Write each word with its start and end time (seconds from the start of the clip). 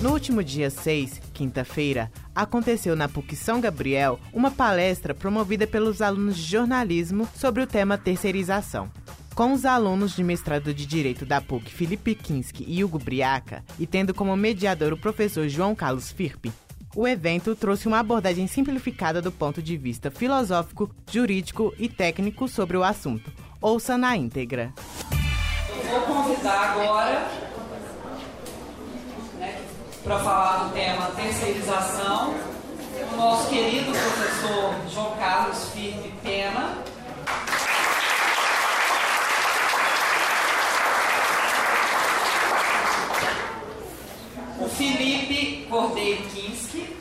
No 0.00 0.12
último 0.12 0.42
dia 0.42 0.70
6, 0.70 1.20
quinta-feira, 1.34 2.10
aconteceu 2.34 2.96
na 2.96 3.06
PUC 3.06 3.36
São 3.36 3.60
Gabriel 3.60 4.18
uma 4.32 4.50
palestra 4.50 5.12
promovida 5.12 5.66
pelos 5.66 6.00
alunos 6.00 6.38
de 6.38 6.42
jornalismo 6.42 7.28
sobre 7.36 7.62
o 7.62 7.66
tema 7.66 7.98
terceirização. 7.98 8.90
Com 9.34 9.52
os 9.52 9.66
alunos 9.66 10.16
de 10.16 10.24
mestrado 10.24 10.72
de 10.72 10.86
Direito 10.86 11.26
da 11.26 11.38
PUC 11.42 11.70
Felipe 11.70 12.14
Kinski 12.14 12.64
e 12.66 12.82
Hugo 12.82 12.98
Briaca, 12.98 13.62
e 13.78 13.86
tendo 13.86 14.14
como 14.14 14.34
mediador 14.34 14.90
o 14.94 14.96
professor 14.96 15.46
João 15.48 15.74
Carlos 15.74 16.10
Firpe, 16.10 16.50
o 16.96 17.06
evento 17.06 17.54
trouxe 17.54 17.86
uma 17.86 17.98
abordagem 17.98 18.46
simplificada 18.46 19.20
do 19.20 19.30
ponto 19.30 19.62
de 19.62 19.76
vista 19.76 20.10
filosófico, 20.10 20.90
jurídico 21.10 21.74
e 21.78 21.90
técnico 21.90 22.48
sobre 22.48 22.78
o 22.78 22.82
assunto. 22.82 23.30
Ouça 23.60 23.98
na 23.98 24.16
íntegra. 24.16 24.72
Eu 25.84 26.06
vou 26.06 26.22
convidar 26.22 26.70
agora 26.70 27.49
para 30.02 30.18
falar 30.18 30.64
do 30.64 30.72
tema 30.72 31.10
terceirização 31.16 32.34
o 33.12 33.16
nosso 33.16 33.48
querido 33.48 33.90
professor 33.92 34.74
João 34.92 35.16
Carlos 35.16 35.70
Firme 35.70 36.14
Pena. 36.22 36.78
O 44.58 44.68
Felipe 44.68 45.66
Cordeiro 45.68 46.22
Kinski. 46.28 46.96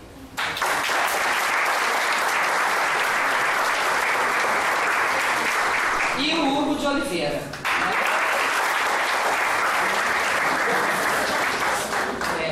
E 6.18 6.34
o 6.34 6.58
Hugo 6.58 6.76
de 6.76 6.86
Oliveira. 6.88 7.42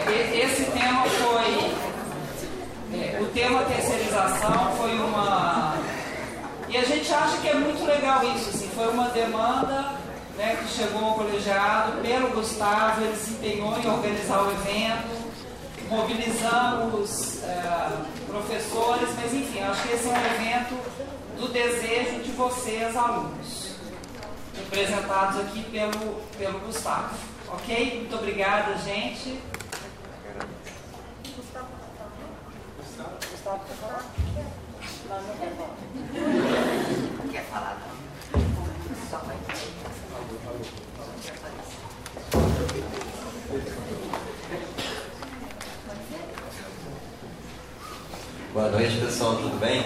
É, 0.08 0.38
esse 0.38 0.64
tema 0.72 1.04
foi. 1.06 1.72
É, 2.94 3.20
o 3.22 3.27
tema 3.38 3.64
terceirização 3.66 4.76
foi 4.78 4.98
uma. 4.98 5.78
E 6.68 6.76
a 6.76 6.84
gente 6.84 7.14
acha 7.14 7.38
que 7.38 7.48
é 7.48 7.54
muito 7.54 7.86
legal 7.86 8.24
isso, 8.36 8.50
assim, 8.50 8.68
foi 8.76 8.88
uma 8.90 9.10
demanda 9.10 9.94
né, 10.36 10.58
que 10.60 10.68
chegou 10.70 11.06
ao 11.06 11.14
colegiado 11.14 12.02
pelo 12.02 12.30
Gustavo, 12.30 13.04
ele 13.04 13.16
se 13.16 13.32
empenhou 13.34 13.78
em 13.78 13.88
organizar 13.88 14.42
o 14.42 14.52
evento, 14.52 15.32
mobilizamos 15.88 17.44
é, 17.44 17.92
professores, 18.26 19.10
mas 19.22 19.34
enfim, 19.34 19.62
acho 19.62 19.84
que 19.84 19.94
esse 19.94 20.08
é 20.08 20.12
um 20.12 20.26
evento 20.36 20.76
do 21.40 21.48
desejo 21.50 22.24
de 22.24 22.32
vocês, 22.32 22.98
alunos, 22.98 23.76
representados 24.58 25.40
aqui 25.42 25.64
pelo, 25.72 26.22
pelo 26.40 26.60
Gustavo. 26.62 27.16
Ok? 27.50 28.00
Muito 28.00 28.16
obrigada, 28.16 28.76
gente. 28.80 29.40
Gustavo, 33.48 33.54
Não, 33.54 33.60
quer 33.60 33.76
falar. 33.78 34.04
Não 37.18 37.32
quer 37.32 37.44
falar, 37.46 37.78
não. 37.80 37.98
Boa 48.54 48.72
noite, 48.72 48.98
pessoal, 48.98 49.38
tudo 49.38 49.58
bem? 49.60 49.86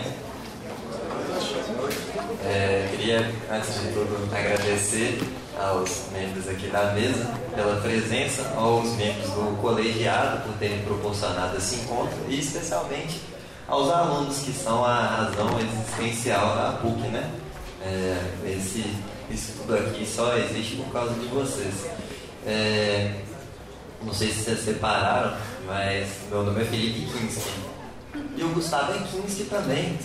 É, 2.44 2.88
queria, 2.90 3.32
antes 3.52 3.80
de 3.80 3.94
tudo, 3.94 4.36
agradecer 4.36 5.22
aos 5.60 6.08
membros 6.12 6.48
aqui 6.48 6.68
da 6.68 6.94
mesa 6.94 7.32
pela 7.54 7.80
presença, 7.80 8.54
aos 8.56 8.90
membros 8.96 9.30
do 9.30 9.62
colegiado 9.62 10.42
por 10.48 10.58
terem 10.58 10.82
proporcionado 10.84 11.58
esse 11.58 11.76
encontro 11.76 12.18
e 12.28 12.40
especialmente 12.40 13.31
aos 13.72 13.90
alunos 13.90 14.40
que 14.40 14.52
são 14.52 14.84
a 14.84 15.02
razão 15.02 15.58
existencial 15.60 16.56
da 16.56 16.78
PUC, 16.82 17.08
né? 17.08 17.32
É, 17.82 18.22
esse, 18.46 18.86
isso 19.30 19.54
tudo 19.58 19.76
aqui 19.76 20.06
só 20.06 20.38
existe 20.38 20.76
por 20.76 20.92
causa 20.92 21.14
de 21.14 21.26
vocês. 21.28 21.86
É, 22.46 23.22
não 24.04 24.14
sei 24.14 24.28
se 24.28 24.44
vocês 24.44 24.60
separaram, 24.60 25.38
mas 25.66 26.10
meu 26.30 26.44
nome 26.44 26.62
é 26.62 26.66
Felipe 26.66 27.08
Kinski. 27.12 27.50
E 28.36 28.44
o 28.44 28.50
Gustavo 28.50 28.92
é 28.92 28.98
Kinski 29.08 29.46
também. 29.46 29.98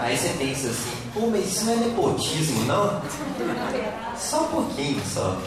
Aí 0.00 0.16
você 0.16 0.30
pensa 0.36 0.68
assim, 0.68 1.10
pô, 1.14 1.28
mas 1.28 1.46
isso 1.46 1.64
não 1.64 1.74
é 1.74 1.76
nepotismo, 1.76 2.64
não? 2.64 3.00
Só 4.18 4.42
um 4.42 4.48
pouquinho 4.48 5.00
só. 5.06 5.38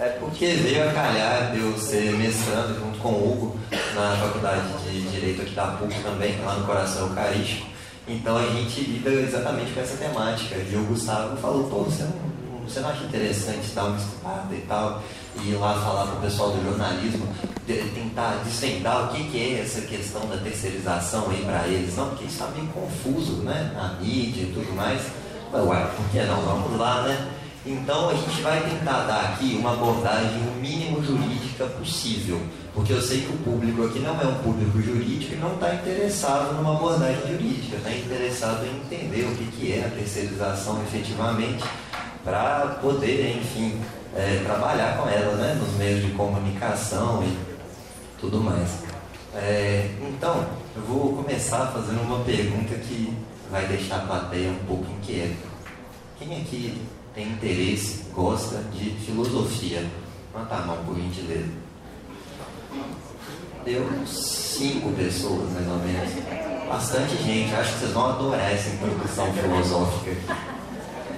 É 0.00 0.08
porque 0.18 0.46
veio 0.46 0.88
a 0.88 0.92
calhar 0.94 1.52
de 1.52 1.60
eu 1.60 1.76
ser 1.76 2.12
mestrando 2.12 2.74
junto 2.80 2.98
com 3.00 3.10
o 3.10 3.32
Hugo 3.32 3.60
na 3.94 4.16
faculdade 4.16 4.62
de 4.82 5.02
Direito 5.02 5.42
aqui 5.42 5.54
da 5.54 5.66
PUC 5.66 5.94
também, 6.02 6.40
lá 6.42 6.54
no 6.54 6.64
Coração 6.64 7.08
Eucarístico. 7.08 7.66
Então 8.08 8.38
a 8.38 8.46
gente 8.46 8.80
lida 8.80 9.10
exatamente 9.10 9.72
com 9.72 9.80
essa 9.80 9.98
temática. 9.98 10.56
E 10.56 10.74
o 10.74 10.84
Gustavo 10.84 11.36
falou, 11.36 11.64
pô, 11.64 11.82
você 11.82 12.04
não, 12.04 12.66
você 12.66 12.80
não 12.80 12.88
acha 12.88 13.04
interessante 13.04 13.74
dar 13.74 13.84
uma 13.84 13.98
estudada 13.98 14.54
e 14.54 14.62
tal? 14.62 15.02
E 15.36 15.50
ir 15.50 15.56
lá 15.56 15.74
falar 15.74 16.06
para 16.06 16.16
o 16.16 16.20
pessoal 16.22 16.52
do 16.52 16.64
jornalismo, 16.64 17.28
tentar 17.66 18.40
desvendar 18.42 19.04
o 19.04 19.08
que, 19.08 19.24
que 19.24 19.38
é 19.38 19.60
essa 19.60 19.82
questão 19.82 20.26
da 20.28 20.38
terceirização 20.38 21.28
aí 21.28 21.44
para 21.44 21.68
eles. 21.68 21.94
Não, 21.94 22.08
porque 22.08 22.24
isso 22.24 22.42
está 22.42 22.46
meio 22.56 22.68
confuso, 22.68 23.42
né? 23.42 23.70
Na 23.74 24.00
mídia 24.00 24.44
e 24.44 24.52
tudo 24.54 24.74
mais. 24.74 25.02
Ué, 25.52 25.90
por 25.94 26.08
que 26.10 26.22
não? 26.22 26.40
Vamos 26.40 26.78
lá, 26.78 27.02
né? 27.02 27.28
Então 27.64 28.08
a 28.08 28.14
gente 28.14 28.40
vai 28.40 28.58
tentar 28.62 29.04
dar 29.04 29.32
aqui 29.32 29.56
uma 29.58 29.74
abordagem 29.74 30.40
o 30.48 30.60
mínimo 30.60 31.02
jurídica 31.02 31.66
possível, 31.66 32.40
porque 32.72 32.92
eu 32.94 33.02
sei 33.02 33.20
que 33.20 33.32
o 33.32 33.36
público 33.38 33.84
aqui 33.84 33.98
não 33.98 34.18
é 34.18 34.24
um 34.24 34.34
público 34.36 34.80
jurídico 34.80 35.34
e 35.34 35.36
não 35.36 35.54
está 35.54 35.74
interessado 35.74 36.54
numa 36.54 36.74
abordagem 36.74 37.20
jurídica, 37.30 37.76
está 37.76 37.92
interessado 37.92 38.64
em 38.64 38.76
entender 38.76 39.24
o 39.24 39.36
que, 39.36 39.44
que 39.52 39.72
é 39.74 39.84
a 39.84 39.90
terceirização 39.90 40.82
efetivamente, 40.84 41.62
para 42.24 42.78
poder, 42.80 43.36
enfim, 43.36 43.78
é, 44.16 44.42
trabalhar 44.44 44.96
com 44.96 45.08
ela 45.08 45.34
né, 45.36 45.54
nos 45.54 45.76
meios 45.76 46.02
de 46.02 46.12
comunicação 46.12 47.22
e 47.22 47.36
tudo 48.18 48.40
mais. 48.40 48.70
É, 49.34 49.90
então, 50.00 50.46
eu 50.74 50.82
vou 50.82 51.12
começar 51.14 51.66
fazendo 51.66 52.00
uma 52.02 52.24
pergunta 52.24 52.74
que 52.74 53.14
vai 53.50 53.66
deixar 53.66 53.96
a 53.96 54.06
plateia 54.06 54.50
um 54.50 54.64
pouco 54.66 54.86
inquieta. 54.92 55.50
Quem 56.18 56.40
aqui 56.40 56.80
tem 57.14 57.28
interesse, 57.28 58.04
gosta 58.14 58.62
de 58.72 58.90
filosofia. 59.04 59.84
Levanta 60.32 60.54
a 60.54 60.60
mão, 60.66 60.76
por 60.84 60.96
gentileza. 60.96 61.48
Deu 63.64 63.86
cinco 64.06 64.92
pessoas, 64.92 65.50
mais 65.52 65.66
ou 65.68 65.78
menos. 65.78 66.10
Bastante 66.68 67.16
gente. 67.22 67.54
Acho 67.54 67.72
que 67.72 67.78
vocês 67.80 67.92
vão 67.92 68.10
adorar 68.10 68.52
essa 68.52 68.70
introdução 68.70 69.32
filosófica. 69.32 70.16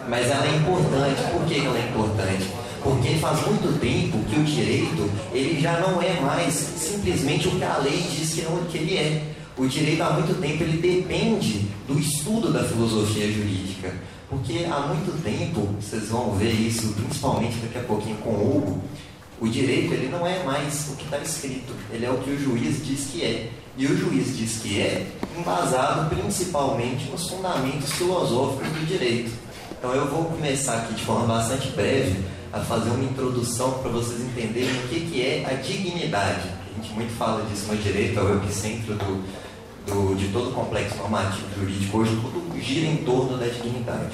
Mas 0.08 0.30
ela 0.30 0.46
é 0.46 0.56
importante. 0.56 1.30
Por 1.30 1.44
que 1.46 1.64
ela 1.64 1.78
é 1.78 1.88
importante? 1.88 2.50
Porque 2.82 3.14
faz 3.16 3.46
muito 3.46 3.78
tempo 3.78 4.18
que 4.24 4.40
o 4.40 4.44
direito 4.44 5.08
ele 5.32 5.60
já 5.60 5.78
não 5.78 6.02
é 6.02 6.20
mais 6.20 6.52
simplesmente 6.52 7.46
o 7.46 7.52
que 7.52 7.64
a 7.64 7.76
lei 7.78 8.02
diz 8.10 8.34
que, 8.34 8.42
não, 8.42 8.64
que 8.64 8.78
ele 8.78 8.96
é. 8.96 9.22
O 9.56 9.66
direito 9.66 10.02
há 10.02 10.10
muito 10.10 10.40
tempo 10.40 10.64
ele 10.64 10.78
depende 10.78 11.68
do 11.86 11.98
estudo 11.98 12.52
da 12.52 12.64
filosofia 12.64 13.30
jurídica. 13.30 13.94
Porque 14.32 14.64
há 14.64 14.80
muito 14.86 15.22
tempo, 15.22 15.60
vocês 15.78 16.08
vão 16.08 16.32
ver 16.32 16.52
isso 16.52 16.94
principalmente 16.94 17.58
daqui 17.58 17.78
a 17.78 17.82
pouquinho 17.82 18.16
com 18.16 18.30
o 18.30 18.56
Hugo, 18.56 18.82
o 19.38 19.46
direito 19.46 19.92
ele 19.92 20.08
não 20.08 20.26
é 20.26 20.42
mais 20.42 20.88
o 20.88 20.96
que 20.96 21.04
está 21.04 21.18
escrito, 21.18 21.74
ele 21.92 22.06
é 22.06 22.10
o 22.10 22.16
que 22.16 22.30
o 22.30 22.38
juiz 22.38 22.82
diz 22.82 23.08
que 23.10 23.22
é. 23.22 23.50
E 23.76 23.84
o 23.84 23.94
juiz 23.94 24.34
diz 24.34 24.62
que 24.62 24.80
é 24.80 25.06
embasado 25.38 26.08
principalmente 26.08 27.10
nos 27.10 27.28
fundamentos 27.28 27.92
filosóficos 27.92 28.68
do 28.68 28.86
direito. 28.86 29.30
Então 29.78 29.92
eu 29.94 30.08
vou 30.08 30.24
começar 30.24 30.78
aqui 30.78 30.94
de 30.94 31.04
forma 31.04 31.26
bastante 31.26 31.68
breve 31.68 32.24
a 32.54 32.60
fazer 32.60 32.88
uma 32.88 33.04
introdução 33.04 33.72
para 33.82 33.90
vocês 33.90 34.18
entenderem 34.18 34.72
o 34.84 34.88
que, 34.88 35.00
que 35.10 35.20
é 35.20 35.44
a 35.44 35.52
dignidade. 35.60 36.48
A 36.70 36.80
gente 36.80 36.94
muito 36.94 37.12
fala 37.18 37.44
disso 37.50 37.66
no 37.70 37.76
direito, 37.76 38.18
é 38.18 38.22
o 38.22 38.36
epicentro 38.36 38.94
do, 38.94 39.22
do, 39.86 40.14
de 40.14 40.28
todo 40.28 40.50
o 40.50 40.52
complexo 40.52 40.96
normativo 40.96 41.48
jurídico 41.58 41.98
hoje, 41.98 42.16
tudo 42.16 42.42
gira 42.60 42.86
em 42.86 42.96
torno 42.98 43.36
da 43.36 43.46
dignidade. 43.46 44.12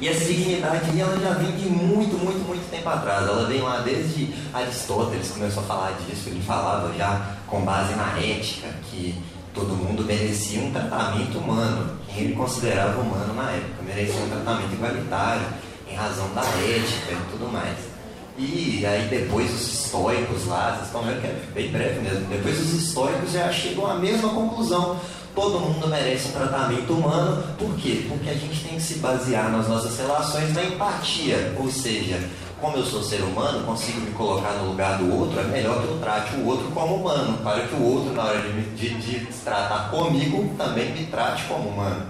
E 0.00 0.08
essa 0.08 0.24
dignidade 0.24 1.00
ela 1.00 1.16
já 1.20 1.34
vem 1.34 1.52
de 1.52 1.68
muito, 1.68 2.18
muito, 2.18 2.44
muito 2.44 2.68
tempo 2.70 2.88
atrás. 2.88 3.26
Ela 3.26 3.46
vem 3.46 3.60
lá 3.60 3.78
desde 3.82 4.34
Aristóteles, 4.52 5.30
começou 5.30 5.62
a 5.62 5.66
falar 5.66 5.92
disso, 5.92 6.28
ele 6.28 6.42
falava 6.42 6.92
já 6.94 7.36
com 7.46 7.60
base 7.60 7.94
na 7.94 8.18
ética, 8.18 8.68
que 8.90 9.14
todo 9.54 9.76
mundo 9.76 10.02
merecia 10.02 10.60
um 10.60 10.72
tratamento 10.72 11.38
humano, 11.38 11.96
quem 12.08 12.24
ele 12.24 12.34
considerava 12.34 13.00
humano 13.00 13.32
na 13.34 13.52
época, 13.52 13.82
merecia 13.84 14.20
um 14.20 14.28
tratamento 14.28 14.72
igualitário, 14.72 15.46
em 15.88 15.94
razão 15.94 16.28
da 16.34 16.42
ética 16.42 17.12
e 17.12 17.30
tudo 17.30 17.52
mais. 17.52 17.91
E 18.38 18.84
aí 18.86 19.08
depois 19.08 19.52
os 19.52 19.84
estoicos 19.84 20.46
lá, 20.46 20.72
vocês 20.72 20.86
estão 20.86 21.02
vendo 21.02 21.20
que 21.20 21.26
é 21.26 21.42
bem 21.54 21.70
breve 21.70 22.00
mesmo, 22.00 22.26
depois 22.26 22.58
os 22.58 22.72
estoicos 22.72 23.32
já 23.32 23.52
chegam 23.52 23.86
à 23.86 23.94
mesma 23.94 24.30
conclusão. 24.30 24.98
Todo 25.34 25.60
mundo 25.60 25.88
merece 25.88 26.28
um 26.28 26.32
tratamento 26.32 26.92
humano, 26.92 27.42
por 27.58 27.74
quê? 27.76 28.04
Porque 28.08 28.28
a 28.28 28.34
gente 28.34 28.64
tem 28.64 28.74
que 28.74 28.82
se 28.82 28.98
basear 28.98 29.50
nas 29.50 29.66
nossas 29.66 29.98
relações 29.98 30.52
na 30.54 30.62
empatia, 30.62 31.54
ou 31.58 31.70
seja, 31.70 32.20
como 32.60 32.76
eu 32.76 32.84
sou 32.84 33.02
ser 33.02 33.22
humano, 33.22 33.64
consigo 33.64 34.00
me 34.00 34.10
colocar 34.12 34.52
no 34.52 34.70
lugar 34.70 34.98
do 34.98 35.10
outro, 35.12 35.40
é 35.40 35.44
melhor 35.44 35.82
que 35.82 35.88
eu 35.88 35.98
trate 35.98 36.36
o 36.36 36.46
outro 36.46 36.70
como 36.70 36.96
humano, 36.96 37.38
para 37.42 37.66
que 37.66 37.74
o 37.74 37.82
outro, 37.82 38.12
na 38.12 38.24
hora 38.24 38.40
de, 38.40 38.62
de, 38.76 38.94
de 38.94 39.32
se 39.32 39.42
tratar 39.42 39.90
comigo, 39.90 40.54
também 40.56 40.92
me 40.92 41.06
trate 41.06 41.44
como 41.44 41.70
humano. 41.70 42.06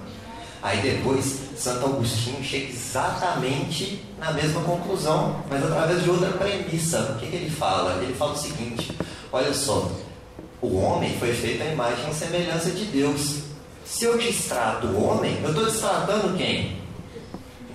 Aí 0.62 0.81
depois, 0.81 1.41
Santo 1.56 1.87
Agostinho 1.87 2.43
chega 2.43 2.73
exatamente 2.73 4.05
na 4.19 4.31
mesma 4.31 4.61
conclusão, 4.62 5.44
mas 5.50 5.62
através 5.64 6.05
de 6.05 6.11
outra 6.11 6.31
premissa. 6.31 7.00
O 7.17 7.19
que, 7.19 7.26
que 7.26 7.37
ele 7.37 7.50
fala? 7.50 8.00
Ele 8.00 8.14
fala 8.14 8.32
o 8.32 8.38
seguinte: 8.38 8.97
olha 9.32 9.53
só, 9.53 9.91
o 10.61 10.76
homem 10.76 11.19
foi 11.19 11.35
feito 11.35 11.62
à 11.62 11.67
imagem 11.67 12.09
e 12.09 12.14
semelhança 12.14 12.70
de 12.70 12.85
Deus. 12.85 13.43
Se 13.85 14.05
eu 14.05 14.17
destrato 14.17 14.87
o 14.87 15.05
homem, 15.05 15.41
eu 15.43 15.49
estou 15.50 15.64
destratando 15.64 16.37
quem? 16.37 16.81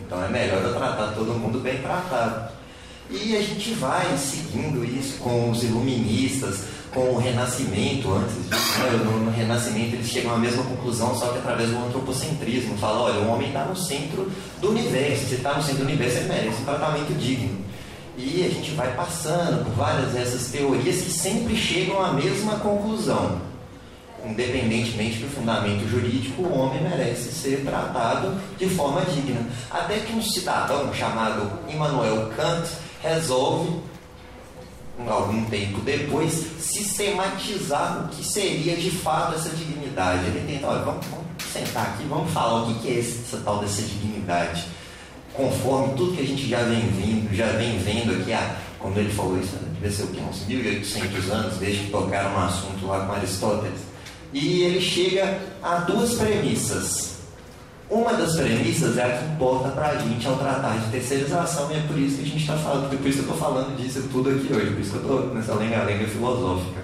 Então 0.01 0.24
é 0.24 0.30
melhor 0.30 0.63
eu 0.63 0.74
tratar 0.74 1.12
todo 1.13 1.33
mundo 1.33 1.60
bem 1.60 1.81
tratado. 1.81 2.54
E 3.10 3.36
a 3.36 3.42
gente 3.42 3.74
vai 3.74 4.18
seguindo 4.18 4.83
isso 4.86 5.18
com 5.18 5.51
os 5.51 5.63
iluministas, 5.63 6.63
com 6.94 7.01
o 7.01 7.18
Renascimento, 7.18 8.12
antes 8.13 8.36
né? 8.36 8.57
no, 9.04 9.19
no, 9.25 9.31
Renascimento 9.31 9.95
eles 9.95 10.07
chegam 10.07 10.34
à 10.34 10.38
mesma 10.38 10.63
conclusão, 10.63 11.16
só 11.16 11.28
que 11.28 11.39
através 11.39 11.69
do 11.69 11.78
antropocentrismo. 11.78 12.78
Fala, 12.78 13.01
olha, 13.01 13.19
o 13.19 13.30
homem 13.30 13.48
está 13.48 13.66
no 13.66 13.75
centro 13.75 14.31
do 14.60 14.69
universo, 14.69 15.25
se 15.28 15.36
está 15.36 15.54
no 15.54 15.62
centro 15.62 15.80
do 15.80 15.86
universo, 15.86 16.18
ele 16.18 16.30
merece 16.30 16.62
um 16.62 16.66
tratamento 16.66 17.13
digno. 17.18 17.66
E 18.18 18.44
a 18.45 18.50
gente 18.50 18.72
vai 18.72 18.95
passando 18.95 19.63
por 19.63 19.74
várias 19.74 20.12
dessas 20.12 20.48
teorias 20.48 21.01
que 21.01 21.12
sempre 21.12 21.56
chegam 21.56 22.04
à 22.04 22.13
mesma 22.13 22.57
conclusão. 22.60 23.42
Independentemente 24.25 25.19
do 25.19 25.30
fundamento 25.30 25.88
jurídico, 25.88 26.42
o 26.42 26.57
homem 26.57 26.81
merece 26.81 27.31
ser 27.31 27.63
tratado 27.63 28.36
de 28.57 28.68
forma 28.69 29.01
digna. 29.01 29.42
Até 29.69 30.00
que 30.00 30.13
um 30.13 30.22
cidadão 30.22 30.92
chamado 30.94 31.50
Immanuel 31.69 32.31
Kant 32.36 32.68
resolve, 33.04 33.80
algum 35.06 35.46
tempo 35.46 35.80
depois, 35.82 36.34
sistematizar 36.60 38.06
o 38.06 38.08
que 38.10 38.26
seria 38.26 38.76
de 38.76 38.90
fato 38.90 39.36
essa 39.36 39.50
dignidade. 39.50 40.26
Ele 40.26 40.52
tenta, 40.52 40.68
olha, 40.68 40.84
vamos, 40.84 41.06
vamos 41.08 41.26
sentar 41.52 41.88
aqui, 41.88 42.04
vamos 42.08 42.32
falar 42.32 42.64
o 42.64 42.76
que 42.76 42.90
é 42.90 43.00
essa 43.00 43.38
tal 43.38 43.60
dessa 43.60 43.82
dignidade. 43.82 44.66
Conforme 45.34 45.94
tudo 45.94 46.16
que 46.16 46.22
a 46.22 46.26
gente 46.26 46.48
já 46.48 46.64
vem 46.64 46.88
vindo, 46.88 47.36
já 47.36 47.48
vem 47.54 47.78
vendo 47.78 48.20
aqui, 48.20 48.34
ah, 48.34 48.58
quando 48.80 48.98
ele 48.98 49.12
falou 49.12 49.40
isso, 49.40 49.56
deve 49.80 49.94
ser 49.94 50.04
o 50.04 50.08
que, 50.08 50.20
uns 50.20 50.46
1800 50.48 51.30
anos, 51.30 51.58
desde 51.58 51.84
que 51.86 51.92
tocaram 51.92 52.34
um 52.34 52.40
assunto 52.40 52.88
lá 52.88 53.06
com 53.06 53.14
Aristóteles. 53.14 53.80
E 54.34 54.64
ele 54.64 54.82
chega 54.82 55.40
a 55.62 55.76
duas 55.78 56.16
premissas. 56.16 57.17
Uma 57.89 58.13
das 58.13 58.36
premissas 58.36 58.98
é 58.98 59.04
a 59.04 59.18
que 59.18 59.25
importa 59.25 59.69
para 59.69 59.89
a 59.89 59.98
gente 59.98 60.28
ao 60.28 60.36
tratar 60.36 60.78
de 60.78 60.92
terceirização, 60.92 61.72
e 61.72 61.75
é 61.75 61.80
por 61.88 61.98
isso 61.98 62.18
que 62.18 62.24
a 62.24 62.25
gente 62.25 62.42
está 62.42 62.57
falando, 62.57 62.89
por 62.89 63.07
isso 63.07 63.24
que 63.24 63.30
eu 63.30 63.34
estou 63.34 63.38
falando 63.38 63.78
disso 63.78 64.04
tudo 64.12 64.30
aqui 64.30 64.54
hoje, 64.54 64.72
por 64.72 64.81
isso 64.81 64.92
que 64.92 64.98
eu 64.98 65.01
estou 65.01 65.34
nessa 65.34 65.54
lenga-lenga 65.54 66.06
filosófica. 66.07 66.81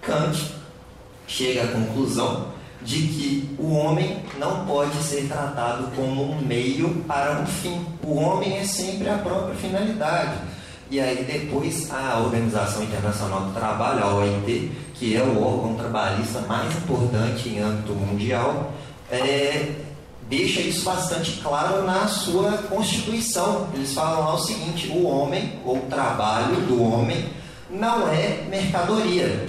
Kant 0.00 0.54
chega 1.26 1.64
à 1.64 1.68
conclusão 1.68 2.46
de 2.82 2.96
que 2.96 3.56
o 3.58 3.72
homem 3.74 4.22
não 4.38 4.64
pode 4.66 4.96
ser 5.02 5.26
tratado 5.26 5.88
como 5.96 6.32
um 6.32 6.40
meio 6.40 7.04
para 7.06 7.40
um 7.40 7.46
fim. 7.46 7.84
O 8.02 8.14
homem 8.14 8.58
é 8.58 8.64
sempre 8.64 9.08
a 9.08 9.18
própria 9.18 9.54
finalidade. 9.56 10.38
E 10.90 10.98
aí 10.98 11.24
depois 11.24 11.90
a 11.90 12.18
Organização 12.18 12.82
Internacional 12.82 13.42
do 13.42 13.52
Trabalho, 13.52 14.02
a 14.02 14.14
OIT, 14.14 14.72
que 14.94 15.16
é 15.16 15.22
o 15.22 15.42
órgão 15.42 15.74
trabalhista 15.74 16.40
mais 16.40 16.74
importante 16.76 17.48
em 17.48 17.60
âmbito 17.60 17.92
mundial, 17.92 18.72
é, 19.10 19.72
deixa 20.30 20.60
isso 20.60 20.84
bastante 20.84 21.40
claro 21.42 21.84
na 21.84 22.06
sua 22.06 22.52
Constituição. 22.68 23.68
Eles 23.74 23.92
falam 23.92 24.20
lá 24.20 24.34
o 24.34 24.38
seguinte: 24.38 24.88
o 24.88 25.04
homem, 25.04 25.58
ou 25.64 25.76
o 25.76 25.86
trabalho 25.90 26.56
do 26.62 26.82
homem, 26.82 27.28
não 27.68 28.08
é 28.08 28.44
mercadoria. 28.48 29.46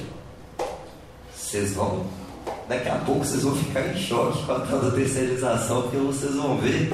Vocês 1.33 1.73
vão, 1.73 2.05
daqui 2.67 2.89
a 2.89 2.95
pouco 2.95 3.23
vocês 3.23 3.43
vão 3.43 3.55
ficar 3.55 3.87
em 3.87 3.97
choque 3.97 4.43
com 4.43 4.53
a 4.53 4.59
tal 4.61 4.79
da 4.79 4.91
terceirização, 4.91 5.83
porque 5.83 5.97
vocês 5.97 6.33
vão 6.35 6.57
ver 6.57 6.91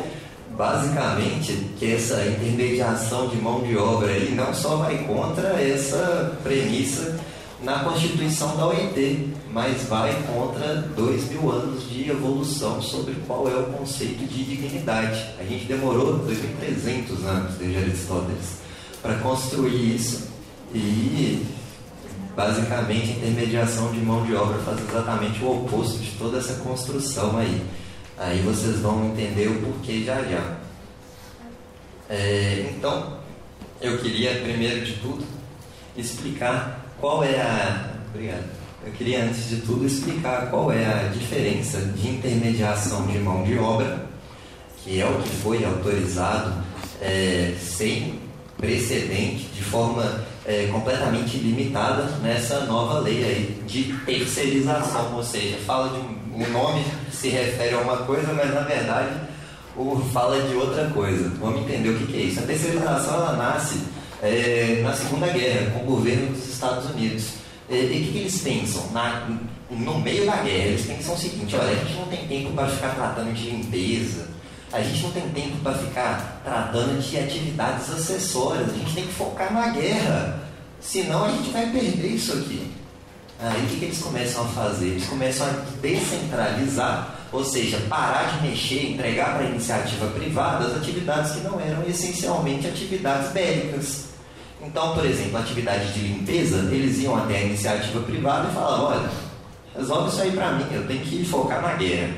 basicamente 0.50 1.54
que 1.78 1.94
essa 1.94 2.25
intermediação 2.25 3.28
de 3.28 3.38
mão 3.38 3.62
de 3.62 3.78
obra 3.78 4.12
aí 4.12 4.33
não 4.36 4.54
só 4.54 4.78
vai 4.78 4.98
contra 5.06 5.62
essa 5.62 6.38
premissa 6.44 7.19
na 7.62 7.83
Constituição 7.83 8.57
da 8.57 8.68
OIT, 8.68 9.33
mas 9.52 9.84
vai 9.84 10.14
contra 10.24 10.76
dois 10.96 11.30
mil 11.30 11.52
anos 11.52 11.90
de 11.90 12.10
evolução 12.10 12.82
sobre 12.82 13.16
qual 13.26 13.48
é 13.50 13.56
o 13.56 13.66
conceito 13.66 14.26
de 14.26 14.44
dignidade. 14.44 15.26
A 15.40 15.44
gente 15.44 15.66
demorou 15.66 16.20
2.300 16.26 17.26
anos 17.26 17.56
desde 17.56 17.78
Aristóteles 17.78 18.60
para 19.02 19.16
construir 19.16 19.96
isso 19.96 20.28
e 20.74 21.46
basicamente 22.36 23.12
a 23.12 23.14
intermediação 23.14 23.92
de 23.92 24.00
mão 24.00 24.26
de 24.26 24.36
obra 24.36 24.60
faz 24.60 24.80
exatamente 24.80 25.44
o 25.44 25.64
oposto 25.64 25.98
de 26.00 26.12
toda 26.12 26.38
essa 26.38 26.56
construção 26.56 27.38
aí. 27.38 27.66
Aí 28.18 28.42
vocês 28.42 28.80
vão 28.80 29.08
entender 29.08 29.48
o 29.48 29.62
porquê 29.62 30.04
já 30.04 30.22
já. 30.24 30.58
É, 32.10 32.74
então, 32.76 33.18
eu 33.82 33.98
queria 34.00 34.42
primeiro 34.42 34.86
de 34.86 34.94
tudo 34.94 35.26
explicar 35.96 36.86
qual 37.00 37.24
é 37.24 37.42
a. 37.42 37.96
Obrigado. 38.10 38.67
Eu 38.86 38.92
queria, 38.94 39.26
antes 39.26 39.50
de 39.50 39.58
tudo, 39.58 39.86
explicar 39.86 40.50
qual 40.50 40.72
é 40.72 40.86
a 40.86 41.10
diferença 41.12 41.80
de 41.80 42.10
intermediação 42.10 43.06
de 43.08 43.18
mão 43.18 43.44
de 43.44 43.58
obra, 43.58 44.06
que 44.84 45.02
é 45.02 45.06
o 45.06 45.22
que 45.22 45.30
foi 45.30 45.66
autorizado 45.66 46.64
é, 47.02 47.54
sem 47.60 48.20
precedente, 48.58 49.46
de 49.54 49.64
forma 49.64 50.26
é, 50.46 50.68
completamente 50.72 51.38
limitada 51.38 52.04
nessa 52.24 52.62
nova 52.62 53.00
lei 53.00 53.24
aí 53.24 53.64
de 53.68 53.94
terceirização, 54.06 55.16
ou 55.16 55.24
seja, 55.24 55.58
fala 55.66 55.90
de 55.90 55.98
um, 55.98 56.44
o 56.44 56.50
nome 56.52 56.84
se 57.12 57.30
refere 57.30 57.76
a 57.76 57.80
uma 57.80 57.98
coisa, 57.98 58.34
mas 58.34 58.54
na 58.54 58.62
verdade 58.62 59.16
o, 59.76 60.00
fala 60.14 60.42
de 60.42 60.56
outra 60.56 60.88
coisa. 60.90 61.30
Vamos 61.40 61.62
entender 61.62 61.90
o 61.90 61.98
que, 61.98 62.08
que 62.08 62.18
é 62.18 62.22
isso. 62.22 62.40
A 62.40 62.44
terceirização 62.44 63.16
ela 63.16 63.34
nasce 63.34 63.80
é, 64.22 64.82
na 64.84 64.94
Segunda 64.94 65.28
Guerra, 65.28 65.72
com 65.72 65.84
o 65.84 65.96
governo 65.96 66.32
dos 66.32 66.48
Estados 66.48 66.90
Unidos. 66.90 67.47
É, 67.69 67.75
e 67.75 68.10
o 68.10 68.12
que, 68.12 68.18
eles 68.19 68.42
pensam? 68.42 68.90
Na, 68.92 69.28
no 69.69 70.00
meio 70.00 70.25
da 70.25 70.38
guerra, 70.38 70.68
eles 70.68 70.86
pensam 70.86 71.16
o 71.16 71.18
seguinte: 71.18 71.56
olha, 71.56 71.72
a 71.72 71.75
gente 71.75 71.94
não 71.96 72.08
tem 72.08 72.28
tempo 72.28 72.54
para 72.54 72.68
ficar 72.69 72.96
tratando 72.96 73.34
de 73.34 73.50
limpeza, 73.50 74.28
a 74.72 74.81
gente 74.81 75.04
não 75.04 75.12
tem 75.12 75.30
tempo 75.30 75.58
para 75.58 75.74
ficar 75.78 76.42
tratando 76.44 77.02
de 77.02 77.19
atividades 77.19 77.90
acessórias, 77.90 78.69
a 78.69 78.74
gente 78.74 78.94
tem 78.94 79.06
que 79.06 79.14
focar 79.14 79.54
na 79.54 79.69
guerra, 79.69 80.44
senão 80.80 81.25
a 81.25 81.30
gente 81.30 81.50
vai 81.50 81.69
perder 81.69 82.08
isso 82.08 82.34
aqui. 82.34 82.72
Aí 83.40 83.66
o 83.66 83.68
que, 83.68 83.78
que 83.78 83.86
eles 83.86 84.00
começam 84.00 84.45
a 84.45 84.47
fazer? 84.47 84.88
Eles 84.88 85.06
começam 85.06 85.45
a 85.45 85.52
descentralizar, 85.80 87.16
ou 87.31 87.44
seja, 87.44 87.78
parar 87.88 88.38
de 88.38 88.47
mexer, 88.47 88.94
entregar 88.94 89.36
para 89.36 89.45
a 89.45 89.50
iniciativa 89.50 90.07
privada 90.07 90.66
as 90.66 90.78
atividades 90.78 91.33
que 91.33 91.42
não 91.42 91.59
eram 91.59 91.83
essencialmente 91.83 92.66
atividades 92.66 93.31
bélicas. 93.31 94.06
Então, 94.68 94.94
por 94.94 95.06
exemplo, 95.06 95.38
atividade 95.38 95.94
de 95.94 96.00
limpeza, 96.00 96.57
eles 96.71 97.00
iam 97.00 97.16
até 97.16 97.38
a 97.38 97.44
iniciativa 97.44 98.02
privada 98.02 98.50
e 98.50 98.54
falavam, 98.54 98.86
olha, 98.88 99.09
resolve 99.76 100.09
isso 100.09 100.21
aí 100.21 100.31
para 100.31 100.52
mim, 100.52 100.66
eu 100.71 100.86
tenho 100.86 101.02
que 101.04 101.26
focar 101.26 101.62
na 101.62 101.74
guerra. 101.74 102.14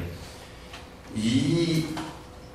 E 1.16 1.96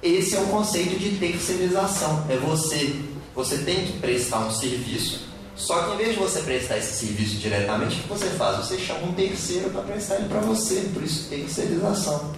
esse 0.03 0.35
é 0.35 0.41
o 0.41 0.47
conceito 0.47 0.99
de 0.99 1.17
terceirização. 1.17 2.27
É 2.29 2.37
você, 2.37 2.97
você 3.35 3.59
tem 3.59 3.87
que 3.87 3.99
prestar 3.99 4.41
um 4.41 4.51
serviço, 4.51 5.29
só 5.55 5.85
que 5.85 5.95
em 5.95 5.97
vez 5.97 6.15
de 6.15 6.17
você 6.17 6.41
prestar 6.41 6.79
esse 6.79 7.07
serviço 7.07 7.37
diretamente, 7.37 8.01
o 8.01 8.03
que 8.03 8.09
você 8.09 8.27
faz? 8.31 8.67
Você 8.67 8.77
chama 8.77 9.07
um 9.07 9.13
terceiro 9.13 9.71
para 9.71 9.83
prestar 9.83 10.17
ele 10.17 10.29
para 10.29 10.41
você, 10.41 10.91
por 10.93 11.03
isso 11.03 11.29
terceirização. 11.29 12.33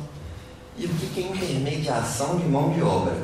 E 0.79 0.85
o 0.85 0.89
que 0.91 1.21
é 1.21 1.23
intermediação 1.23 2.37
de 2.37 2.45
mão 2.45 2.71
de 2.75 2.83
obra? 2.83 3.17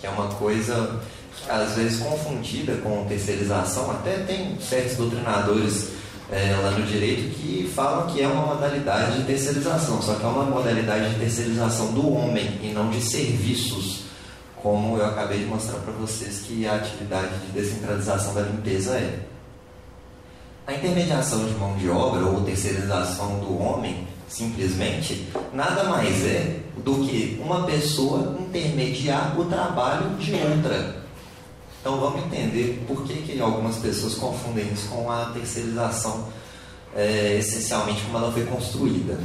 Que 0.00 0.08
é 0.08 0.10
uma 0.10 0.26
coisa 0.34 1.00
às 1.48 1.74
vezes 1.74 2.00
confundida 2.00 2.76
com 2.78 3.04
terceirização, 3.06 3.90
até 3.90 4.18
tem 4.18 4.56
certos 4.60 4.96
doutrinadores 4.96 5.90
é, 6.30 6.56
lá 6.60 6.72
no 6.72 6.84
direito 6.84 7.34
que 7.36 7.70
falam 7.74 8.06
que 8.08 8.20
é 8.20 8.26
uma 8.26 8.54
modalidade 8.54 9.18
de 9.18 9.24
terceirização, 9.24 10.02
só 10.02 10.14
que 10.14 10.24
é 10.24 10.26
uma 10.26 10.44
modalidade 10.44 11.10
de 11.10 11.20
terceirização 11.20 11.92
do 11.92 12.12
homem 12.12 12.58
e 12.62 12.72
não 12.72 12.90
de 12.90 13.00
serviços, 13.00 14.06
como 14.60 14.96
eu 14.96 15.06
acabei 15.06 15.38
de 15.38 15.44
mostrar 15.44 15.78
para 15.78 15.92
vocês 15.92 16.40
que 16.40 16.66
a 16.66 16.76
atividade 16.76 17.38
de 17.46 17.52
descentralização 17.52 18.34
da 18.34 18.40
limpeza 18.40 18.96
é. 18.96 19.20
A 20.66 20.72
intermediação 20.72 21.46
de 21.46 21.54
mão 21.54 21.76
de 21.76 21.88
obra 21.88 22.24
ou 22.24 22.42
terceirização 22.42 23.38
do 23.38 23.56
homem, 23.62 24.08
simplesmente, 24.28 25.28
nada 25.52 25.84
mais 25.84 26.26
é 26.26 26.56
do 26.78 27.06
que 27.06 27.40
uma 27.40 27.64
pessoa 27.64 28.36
intermediar 28.40 29.38
o 29.38 29.44
trabalho 29.44 30.16
de 30.16 30.32
outra. 30.34 31.05
Então 31.86 32.00
vamos 32.00 32.24
entender 32.24 32.84
por 32.84 33.04
que, 33.04 33.14
que 33.22 33.40
algumas 33.40 33.76
pessoas 33.76 34.16
confundem 34.16 34.66
isso 34.72 34.88
com 34.88 35.08
a 35.08 35.26
terceirização, 35.26 36.26
é, 36.96 37.36
essencialmente 37.38 38.02
como 38.02 38.18
ela 38.18 38.32
foi 38.32 38.44
construída. 38.44 39.16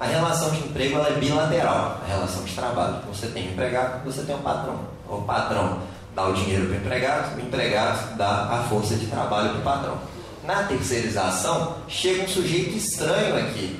A 0.00 0.06
relação 0.06 0.48
de 0.52 0.60
emprego 0.60 0.98
é 1.00 1.10
bilateral, 1.10 2.00
a 2.02 2.06
relação 2.08 2.42
de 2.42 2.54
trabalho. 2.54 3.02
Você 3.12 3.26
tem 3.26 3.48
um 3.48 3.52
empregado, 3.52 4.02
você 4.02 4.22
tem 4.22 4.34
um 4.34 4.40
patrão. 4.40 4.80
O 5.06 5.20
patrão 5.20 5.80
dá 6.14 6.26
o 6.26 6.32
dinheiro 6.32 6.68
para 6.68 6.74
o 6.74 6.76
empregado, 6.78 7.36
o 7.36 7.40
empregado 7.42 8.16
dá 8.16 8.44
a 8.44 8.62
força 8.66 8.94
de 8.94 9.06
trabalho 9.08 9.50
para 9.50 9.58
o 9.58 9.62
patrão. 9.62 9.98
Na 10.42 10.62
terceirização, 10.62 11.76
chega 11.86 12.22
um 12.22 12.28
sujeito 12.28 12.78
estranho 12.78 13.36
aqui. 13.36 13.78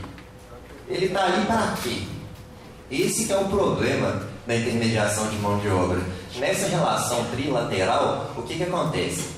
Ele 0.91 1.07
está 1.07 1.25
ali 1.25 1.47
para 1.47 1.75
quê? 1.83 2.03
Esse 2.91 3.33
é 3.33 3.39
o 3.39 3.47
problema 3.47 4.21
da 4.47 4.55
intermediação 4.55 5.27
de 5.29 5.37
mão 5.37 5.59
de 5.59 5.69
obra. 5.71 6.03
Nessa 6.37 6.67
relação 6.67 7.25
trilateral, 7.27 8.33
o 8.37 8.43
que, 8.43 8.57
que 8.57 8.65
acontece? 8.65 9.29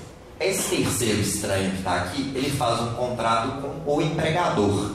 Esse 0.40 0.76
terceiro 0.76 1.20
estranho 1.20 1.70
que 1.70 1.78
está 1.78 1.96
aqui, 1.96 2.32
ele 2.34 2.50
faz 2.50 2.80
um 2.80 2.94
contrato 2.94 3.60
com 3.60 3.94
o 3.94 4.00
empregador. 4.00 4.92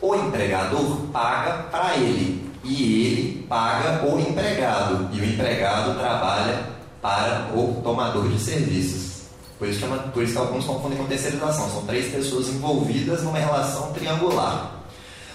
O 0.00 0.14
empregador 0.14 0.98
paga 1.12 1.64
para 1.64 1.96
ele 1.96 2.50
e 2.64 3.06
ele 3.06 3.46
paga 3.48 4.04
o 4.04 4.18
empregado 4.18 5.08
e 5.12 5.20
o 5.20 5.24
empregado 5.24 5.96
trabalha 5.96 6.70
para 7.00 7.50
o 7.54 7.80
tomador 7.82 8.28
de 8.28 8.38
serviços. 8.38 9.26
Por 9.58 9.68
isso, 9.68 9.80
chama, 9.80 9.98
por 9.98 10.22
isso 10.22 10.32
que 10.32 10.38
alguns 10.38 10.64
confundem 10.64 10.98
com 10.98 11.06
terceirização. 11.06 11.70
São 11.70 11.86
três 11.86 12.12
pessoas 12.12 12.48
envolvidas 12.48 13.22
numa 13.22 13.38
relação 13.38 13.92
triangular. 13.92 14.72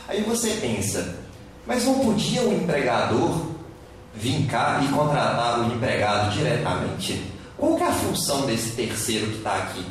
Aí 0.08 0.22
você 0.22 0.58
pensa, 0.62 1.16
mas 1.66 1.86
não 1.86 2.00
podia 2.00 2.42
o 2.44 2.54
empregador 2.54 3.51
vir 4.16 4.46
cá 4.48 4.82
e 4.84 4.88
contratar 4.90 5.60
o 5.60 5.74
empregado 5.74 6.32
diretamente? 6.32 7.24
Qual 7.58 7.78
é 7.78 7.84
a 7.84 7.92
função 7.92 8.46
desse 8.46 8.72
terceiro 8.72 9.28
que 9.28 9.38
está 9.38 9.58
aqui? 9.58 9.86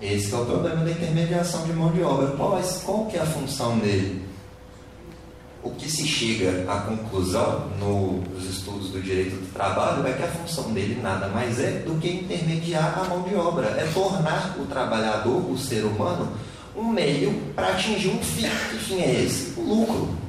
Esse 0.00 0.32
é 0.32 0.36
o 0.36 0.44
problema 0.44 0.84
da 0.84 0.90
intermediação 0.90 1.64
de 1.64 1.72
mão 1.72 1.90
de 1.90 2.02
obra. 2.02 2.28
Qual, 2.36 2.60
qual 2.84 3.06
que 3.06 3.16
é 3.16 3.20
a 3.20 3.26
função 3.26 3.78
dele? 3.78 4.26
O 5.62 5.70
que 5.70 5.90
se 5.90 6.06
chega 6.06 6.64
à 6.70 6.80
conclusão 6.82 7.68
nos 7.78 8.48
estudos 8.48 8.90
do 8.90 9.02
direito 9.02 9.36
do 9.36 9.52
trabalho 9.52 10.06
é 10.06 10.12
que 10.12 10.22
a 10.22 10.28
função 10.28 10.72
dele 10.72 11.00
nada 11.02 11.26
mais 11.28 11.58
é 11.58 11.80
do 11.80 11.98
que 12.00 12.08
intermediar 12.08 12.96
a 12.96 13.04
mão 13.04 13.22
de 13.22 13.34
obra, 13.34 13.66
é 13.66 13.90
tornar 13.92 14.56
o 14.58 14.66
trabalhador, 14.66 15.50
o 15.50 15.58
ser 15.58 15.84
humano, 15.84 16.32
um 16.76 16.84
meio 16.84 17.52
para 17.56 17.70
atingir 17.70 18.08
um 18.08 18.22
fim. 18.22 18.48
Que 18.70 18.78
fim 18.78 19.00
é 19.00 19.24
esse? 19.24 19.58
O 19.58 19.62
lucro. 19.62 20.27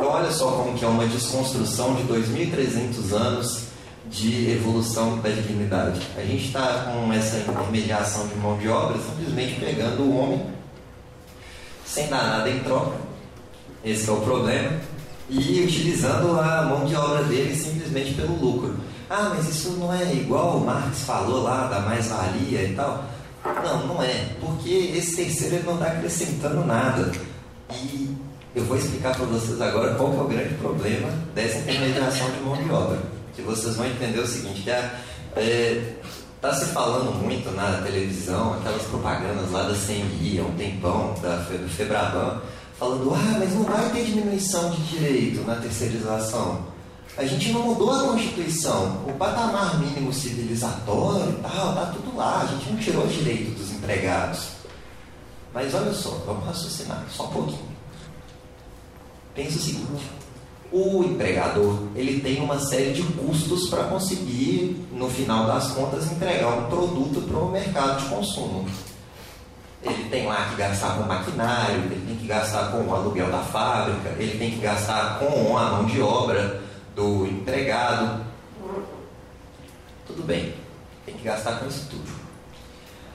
Então 0.00 0.12
olha 0.12 0.30
só 0.30 0.52
como 0.52 0.72
que 0.78 0.82
é 0.82 0.88
uma 0.88 1.06
desconstrução 1.06 1.94
de 1.94 2.04
2.300 2.04 3.12
anos 3.12 3.64
de 4.08 4.50
evolução 4.50 5.18
da 5.18 5.28
dignidade. 5.28 6.00
A 6.16 6.22
gente 6.22 6.46
está 6.46 6.84
com 6.84 7.12
essa 7.12 7.36
intermediação 7.36 8.26
de 8.26 8.34
mão 8.36 8.56
de 8.56 8.66
obra 8.66 8.96
simplesmente 8.96 9.60
pegando 9.60 10.04
o 10.04 10.16
homem 10.16 10.46
sem 11.84 12.08
dar 12.08 12.22
nada 12.22 12.48
em 12.48 12.60
troca, 12.60 12.96
esse 13.84 14.08
é 14.08 14.12
o 14.12 14.22
problema, 14.22 14.80
e 15.28 15.64
utilizando 15.64 16.40
a 16.40 16.62
mão 16.62 16.86
de 16.86 16.96
obra 16.96 17.24
dele 17.24 17.54
simplesmente 17.54 18.14
pelo 18.14 18.40
lucro. 18.40 18.76
Ah, 19.10 19.34
mas 19.36 19.50
isso 19.50 19.72
não 19.72 19.92
é 19.92 20.14
igual 20.14 20.56
o 20.56 20.64
Marx 20.64 21.00
falou 21.00 21.42
lá 21.42 21.66
da 21.66 21.80
mais-valia 21.80 22.62
e 22.62 22.74
tal? 22.74 23.04
Não, 23.44 23.86
não 23.86 24.02
é, 24.02 24.30
porque 24.40 24.94
esse 24.96 25.16
terceiro 25.16 25.56
ele 25.56 25.66
não 25.66 25.74
está 25.74 25.88
acrescentando 25.88 26.64
nada. 26.64 27.12
E 27.70 28.16
eu 28.54 28.64
vou 28.64 28.76
explicar 28.76 29.14
para 29.16 29.26
vocês 29.26 29.60
agora 29.60 29.94
qual 29.94 30.12
é 30.12 30.20
o 30.20 30.28
grande 30.28 30.54
problema 30.54 31.08
dessa 31.34 31.58
intermediação 31.58 32.30
de 32.30 32.40
mão 32.40 32.56
de 32.56 32.70
obra 32.70 33.20
que 33.34 33.42
vocês 33.42 33.76
vão 33.76 33.86
entender 33.86 34.18
o 34.18 34.26
seguinte, 34.26 34.62
que 34.62 34.70
está 34.70 35.00
é, 35.36 35.94
tá 36.40 36.54
se 36.54 36.66
falando 36.66 37.12
muito 37.22 37.50
na 37.52 37.80
televisão, 37.82 38.54
aquelas 38.54 38.82
propagandas 38.82 39.50
lá 39.50 39.62
da 39.64 39.74
CNI 39.74 40.40
há 40.40 40.42
um 40.42 40.54
tempão, 40.56 41.14
da, 41.22 41.36
do 41.36 41.68
Febraban, 41.68 42.40
falando, 42.78 43.14
ah, 43.14 43.36
mas 43.38 43.52
não 43.54 43.64
vai 43.64 43.90
ter 43.90 44.04
diminuição 44.04 44.70
de 44.70 44.82
direito 44.84 45.46
na 45.46 45.56
terceirização. 45.56 46.70
A 47.16 47.24
gente 47.24 47.52
não 47.52 47.62
mudou 47.62 47.92
a 47.92 48.04
Constituição. 48.04 49.04
O 49.06 49.12
patamar 49.18 49.78
mínimo 49.78 50.12
civilizatório 50.12 51.30
e 51.30 51.42
tal, 51.42 51.74
tá 51.74 51.92
tudo 51.92 52.16
lá. 52.16 52.42
A 52.42 52.46
gente 52.46 52.70
não 52.70 52.78
tirou 52.78 53.06
direito 53.06 53.58
dos 53.58 53.72
empregados. 53.72 54.48
Mas 55.52 55.74
olha 55.74 55.92
só, 55.92 56.10
vamos 56.24 56.46
raciocinar, 56.46 57.04
só 57.10 57.24
um 57.24 57.28
pouquinho. 57.28 57.69
Pensa 59.34 59.58
o 59.58 59.60
seguinte, 59.60 60.10
o 60.72 61.02
empregador 61.02 61.82
ele 61.96 62.20
tem 62.20 62.40
uma 62.40 62.58
série 62.58 62.92
de 62.92 63.02
custos 63.02 63.68
para 63.68 63.84
conseguir, 63.84 64.86
no 64.92 65.08
final 65.08 65.46
das 65.46 65.72
contas, 65.72 66.10
entregar 66.10 66.48
um 66.48 66.66
produto 66.66 67.20
para 67.26 67.38
o 67.38 67.50
mercado 67.50 68.02
de 68.02 68.08
consumo. 68.08 68.66
Ele 69.82 70.08
tem 70.10 70.26
lá 70.26 70.48
que 70.50 70.56
gastar 70.56 70.96
com 70.96 71.04
maquinário, 71.04 71.76
ele 71.76 72.04
tem 72.06 72.16
que 72.16 72.26
gastar 72.26 72.70
com 72.70 72.82
o 72.82 72.94
aluguel 72.94 73.30
da 73.30 73.38
fábrica, 73.38 74.10
ele 74.18 74.38
tem 74.38 74.50
que 74.50 74.58
gastar 74.58 75.18
com 75.18 75.56
a 75.56 75.70
mão 75.70 75.86
de 75.86 76.00
obra 76.00 76.62
do 76.94 77.26
empregado. 77.26 78.24
Tudo 80.06 80.22
bem, 80.22 80.54
tem 81.06 81.14
que 81.14 81.24
gastar 81.24 81.58
com 81.58 81.66
isso 81.66 81.88
tudo. 81.90 82.10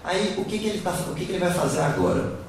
Aí 0.04 0.36
o 0.38 0.46
que, 0.46 0.60
que 0.60 0.68
ele, 0.68 0.82
tá, 0.82 0.92
o 0.92 1.16
que, 1.16 1.26
que 1.26 1.32
ele 1.32 1.40
vai 1.40 1.52
fazer 1.52 1.82
agora? 1.82 2.45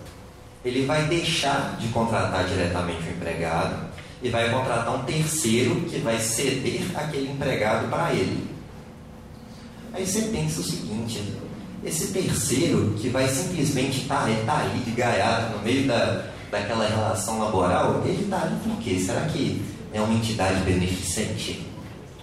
Ele 0.66 0.84
vai 0.84 1.04
deixar 1.04 1.76
de 1.78 1.86
contratar 1.88 2.44
diretamente 2.44 3.08
o 3.08 3.12
empregado 3.12 3.86
e 4.20 4.28
vai 4.28 4.50
contratar 4.50 4.96
um 4.96 5.04
terceiro 5.04 5.82
que 5.82 5.98
vai 5.98 6.18
ceder 6.18 6.82
aquele 6.96 7.30
empregado 7.30 7.88
para 7.88 8.12
ele. 8.12 8.48
Aí 9.94 10.04
você 10.04 10.22
pensa 10.22 10.60
o 10.60 10.64
seguinte: 10.64 11.22
esse 11.84 12.12
terceiro 12.12 12.96
que 12.98 13.08
vai 13.08 13.28
simplesmente 13.28 14.02
estar 14.02 14.26
tá, 14.26 14.42
tá 14.44 14.58
ali 14.58 14.80
de 14.80 14.90
gaiato 14.90 15.56
no 15.56 15.62
meio 15.62 15.86
da, 15.86 16.24
daquela 16.50 16.88
relação 16.88 17.38
laboral, 17.38 18.02
ele 18.04 18.24
está 18.24 18.42
ali 18.42 18.56
por 18.64 18.76
quê? 18.78 18.98
Será 18.98 19.20
que 19.26 19.62
é 19.92 20.00
uma 20.00 20.14
entidade 20.14 20.64
beneficente? 20.64 21.64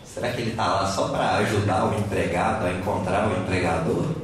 Será 0.03 0.33
que 0.33 0.41
ele 0.41 0.51
está 0.51 0.67
lá 0.67 0.91
só 0.91 1.07
para 1.07 1.37
ajudar 1.37 1.85
o 1.85 1.97
empregado 1.97 2.65
a 2.65 2.73
encontrar 2.73 3.29
o 3.29 3.41
empregador? 3.41 4.22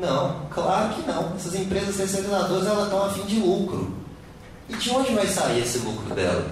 Não, 0.00 0.46
claro 0.50 0.94
que 0.94 1.06
não. 1.06 1.34
Essas 1.36 1.54
empresas 1.54 1.96
terceirizadoras 1.96 2.66
elas 2.66 2.84
estão 2.84 3.04
a 3.04 3.10
fim 3.10 3.22
de 3.26 3.38
lucro. 3.38 3.92
E 4.68 4.74
de 4.74 4.90
onde 4.90 5.14
vai 5.14 5.26
sair 5.26 5.62
esse 5.62 5.78
lucro 5.78 6.14
dela? 6.14 6.46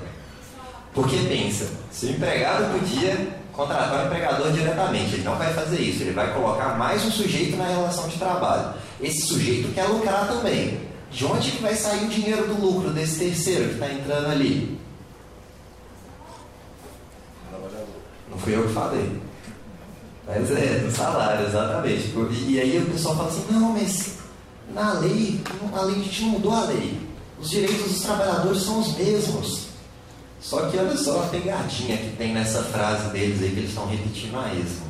Porque 0.92 1.16
pensa, 1.28 1.66
se 1.90 2.06
o 2.06 2.10
empregado 2.10 2.78
podia 2.78 3.38
contratar 3.52 4.04
o 4.04 4.06
empregador 4.06 4.52
diretamente, 4.52 5.14
ele 5.14 5.24
não 5.24 5.36
vai 5.36 5.52
fazer 5.52 5.80
isso, 5.80 6.02
ele 6.02 6.12
vai 6.12 6.32
colocar 6.34 6.76
mais 6.76 7.04
um 7.04 7.10
sujeito 7.10 7.56
na 7.56 7.66
relação 7.66 8.06
de 8.08 8.18
trabalho. 8.18 8.74
Esse 9.00 9.22
sujeito 9.22 9.72
quer 9.72 9.84
lucrar 9.84 10.28
também. 10.28 10.86
De 11.10 11.24
onde 11.24 11.52
que 11.52 11.62
vai 11.62 11.74
sair 11.74 12.04
o 12.04 12.08
dinheiro 12.08 12.46
do 12.48 12.60
lucro 12.60 12.90
desse 12.90 13.18
terceiro 13.18 13.68
que 13.68 13.74
está 13.74 13.90
entrando 13.90 14.30
ali? 14.30 14.78
Não 18.30 18.38
fui 18.38 18.54
eu 18.54 18.66
que 18.66 18.74
falei. 18.74 19.27
Mas 20.28 20.50
é, 20.50 20.80
do 20.80 20.94
salário, 20.94 21.46
exatamente. 21.46 22.12
E 22.46 22.60
aí 22.60 22.78
o 22.78 22.90
pessoal 22.92 23.16
fala 23.16 23.28
assim, 23.30 23.46
não, 23.50 23.72
mas 23.72 24.18
na 24.74 24.92
lei, 25.00 25.40
a 25.72 25.80
lei, 25.80 25.94
a 25.94 26.04
gente 26.04 26.22
não 26.22 26.28
mudou 26.30 26.52
a 26.52 26.64
lei. 26.64 27.00
Os 27.40 27.48
direitos 27.48 27.90
dos 27.90 28.00
trabalhadores 28.02 28.62
são 28.62 28.78
os 28.80 28.94
mesmos. 28.94 29.68
Só 30.38 30.68
que 30.68 30.76
olha 30.76 30.96
só 30.96 31.22
a 31.22 31.26
pegadinha 31.28 31.96
que 31.96 32.16
tem 32.16 32.34
nessa 32.34 32.62
frase 32.64 33.08
deles 33.10 33.42
aí 33.42 33.50
que 33.50 33.58
eles 33.58 33.70
estão 33.70 33.86
repetindo 33.86 34.38
a 34.38 34.52
esmo. 34.54 34.86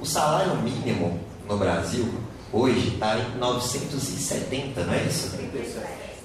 O 0.00 0.06
salário 0.06 0.56
mínimo 0.56 1.20
no 1.46 1.58
Brasil 1.58 2.12
hoje 2.50 2.94
está 2.94 3.18
em 3.18 3.38
970, 3.38 4.84
não 4.84 4.94
é 4.94 5.04
isso? 5.04 5.30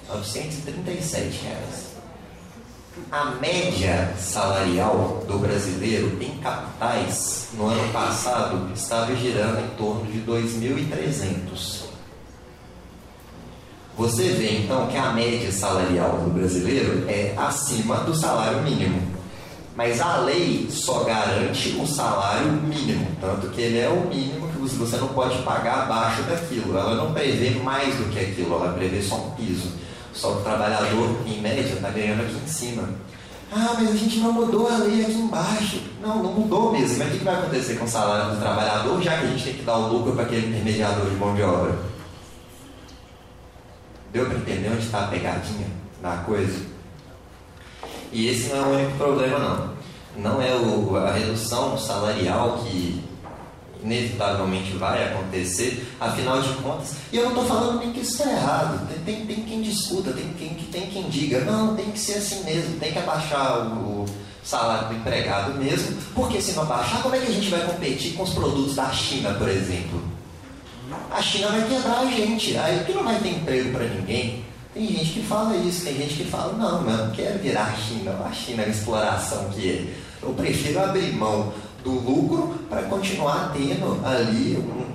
937 0.08 1.44
reais. 1.44 1.87
A 3.10 3.24
média 3.40 4.14
salarial 4.18 5.24
do 5.26 5.38
brasileiro 5.38 6.18
em 6.20 6.38
capitais 6.38 7.48
no 7.54 7.66
ano 7.66 7.92
passado 7.92 8.70
estava 8.74 9.14
girando 9.16 9.60
em 9.60 9.76
torno 9.76 10.04
de 10.10 10.20
2.300. 10.20 11.84
Você 13.96 14.28
vê 14.30 14.58
então 14.58 14.86
que 14.88 14.96
a 14.96 15.12
média 15.12 15.50
salarial 15.50 16.18
do 16.18 16.30
brasileiro 16.30 17.08
é 17.08 17.34
acima 17.36 17.96
do 17.96 18.14
salário 18.14 18.62
mínimo. 18.62 19.00
Mas 19.74 20.00
a 20.00 20.18
lei 20.18 20.68
só 20.70 21.04
garante 21.04 21.76
o 21.80 21.86
salário 21.86 22.52
mínimo, 22.52 23.06
tanto 23.20 23.48
que 23.48 23.60
ele 23.60 23.78
é 23.78 23.88
o 23.88 24.06
mínimo 24.06 24.48
que 24.48 24.58
você 24.76 24.96
não 24.96 25.08
pode 25.08 25.40
pagar 25.42 25.84
abaixo 25.84 26.22
daquilo. 26.22 26.76
Ela 26.76 26.94
não 26.94 27.12
prevê 27.12 27.50
mais 27.60 27.94
do 27.96 28.10
que 28.10 28.18
aquilo, 28.18 28.54
ela 28.54 28.72
prevê 28.74 29.00
só 29.02 29.16
um 29.16 29.30
piso. 29.30 29.72
Só 30.18 30.32
que 30.32 30.38
o 30.38 30.42
trabalhador, 30.42 31.16
em 31.24 31.40
média, 31.40 31.60
está 31.60 31.90
ganhando 31.90 32.22
aqui 32.22 32.36
em 32.44 32.48
cima. 32.48 32.88
Ah, 33.52 33.74
mas 33.78 33.92
a 33.92 33.96
gente 33.96 34.18
não 34.18 34.32
mudou 34.32 34.68
a 34.68 34.78
lei 34.78 35.02
aqui 35.02 35.12
embaixo. 35.12 35.80
Não, 36.02 36.20
não 36.20 36.32
mudou 36.32 36.72
mesmo. 36.72 36.98
Mas 36.98 37.14
o 37.14 37.18
que 37.18 37.24
vai 37.24 37.34
acontecer 37.36 37.76
com 37.76 37.84
o 37.84 37.88
salário 37.88 38.34
do 38.34 38.40
trabalhador, 38.40 39.00
já 39.00 39.16
que 39.16 39.26
a 39.26 39.28
gente 39.28 39.44
tem 39.44 39.54
que 39.54 39.62
dar 39.62 39.76
o 39.76 39.92
lucro 39.92 40.12
para 40.14 40.24
aquele 40.24 40.48
intermediador 40.48 41.08
de 41.08 41.14
mão 41.14 41.36
de 41.36 41.42
obra? 41.42 41.78
Deu 44.12 44.26
para 44.26 44.38
entender 44.38 44.70
onde 44.70 44.86
está 44.86 45.04
a 45.04 45.06
pegadinha 45.06 45.68
da 46.02 46.16
coisa? 46.16 46.66
E 48.10 48.26
esse 48.26 48.48
não 48.48 48.56
é 48.56 48.62
o 48.62 48.80
único 48.80 48.98
problema, 48.98 49.38
não. 50.16 50.32
não 50.32 50.42
é 50.42 50.52
o, 50.56 50.96
a 50.96 51.12
redução 51.12 51.78
salarial 51.78 52.58
que 52.64 53.04
inevitavelmente 53.82 54.72
vai 54.72 55.04
acontecer, 55.04 55.86
afinal 56.00 56.40
de 56.40 56.52
contas, 56.54 56.96
e 57.12 57.16
eu 57.16 57.24
não 57.24 57.30
estou 57.30 57.46
falando 57.46 57.78
nem 57.78 57.92
que 57.92 58.00
isso 58.00 58.22
está 58.22 58.30
errado, 58.30 58.88
tem, 59.04 59.16
tem, 59.16 59.26
tem, 59.26 59.44
quem 59.44 59.62
discuta, 59.62 60.12
tem 60.12 60.28
quem, 60.38 60.54
tem 60.70 60.86
quem 60.86 61.08
diga, 61.08 61.40
não, 61.40 61.76
tem 61.76 61.90
que 61.90 61.98
ser 61.98 62.14
assim 62.18 62.42
mesmo, 62.44 62.78
tem 62.78 62.92
que 62.92 62.98
abaixar 62.98 63.66
o, 63.66 64.04
salário 64.48 64.88
do 64.88 64.94
empregado 64.94 65.58
mesmo, 65.58 65.94
porque 66.14 66.40
se 66.40 66.52
não 66.52 66.62
abaixar, 66.62 67.02
como 67.02 67.14
é 67.14 67.18
que 67.18 67.26
a 67.26 67.34
gente 67.34 67.50
vai 67.50 67.60
competir 67.66 68.14
com 68.14 68.22
os 68.22 68.30
produtos 68.30 68.74
da 68.76 68.90
China, 68.90 69.34
por 69.34 69.46
exemplo? 69.46 70.02
A 71.10 71.20
China 71.20 71.48
vai 71.48 71.68
quebrar 71.68 72.00
a 72.00 72.06
gente, 72.06 72.56
aí 72.56 72.82
que 72.84 72.92
não 72.92 73.04
vai 73.04 73.18
ter 73.18 73.28
emprego 73.28 73.72
para 73.72 73.84
ninguém. 73.84 74.44
Tem 74.72 74.86
gente 74.86 75.12
que 75.12 75.22
fala 75.22 75.54
isso, 75.56 75.84
tem 75.84 75.96
gente 75.96 76.14
que 76.14 76.24
fala, 76.24 76.54
não, 76.54 76.90
eu 76.90 76.96
não 76.96 77.10
quero 77.10 77.38
virar 77.40 77.64
a 77.64 77.76
China, 77.76 78.12
a 78.24 78.32
China 78.32 78.62
é 78.62 78.66
a 78.66 78.68
exploração 78.70 79.50
que 79.50 79.70
é. 79.70 80.08
Eu 80.22 80.32
prefiro 80.32 80.80
abrir 80.80 81.12
mão 81.12 81.52
do 81.82 81.90
lucro 81.90 82.58
para 82.68 82.82
continuar 82.82 83.52
tendo 83.52 84.04
ali 84.04 84.56
um 84.56 84.86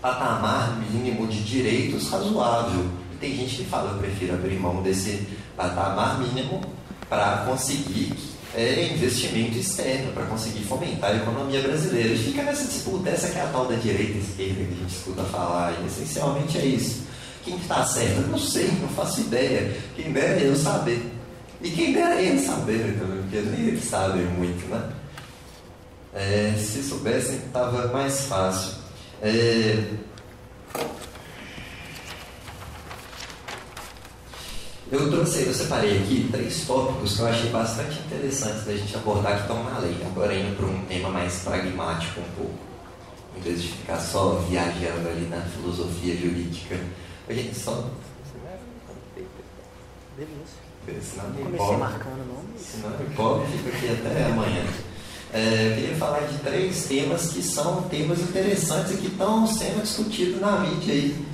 patamar 0.00 0.76
mínimo 0.78 1.26
de 1.26 1.42
direitos 1.42 2.08
razoável. 2.10 2.86
E 3.12 3.16
tem 3.16 3.36
gente 3.36 3.56
que 3.56 3.64
fala, 3.64 3.92
eu 3.92 3.98
prefiro 3.98 4.34
abrir 4.34 4.58
mão 4.58 4.82
desse 4.82 5.26
patamar 5.56 6.18
mínimo 6.18 6.60
para 7.08 7.44
conseguir 7.46 8.12
é, 8.54 8.92
investimento 8.92 9.58
externo, 9.58 10.12
para 10.12 10.24
conseguir 10.24 10.64
fomentar 10.64 11.10
a 11.10 11.16
economia 11.16 11.62
brasileira. 11.62 12.14
E 12.14 12.18
fica 12.18 12.42
nessa 12.42 12.64
disputa, 12.64 13.10
essa 13.10 13.28
que 13.28 13.38
é 13.38 13.42
a 13.42 13.46
tal 13.46 13.66
da 13.66 13.76
direita 13.76 14.12
e 14.12 14.20
esquerda 14.20 14.54
que 14.54 14.74
a 14.74 14.76
gente 14.76 14.94
escuta 14.94 15.22
falar, 15.24 15.74
e 15.80 15.86
essencialmente 15.86 16.58
é 16.58 16.64
isso. 16.64 17.02
Quem 17.44 17.56
está 17.56 17.84
certo? 17.84 18.22
Eu 18.22 18.28
não 18.28 18.38
sei, 18.38 18.68
não 18.80 18.88
faço 18.88 19.20
ideia. 19.20 19.76
Quem 19.96 20.12
dera 20.12 20.40
eu 20.40 20.54
saber. 20.54 21.12
E 21.60 21.70
quem 21.70 21.92
dera 21.92 22.20
ele 22.20 22.40
saber, 22.40 22.96
porque 22.98 23.40
nem 23.40 23.68
eles 23.68 23.84
sabem 23.84 24.24
muito, 24.26 24.66
né? 24.68 24.82
É, 26.14 26.54
se 26.58 26.82
soubessem, 26.82 27.36
estava 27.36 27.88
mais 27.88 28.26
fácil. 28.26 28.74
É, 29.22 29.82
eu 34.90 35.10
trouxe, 35.10 35.46
eu 35.46 35.54
separei 35.54 35.98
aqui 35.98 36.28
três 36.30 36.66
tópicos 36.66 37.16
que 37.16 37.22
eu 37.22 37.26
achei 37.26 37.50
bastante 37.50 37.98
interessantes 38.00 38.64
da 38.64 38.76
gente 38.76 38.94
abordar 38.94 39.36
que 39.36 39.40
estão 39.40 39.64
na 39.64 39.78
lei. 39.78 39.96
Agora 40.04 40.34
indo 40.34 40.54
para 40.54 40.66
um 40.66 40.84
tema 40.84 41.08
mais 41.08 41.38
pragmático 41.38 42.20
um 42.20 42.36
pouco, 42.36 42.58
em 43.38 43.40
vez 43.40 43.62
de 43.62 43.68
ficar 43.68 43.98
só 43.98 44.34
viajando 44.50 45.08
ali 45.08 45.26
na 45.30 45.40
filosofia 45.40 46.14
jurídica. 46.14 46.78
A 47.26 47.32
gente 47.32 47.54
só. 47.54 47.88
Senão 51.00 51.30
me 51.30 51.42
Comecei 51.44 51.76
marcando 51.78 52.20
o 52.20 52.34
nome. 52.34 52.58
Senão 52.58 52.90
me 52.98 53.06
empolga, 53.06 53.46
fica 53.46 53.68
aqui 53.70 53.88
até 53.88 54.26
amanhã. 54.26 54.64
É, 55.34 55.68
eu 55.70 55.74
queria 55.76 55.96
falar 55.96 56.20
de 56.20 56.36
três 56.38 56.84
temas 56.84 57.32
que 57.32 57.42
são 57.42 57.82
temas 57.82 58.20
interessantes 58.20 58.92
e 58.92 58.96
que 58.98 59.06
estão 59.06 59.46
sendo 59.46 59.82
discutidos 59.82 60.38
na 60.38 60.58
mídia 60.58 60.92
aí. 60.92 61.26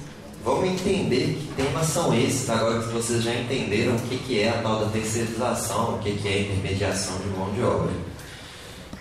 Vamos 0.44 0.68
entender 0.68 1.36
que 1.36 1.52
temas 1.56 1.86
são 1.86 2.14
esses, 2.14 2.48
agora 2.48 2.80
que 2.80 2.92
vocês 2.92 3.24
já 3.24 3.34
entenderam 3.34 3.96
o 3.96 4.00
que, 4.00 4.18
que 4.18 4.40
é 4.40 4.50
a 4.50 4.62
tal 4.62 4.84
da 4.84 4.90
terceirização, 4.90 5.96
o 5.96 5.98
que, 5.98 6.12
que 6.12 6.28
é 6.28 6.32
a 6.32 6.40
intermediação 6.42 7.18
de 7.18 7.26
mão 7.36 7.52
de 7.52 7.60
obra. 7.60 7.90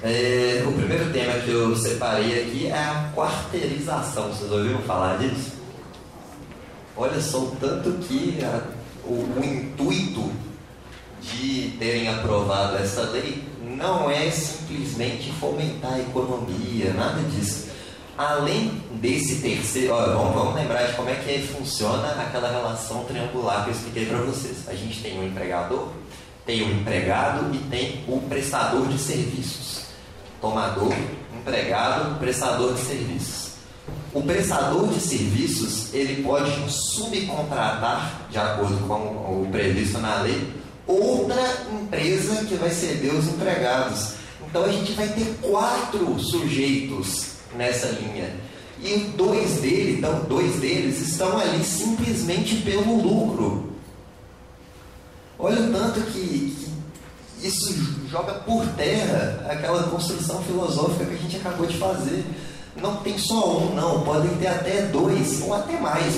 É, 0.01 0.63
o 0.68 0.72
primeiro 0.74 1.12
tema 1.13 1.34
que 1.42 1.51
eu 1.51 1.75
separei 1.75 2.42
aqui 2.42 2.68
é 2.68 2.74
a 2.74 3.12
quarteirização. 3.16 4.30
Vocês 4.30 4.51
ouviram 4.51 4.82
falar 4.82 5.18
disso? 5.20 5.51
Olha 6.96 7.22
só 7.22 7.39
o 7.39 7.56
tanto 7.60 7.92
que 8.00 8.39
a, 8.44 8.62
o, 9.06 9.13
o 9.13 9.44
intuito 9.44 10.32
de 11.22 11.75
terem 11.77 12.10
aprovado 12.10 12.77
essa 12.77 13.01
lei 13.12 13.47
não 13.76 14.10
é 14.10 14.30
simplesmente 14.32 15.32
fomentar 15.34 15.94
a 15.94 16.00
economia, 16.00 16.94
nada 16.94 17.22
disso. 17.24 17.68
Além 18.18 18.82
desse 18.94 19.42
terceiro, 19.42 19.94
ó, 19.94 20.06
vamos, 20.08 20.34
vamos, 20.34 20.56
lembrar 20.56 20.88
de 20.88 20.96
como 20.96 21.10
é 21.10 21.16
que 21.16 21.40
funciona 21.48 22.10
aquela 22.14 22.50
relação 22.50 23.04
triangular 23.04 23.64
que 23.64 23.70
eu 23.70 23.76
expliquei 23.76 24.06
para 24.08 24.18
vocês. 24.20 24.68
A 24.68 24.74
gente 24.74 25.02
tem 25.02 25.20
o 25.20 25.22
um 25.22 25.28
empregador, 25.28 25.90
tem 26.46 26.64
o 26.64 26.66
um 26.66 26.72
empregado 26.72 27.54
e 27.54 27.60
tem 27.70 28.04
o 28.08 28.20
prestador 28.22 28.88
de 28.88 28.98
serviços. 28.98 29.86
Tomador, 30.42 30.94
empregado, 31.40 32.18
prestador 32.20 32.74
de 32.74 32.80
serviços. 32.80 33.48
O 34.14 34.24
prestador 34.24 34.88
de 34.88 35.00
serviços 35.00 35.94
ele 35.94 36.24
pode 36.24 36.52
subcontratar, 36.72 38.22
de 38.32 38.38
acordo 38.40 38.77
com 38.88 38.96
o 38.96 39.48
previsto 39.51 40.00
na 40.00 40.22
lei, 40.22 40.53
outra 40.88 41.68
empresa 41.72 42.46
que 42.46 42.56
vai 42.56 42.70
ceder 42.70 43.14
os 43.14 43.28
empregados. 43.28 44.14
Então 44.50 44.64
a 44.64 44.72
gente 44.72 44.94
vai 44.94 45.08
ter 45.10 45.38
quatro 45.42 46.18
sujeitos 46.20 47.34
nessa 47.56 47.88
linha. 47.88 48.34
E 48.82 49.12
dois 49.18 49.60
deles, 49.60 49.98
então, 49.98 50.24
dois 50.30 50.56
deles 50.58 51.02
estão 51.02 51.38
ali 51.38 51.64
simplesmente 51.64 52.58
pelo 52.58 53.02
lucro. 53.02 53.74
Olha 55.40 55.62
o 55.62 55.72
tanto 55.72 56.02
que, 56.12 56.56
que 57.40 57.48
isso 57.48 57.74
joga 58.10 58.34
por 58.34 58.66
terra 58.76 59.46
aquela 59.50 59.84
construção 59.84 60.42
filosófica 60.44 61.06
que 61.06 61.16
a 61.16 61.18
gente 61.18 61.38
acabou 61.38 61.66
de 61.66 61.78
fazer 61.78 62.24
não 62.81 62.98
tem 62.98 63.18
só 63.18 63.57
um, 63.57 63.74
não, 63.74 64.01
podem 64.01 64.35
ter 64.37 64.48
até 64.48 64.83
dois 64.83 65.42
ou 65.42 65.53
até 65.53 65.79
mais. 65.79 66.13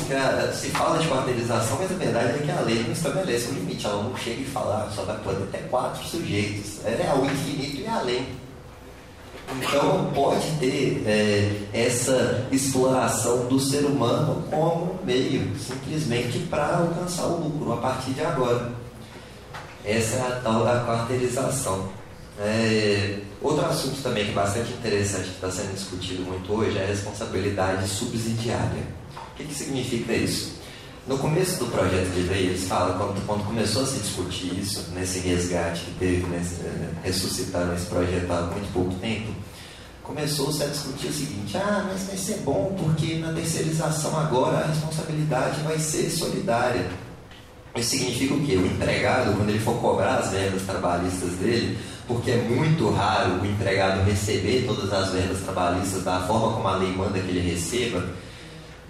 Se 0.56 0.70
fala 0.70 1.00
de 1.00 1.08
quarteirização, 1.08 1.78
mas 1.80 1.92
a 1.92 1.96
verdade 1.96 2.40
é 2.40 2.42
que 2.44 2.52
a 2.52 2.62
lei 2.62 2.84
não 2.84 2.92
estabelece 2.92 3.50
um 3.50 3.54
limite, 3.54 3.86
ela 3.86 4.04
não 4.04 4.16
chega 4.18 4.42
e 4.42 4.46
fala, 4.46 4.88
ah, 4.88 4.92
só 4.94 5.04
vai 5.04 5.18
poder 5.20 5.46
ter 5.48 5.68
quatro 5.70 6.04
sujeitos. 6.06 6.86
É 6.86 7.14
o 7.16 7.26
infinito 7.26 7.82
e 7.82 7.88
além. 7.88 8.28
Então 9.58 10.12
pode 10.14 10.46
ter 10.60 11.04
é, 11.08 11.52
essa 11.74 12.48
exploração 12.52 13.48
do 13.48 13.60
ser 13.60 13.84
humano 13.86 14.44
como 14.50 15.00
meio, 15.04 15.56
simplesmente 15.58 16.40
para 16.50 16.78
alcançar 16.78 17.26
o 17.26 17.44
lucro 17.44 17.74
a 17.74 17.78
partir 17.78 18.12
de 18.12 18.22
agora. 18.22 18.72
Essa 19.84 20.18
é 20.18 20.22
a 20.22 20.42
tal 20.44 20.64
da 20.64 20.86
quarteirização. 20.86 21.99
É, 22.40 23.20
outro 23.42 23.66
assunto 23.66 24.02
também 24.02 24.24
que 24.26 24.32
é 24.32 24.34
bastante 24.34 24.72
interessante 24.72 25.26
que 25.26 25.36
está 25.36 25.52
sendo 25.52 25.74
discutido 25.74 26.24
muito 26.24 26.52
hoje 26.54 26.78
é 26.78 26.84
a 26.84 26.88
responsabilidade 26.88 27.88
subsidiária. 27.88 28.84
O 29.34 29.36
que, 29.36 29.44
que 29.44 29.54
significa 29.54 30.14
isso? 30.14 30.58
No 31.06 31.18
começo 31.18 31.60
do 31.60 31.66
projeto 31.72 32.10
de 32.14 32.22
lei, 32.22 32.48
eles 32.48 32.68
falam, 32.68 32.98
quando, 32.98 33.26
quando 33.26 33.46
começou 33.46 33.82
a 33.82 33.86
se 33.86 34.00
discutir 34.00 34.58
isso, 34.58 34.92
nesse 34.94 35.20
resgate 35.20 35.82
que 35.82 35.92
teve, 35.98 36.28
nesse, 36.28 36.62
eh, 36.62 36.90
ressuscitaram 37.04 37.74
esse 37.74 37.88
projeto 37.88 38.32
há 38.32 38.42
muito 38.44 38.72
pouco 38.72 38.94
tempo, 38.96 39.34
começou-se 40.04 40.62
a 40.62 40.68
discutir 40.68 41.08
o 41.08 41.14
seguinte: 41.14 41.58
ah, 41.58 41.88
mas 41.92 42.04
vai 42.04 42.16
ser 42.16 42.38
bom 42.42 42.76
porque 42.78 43.16
na 43.16 43.34
terceirização 43.34 44.18
agora 44.20 44.60
a 44.60 44.68
responsabilidade 44.68 45.62
vai 45.62 45.80
ser 45.80 46.10
solidária. 46.12 46.88
Isso 47.76 47.92
significa 47.92 48.34
o 48.34 48.46
quê? 48.46 48.56
O 48.56 48.66
empregado, 48.66 49.36
quando 49.36 49.50
ele 49.50 49.60
for 49.60 49.80
cobrar 49.80 50.18
as 50.18 50.32
verbas 50.32 50.64
trabalhistas 50.64 51.32
dele, 51.34 51.78
porque 52.10 52.32
é 52.32 52.38
muito 52.38 52.90
raro 52.90 53.40
o 53.40 53.46
empregado 53.46 54.04
receber 54.04 54.66
todas 54.66 54.92
as 54.92 55.12
verbas 55.12 55.42
trabalhistas 55.42 56.04
da 56.04 56.22
forma 56.22 56.54
como 56.54 56.68
a 56.68 56.76
lei 56.78 56.92
manda 56.92 57.20
que 57.20 57.30
ele 57.30 57.52
receba, 57.52 58.04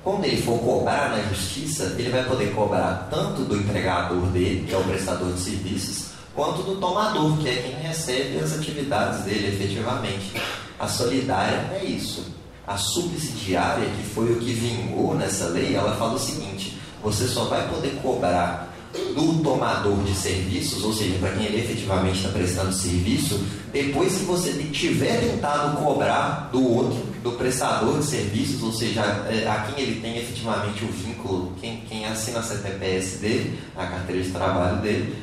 quando 0.01 0.23
ele 0.23 0.41
for 0.41 0.57
cobrar 0.57 1.09
na 1.09 1.21
justiça, 1.23 1.95
ele 1.99 2.09
vai 2.09 2.23
poder 2.23 2.53
cobrar 2.55 3.09
tanto 3.11 3.43
do 3.43 3.57
empregador 3.57 4.25
dele, 4.27 4.65
que 4.65 4.73
é 4.73 4.77
o 4.77 4.83
prestador 4.85 5.33
de 5.33 5.39
serviços, 5.41 6.11
quanto 6.33 6.63
do 6.63 6.77
tomador, 6.77 7.37
que 7.39 7.49
é 7.49 7.55
quem 7.55 7.75
recebe 7.85 8.39
as 8.39 8.53
atividades 8.53 9.25
dele 9.25 9.49
efetivamente. 9.49 10.41
A 10.79 10.87
solidária 10.87 11.71
é 11.73 11.83
isso. 11.83 12.25
A 12.65 12.77
subsidiária, 12.77 13.89
que 13.97 14.03
foi 14.03 14.31
o 14.31 14.39
que 14.39 14.53
vingou 14.53 15.13
nessa 15.15 15.47
lei, 15.47 15.75
ela 15.75 15.93
fala 15.97 16.13
o 16.13 16.19
seguinte: 16.19 16.79
você 17.03 17.27
só 17.27 17.45
vai 17.45 17.67
poder 17.67 17.99
cobrar 18.01 18.68
do 18.93 19.43
tomador 19.43 20.03
de 20.03 20.15
serviços, 20.15 20.83
ou 20.83 20.93
seja, 20.93 21.17
para 21.19 21.31
quem 21.33 21.45
ele 21.45 21.59
efetivamente 21.59 22.17
está 22.17 22.29
prestando 22.29 22.73
serviço, 22.73 23.39
depois 23.71 24.17
que 24.17 24.23
você 24.23 24.51
tiver 24.71 25.19
tentado 25.19 25.77
cobrar 25.77 26.49
do 26.51 26.63
outro, 26.63 27.05
do 27.21 27.33
prestador 27.33 27.99
de 27.99 28.05
serviços, 28.05 28.63
ou 28.63 28.73
seja, 28.73 29.01
é, 29.29 29.47
a 29.47 29.61
quem 29.61 29.83
ele 29.83 30.01
tem 30.01 30.17
efetivamente 30.17 30.83
o 30.83 30.87
vínculo, 30.87 31.53
quem, 31.61 31.81
quem 31.87 32.05
assina 32.05 32.39
a 32.39 32.43
CTPS 32.43 33.19
dele, 33.19 33.59
a 33.77 33.85
carteira 33.85 34.23
de 34.23 34.31
trabalho 34.31 34.77
dele, 34.81 35.15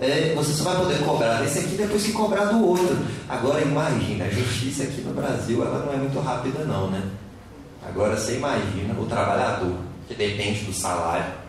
é, 0.00 0.32
você 0.34 0.52
só 0.52 0.64
vai 0.64 0.76
poder 0.76 0.98
cobrar 1.04 1.40
desse 1.40 1.60
aqui 1.60 1.76
depois 1.76 2.02
que 2.02 2.12
cobrar 2.12 2.46
do 2.46 2.66
outro. 2.66 2.98
Agora 3.28 3.62
imagina, 3.62 4.24
a 4.24 4.30
justiça 4.30 4.82
aqui 4.82 5.00
no 5.00 5.14
Brasil 5.14 5.64
ela 5.64 5.84
não 5.86 5.92
é 5.92 5.96
muito 5.96 6.18
rápida 6.18 6.64
não, 6.64 6.90
né? 6.90 7.02
Agora 7.86 8.16
você 8.16 8.36
imagina 8.36 8.98
o 8.98 9.06
trabalhador, 9.06 9.76
que 10.08 10.14
depende 10.14 10.64
do 10.64 10.72
salário, 10.72 11.41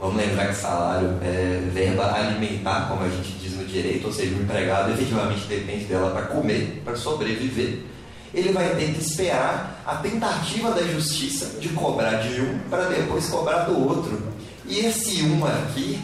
Vamos 0.00 0.16
lembrar 0.16 0.48
que 0.48 0.54
salário 0.54 1.18
é 1.22 1.60
verba 1.74 2.14
alimentar, 2.14 2.88
como 2.88 3.04
a 3.04 3.08
gente 3.10 3.32
diz 3.32 3.54
no 3.54 3.66
direito, 3.66 4.06
ou 4.06 4.12
seja, 4.12 4.34
o 4.34 4.40
empregado 4.40 4.92
efetivamente 4.92 5.46
depende 5.46 5.84
dela 5.84 6.10
para 6.10 6.22
comer, 6.22 6.80
para 6.82 6.96
sobreviver. 6.96 7.80
Ele 8.32 8.50
vai 8.50 8.74
ter 8.76 8.94
que 8.94 9.00
esperar 9.00 9.82
a 9.84 9.96
tentativa 9.96 10.70
da 10.70 10.82
justiça 10.84 11.60
de 11.60 11.68
cobrar 11.70 12.14
de 12.22 12.40
um 12.40 12.60
para 12.70 12.84
depois 12.84 13.28
cobrar 13.28 13.64
do 13.64 13.78
outro. 13.78 14.22
E 14.64 14.78
esse 14.78 15.22
um 15.24 15.44
aqui, 15.44 16.00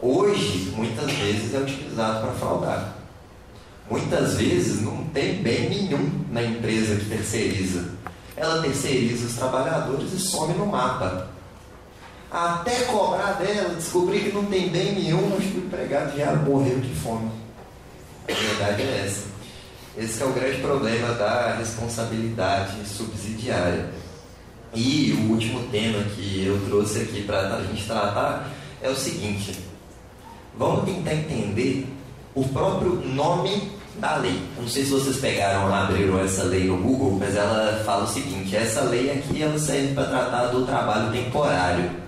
hoje, 0.00 0.72
muitas 0.76 1.10
vezes 1.10 1.52
é 1.52 1.58
utilizado 1.58 2.20
para 2.20 2.32
fraudar. 2.34 2.96
Muitas 3.90 4.34
vezes 4.34 4.82
não 4.82 5.04
tem 5.06 5.42
bem 5.42 5.68
nenhum 5.68 6.10
na 6.30 6.44
empresa 6.44 6.94
que 6.94 7.06
terceiriza. 7.06 7.88
Ela 8.36 8.62
terceiriza 8.62 9.26
os 9.26 9.34
trabalhadores 9.34 10.12
e 10.12 10.18
some 10.20 10.54
no 10.54 10.66
mapa. 10.66 11.35
Até 12.30 12.84
cobrar 12.84 13.34
dela, 13.34 13.74
descobrir 13.74 14.24
que 14.24 14.32
não 14.32 14.44
tem 14.46 14.68
bem 14.68 14.94
nenhum, 14.94 15.36
acho 15.36 15.48
que 15.48 15.58
o 15.58 15.66
empregado 15.66 16.16
já 16.16 16.34
morreu 16.34 16.80
de 16.80 16.92
fome. 16.94 17.30
A 18.28 18.32
verdade 18.32 18.82
é 18.82 19.04
essa. 19.06 19.26
Esse 19.96 20.22
é 20.22 20.26
o 20.26 20.32
grande 20.32 20.60
problema 20.60 21.14
da 21.14 21.54
responsabilidade 21.56 22.86
subsidiária. 22.86 23.86
E 24.74 25.12
o 25.12 25.32
último 25.32 25.68
tema 25.68 26.02
que 26.14 26.44
eu 26.44 26.60
trouxe 26.66 26.98
aqui 27.00 27.22
para 27.22 27.56
a 27.56 27.62
gente 27.62 27.86
tratar 27.86 28.50
é 28.82 28.90
o 28.90 28.94
seguinte: 28.94 29.58
vamos 30.58 30.84
tentar 30.84 31.14
entender 31.14 31.86
o 32.34 32.44
próprio 32.48 32.96
nome 33.06 33.72
da 33.98 34.16
lei. 34.16 34.42
Não 34.58 34.68
sei 34.68 34.84
se 34.84 34.90
vocês 34.90 35.16
pegaram, 35.16 35.74
abriram 35.74 36.20
essa 36.20 36.42
lei 36.42 36.64
no 36.64 36.76
Google, 36.76 37.16
mas 37.18 37.34
ela 37.34 37.82
fala 37.84 38.04
o 38.04 38.08
seguinte: 38.08 38.54
essa 38.54 38.82
lei 38.82 39.10
aqui 39.10 39.42
ela 39.42 39.58
serve 39.58 39.94
para 39.94 40.04
tratar 40.04 40.46
do 40.48 40.66
trabalho 40.66 41.10
temporário. 41.12 42.05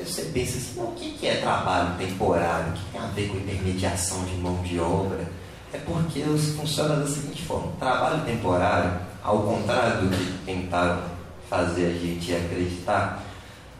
Aí 0.00 0.06
você 0.06 0.22
pensa 0.32 0.56
assim, 0.56 0.80
o 0.80 0.92
que 0.92 1.26
é 1.26 1.36
trabalho 1.42 1.98
temporário? 1.98 2.70
O 2.70 2.72
que 2.72 2.84
tem 2.90 3.00
a 3.02 3.06
ver 3.08 3.28
com 3.28 3.36
intermediação 3.36 4.24
de 4.24 4.34
mão 4.36 4.62
de 4.62 4.80
obra? 4.80 5.28
É 5.74 5.78
porque 5.78 6.22
funciona 6.56 6.96
da 6.96 7.06
seguinte 7.06 7.42
forma: 7.42 7.70
trabalho 7.78 8.24
temporário, 8.24 8.92
ao 9.22 9.42
contrário 9.42 10.08
do 10.08 10.16
que 10.16 10.38
tentaram 10.46 11.02
fazer 11.50 11.86
a 11.86 11.92
gente 11.92 12.34
acreditar, 12.34 13.22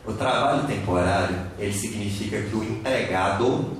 o 0.04 0.12
trabalho 0.12 0.66
temporário 0.66 1.36
ele 1.58 1.72
significa 1.72 2.42
que 2.42 2.54
o 2.54 2.64
empregado 2.64 3.78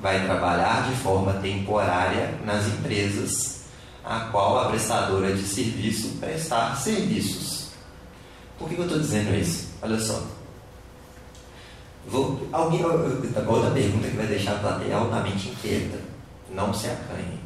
vai 0.00 0.24
trabalhar 0.24 0.88
de 0.88 0.96
forma 0.96 1.34
temporária 1.34 2.34
nas 2.46 2.68
empresas 2.68 3.66
a 4.02 4.20
qual 4.32 4.58
a 4.58 4.68
prestadora 4.70 5.34
de 5.34 5.42
serviço 5.42 6.16
prestar 6.18 6.74
serviços. 6.74 7.70
Por 8.58 8.70
que 8.70 8.78
eu 8.78 8.84
estou 8.84 8.98
dizendo 8.98 9.34
isso? 9.34 9.68
Olha 9.82 10.00
só. 10.00 10.41
Vou, 12.08 12.40
alguém, 12.52 12.84
outra 12.84 13.70
pergunta 13.70 14.08
que 14.08 14.16
vai 14.16 14.26
deixar 14.26 14.52
a 14.52 14.58
plateia 14.58 14.96
altamente 14.96 15.48
inquieta. 15.48 15.98
Não 16.50 16.72
se 16.72 16.88
acanhe. 16.88 17.40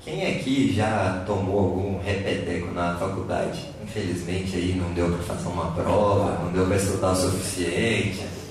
Quem 0.00 0.26
aqui 0.26 0.74
já 0.74 1.22
tomou 1.26 1.58
algum 1.60 2.02
repeteco 2.02 2.72
na 2.72 2.96
faculdade? 2.96 3.68
Infelizmente 3.82 4.56
aí 4.56 4.74
não 4.74 4.92
deu 4.92 5.08
para 5.12 5.34
fazer 5.34 5.48
uma 5.48 5.70
prova, 5.72 6.44
não 6.44 6.52
deu 6.52 6.66
para 6.66 6.76
estudar 6.76 7.12
o 7.12 7.16
suficiente 7.16 8.42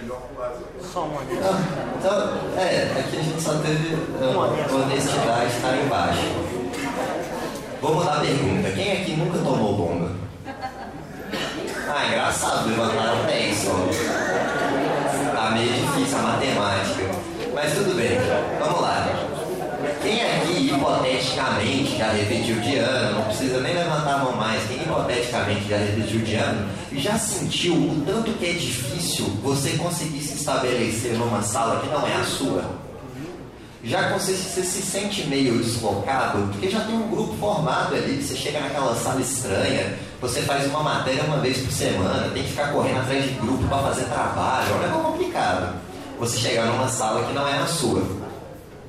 melhor 0.00 0.20
pular. 0.20 0.52
Só 0.80 1.04
uma 1.04 1.22
Então, 1.22 2.12
é, 2.56 3.00
aqui 3.00 3.16
a 3.18 3.22
gente 3.22 3.40
só 3.40 3.54
teve 3.58 3.94
uh, 3.94 4.82
honestidade 4.82 5.56
estar 5.56 5.76
embaixo. 5.76 6.22
Vou 7.80 7.94
mudar 7.94 8.18
a 8.18 8.20
pergunta. 8.20 8.70
Quem 8.72 8.92
aqui 8.92 9.16
nunca 9.16 9.38
tomou 9.38 9.76
bomba? 9.76 10.10
Ah, 11.90 12.06
engraçado, 12.06 12.68
levantaram 12.68 13.24
10 13.24 13.56
só. 13.56 13.88
Tá 15.34 15.50
meio 15.52 15.72
difícil 15.72 16.18
a 16.18 16.22
matemática. 16.22 17.04
Mas 17.54 17.72
tudo 17.72 17.96
bem, 17.96 18.18
vamos 18.60 18.80
lá. 18.82 19.08
Quem 20.02 20.22
aqui 20.22 20.68
hipoteticamente 20.68 21.96
já 21.96 22.12
repetiu 22.12 22.56
de 22.56 22.76
ano, 22.76 23.16
não 23.16 23.24
precisa 23.24 23.60
nem 23.60 23.74
levantar 23.74 24.14
a 24.14 24.18
mão 24.18 24.36
mais, 24.36 24.62
quem 24.68 24.82
hipoteticamente 24.82 25.68
já 25.68 25.78
repetiu 25.78 26.20
de 26.20 26.34
ano, 26.34 26.68
já 26.92 27.18
sentiu 27.18 27.74
o 27.74 28.02
tanto 28.06 28.32
que 28.32 28.46
é 28.46 28.52
difícil 28.52 29.26
você 29.42 29.70
conseguir 29.78 30.20
se 30.20 30.34
estabelecer 30.34 31.14
numa 31.14 31.42
sala 31.42 31.80
que 31.80 31.88
não 31.88 32.06
é 32.06 32.14
a 32.14 32.24
sua? 32.24 32.87
Já 33.84 34.08
você, 34.08 34.32
você 34.32 34.62
se 34.62 34.82
sente 34.82 35.26
meio 35.28 35.58
deslocado, 35.58 36.48
porque 36.48 36.68
já 36.68 36.80
tem 36.80 36.96
um 36.96 37.08
grupo 37.08 37.34
formado 37.34 37.94
ali, 37.94 38.20
você 38.20 38.34
chega 38.34 38.58
naquela 38.58 38.94
sala 38.96 39.20
estranha, 39.20 39.96
você 40.20 40.42
faz 40.42 40.66
uma 40.66 40.82
matéria 40.82 41.22
uma 41.22 41.38
vez 41.38 41.58
por 41.58 41.70
semana, 41.70 42.28
tem 42.34 42.42
que 42.42 42.50
ficar 42.50 42.72
correndo 42.72 42.98
atrás 42.98 43.22
de 43.22 43.30
grupo 43.34 43.68
para 43.68 43.78
fazer 43.78 44.04
trabalho, 44.06 44.72
é 44.72 44.74
um 44.74 44.80
negócio 44.80 45.12
complicado. 45.12 45.76
Você 46.18 46.38
chegar 46.38 46.66
numa 46.66 46.88
sala 46.88 47.24
que 47.24 47.32
não 47.32 47.46
é 47.46 47.58
a 47.58 47.66
sua. 47.66 48.02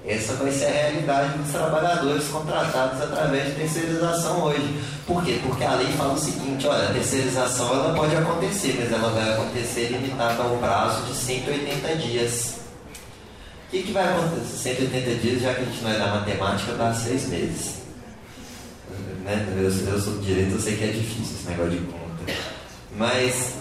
Essa 0.04 0.34
vai 0.34 0.52
ser 0.52 0.66
a 0.66 0.72
realidade 0.72 1.38
dos 1.38 1.52
trabalhadores 1.52 2.28
contratados 2.30 3.00
através 3.00 3.46
de 3.46 3.52
terceirização 3.52 4.42
hoje. 4.42 4.82
Por 5.06 5.24
quê? 5.24 5.40
Porque 5.46 5.64
a 5.64 5.76
lei 5.76 5.92
fala 5.92 6.14
o 6.14 6.18
seguinte, 6.18 6.66
olha, 6.66 6.90
a 6.90 6.94
terceirização 6.94 7.72
ela 7.72 7.94
pode 7.94 8.16
acontecer, 8.16 8.76
mas 8.80 8.92
ela 8.92 9.12
vai 9.12 9.34
acontecer 9.34 9.90
limitada 9.92 10.42
ao 10.42 10.58
prazo 10.58 11.04
de 11.04 11.14
180 11.14 11.96
dias. 11.98 12.56
O 13.70 13.72
que, 13.72 13.84
que 13.84 13.92
vai 13.92 14.04
acontecer? 14.04 14.76
180 14.76 15.16
dias, 15.22 15.42
já 15.44 15.54
que 15.54 15.62
a 15.62 15.66
gente 15.66 15.84
não 15.84 15.92
é 15.92 16.00
da 16.00 16.08
matemática, 16.08 16.74
dá 16.74 16.92
seis 16.92 17.28
meses. 17.28 17.76
Né? 19.24 19.48
Eu, 19.56 19.66
eu 19.66 20.02
sou 20.02 20.18
direito, 20.18 20.54
eu 20.54 20.60
sei 20.60 20.76
que 20.76 20.86
é 20.86 20.88
difícil 20.88 21.36
esse 21.38 21.48
negócio 21.48 21.74
de 21.74 21.86
conta. 21.86 22.34
Mas 22.98 23.54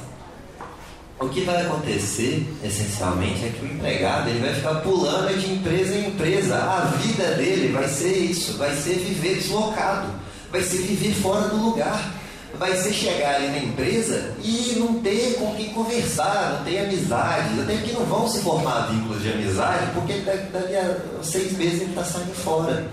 o 1.21 1.29
que 1.29 1.43
vai 1.43 1.61
acontecer, 1.61 2.43
essencialmente, 2.65 3.45
é 3.45 3.51
que 3.51 3.63
o 3.63 3.71
empregado 3.71 4.31
ele 4.31 4.39
vai 4.39 4.55
ficar 4.55 4.77
pulando 4.77 5.39
de 5.39 5.53
empresa 5.53 5.95
em 5.95 6.07
empresa. 6.07 6.57
A 6.57 6.87
vida 6.97 7.35
dele 7.35 7.71
vai 7.71 7.87
ser 7.87 8.17
isso, 8.17 8.57
vai 8.57 8.75
ser 8.75 8.95
viver 8.95 9.35
deslocado, 9.35 10.09
vai 10.51 10.63
ser 10.63 10.79
viver 10.79 11.13
fora 11.17 11.49
do 11.49 11.57
lugar, 11.57 12.15
vai 12.59 12.77
ser 12.77 12.93
chegar 12.93 13.37
ali 13.37 13.49
na 13.49 13.59
empresa 13.59 14.35
e 14.43 14.77
não 14.79 15.01
ter 15.01 15.37
com 15.39 15.55
quem 15.55 15.69
conversar, 15.71 16.57
não 16.59 16.65
ter 16.65 16.79
amizade, 16.81 17.61
até 17.61 17.77
que 17.77 17.93
não 17.93 18.05
vão 18.05 18.29
se 18.29 18.41
formar 18.41 18.91
vínculos 18.91 19.23
de 19.23 19.33
amizade, 19.33 19.91
porque 19.95 20.15
daqui 20.15 20.77
a 20.77 21.23
seis 21.23 21.53
meses 21.53 21.83
ele 21.83 21.91
está 21.91 22.05
saindo 22.05 22.35
fora 22.35 22.89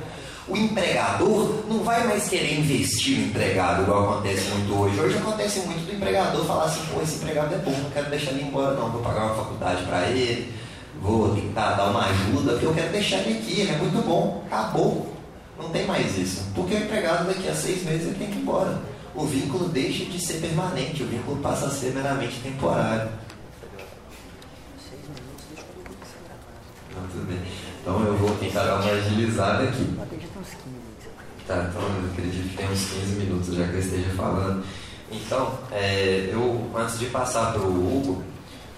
o 0.47 0.55
empregador 0.55 1.63
não 1.67 1.79
vai 1.79 2.05
mais 2.07 2.29
querer 2.29 2.59
investir 2.59 3.17
no 3.17 3.25
empregado, 3.27 3.81
igual 3.81 4.13
acontece 4.13 4.47
muito 4.49 4.79
hoje. 4.79 4.99
Hoje 4.99 5.17
acontece 5.17 5.59
muito 5.61 5.85
do 5.85 5.95
empregador 5.95 6.45
falar 6.45 6.65
assim, 6.65 6.81
pô, 6.93 7.01
esse 7.01 7.15
empregado 7.15 7.55
é 7.55 7.57
bom, 7.57 7.71
não 7.71 7.89
quero 7.89 8.09
deixar 8.09 8.31
ele 8.31 8.43
embora 8.43 8.75
não, 8.75 8.91
vou 8.91 9.01
pagar 9.01 9.25
uma 9.25 9.35
faculdade 9.35 9.83
para 9.85 10.03
ele, 10.09 10.53
vou 11.01 11.33
tentar 11.35 11.71
dar 11.73 11.89
uma 11.89 12.05
ajuda, 12.05 12.51
porque 12.51 12.65
eu 12.65 12.73
quero 12.73 12.91
deixar 12.91 13.17
ele 13.17 13.39
aqui, 13.39 13.61
ele 13.61 13.71
é 13.71 13.77
muito 13.77 14.05
bom, 14.05 14.43
acabou. 14.45 15.13
Não 15.57 15.69
tem 15.69 15.85
mais 15.87 16.17
isso. 16.17 16.43
Porque 16.53 16.75
o 16.75 16.77
empregado 16.77 17.27
daqui 17.27 17.47
a 17.47 17.55
seis 17.55 17.81
meses 17.83 18.07
ele 18.07 18.15
tem 18.15 18.27
que 18.27 18.35
ir 18.35 18.41
embora. 18.41 18.81
O 19.15 19.25
vínculo 19.25 19.69
deixa 19.69 20.03
de 20.05 20.19
ser 20.19 20.41
permanente, 20.41 21.03
o 21.03 21.07
vínculo 21.07 21.37
passa 21.37 21.67
a 21.67 21.69
ser 21.69 21.93
meramente 21.93 22.39
temporário. 22.41 23.09
Não, 26.93 27.07
tudo 27.07 27.27
bem. 27.27 27.39
Então 27.81 28.03
eu 28.03 28.17
vou 28.17 28.35
tentar 28.37 28.63
dar 28.63 28.81
uma 28.81 28.91
agilizada 28.91 29.63
aqui. 29.63 29.95
Tá, 31.47 31.67
então 31.69 31.81
eu 31.81 32.11
acredito 32.11 32.49
que 32.49 32.57
tem 32.57 32.69
uns 32.69 32.89
15 32.89 33.05
minutos 33.15 33.55
já 33.55 33.67
que 33.67 33.73
eu 33.75 33.79
esteja 33.79 34.09
falando. 34.17 34.65
Então, 35.11 35.59
é, 35.71 36.29
eu, 36.33 36.69
antes 36.75 36.99
de 36.99 37.05
passar 37.05 37.53
para 37.53 37.61
o 37.61 37.69
Hugo, 37.69 38.23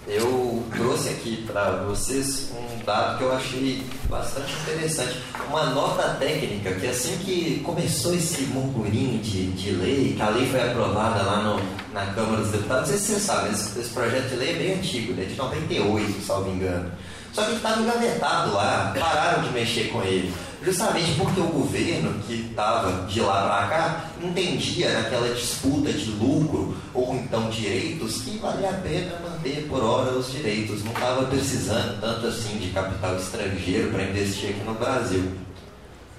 eu 0.08 0.63
trouxe 0.76 1.10
aqui 1.10 1.46
para 1.46 1.84
vocês 1.84 2.50
um 2.58 2.84
dado 2.86 3.17
que 3.17 3.24
eu 3.26 3.34
achei 3.34 3.84
bastante 4.10 4.54
interessante. 4.63 5.17
Uma 5.50 5.72
nota 5.72 6.15
técnica 6.17 6.74
que 6.76 6.88
assim 6.88 7.17
que 7.17 7.62
começou 7.65 8.15
esse 8.15 8.43
murmurinho 8.43 9.20
de, 9.22 9.52
de 9.52 9.72
lei, 9.72 10.13
que 10.15 10.22
a 10.22 10.30
lei 10.30 10.48
foi 10.50 10.62
aprovada 10.62 11.24
lá 11.24 11.41
no, 11.41 11.93
na 11.93 12.06
Câmara 12.13 12.41
dos 12.41 12.52
Deputados, 12.52 12.89
se 12.89 13.00
vocês 13.00 13.22
sabem, 13.22 13.52
esse, 13.52 13.78
esse 13.78 13.89
projeto 13.89 14.30
de 14.30 14.36
lei 14.38 14.52
é 14.52 14.58
bem 14.58 14.74
antigo, 14.76 15.22
é 15.22 15.26
de 15.26 15.36
98, 15.36 16.22
salvo 16.22 16.50
engano. 16.50 16.89
Só 17.34 17.43
que 17.43 17.56
estava 17.56 17.82
engavetado 17.82 18.54
lá, 18.54 18.93
pararam 18.98 19.43
de 19.43 19.50
mexer 19.52 19.89
com 19.89 20.02
ele. 20.02 20.34
Justamente 20.63 21.13
porque 21.17 21.39
o 21.39 21.48
governo 21.48 22.20
que 22.24 22.48
estava 22.50 23.06
de 23.06 23.22
lá 23.22 23.48
para 23.48 23.67
cá 23.67 24.06
entendia 24.22 24.91
naquela 24.91 25.34
disputa 25.34 25.93
de 25.93 26.10
lucro 26.12 26.76
ou 26.93 27.15
então 27.15 27.50
direitos 27.50 28.22
que 28.24 28.38
valia 28.39 28.72
a 28.72 28.74
pena 28.74 29.20
manter 29.20 29.67
por 29.70 29.84
hora 29.84 30.12
os 30.17 30.32
direitos. 30.32 30.84
Não 30.84 30.91
estava 30.91 31.26
precisando 31.26 32.02
tanto 32.02 32.28
assim 32.28 32.58
de 32.58 32.72
capital 32.72 33.15
estrangeiro 33.17 33.91
para 33.91 34.04
investir 34.04 34.50
aqui 34.50 34.63
no 34.65 34.74
Brasil. 34.74 35.32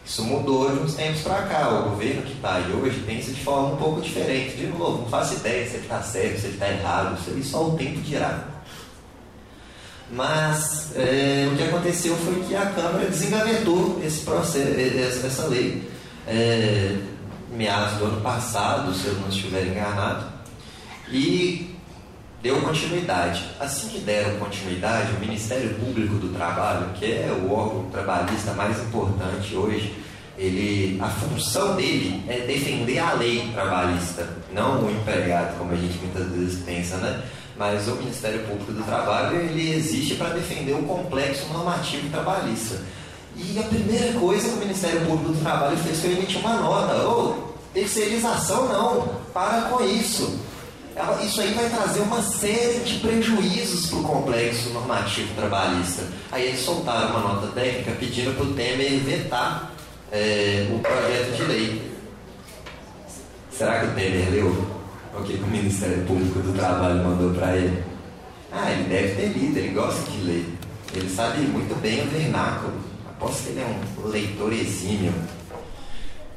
Isso 0.09 0.25
mudou 0.25 0.75
de 0.75 0.83
uns 0.85 0.95
tempos 0.95 1.21
para 1.21 1.43
cá. 1.43 1.69
O 1.69 1.91
governo 1.91 2.23
que 2.23 2.33
está 2.33 2.55
aí 2.55 2.73
hoje 2.73 3.03
pensa 3.05 3.31
de 3.31 3.41
forma 3.43 3.75
um 3.75 3.77
pouco 3.77 4.01
diferente. 4.01 4.57
De 4.57 4.67
novo, 4.69 5.03
não 5.03 5.09
faço 5.11 5.35
ideia 5.35 5.67
se 5.67 5.75
ele 5.75 5.83
está 5.83 6.01
certo, 6.01 6.41
se 6.41 6.47
ele 6.47 6.55
está 6.55 6.69
errado, 6.69 7.19
isso 7.21 7.31
aí 7.31 7.43
só 7.43 7.69
o 7.69 7.77
tempo 7.77 8.01
dirá. 8.01 8.48
Mas 10.11 10.97
é, 10.97 11.49
o 11.53 11.57
que 11.57 11.63
aconteceu 11.63 12.17
foi 12.17 12.43
que 12.45 12.57
a 12.57 12.67
Câmara 12.67 13.07
desengavetou 13.07 14.01
esse 14.03 14.21
processo, 14.21 15.27
essa 15.27 15.47
lei 15.47 15.91
é, 16.27 16.97
meados 17.53 17.99
do 17.99 18.05
ano 18.07 18.21
passado, 18.21 18.95
se 18.95 19.07
eu 19.07 19.15
não 19.15 19.29
estiver 19.29 19.67
enganado, 19.67 20.27
e 21.11 21.77
deu 22.43 22.61
continuidade. 22.63 23.45
Assim 23.61 23.89
que 23.89 23.99
deram 24.01 24.39
continuidade, 24.39 25.13
o 25.17 25.21
Ministério 25.21 25.75
Público 25.75 26.15
do 26.15 26.33
Trabalho, 26.35 26.91
que 26.95 27.05
é 27.05 27.31
o 27.31 27.53
órgão 27.53 27.91
trabalhista 27.91 28.53
mais 28.53 28.79
importante 28.81 29.55
hoje, 29.55 29.95
ele, 30.39 30.99
a 31.03 31.09
função 31.09 31.75
dele 31.75 32.23
é 32.29 32.47
defender 32.47 32.99
a 33.01 33.13
lei 33.15 33.51
trabalhista, 33.53 34.29
não 34.53 34.85
o 34.85 34.91
empregado, 34.91 35.59
como 35.59 35.73
a 35.73 35.77
gente 35.77 35.99
muitas 35.99 36.31
vezes 36.31 36.63
pensa, 36.65 36.97
né? 36.99 37.23
Mas 37.59 37.89
o 37.89 37.97
Ministério 37.97 38.41
Público 38.47 38.73
do 38.73 38.85
Trabalho 38.85 39.37
ele 39.37 39.75
existe 39.75 40.15
para 40.15 40.29
defender 40.29 40.75
o 40.75 40.85
complexo 40.85 41.53
normativo 41.53 42.09
trabalhista. 42.09 42.81
E 43.37 43.59
a 43.59 43.63
primeira 43.65 44.13
coisa 44.19 44.49
que 44.49 44.55
o 44.55 44.59
Ministério 44.59 45.01
Público 45.01 45.33
do 45.33 45.41
Trabalho 45.41 45.77
fez 45.77 46.01
foi 46.01 46.13
emitir 46.13 46.39
uma 46.39 46.55
nota. 46.55 47.09
Ô, 47.09 47.35
oh, 47.35 47.49
terceirização 47.75 48.69
não, 48.69 49.09
para 49.35 49.63
com 49.63 49.85
isso. 49.85 50.39
Isso 51.25 51.41
aí 51.41 51.55
vai 51.55 51.69
trazer 51.69 52.01
uma 52.01 52.21
série 52.23 52.81
de 52.81 52.99
prejuízos 52.99 53.87
para 53.87 53.99
o 53.99 54.03
complexo 54.03 54.71
normativo 54.71 55.33
trabalhista. 55.35 56.03
Aí 56.33 56.49
eles 56.49 56.61
soltaram 56.61 57.11
uma 57.11 57.35
nota 57.35 57.47
técnica 57.49 57.93
pedindo 57.93 58.35
para 58.35 58.45
o 58.45 58.55
Temer 58.55 58.99
vetar 59.01 59.73
é, 60.11 60.67
o 60.73 60.79
projeto 60.81 61.37
de 61.37 61.43
lei. 61.45 61.93
Será 63.53 63.81
que 63.81 63.87
o 63.87 63.91
Temer 63.91 64.31
leu 64.31 64.78
o 65.19 65.25
que 65.25 65.35
o 65.35 65.47
Ministério 65.47 66.05
Público 66.05 66.39
do 66.41 66.53
Trabalho 66.53 67.03
mandou 67.05 67.31
para 67.35 67.57
ele? 67.57 67.83
Ah, 68.53 68.71
ele 68.71 68.89
deve 68.89 69.15
ter 69.15 69.39
lido, 69.39 69.59
ele 69.59 69.75
gosta 69.75 70.11
de 70.11 70.19
ler. 70.19 70.55
Ele 70.95 71.09
sabe 71.09 71.43
muito 71.43 71.79
bem 71.81 72.03
o 72.03 72.11
vernáculo. 72.11 72.73
Aposto 73.07 73.45
que 73.45 73.49
ele 73.51 73.61
é 73.61 73.67
um 73.67 74.09
leitor 74.09 74.53
exímio. 74.53 75.13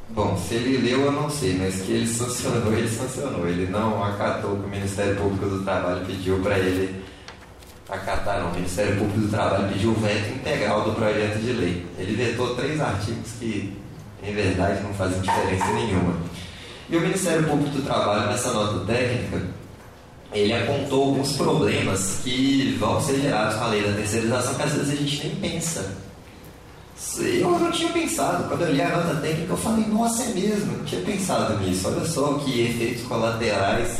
Bom, 0.10 0.38
se 0.38 0.56
ele 0.56 0.78
leu, 0.78 1.06
eu 1.06 1.12
não 1.12 1.30
sei, 1.30 1.58
mas 1.58 1.82
que 1.82 1.94
ele 1.94 2.08
sancionou, 2.08 2.74
ele 2.74 2.89
sancionou. 2.89 3.48
Ele 3.48 3.67
não 3.67 4.04
acatou 4.04 4.54
o 4.54 4.60
que 4.60 4.65
o 4.65 4.70
Ministério 4.70 5.15
Público 5.15 5.46
do 5.46 5.63
Trabalho 5.63 6.06
pediu 6.06 6.39
para 6.39 6.60
ele 6.60 7.02
acatar, 7.88 8.41
não. 8.41 8.52
O 8.52 8.56
Ministério 8.56 8.98
Público 8.98 9.20
do 9.20 9.30
Trabalho 9.30 9.70
pediu 9.70 9.91
o 9.91 9.96
veto 9.96 10.34
integral 10.34 10.84
do 10.84 10.96
projeto 10.96 11.39
de 11.39 11.54
lei. 11.54 11.86
Ele 11.98 12.15
vetou 12.15 12.56
três 12.56 12.80
artigos 12.82 13.32
que, 13.39 13.78
em 14.22 14.34
verdade, 14.34 14.84
não 14.84 14.94
fazem 14.94 15.22
diferença 15.22 15.72
nenhuma. 15.72 16.31
E 16.91 16.97
o 16.97 16.99
Ministério 16.99 17.47
Público 17.47 17.77
do 17.77 17.84
Trabalho, 17.84 18.27
nessa 18.30 18.51
nota 18.51 18.86
técnica, 18.86 19.41
ele 20.34 20.54
apontou 20.54 21.06
alguns 21.06 21.38
problemas 21.38 22.19
que 22.21 22.75
vão 22.77 22.99
ser 22.99 23.21
gerados 23.21 23.56
com 23.56 23.63
a 23.63 23.67
lei 23.67 23.82
da 23.82 23.93
terceirização 23.93 24.56
que 24.56 24.62
às 24.62 24.73
vezes 24.73 24.89
a 24.89 24.95
gente 24.95 25.27
nem 25.27 25.36
pensa. 25.36 25.97
Eu 27.17 27.49
não 27.58 27.71
tinha 27.71 27.91
pensado, 27.93 28.43
quando 28.49 28.63
eu 28.63 28.73
li 28.73 28.82
a 28.82 28.89
nota 28.89 29.21
técnica 29.21 29.54
eu 29.54 29.58
falei, 29.58 29.86
nossa, 29.86 30.23
é 30.23 30.34
mesmo, 30.34 30.77
não 30.77 30.86
tinha 30.86 31.01
pensado 31.01 31.58
nisso, 31.60 31.88
olha 31.88 32.06
só 32.06 32.34
que 32.34 32.62
efeitos 32.62 33.04
colaterais 33.04 33.99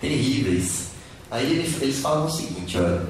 terríveis. 0.00 0.90
Aí 1.32 1.50
eles, 1.50 1.82
eles 1.82 1.98
falam 1.98 2.26
o 2.26 2.30
seguinte, 2.30 2.78
olha, 2.78 3.02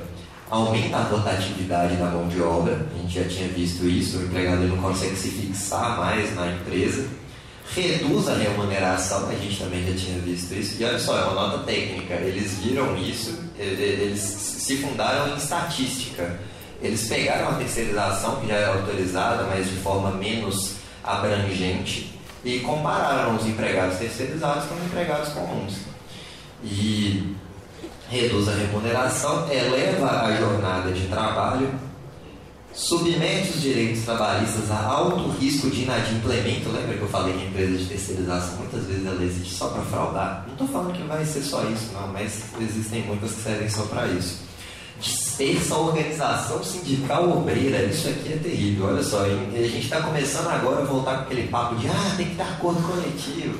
aumenta 0.51 0.97
a 0.97 1.03
rotatividade 1.03 1.95
da 1.97 2.07
mão 2.07 2.27
de 2.27 2.41
obra, 2.41 2.87
a 2.93 2.99
gente 3.03 3.23
já 3.23 3.29
tinha 3.29 3.49
visto 3.49 3.87
isso, 3.87 4.19
o 4.19 4.23
empregado 4.25 4.67
não 4.67 4.79
consegue 4.79 5.15
se 5.15 5.29
fixar 5.29 5.99
mais 5.99 6.35
na 6.35 6.53
empresa, 6.53 7.07
reduz 7.75 8.29
a 8.29 8.35
remuneração, 8.35 9.29
a 9.29 9.35
gente 9.35 9.59
também 9.59 9.87
já 9.87 9.95
tinha 9.95 10.19
visto 10.21 10.53
isso, 10.53 10.81
e 10.81 10.85
olha 10.85 10.99
só, 10.99 11.19
é 11.19 11.25
uma 11.25 11.49
nota 11.49 11.65
técnica, 11.65 12.15
eles 12.15 12.59
viram 12.59 12.97
isso, 12.97 13.39
eles 13.59 14.21
se 14.21 14.77
fundaram 14.79 15.33
em 15.33 15.37
estatística. 15.37 16.39
Eles 16.81 17.09
pegaram 17.09 17.49
a 17.49 17.55
terceirização, 17.55 18.37
que 18.37 18.47
já 18.47 18.55
é 18.55 18.67
autorizada, 18.67 19.43
mas 19.45 19.69
de 19.69 19.77
forma 19.77 20.13
menos 20.13 20.77
abrangente, 21.03 22.13
e 22.45 22.61
compararam 22.61 23.35
os 23.35 23.47
empregados 23.47 23.99
terceirizados 23.99 24.67
com 24.67 24.77
os 24.77 24.85
empregados 24.85 25.31
comuns. 25.31 25.75
E 26.63 27.35
reduz 28.09 28.49
a 28.49 28.53
remuneração, 28.53 29.51
eleva 29.51 30.23
a 30.23 30.37
jornada 30.37 30.93
de 30.93 31.09
trabalho, 31.09 31.69
submete 32.79 33.51
os 33.51 33.61
direitos 33.61 34.05
trabalhistas 34.05 34.71
a 34.71 34.81
alto 34.85 35.31
risco 35.31 35.69
de 35.69 35.83
inadimplemento. 35.83 36.71
Lembra 36.71 36.97
que 36.97 37.03
eu 37.03 37.09
falei 37.09 37.35
que 37.35 37.43
a 37.43 37.47
empresa 37.47 37.77
de 37.77 37.87
terceirização 37.87 38.59
muitas 38.59 38.85
vezes 38.85 39.05
ela 39.05 39.25
existe 39.25 39.53
só 39.53 39.69
para 39.69 39.83
fraudar? 39.83 40.45
Não 40.47 40.53
estou 40.53 40.69
falando 40.69 40.93
que 40.93 41.03
vai 41.03 41.25
ser 41.25 41.43
só 41.43 41.65
isso, 41.65 41.93
não, 41.93 42.07
mas 42.07 42.45
existem 42.61 43.03
muitas 43.03 43.33
que 43.33 43.41
servem 43.43 43.69
só 43.69 43.83
para 43.83 44.07
isso. 44.07 44.47
Dispersa 45.01 45.75
a 45.75 45.79
organização 45.79 46.63
sindical 46.63 47.29
obreira, 47.39 47.83
isso 47.83 48.09
aqui 48.09 48.33
é 48.33 48.37
terrível. 48.37 48.87
Olha 48.87 49.03
só, 49.03 49.25
a 49.25 49.29
gente 49.29 49.79
está 49.81 50.01
começando 50.01 50.47
agora 50.47 50.83
a 50.83 50.85
voltar 50.85 51.17
com 51.17 51.23
aquele 51.23 51.49
papo 51.49 51.75
de 51.75 51.89
ah, 51.89 52.15
tem 52.17 52.29
que 52.29 52.35
dar 52.37 52.49
acordo 52.49 52.81
coletivo. 52.81 53.59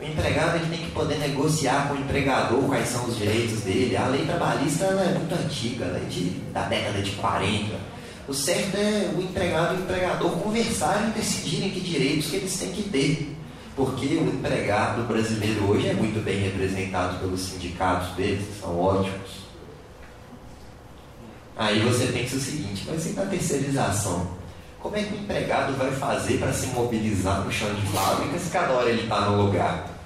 O 0.00 0.04
empregado 0.04 0.56
ele 0.56 0.66
tem 0.66 0.84
que 0.84 0.90
poder 0.90 1.18
negociar 1.18 1.88
com 1.88 1.94
o 1.94 1.98
empregador 1.98 2.60
quais 2.64 2.88
são 2.88 3.04
os 3.06 3.16
direitos 3.16 3.60
dele. 3.60 3.96
A 3.96 4.08
lei 4.08 4.24
trabalhista 4.24 4.84
é 4.86 5.16
muito 5.16 5.32
antiga, 5.32 5.84
é 5.84 6.04
de, 6.08 6.30
da 6.52 6.62
década 6.62 7.00
de 7.00 7.12
40 7.12 7.87
o 8.28 8.34
certo 8.34 8.76
é 8.76 9.10
o 9.16 9.22
empregado 9.22 9.74
e 9.74 9.78
o 9.78 9.80
empregador 9.80 10.30
conversarem 10.32 11.08
e 11.08 11.12
decidirem 11.12 11.70
que 11.70 11.80
direitos 11.80 12.28
que 12.28 12.36
eles 12.36 12.58
têm 12.58 12.72
que 12.72 12.82
ter. 12.82 13.34
Porque 13.74 14.06
o 14.06 14.28
empregado 14.28 15.02
brasileiro 15.08 15.70
hoje 15.70 15.88
é 15.88 15.94
muito 15.94 16.22
bem 16.22 16.40
representado 16.40 17.18
pelos 17.20 17.40
sindicatos 17.40 18.14
deles, 18.16 18.44
são 18.60 18.78
ótimos. 18.78 19.48
Aí 21.56 21.80
você 21.80 22.06
pensa 22.06 22.36
o 22.36 22.40
seguinte, 22.40 22.84
mas 22.86 23.06
e 23.06 23.10
na 23.14 23.24
terceirização? 23.24 24.28
Como 24.78 24.94
é 24.94 25.02
que 25.02 25.14
o 25.14 25.18
empregado 25.18 25.76
vai 25.76 25.90
fazer 25.92 26.38
para 26.38 26.52
se 26.52 26.66
mobilizar 26.68 27.44
no 27.44 27.50
chão 27.50 27.72
de 27.74 27.86
fábrica 27.86 28.38
se 28.38 28.50
cada 28.50 28.74
hora 28.74 28.90
ele 28.90 29.02
está 29.02 29.22
no 29.22 29.42
lugar? 29.42 29.97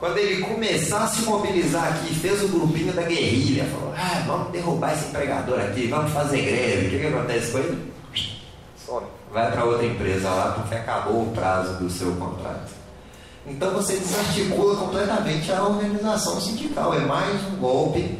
Quando 0.00 0.16
ele 0.16 0.42
começar 0.42 1.04
a 1.04 1.08
se 1.08 1.20
mobilizar 1.26 1.88
aqui, 1.88 2.14
fez 2.14 2.42
o 2.42 2.48
grupinho 2.48 2.90
da 2.94 3.02
guerrilha, 3.02 3.66
falou, 3.66 3.92
ah, 3.94 4.22
vamos 4.26 4.50
derrubar 4.50 4.94
esse 4.94 5.08
empregador 5.08 5.60
aqui, 5.60 5.88
vamos 5.88 6.10
fazer 6.10 6.40
greve. 6.40 6.86
O 6.86 6.90
que, 6.90 6.98
que 7.00 7.06
acontece 7.06 7.52
com 7.52 7.58
ele? 7.58 7.92
Some. 8.86 9.06
Vai 9.30 9.52
para 9.52 9.62
outra 9.62 9.84
empresa 9.84 10.30
lá 10.30 10.52
porque 10.52 10.74
acabou 10.74 11.24
o 11.24 11.32
prazo 11.32 11.74
do 11.74 11.90
seu 11.90 12.12
contrato. 12.12 12.72
Então 13.46 13.72
você 13.74 13.98
desarticula 13.98 14.76
completamente 14.76 15.52
a 15.52 15.62
organização 15.62 16.40
sindical. 16.40 16.94
É 16.94 17.00
mais 17.00 17.38
um 17.48 17.56
golpe 17.56 18.18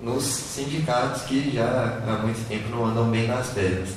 nos 0.00 0.22
sindicatos 0.22 1.22
que 1.22 1.50
já 1.50 2.00
há 2.06 2.22
muito 2.22 2.46
tempo 2.48 2.68
não 2.68 2.86
andam 2.86 3.10
bem 3.10 3.26
nas 3.26 3.48
pernas. 3.48 3.90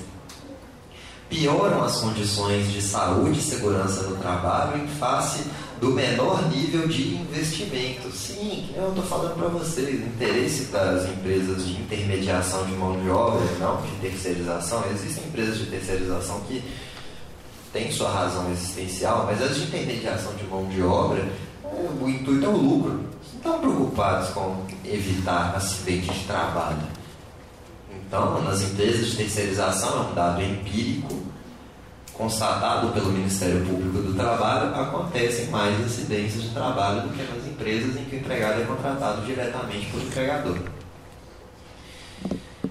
Pioram 1.29 1.83
as 1.83 1.97
condições 1.97 2.71
de 2.71 2.81
saúde 2.81 3.39
e 3.39 3.43
segurança 3.43 4.03
no 4.03 4.15
trabalho 4.17 4.83
em 4.83 4.87
face 4.87 5.43
do 5.85 5.91
menor 5.91 6.49
nível 6.49 6.87
de 6.87 7.15
investimento. 7.15 8.11
Sim, 8.11 8.71
eu 8.75 8.89
estou 8.89 9.03
falando 9.03 9.35
para 9.35 9.47
vocês, 9.49 10.03
interesse 10.03 10.65
das 10.71 11.07
empresas 11.07 11.63
de 11.63 11.73
intermediação 11.73 12.65
de 12.65 12.71
mão 12.71 12.99
de 12.99 13.07
obra, 13.07 13.45
não 13.59 13.79
de 13.83 13.91
terceirização. 14.01 14.83
Existem 14.91 15.25
empresas 15.25 15.59
de 15.59 15.67
terceirização 15.67 16.39
que 16.47 16.63
têm 17.71 17.91
sua 17.91 18.09
razão 18.09 18.51
existencial, 18.51 19.27
mas 19.27 19.39
as 19.43 19.57
de 19.57 19.63
intermediação 19.65 20.33
de 20.33 20.43
mão 20.45 20.65
de 20.67 20.81
obra, 20.81 21.23
o 21.63 22.09
intuito 22.09 22.45
é 22.45 22.49
o 22.49 22.57
lucro. 22.57 23.01
Estão 23.35 23.59
preocupados 23.59 24.29
com 24.29 24.65
evitar 24.83 25.55
acidente 25.55 26.11
de 26.11 26.25
trabalho. 26.25 26.81
Então, 27.91 28.41
nas 28.41 28.63
empresas 28.63 29.11
de 29.11 29.17
terceirização, 29.17 29.89
é 29.97 30.09
um 30.09 30.15
dado 30.15 30.41
empírico, 30.41 31.13
constatado 32.17 32.89
pelo 32.93 33.11
Ministério 33.11 33.65
Público 33.65 33.99
do 33.99 34.13
Trabalho, 34.13 34.73
acontecem 34.73 35.47
mais 35.47 35.83
acidentes 35.83 36.41
de 36.41 36.49
trabalho 36.49 37.01
do 37.01 37.09
que 37.09 37.23
nas 37.23 37.45
empresas 37.45 37.95
em 37.97 38.05
que 38.05 38.15
o 38.15 38.19
empregado 38.19 38.61
é 38.61 38.65
contratado 38.65 39.25
diretamente 39.25 39.87
pelo 39.87 40.03
empregador. 40.03 40.57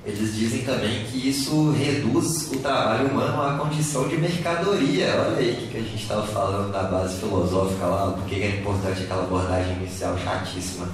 Eles 0.05 0.35
dizem 0.35 0.65
também 0.65 1.05
que 1.05 1.29
isso 1.31 1.71
reduz 1.73 2.51
o 2.53 2.59
trabalho 2.59 3.09
humano 3.09 3.43
à 3.43 3.59
condição 3.59 4.07
de 4.07 4.19
mercadoria. 4.19 5.07
Olha 5.27 5.39
aí 5.39 5.65
o 5.65 5.71
que 5.71 5.79
a 5.79 5.81
gente 5.81 6.03
estava 6.03 6.27
falando 6.27 6.71
da 6.71 6.83
base 6.83 7.21
filosófica 7.21 7.87
lá, 7.87 8.13
porque 8.13 8.35
é 8.35 8.61
importante 8.61 9.03
aquela 9.03 9.23
abordagem 9.23 9.77
inicial 9.77 10.17
chatíssima 10.19 10.87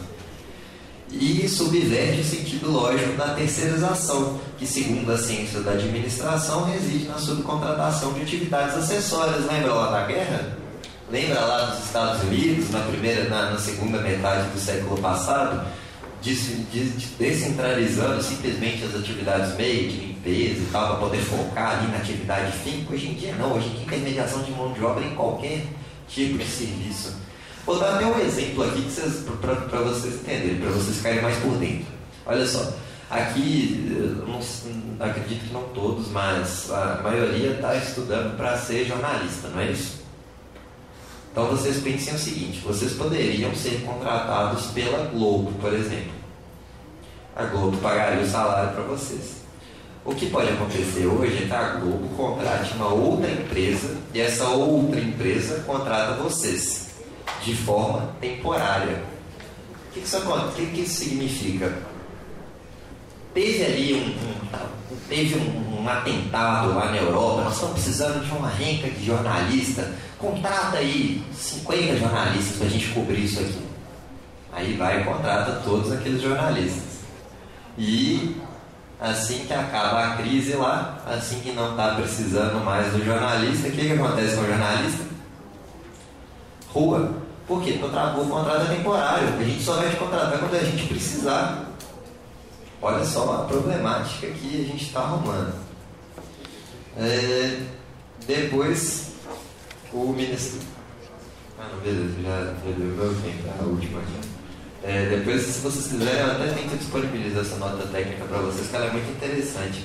e 1.12 1.48
subverte 1.48 2.20
o 2.20 2.24
sentido 2.24 2.70
lógico 2.70 3.16
da 3.16 3.34
terceirização, 3.34 4.38
que, 4.56 4.66
segundo 4.66 5.10
a 5.10 5.18
ciência 5.18 5.60
da 5.60 5.72
administração, 5.72 6.64
reside 6.64 7.06
na 7.06 7.18
subcontratação 7.18 8.12
de 8.12 8.22
atividades 8.22 8.76
acessórias. 8.76 9.44
Lembra 9.46 9.74
lá 9.74 9.90
da 9.90 10.06
guerra? 10.06 10.56
Lembra 11.10 11.40
lá 11.40 11.64
dos 11.66 11.84
Estados 11.84 12.22
Unidos, 12.22 12.70
na 12.70 12.80
primeira, 12.80 13.28
na, 13.28 13.50
na 13.50 13.58
segunda 13.58 13.98
metade 13.98 14.48
do 14.50 14.60
século 14.60 14.96
passado, 14.98 15.66
descentralizando 17.18 18.22
simplesmente 18.22 18.84
as 18.84 18.94
atividades 18.94 19.56
meio 19.56 19.90
de 19.90 19.96
limpeza 19.96 20.60
e 20.60 20.68
tal, 20.70 20.88
para 20.88 20.96
poder 20.96 21.18
focar 21.18 21.78
ali 21.78 21.90
na 21.90 21.96
atividade 21.96 22.52
fim? 22.58 22.86
Hoje 22.88 23.08
em 23.08 23.14
dia 23.14 23.34
não, 23.34 23.54
hoje 23.56 23.66
em 23.66 23.70
dia 23.70 23.82
intermediação 23.82 24.42
de 24.42 24.52
mão 24.52 24.72
de 24.72 24.84
obra 24.84 25.04
em 25.04 25.14
qualquer 25.16 25.64
tipo 26.08 26.38
de 26.38 26.46
serviço. 26.46 27.16
Vou 27.66 27.78
dar 27.78 27.96
até 27.96 28.06
um 28.06 28.18
exemplo 28.20 28.64
aqui 28.64 28.88
para 29.40 29.80
vocês 29.80 30.14
entenderem, 30.14 30.60
para 30.60 30.70
vocês 30.70 30.96
ficarem 30.96 31.22
mais 31.22 31.36
por 31.38 31.56
dentro. 31.58 31.86
Olha 32.26 32.46
só, 32.46 32.72
aqui, 33.10 34.16
não, 34.26 34.40
acredito 35.06 35.46
que 35.46 35.52
não 35.52 35.64
todos, 35.74 36.08
mas 36.08 36.70
a 36.70 37.00
maioria 37.02 37.52
está 37.52 37.76
estudando 37.76 38.36
para 38.36 38.56
ser 38.56 38.86
jornalista, 38.86 39.48
não 39.48 39.60
é 39.60 39.70
isso? 39.70 40.00
Então 41.30 41.46
vocês 41.46 41.78
pensem 41.78 42.14
o 42.14 42.18
seguinte: 42.18 42.60
vocês 42.60 42.92
poderiam 42.94 43.54
ser 43.54 43.82
contratados 43.82 44.66
pela 44.68 45.06
Globo, 45.06 45.52
por 45.60 45.72
exemplo. 45.72 46.12
A 47.36 47.44
Globo 47.44 47.76
pagaria 47.78 48.22
o 48.22 48.28
salário 48.28 48.72
para 48.72 48.82
vocês. 48.82 49.40
O 50.04 50.14
que 50.14 50.30
pode 50.30 50.48
acontecer 50.48 51.06
hoje 51.06 51.44
é 51.44 51.46
que 51.46 51.52
a 51.52 51.74
Globo 51.74 52.08
contrate 52.16 52.72
uma 52.74 52.88
outra 52.88 53.30
empresa 53.30 53.96
e 54.14 54.20
essa 54.20 54.48
outra 54.48 54.98
empresa 54.98 55.62
contrata 55.66 56.14
vocês 56.14 56.89
de 57.42 57.54
forma 57.54 58.14
temporária. 58.20 59.02
O 59.88 59.92
que, 59.92 60.00
isso, 60.00 60.18
o 60.18 60.52
que, 60.52 60.80
isso 60.80 61.04
significa? 61.04 61.72
Teve 63.34 63.64
ali 63.64 63.94
um, 63.94 64.94
um, 64.94 64.96
teve 65.08 65.36
um, 65.36 65.82
um, 65.82 65.88
atentado 65.88 66.74
lá 66.74 66.86
na 66.86 66.96
Europa, 66.96 67.42
nós 67.42 67.54
estamos 67.54 67.74
precisando 67.74 68.24
de 68.24 68.32
uma 68.32 68.48
renca 68.48 68.88
de 68.90 69.04
jornalista, 69.04 69.92
contrata 70.18 70.78
aí 70.78 71.22
50 71.32 71.96
jornalistas 71.96 72.56
para 72.56 72.66
a 72.66 72.70
gente 72.70 72.88
cobrir 72.88 73.24
isso 73.24 73.40
aqui. 73.40 73.62
Aí 74.52 74.76
vai 74.76 75.00
e 75.00 75.04
contrata 75.04 75.60
todos 75.64 75.92
aqueles 75.92 76.20
jornalistas. 76.20 77.00
E 77.78 78.36
assim 79.00 79.44
que 79.46 79.54
acaba 79.54 80.04
a 80.04 80.16
crise 80.16 80.54
lá, 80.54 80.98
assim 81.06 81.40
que 81.40 81.52
não 81.52 81.70
está 81.70 81.94
precisando 81.94 82.64
mais 82.64 82.92
do 82.92 83.04
jornalista, 83.04 83.68
o 83.68 83.70
que, 83.72 83.86
que 83.86 83.92
acontece 83.92 84.36
com 84.36 84.42
o 84.42 84.46
jornalista? 84.46 85.09
Rua. 86.72 87.14
Por 87.46 87.62
quê? 87.62 87.78
Porque 87.80 87.96
o 87.96 88.26
contrato 88.28 88.70
é 88.70 88.76
temporário. 88.76 89.28
A 89.28 89.44
gente 89.44 89.62
só 89.62 89.74
vai 89.74 89.90
te 89.90 89.96
contratar 89.96 90.38
quando 90.38 90.54
a 90.54 90.64
gente 90.64 90.86
precisar. 90.86 91.68
Olha 92.82 93.04
só 93.04 93.42
a 93.42 93.44
problemática 93.44 94.28
que 94.28 94.62
a 94.62 94.64
gente 94.64 94.84
está 94.84 95.00
arrumando. 95.00 95.54
É, 96.96 97.60
depois, 98.26 99.12
o 99.92 100.12
ministro. 100.12 100.60
Ah, 101.58 101.68
não, 101.72 101.80
beleza, 101.80 102.14
já, 102.22 102.44
já 102.44 102.76
deu 102.76 102.86
meu 102.86 103.14
tempo, 103.14 103.48
a 103.60 103.64
última 103.64 104.00
aqui. 104.00 104.28
É, 104.82 105.08
depois, 105.10 105.42
se 105.42 105.60
vocês 105.60 105.88
quiserem, 105.88 106.20
eu 106.20 106.30
até 106.30 106.46
tento 106.52 106.78
disponibilizar 106.78 107.42
essa 107.42 107.56
nota 107.56 107.86
técnica 107.88 108.24
para 108.24 108.38
vocês, 108.38 108.68
que 108.68 108.76
ela 108.76 108.86
é 108.86 108.92
muito 108.92 109.10
interessante. 109.10 109.84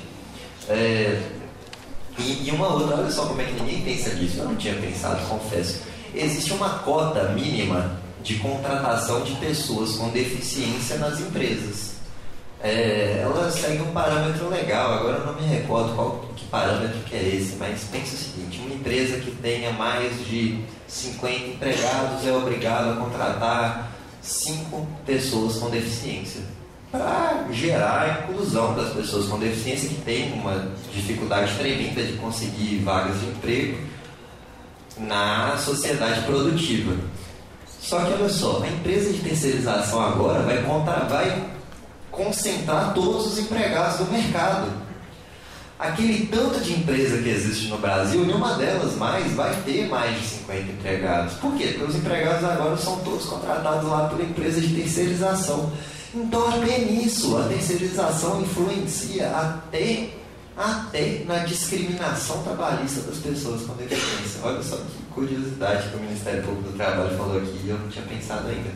É, 0.69 1.21
e, 2.17 2.47
e, 2.47 2.51
uma 2.51 2.73
outra, 2.73 2.97
olha 2.97 3.11
só 3.11 3.25
como 3.25 3.41
é 3.41 3.45
que 3.45 3.53
ninguém 3.53 3.81
pensa 3.81 4.13
nisso, 4.13 4.39
eu 4.39 4.45
não 4.45 4.55
tinha 4.55 4.73
pensado, 4.75 5.27
confesso. 5.27 5.81
Existe 6.15 6.53
uma 6.53 6.79
cota 6.79 7.29
mínima 7.29 7.99
de 8.23 8.35
contratação 8.35 9.21
de 9.23 9.35
pessoas 9.35 9.97
com 9.97 10.09
deficiência 10.09 10.97
nas 10.97 11.19
empresas. 11.19 11.95
É, 12.61 13.19
ela 13.21 13.51
segue 13.51 13.83
um 13.83 13.91
parâmetro 13.91 14.49
legal, 14.49 14.93
agora 14.93 15.17
eu 15.17 15.25
não 15.25 15.35
me 15.39 15.45
recordo 15.45 15.93
qual 15.93 16.25
que 16.35 16.45
parâmetro 16.45 16.99
que 17.01 17.15
é 17.15 17.35
esse, 17.35 17.57
mas 17.57 17.83
pensa 17.83 18.15
o 18.15 18.17
seguinte, 18.17 18.59
uma 18.59 18.73
empresa 18.73 19.17
que 19.17 19.29
tenha 19.31 19.71
mais 19.73 20.25
de 20.25 20.59
50 20.87 21.35
empregados 21.35 22.25
é 22.25 22.31
obrigada 22.31 22.93
a 22.93 22.95
contratar 22.95 23.91
cinco 24.21 24.87
pessoas 25.05 25.57
com 25.57 25.69
deficiência 25.69 26.41
para 26.91 27.45
gerar 27.51 28.01
a 28.01 28.23
inclusão 28.23 28.73
das 28.73 28.93
pessoas 28.93 29.27
com 29.27 29.37
deficiência 29.37 29.89
que 29.89 30.01
têm 30.01 30.33
uma 30.33 30.71
dificuldade 30.93 31.53
tremenda 31.57 32.01
de 32.01 32.13
conseguir 32.13 32.79
vagas 32.79 33.19
de 33.19 33.27
emprego 33.27 33.77
na 34.97 35.57
sociedade 35.57 36.21
produtiva. 36.21 36.95
Só 37.79 37.99
que 37.99 38.13
olha 38.13 38.29
só, 38.29 38.63
a 38.63 38.67
empresa 38.67 39.13
de 39.13 39.19
terceirização 39.19 40.01
agora 40.01 40.41
vai, 40.43 40.63
contar, 40.63 41.07
vai 41.07 41.45
concentrar 42.11 42.93
todos 42.93 43.27
os 43.27 43.39
empregados 43.39 43.97
do 43.97 44.11
mercado 44.11 44.85
aquele 45.77 46.27
tanto 46.27 46.59
de 46.61 46.73
empresa 46.73 47.21
que 47.21 47.29
existe 47.29 47.67
no 47.67 47.77
Brasil, 47.77 48.25
nenhuma 48.25 48.55
delas 48.55 48.95
mais 48.95 49.31
vai 49.33 49.53
ter 49.65 49.87
mais 49.87 50.19
de 50.19 50.27
50 50.27 50.71
empregados. 50.71 51.33
Por 51.35 51.53
quê? 51.55 51.67
Porque 51.77 51.91
os 51.91 51.95
empregados 51.95 52.43
agora 52.43 52.77
são 52.77 52.99
todos 52.99 53.25
contratados 53.25 53.89
lá 53.89 54.07
por 54.07 54.19
empresas 54.21 54.63
de 54.63 54.73
terceirização. 54.73 55.71
Então 56.13 56.47
até 56.47 56.79
nisso, 56.79 57.37
a 57.37 57.43
terceirização 57.43 58.41
influencia 58.41 59.27
até, 59.29 60.09
até 60.57 61.23
na 61.25 61.39
discriminação 61.39 62.43
trabalhista 62.43 63.01
das 63.01 63.17
pessoas 63.17 63.63
com 63.63 63.73
deficiência. 63.73 64.41
Olha 64.43 64.63
só 64.63 64.77
que 64.77 65.03
curiosidade 65.13 65.89
que 65.89 65.97
o 65.97 65.99
Ministério 65.99 66.43
Público 66.43 66.69
do 66.69 66.77
Trabalho 66.77 67.17
falou 67.17 67.37
aqui 67.37 67.59
e 67.63 67.69
eu 67.69 67.77
não 67.77 67.89
tinha 67.89 68.05
pensado 68.05 68.47
ainda. 68.47 68.69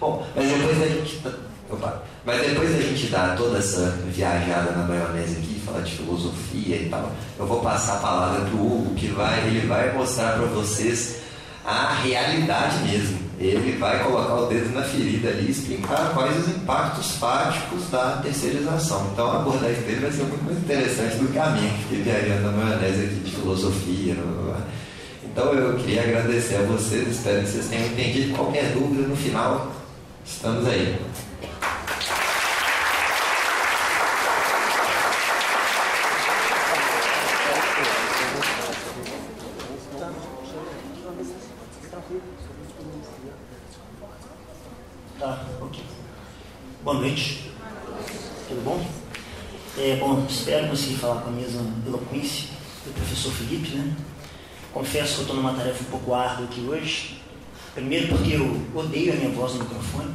Bom, 0.00 0.26
mas 0.34 0.48
depois 0.48 0.78
da 0.78 0.86
gente 0.88 1.22
Opa. 1.68 2.02
Mas 2.24 2.46
depois 2.46 2.74
a 2.74 2.80
gente 2.80 3.06
dar 3.08 3.36
toda 3.36 3.58
essa 3.58 3.90
viajada 4.06 4.70
na 4.72 4.84
maionese 4.84 5.38
aqui, 5.38 5.60
falar 5.64 5.80
de 5.80 5.92
filosofia 5.92 6.76
e 6.76 6.88
tal, 6.88 7.12
eu 7.38 7.46
vou 7.46 7.60
passar 7.60 7.94
a 7.94 8.00
palavra 8.00 8.40
para 8.42 8.54
o 8.54 8.66
Hugo, 8.66 8.94
que 8.94 9.08
vai, 9.08 9.46
ele 9.46 9.66
vai 9.66 9.92
mostrar 9.92 10.34
para 10.34 10.46
vocês 10.46 11.16
a 11.64 11.94
realidade 11.94 12.78
mesmo. 12.84 13.25
Ele 13.38 13.76
vai 13.78 14.02
colocar 14.02 14.34
o 14.34 14.46
dedo 14.46 14.72
na 14.72 14.82
ferida 14.82 15.28
ali 15.28 15.48
e 15.48 15.50
explicar 15.50 16.12
quais 16.14 16.38
os 16.38 16.48
impactos 16.48 17.16
fáticos 17.16 17.90
da 17.90 18.20
terceirização. 18.22 19.10
Então 19.12 19.30
a 19.30 19.36
abordagem 19.36 19.82
dele 19.82 20.00
vai 20.00 20.12
ser 20.12 20.22
muito 20.22 20.44
mais 20.44 20.58
interessante 20.58 21.16
do 21.16 21.30
que 21.30 21.38
a 21.38 21.50
minha, 21.50 21.70
que 21.88 21.96
viajando 21.96 22.42
na 22.42 22.52
maionese 22.52 23.04
aqui 23.04 23.14
de 23.16 23.30
filosofia. 23.32 24.16
Então 25.22 25.52
eu 25.52 25.76
queria 25.76 26.02
agradecer 26.02 26.56
a 26.56 26.62
vocês, 26.62 27.08
espero 27.08 27.42
que 27.42 27.48
vocês 27.48 27.66
tenham 27.66 27.86
entendido. 27.88 28.34
Qualquer 28.34 28.72
dúvida 28.72 29.06
no 29.06 29.14
final, 29.14 29.70
estamos 30.24 30.66
aí. 30.66 30.96
Boa 46.86 47.00
noite. 47.00 47.50
Tudo 48.46 48.62
bom? 48.62 48.86
É, 49.76 49.96
bom, 49.96 50.24
espero 50.28 50.68
conseguir 50.68 50.94
falar 50.94 51.20
com 51.20 51.30
a 51.30 51.32
mesma 51.32 51.60
eloquência 51.84 52.50
do 52.84 52.94
professor 52.94 53.32
Felipe, 53.32 53.70
né? 53.70 53.92
Confesso 54.72 55.14
que 55.14 55.18
eu 55.18 55.22
estou 55.22 55.36
numa 55.36 55.52
tarefa 55.52 55.82
um 55.82 55.90
pouco 55.90 56.14
árdua 56.14 56.46
aqui 56.46 56.60
hoje. 56.60 57.20
Primeiro 57.74 58.06
porque 58.06 58.36
eu 58.36 58.62
odeio 58.72 59.14
a 59.14 59.16
minha 59.16 59.30
voz 59.30 59.54
no 59.54 59.64
microfone. 59.64 60.14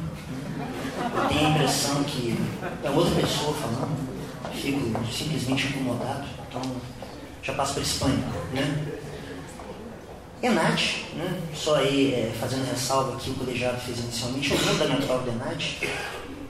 Eu 1.14 1.28
tenho 1.28 1.46
a 1.46 1.50
impressão 1.50 2.02
que 2.04 2.38
é 2.82 2.88
outra 2.88 3.14
pessoa 3.16 3.52
falando. 3.52 4.08
Fico 4.54 4.80
simplesmente 5.12 5.66
incomodado. 5.66 6.24
Então, 6.48 6.62
já 7.42 7.52
passo 7.52 7.80
esse 7.80 7.98
pânico, 7.98 8.30
né? 8.54 8.86
Enat, 10.42 11.04
né? 11.16 11.38
só 11.54 11.76
aí 11.76 12.14
é, 12.14 12.32
fazendo 12.40 12.64
ressalva 12.64 13.16
que 13.18 13.30
o 13.30 13.34
colegiado 13.34 13.78
fez 13.78 13.98
inicialmente, 13.98 14.54
é 14.54 14.74
da 14.74 14.86
minha 14.86 15.00
do 15.00 15.30
Enat 15.30 15.76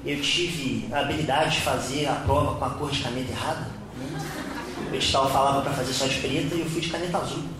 eu 0.04 0.20
tive 0.20 0.92
a 0.92 1.00
habilidade 1.00 1.56
de 1.56 1.60
fazer 1.62 2.06
a 2.06 2.14
prova 2.14 2.56
com 2.56 2.64
a 2.64 2.70
cor 2.70 2.90
de 2.90 3.02
caneta 3.02 3.30
errada. 3.30 3.66
Né? 3.96 4.90
O 4.90 4.94
edital 4.94 5.30
falava 5.30 5.62
para 5.62 5.72
fazer 5.72 5.92
só 5.92 6.06
de 6.06 6.18
preta 6.18 6.54
e 6.54 6.60
eu 6.60 6.66
fui 6.66 6.80
de 6.80 6.88
caneta 6.88 7.18
azul. 7.18 7.38
Né? 7.38 7.50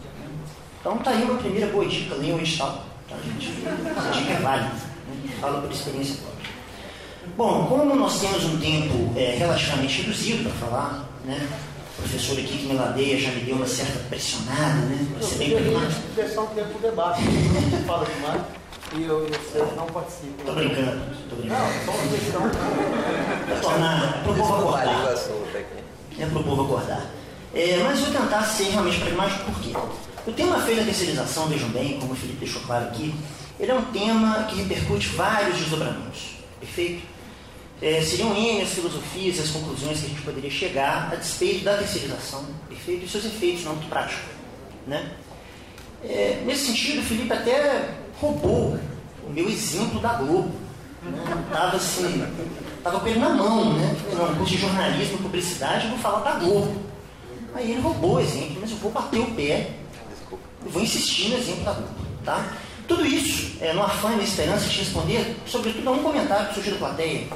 Então 0.80 0.98
tá 0.98 1.10
aí 1.10 1.22
uma 1.22 1.38
primeira 1.38 1.70
boa 1.70 1.86
dica, 1.86 2.16
leiam 2.16 2.36
o 2.36 2.40
edital. 2.40 2.84
Tá, 3.08 3.16
gente? 3.24 3.52
Essa 3.96 4.10
dica 4.10 4.32
é 4.32 4.40
válida. 4.40 4.70
Né? 4.70 5.36
Falo 5.40 5.62
por 5.62 5.70
experiência 5.70 6.16
própria. 6.16 6.50
Bom, 7.36 7.66
como 7.66 7.94
nós 7.94 8.20
temos 8.20 8.44
um 8.44 8.58
tempo 8.58 9.12
é, 9.16 9.36
relativamente 9.38 10.02
reduzido 10.02 10.42
para 10.42 10.68
falar, 10.68 11.08
né? 11.24 11.48
O 11.96 12.02
professor 12.02 12.36
aqui 12.36 12.58
que 12.58 12.66
me 12.66 12.74
ladeia 12.74 13.18
já 13.18 13.30
me 13.30 13.42
deu 13.42 13.54
uma 13.54 13.66
certa 13.66 14.00
pressionada, 14.08 14.80
né? 14.86 15.06
Para 15.12 15.28
ser 15.28 15.36
bem 15.36 15.50
pragmático. 15.50 16.02
deixar 16.16 16.40
um 16.40 16.46
tempo 16.48 16.78
para 16.78 16.90
debate, 16.90 17.22
não 17.22 17.84
fala 17.84 18.06
demais 18.06 18.42
e 18.94 19.04
eu, 19.04 19.26
vocês 19.26 19.76
não 19.76 19.86
participam. 19.86 20.44
Tô 20.44 20.52
brincando, 20.52 21.00
tô 21.30 21.36
brincando. 21.36 21.62
Não, 21.62 21.84
só 21.84 21.92
uma 21.92 22.16
questão. 22.16 22.42
Para 24.22 24.32
o 24.32 24.34
povo 24.34 24.68
acordar. 24.68 25.14
É 26.18 26.26
para 26.26 26.38
o 26.38 26.44
povo 26.44 26.62
acordar. 26.62 27.10
É, 27.54 27.78
mas 27.82 28.00
vou 28.00 28.10
tentar 28.10 28.42
ser 28.42 28.70
realmente 28.70 29.00
pragmático, 29.00 29.50
por 29.50 29.60
quê? 29.62 29.72
O 30.26 30.32
tema 30.32 30.60
feira 30.60 30.84
terceirização, 30.84 31.48
vejam 31.48 31.68
bem, 31.70 31.98
como 31.98 32.12
o 32.12 32.16
Felipe 32.16 32.44
deixou 32.44 32.62
claro 32.62 32.86
aqui, 32.86 33.14
ele 33.58 33.70
é 33.70 33.74
um 33.74 33.84
tema 33.86 34.44
que 34.44 34.56
repercute 34.56 35.08
vários 35.08 35.58
desdobramentos, 35.58 36.36
perfeito? 36.60 37.02
É, 37.80 38.00
seriam 38.00 38.34
N 38.34 38.62
as 38.62 38.70
filosofias 38.70 39.36
e 39.38 39.40
as 39.40 39.50
conclusões 39.50 40.00
que 40.00 40.06
a 40.06 40.08
gente 40.08 40.22
poderia 40.22 40.50
chegar 40.50 41.10
a 41.12 41.16
despeito 41.16 41.64
da 41.64 41.76
terceirização, 41.76 42.46
perfeito? 42.68 43.04
E 43.04 43.08
seus 43.08 43.24
efeitos 43.24 43.64
no 43.64 43.72
âmbito 43.72 43.88
prático, 43.88 44.22
né? 44.86 45.12
É, 46.04 46.42
nesse 46.46 46.66
sentido, 46.66 47.00
o 47.00 47.04
Felipe 47.04 47.32
até 47.32 48.01
roubou 48.22 48.78
o 49.26 49.30
meu 49.30 49.48
exemplo 49.50 49.98
da 49.98 50.14
Globo. 50.14 50.52
Né? 51.02 51.44
Tava 51.50 51.76
assim, 51.76 52.24
tava 52.82 53.00
com 53.00 53.08
ele 53.08 53.18
na 53.18 53.30
mão, 53.30 53.74
né? 53.74 53.96
Não, 54.16 54.34
curso 54.36 54.52
de 54.52 54.60
jornalismo, 54.60 55.18
publicidade, 55.18 55.84
eu 55.84 55.90
vou 55.90 55.98
falar 55.98 56.20
da 56.20 56.38
Globo. 56.38 56.80
Aí 57.54 57.72
ele 57.72 57.80
roubou 57.80 58.14
o 58.14 58.20
exemplo, 58.20 58.58
mas 58.60 58.70
eu 58.70 58.76
vou 58.76 58.92
bater 58.92 59.20
o 59.20 59.30
pé, 59.32 59.72
eu 60.64 60.70
vou 60.70 60.82
insistir 60.82 61.30
no 61.30 61.36
exemplo 61.36 61.64
da 61.64 61.72
Globo, 61.72 61.94
tá? 62.24 62.52
Tudo 62.86 63.04
isso, 63.04 63.56
é, 63.60 63.72
no 63.72 63.82
afã 63.82 64.12
e 64.12 64.16
na 64.16 64.22
esperança 64.22 64.68
de 64.68 64.78
responder, 64.78 65.36
sobretudo 65.46 65.88
a 65.88 65.92
um 65.92 66.02
comentário 66.02 66.48
que 66.48 66.54
surgiu 66.54 66.72
da 66.74 66.78
plateia. 66.78 67.26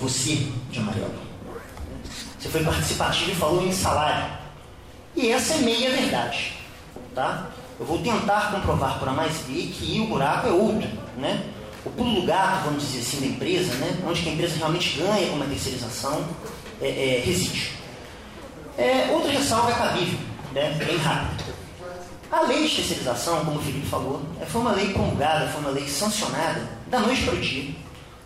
Você, 0.00 0.48
de 0.70 0.78
amarelo, 0.78 1.14
você 2.38 2.48
foi 2.48 2.64
participativo 2.64 3.30
e 3.30 3.34
falou 3.34 3.66
em 3.66 3.72
salário. 3.72 4.38
E 5.14 5.30
essa 5.30 5.54
é 5.54 5.58
meia 5.58 5.90
verdade, 5.90 6.54
tá? 7.14 7.50
Eu 7.80 7.86
vou 7.86 7.98
tentar 7.98 8.52
comprovar 8.52 8.98
por 8.98 9.08
A 9.08 9.12
mais 9.12 9.38
B 9.38 9.54
que 9.72 9.98
o 10.00 10.06
buraco 10.06 10.46
é 10.46 10.52
outro, 10.52 10.86
né? 11.16 11.42
O 11.82 11.88
pulo 11.88 12.20
do 12.20 12.26
gato, 12.26 12.64
vamos 12.66 12.82
dizer 12.82 13.00
assim, 13.00 13.20
da 13.20 13.26
empresa, 13.26 13.74
né? 13.76 13.98
onde 14.06 14.28
a 14.28 14.32
empresa 14.32 14.56
realmente 14.58 14.98
ganha 14.98 15.30
com 15.30 15.36
uma 15.36 15.46
terceirização, 15.46 16.22
é, 16.78 16.88
é, 16.88 17.22
reside. 17.24 17.72
É, 18.76 19.08
outra 19.10 19.30
ressalva 19.32 19.70
é 19.70 19.74
cabível, 19.74 20.18
né? 20.52 20.74
bem 20.74 20.98
rápida. 20.98 21.54
A 22.30 22.42
lei 22.42 22.68
de 22.68 22.76
terceirização, 22.76 23.46
como 23.46 23.58
o 23.58 23.62
Felipe 23.62 23.86
falou, 23.86 24.20
é, 24.38 24.44
foi 24.44 24.60
uma 24.60 24.72
lei 24.72 24.92
promulgada, 24.92 25.48
foi 25.48 25.62
uma 25.62 25.70
lei 25.70 25.88
sancionada 25.88 26.62
da 26.88 27.00
noite 27.00 27.22
para 27.22 27.34
o 27.34 27.40
dia 27.40 27.74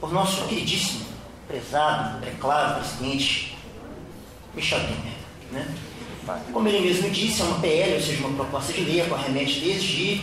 por 0.05 0.13
nosso 0.13 0.45
queridíssimo, 0.49 1.07
prezado, 1.49 2.23
é 2.27 2.31
claro, 2.39 2.81
presidente 2.81 3.57
Michel 4.55 4.81
Temer. 4.81 5.15
Né? 5.51 5.75
Como 6.53 6.69
ele 6.69 6.81
mesmo 6.81 7.11
disse, 7.11 7.43
é 7.43 7.45
uma 7.45 7.61
PL, 7.61 7.95
ou 7.95 8.01
seja, 8.01 8.27
uma 8.27 8.37
proposta 8.37 8.73
de 8.73 8.81
lei, 8.83 9.03
que 9.03 9.15
remete 9.15 9.61
desde, 9.61 10.23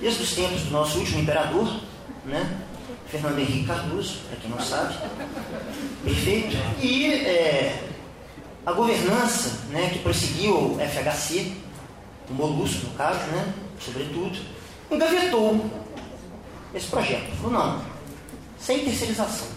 desde 0.00 0.22
os 0.22 0.34
tempos 0.34 0.62
do 0.62 0.70
nosso 0.70 0.98
último 0.98 1.20
imperador, 1.20 1.80
né? 2.24 2.60
Fernando 3.08 3.38
Henrique 3.40 3.66
Cardoso, 3.66 4.18
para 4.28 4.36
quem 4.36 4.50
não 4.50 4.60
sabe. 4.60 4.94
Perfeito? 6.04 6.56
E 6.80 7.12
é, 7.12 7.82
a 8.64 8.72
governança 8.72 9.66
né, 9.70 9.90
que 9.92 9.98
prosseguiu 9.98 10.54
o 10.54 10.78
FHC, 10.78 11.52
o 12.28 12.34
Molusco, 12.34 12.86
no 12.86 12.94
caso, 12.94 13.18
né, 13.32 13.52
sobretudo, 13.80 14.38
engavetou 14.88 15.68
esse 16.72 16.86
projeto. 16.86 17.34
Falou, 17.42 17.52
não, 17.52 17.82
sem 18.58 18.84
terceirização. 18.84 19.48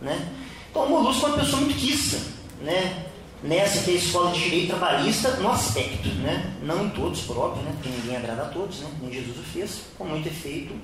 Né? 0.00 0.28
Então, 0.70 0.84
o 0.84 0.90
Molusco 0.90 1.26
é 1.26 1.28
uma 1.30 1.38
pessoa 1.38 1.62
muito 1.62 1.76
quiça, 1.76 2.20
né? 2.62 3.06
Nessa 3.42 3.82
que 3.82 3.92
é 3.92 3.94
a 3.94 3.96
escola 3.96 4.32
de 4.32 4.44
direito 4.44 4.68
trabalhista 4.68 5.30
no 5.36 5.50
aspecto, 5.50 6.08
né? 6.16 6.52
não 6.62 6.84
em 6.84 6.90
todos, 6.90 7.22
por 7.22 7.38
óbvio, 7.38 7.62
né? 7.62 7.72
porque 7.74 7.88
ninguém 7.88 8.16
agrada 8.16 8.42
a 8.42 8.46
todos, 8.46 8.80
né? 8.80 8.88
nem 9.00 9.12
Jesus 9.12 9.38
o 9.38 9.42
fez, 9.42 9.82
com 9.96 10.04
muito 10.04 10.28
efeito 10.28 10.74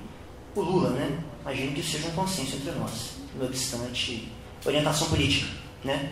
o 0.55 0.61
Lula. 0.61 0.89
Né? 0.89 1.19
Imagino 1.41 1.73
que 1.73 1.83
seja 1.83 2.07
um 2.07 2.11
consenso 2.11 2.55
entre 2.55 2.71
nós, 2.71 3.11
no 3.35 3.45
obstante 3.45 4.31
orientação 4.65 5.07
política. 5.07 5.47
Né? 5.83 6.11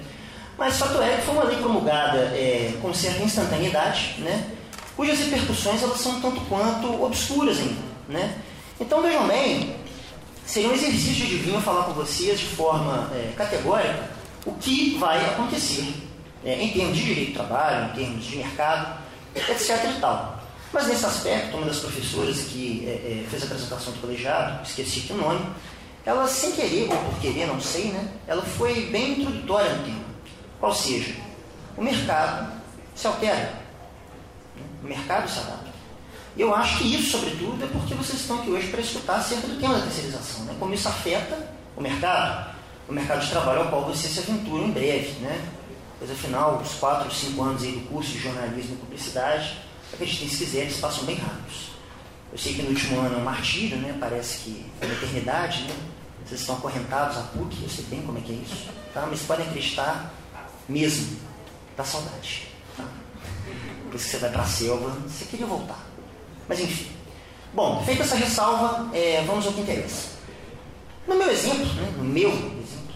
Mas 0.58 0.78
fato 0.78 1.02
é 1.02 1.18
que 1.18 1.24
foi 1.24 1.34
uma 1.34 1.44
lei 1.44 1.58
promulgada 1.58 2.18
é, 2.18 2.78
com 2.82 2.94
certa 2.94 3.24
instantaneidade, 3.24 4.16
né? 4.20 4.52
cujas 4.96 5.20
repercussões 5.20 5.82
elas 5.82 6.00
são 6.00 6.22
tanto 6.22 6.40
quanto 6.42 7.04
obscuras 7.04 7.58
ainda. 7.58 7.82
Né? 8.08 8.38
Então 8.80 9.02
vejam 9.02 9.28
bem, 9.28 9.76
seria 10.46 10.70
um 10.70 10.74
exercício 10.74 11.26
de 11.26 11.38
vir 11.38 11.60
falar 11.62 11.86
com 11.86 11.94
vocês 11.94 12.40
de 12.40 12.46
forma 12.46 13.10
é, 13.14 13.34
categórica 13.36 14.16
o 14.46 14.54
que 14.54 14.96
vai 15.00 15.26
acontecer 15.26 16.05
é, 16.46 16.62
em 16.62 16.72
termos 16.72 16.96
de 16.96 17.04
direito 17.04 17.32
do 17.32 17.34
trabalho, 17.34 17.92
em 17.92 17.96
termos 17.96 18.24
de 18.24 18.38
mercado, 18.38 19.00
etc. 19.36 19.84
e 19.98 20.00
tal. 20.00 20.40
Mas 20.72 20.88
nesse 20.88 21.06
aspecto, 21.06 21.58
uma 21.58 21.66
das 21.66 21.80
professoras 21.80 22.38
que 22.42 22.84
é, 22.86 23.24
é, 23.24 23.26
fez 23.30 23.44
a 23.44 23.46
apresentação 23.46 23.94
do 23.94 24.00
colegiado, 24.00 24.64
esqueci 24.64 25.00
aqui 25.00 25.14
o 25.14 25.18
nome, 25.18 25.46
ela 26.06 26.28
sem 26.28 26.52
querer, 26.52 26.90
ou 26.92 26.98
por 26.98 27.20
querer, 27.20 27.48
não 27.48 27.60
sei, 27.60 27.86
né? 27.86 28.08
Ela 28.28 28.44
foi 28.44 28.86
bem 28.88 29.20
introdutória 29.20 29.74
no 29.74 29.84
tema. 29.84 30.06
Qual 30.60 30.74
seja, 30.74 31.16
o 31.76 31.82
mercado 31.82 32.52
se 32.94 33.08
altera. 33.08 33.54
Né? 34.56 34.64
O 34.84 34.88
mercado 34.88 35.30
se 35.30 35.40
adapta. 35.40 35.66
E 36.38 36.42
eu 36.42 36.54
acho 36.54 36.78
que 36.78 36.94
isso, 36.94 37.18
sobretudo, 37.18 37.64
é 37.64 37.68
porque 37.68 37.94
vocês 37.94 38.20
estão 38.20 38.40
aqui 38.40 38.50
hoje 38.50 38.68
para 38.68 38.82
escutar 38.82 39.16
acerca 39.16 39.48
do 39.48 39.60
tema 39.60 39.76
da 39.76 39.84
terceirização. 39.84 40.44
Né? 40.46 40.56
Como 40.60 40.74
isso 40.74 40.88
afeta 40.88 41.38
o 41.76 41.82
mercado, 41.82 42.54
o 42.88 42.94
mercado 42.94 43.22
de 43.22 43.30
trabalho 43.30 43.62
ao 43.62 43.70
qual 43.70 43.86
você 43.86 44.08
se 44.08 44.20
aventura 44.20 44.64
em 44.64 44.72
breve. 44.72 45.20
Né? 45.22 45.42
Pois 45.98 46.12
afinal, 46.12 46.62
os 46.62 46.74
4 46.74 47.06
ou 47.06 47.12
5 47.12 47.42
anos 47.42 47.64
aí 47.64 47.72
do 47.72 47.88
curso 47.88 48.12
de 48.12 48.20
jornalismo 48.20 48.76
e 48.76 48.78
publicidade, 48.78 49.58
acreditem 49.94 50.28
se 50.28 50.38
quiser, 50.38 50.62
eles 50.62 50.78
passam 50.78 51.06
bem 51.06 51.16
rápidos. 51.16 51.70
Eu 52.32 52.38
sei 52.38 52.54
que 52.54 52.64
no 52.64 52.70
último 52.70 53.00
ano 53.00 53.16
é 53.16 53.18
um 53.18 53.24
martírio, 53.24 53.78
né? 53.78 53.96
parece 54.00 54.40
que 54.40 54.66
é 54.82 54.86
uma 54.86 54.94
eternidade, 54.94 55.64
né? 55.64 55.76
vocês 56.26 56.42
estão 56.42 56.56
acorrentados 56.56 57.18
à 57.18 57.22
PUC, 57.22 57.64
eu 57.64 57.70
sei 57.70 57.86
bem 57.86 58.02
como 58.02 58.18
é 58.18 58.22
que 58.22 58.32
é 58.32 58.36
isso, 58.36 58.68
tá? 58.94 59.08
mas 59.10 59.22
podem 59.22 59.48
acreditar 59.48 60.14
mesmo 60.68 61.18
da 61.78 61.84
saudade. 61.84 62.48
Tá? 62.76 62.84
Por 63.86 63.96
isso 63.96 64.06
que 64.06 64.12
você 64.12 64.18
vai 64.18 64.32
para 64.32 64.42
a 64.42 64.46
selva, 64.46 64.90
você 65.08 65.26
queria 65.26 65.46
voltar. 65.46 65.80
Mas 66.48 66.60
enfim. 66.60 66.92
Bom, 67.54 67.82
feita 67.86 68.04
essa 68.04 68.16
ressalva, 68.16 68.90
é, 68.94 69.24
vamos 69.26 69.46
ao 69.46 69.54
que 69.54 69.62
interessa. 69.62 70.16
No 71.08 71.16
meu 71.16 71.30
exemplo, 71.30 71.66
né, 71.66 71.94
no 71.98 72.04
meu 72.04 72.30
exemplo, 72.32 72.96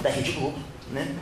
da 0.00 0.10
Rede 0.10 0.32
Globo, 0.32 0.58
né, 0.92 1.16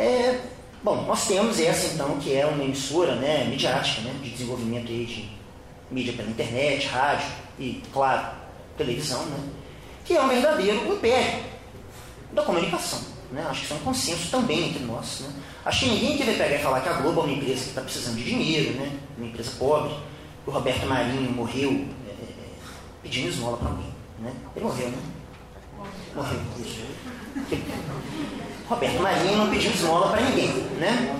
é, 0.00 0.40
bom, 0.82 1.02
nós 1.02 1.26
temos 1.26 1.60
essa 1.60 1.92
então 1.92 2.18
que 2.18 2.34
é 2.34 2.46
uma 2.46 2.64
emissora 2.64 3.16
né, 3.16 3.44
midiática, 3.44 4.00
né, 4.00 4.18
de 4.22 4.30
desenvolvimento 4.30 4.90
aí 4.90 5.04
de 5.04 5.30
mídia 5.90 6.14
pela 6.14 6.30
internet, 6.30 6.86
rádio 6.86 7.28
e, 7.58 7.82
claro, 7.92 8.34
televisão, 8.78 9.22
né, 9.26 9.38
que 10.04 10.16
é 10.16 10.22
um 10.22 10.28
verdadeiro 10.28 10.90
império 10.90 11.44
da 12.32 12.42
comunicação. 12.42 13.00
Né? 13.30 13.46
Acho 13.48 13.60
que 13.60 13.64
isso 13.66 13.74
é 13.74 13.76
um 13.76 13.80
consenso 13.80 14.30
também 14.30 14.70
entre 14.70 14.84
nós. 14.84 15.20
Né? 15.20 15.34
Acho 15.66 15.80
que 15.80 15.90
ninguém 15.90 16.16
que 16.16 16.24
vai 16.24 16.34
pegar 16.34 16.56
e 16.56 16.62
falar 16.62 16.80
que 16.80 16.88
a 16.88 16.94
Globo 16.94 17.20
é 17.20 17.24
uma 17.24 17.32
empresa 17.34 17.62
que 17.62 17.68
está 17.68 17.82
precisando 17.82 18.16
de 18.16 18.24
dinheiro, 18.24 18.72
né? 18.78 18.98
uma 19.18 19.26
empresa 19.26 19.52
pobre, 19.58 19.94
o 20.46 20.50
Roberto 20.50 20.86
Marinho 20.86 21.30
morreu 21.30 21.86
é, 22.08 22.10
é, 22.10 22.26
pedindo 23.02 23.28
esmola 23.28 23.58
para 23.58 23.68
alguém. 23.68 23.92
Né? 24.18 24.32
Ele 24.56 24.64
morreu, 24.64 24.88
né? 24.88 24.98
Morreu. 26.14 26.40
Isso. 26.58 26.80
Roberto 28.70 29.02
Marinho 29.02 29.36
não 29.36 29.50
pediu 29.50 29.72
esmola 29.72 30.10
para 30.10 30.20
ninguém. 30.20 30.48
Né? 30.78 31.16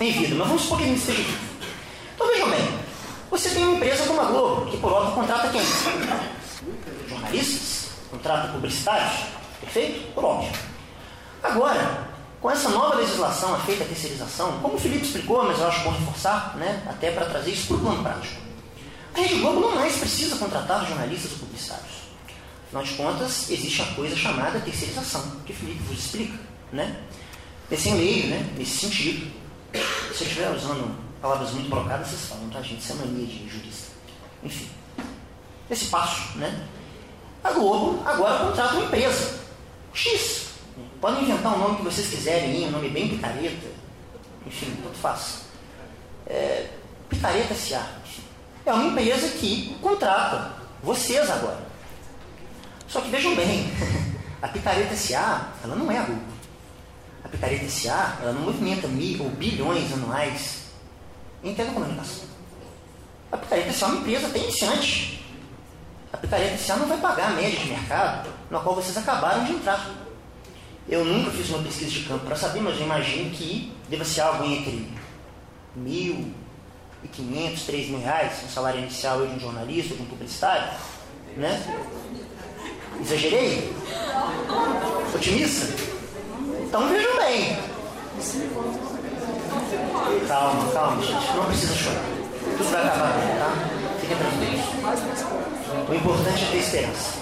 Em 0.00 0.12
vida, 0.12 0.34
mas 0.34 0.48
vamos 0.48 0.62
supor 0.62 0.78
que 0.78 0.84
ele 0.84 0.96
esteja 0.96 1.22
vivo. 1.22 1.38
Então 2.14 2.26
vejam 2.26 2.50
bem, 2.50 2.68
você 3.30 3.50
tem 3.50 3.62
uma 3.62 3.76
empresa 3.76 4.06
como 4.06 4.20
a 4.20 4.24
Globo, 4.24 4.70
que 4.70 4.76
por 4.78 4.92
óbvio 4.92 5.14
contrata 5.14 5.48
quem? 5.50 5.62
Jornalistas? 7.08 7.90
Contrata 8.10 8.48
publicitários? 8.48 9.26
Perfeito? 9.60 10.12
Por 10.14 10.24
óbvio. 10.24 10.50
Agora, 11.42 12.08
com 12.40 12.50
essa 12.50 12.70
nova 12.70 12.96
legislação, 12.96 13.54
a 13.54 13.58
feita 13.58 13.84
a 13.84 13.86
terceirização, 13.86 14.58
como 14.60 14.74
o 14.74 14.78
Felipe 14.78 15.04
explicou, 15.04 15.44
mas 15.44 15.60
eu 15.60 15.68
acho 15.68 15.84
bom 15.84 15.90
reforçar, 15.90 16.56
né, 16.56 16.82
até 16.88 17.12
para 17.12 17.26
trazer 17.26 17.52
isso 17.52 17.68
para 17.68 17.76
o 17.76 17.80
plano 17.80 18.02
prático. 18.02 18.40
A 19.14 19.20
Rede 19.20 19.34
Globo 19.36 19.60
não 19.60 19.76
mais 19.76 19.96
precisa 19.96 20.36
contratar 20.36 20.86
jornalistas 20.86 21.32
ou 21.32 21.38
publicitários. 21.38 22.00
Afinal 22.66 22.82
de 22.82 22.94
contas, 22.94 23.50
existe 23.50 23.82
a 23.82 23.86
coisa 23.94 24.16
chamada 24.16 24.58
terceirização, 24.60 25.22
que 25.46 25.52
o 25.52 25.56
Felipe 25.56 25.82
vos 25.84 25.98
explica. 25.98 26.49
Né? 26.72 26.96
Nesse 27.70 27.90
meio, 27.90 28.28
né, 28.28 28.54
nesse 28.56 28.78
sentido. 28.78 29.30
Se 29.72 30.24
eu 30.24 30.26
estiver 30.28 30.50
usando 30.50 30.96
palavras 31.20 31.52
muito 31.52 31.68
brocadas, 31.68 32.08
vocês 32.08 32.26
falam, 32.26 32.48
tá, 32.48 32.60
gente? 32.62 32.80
Isso 32.80 32.92
é 32.92 32.96
mania 32.96 33.26
de 33.26 33.48
jurista. 33.48 33.92
Enfim. 34.42 34.68
Nesse 35.68 35.86
passo, 35.86 36.38
né? 36.38 36.66
A 37.42 37.52
Globo 37.52 38.02
agora 38.06 38.44
contrata 38.44 38.74
uma 38.74 38.84
empresa. 38.84 39.40
X. 39.94 40.50
Podem 41.00 41.22
inventar 41.22 41.52
o 41.52 41.56
um 41.56 41.58
nome 41.58 41.76
que 41.76 41.84
vocês 41.84 42.08
quiserem, 42.08 42.66
um 42.66 42.70
nome 42.70 42.88
bem 42.90 43.08
picareta. 43.08 43.68
Enfim, 44.46 44.76
tanto 44.82 44.96
faz. 44.96 45.42
É, 46.26 46.68
picareta 47.08 47.54
S.A. 47.54 48.00
É 48.66 48.72
uma 48.72 48.88
empresa 48.90 49.28
que 49.38 49.76
contrata 49.80 50.52
vocês 50.82 51.30
agora. 51.30 51.60
Só 52.86 53.00
que 53.00 53.10
vejam 53.10 53.34
bem, 53.34 53.70
a 54.42 54.48
Picareta 54.48 54.92
S.A. 54.94 55.48
ela 55.62 55.76
não 55.76 55.90
é 55.90 55.98
a 55.98 56.02
Globo. 56.02 56.39
A 57.30 57.36
Picareta 57.36 57.64
S.A. 57.64 58.18
ela 58.22 58.32
não 58.32 58.42
movimenta 58.42 58.88
mil 58.88 59.22
ou 59.22 59.30
bilhões 59.30 59.92
anuais 59.92 60.62
em 61.44 61.54
telecomunicação. 61.54 62.24
A 63.30 63.36
Picareta 63.36 63.68
S.A. 63.68 63.86
é 63.86 63.90
uma 63.90 64.00
empresa 64.00 64.26
até 64.26 64.38
iniciante. 64.40 65.24
A 66.12 66.16
Picareta 66.16 66.54
S.A. 66.54 66.76
não 66.76 66.88
vai 66.88 66.98
pagar 66.98 67.28
a 67.28 67.34
média 67.34 67.56
de 67.60 67.68
mercado 67.68 68.28
na 68.50 68.58
qual 68.58 68.74
vocês 68.74 68.96
acabaram 68.96 69.44
de 69.44 69.52
entrar. 69.52 69.88
Eu 70.88 71.04
nunca 71.04 71.30
fiz 71.30 71.48
uma 71.50 71.62
pesquisa 71.62 71.90
de 71.90 72.02
campo 72.02 72.26
para 72.26 72.34
saber, 72.34 72.60
mas 72.60 72.76
eu 72.76 72.84
imagino 72.84 73.30
que 73.30 73.72
deva 73.88 74.04
ser 74.04 74.22
algo 74.22 74.44
entre 74.44 74.90
mil 75.76 76.34
e 77.04 77.08
quinhentos, 77.08 77.62
três 77.62 77.88
mil 77.88 78.00
reais, 78.00 78.42
um 78.44 78.48
salário 78.48 78.80
inicial 78.80 79.24
de 79.24 79.34
um 79.34 79.38
jornalista, 79.38 79.94
de 79.94 80.02
um 80.02 80.06
publicitário, 80.06 80.68
né? 81.36 81.62
Exagerei? 83.00 83.72
Otimista? 85.14 85.99
Então 86.70 86.86
vejam 86.88 87.16
bem. 87.16 87.58
Calma, 90.28 90.72
calma, 90.72 91.02
gente. 91.02 91.36
Não 91.36 91.44
precisa 91.46 91.74
chorar. 91.74 92.04
Tudo 92.56 92.70
vai 92.70 92.86
acabar 92.86 93.12
bem, 93.18 93.38
tá? 93.38 93.98
Fiquem 94.00 94.16
tranquilos. 94.16 95.88
O 95.88 95.94
importante 95.94 96.44
é 96.44 96.50
ter 96.52 96.58
esperança. 96.58 97.18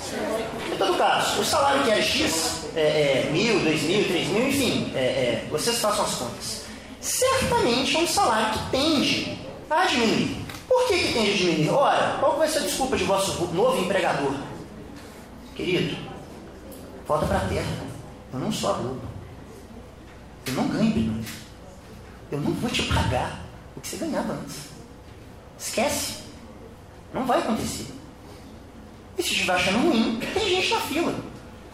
Em 0.70 0.76
todo 0.76 0.98
caso, 0.98 1.40
o 1.40 1.44
salário 1.46 1.82
que 1.82 1.90
é 1.90 2.02
X, 2.02 2.66
é, 2.76 2.80
é, 2.80 3.30
mil, 3.32 3.60
dois 3.60 3.82
mil, 3.84 4.04
três 4.04 4.28
mil, 4.28 4.48
enfim, 4.48 4.92
é, 4.94 4.98
é, 4.98 5.48
vocês 5.50 5.78
façam 5.78 6.04
as 6.04 6.14
contas. 6.16 6.64
Certamente 7.00 7.96
é 7.96 8.00
um 8.00 8.06
salário 8.06 8.52
que 8.52 8.70
tende 8.70 9.38
a 9.70 9.86
diminuir. 9.86 10.44
Por 10.68 10.88
que, 10.88 10.98
que 10.98 11.12
tende 11.14 11.30
a 11.30 11.36
diminuir? 11.36 11.70
Ora, 11.70 12.16
qual 12.20 12.36
vai 12.36 12.48
ser 12.48 12.58
a 12.58 12.62
desculpa 12.64 12.98
de 12.98 13.04
vosso 13.04 13.42
novo 13.54 13.82
empregador? 13.82 14.34
Querido, 15.56 15.96
volta 17.06 17.24
para 17.24 17.38
a 17.38 17.48
terra. 17.48 17.88
Eu 18.34 18.40
não 18.40 18.52
sou 18.52 18.68
a 18.68 18.72
Globo. 18.74 19.07
Eu 20.48 20.54
não 20.54 20.68
ganho 20.68 20.90
bilhões. 20.90 21.26
Eu 22.30 22.40
não 22.40 22.52
vou 22.52 22.70
te 22.70 22.82
pagar 22.82 23.40
o 23.76 23.80
que 23.80 23.88
você 23.88 23.96
ganhava 23.96 24.32
antes. 24.32 24.56
Esquece. 25.58 26.24
Não 27.12 27.26
vai 27.26 27.38
acontecer. 27.38 27.86
E 29.16 29.22
se 29.22 29.32
estiver 29.32 29.54
achando 29.54 29.78
ruim, 29.78 30.20
tem 30.32 30.48
gente 30.48 30.70
na 30.70 30.80
fila. 30.80 31.14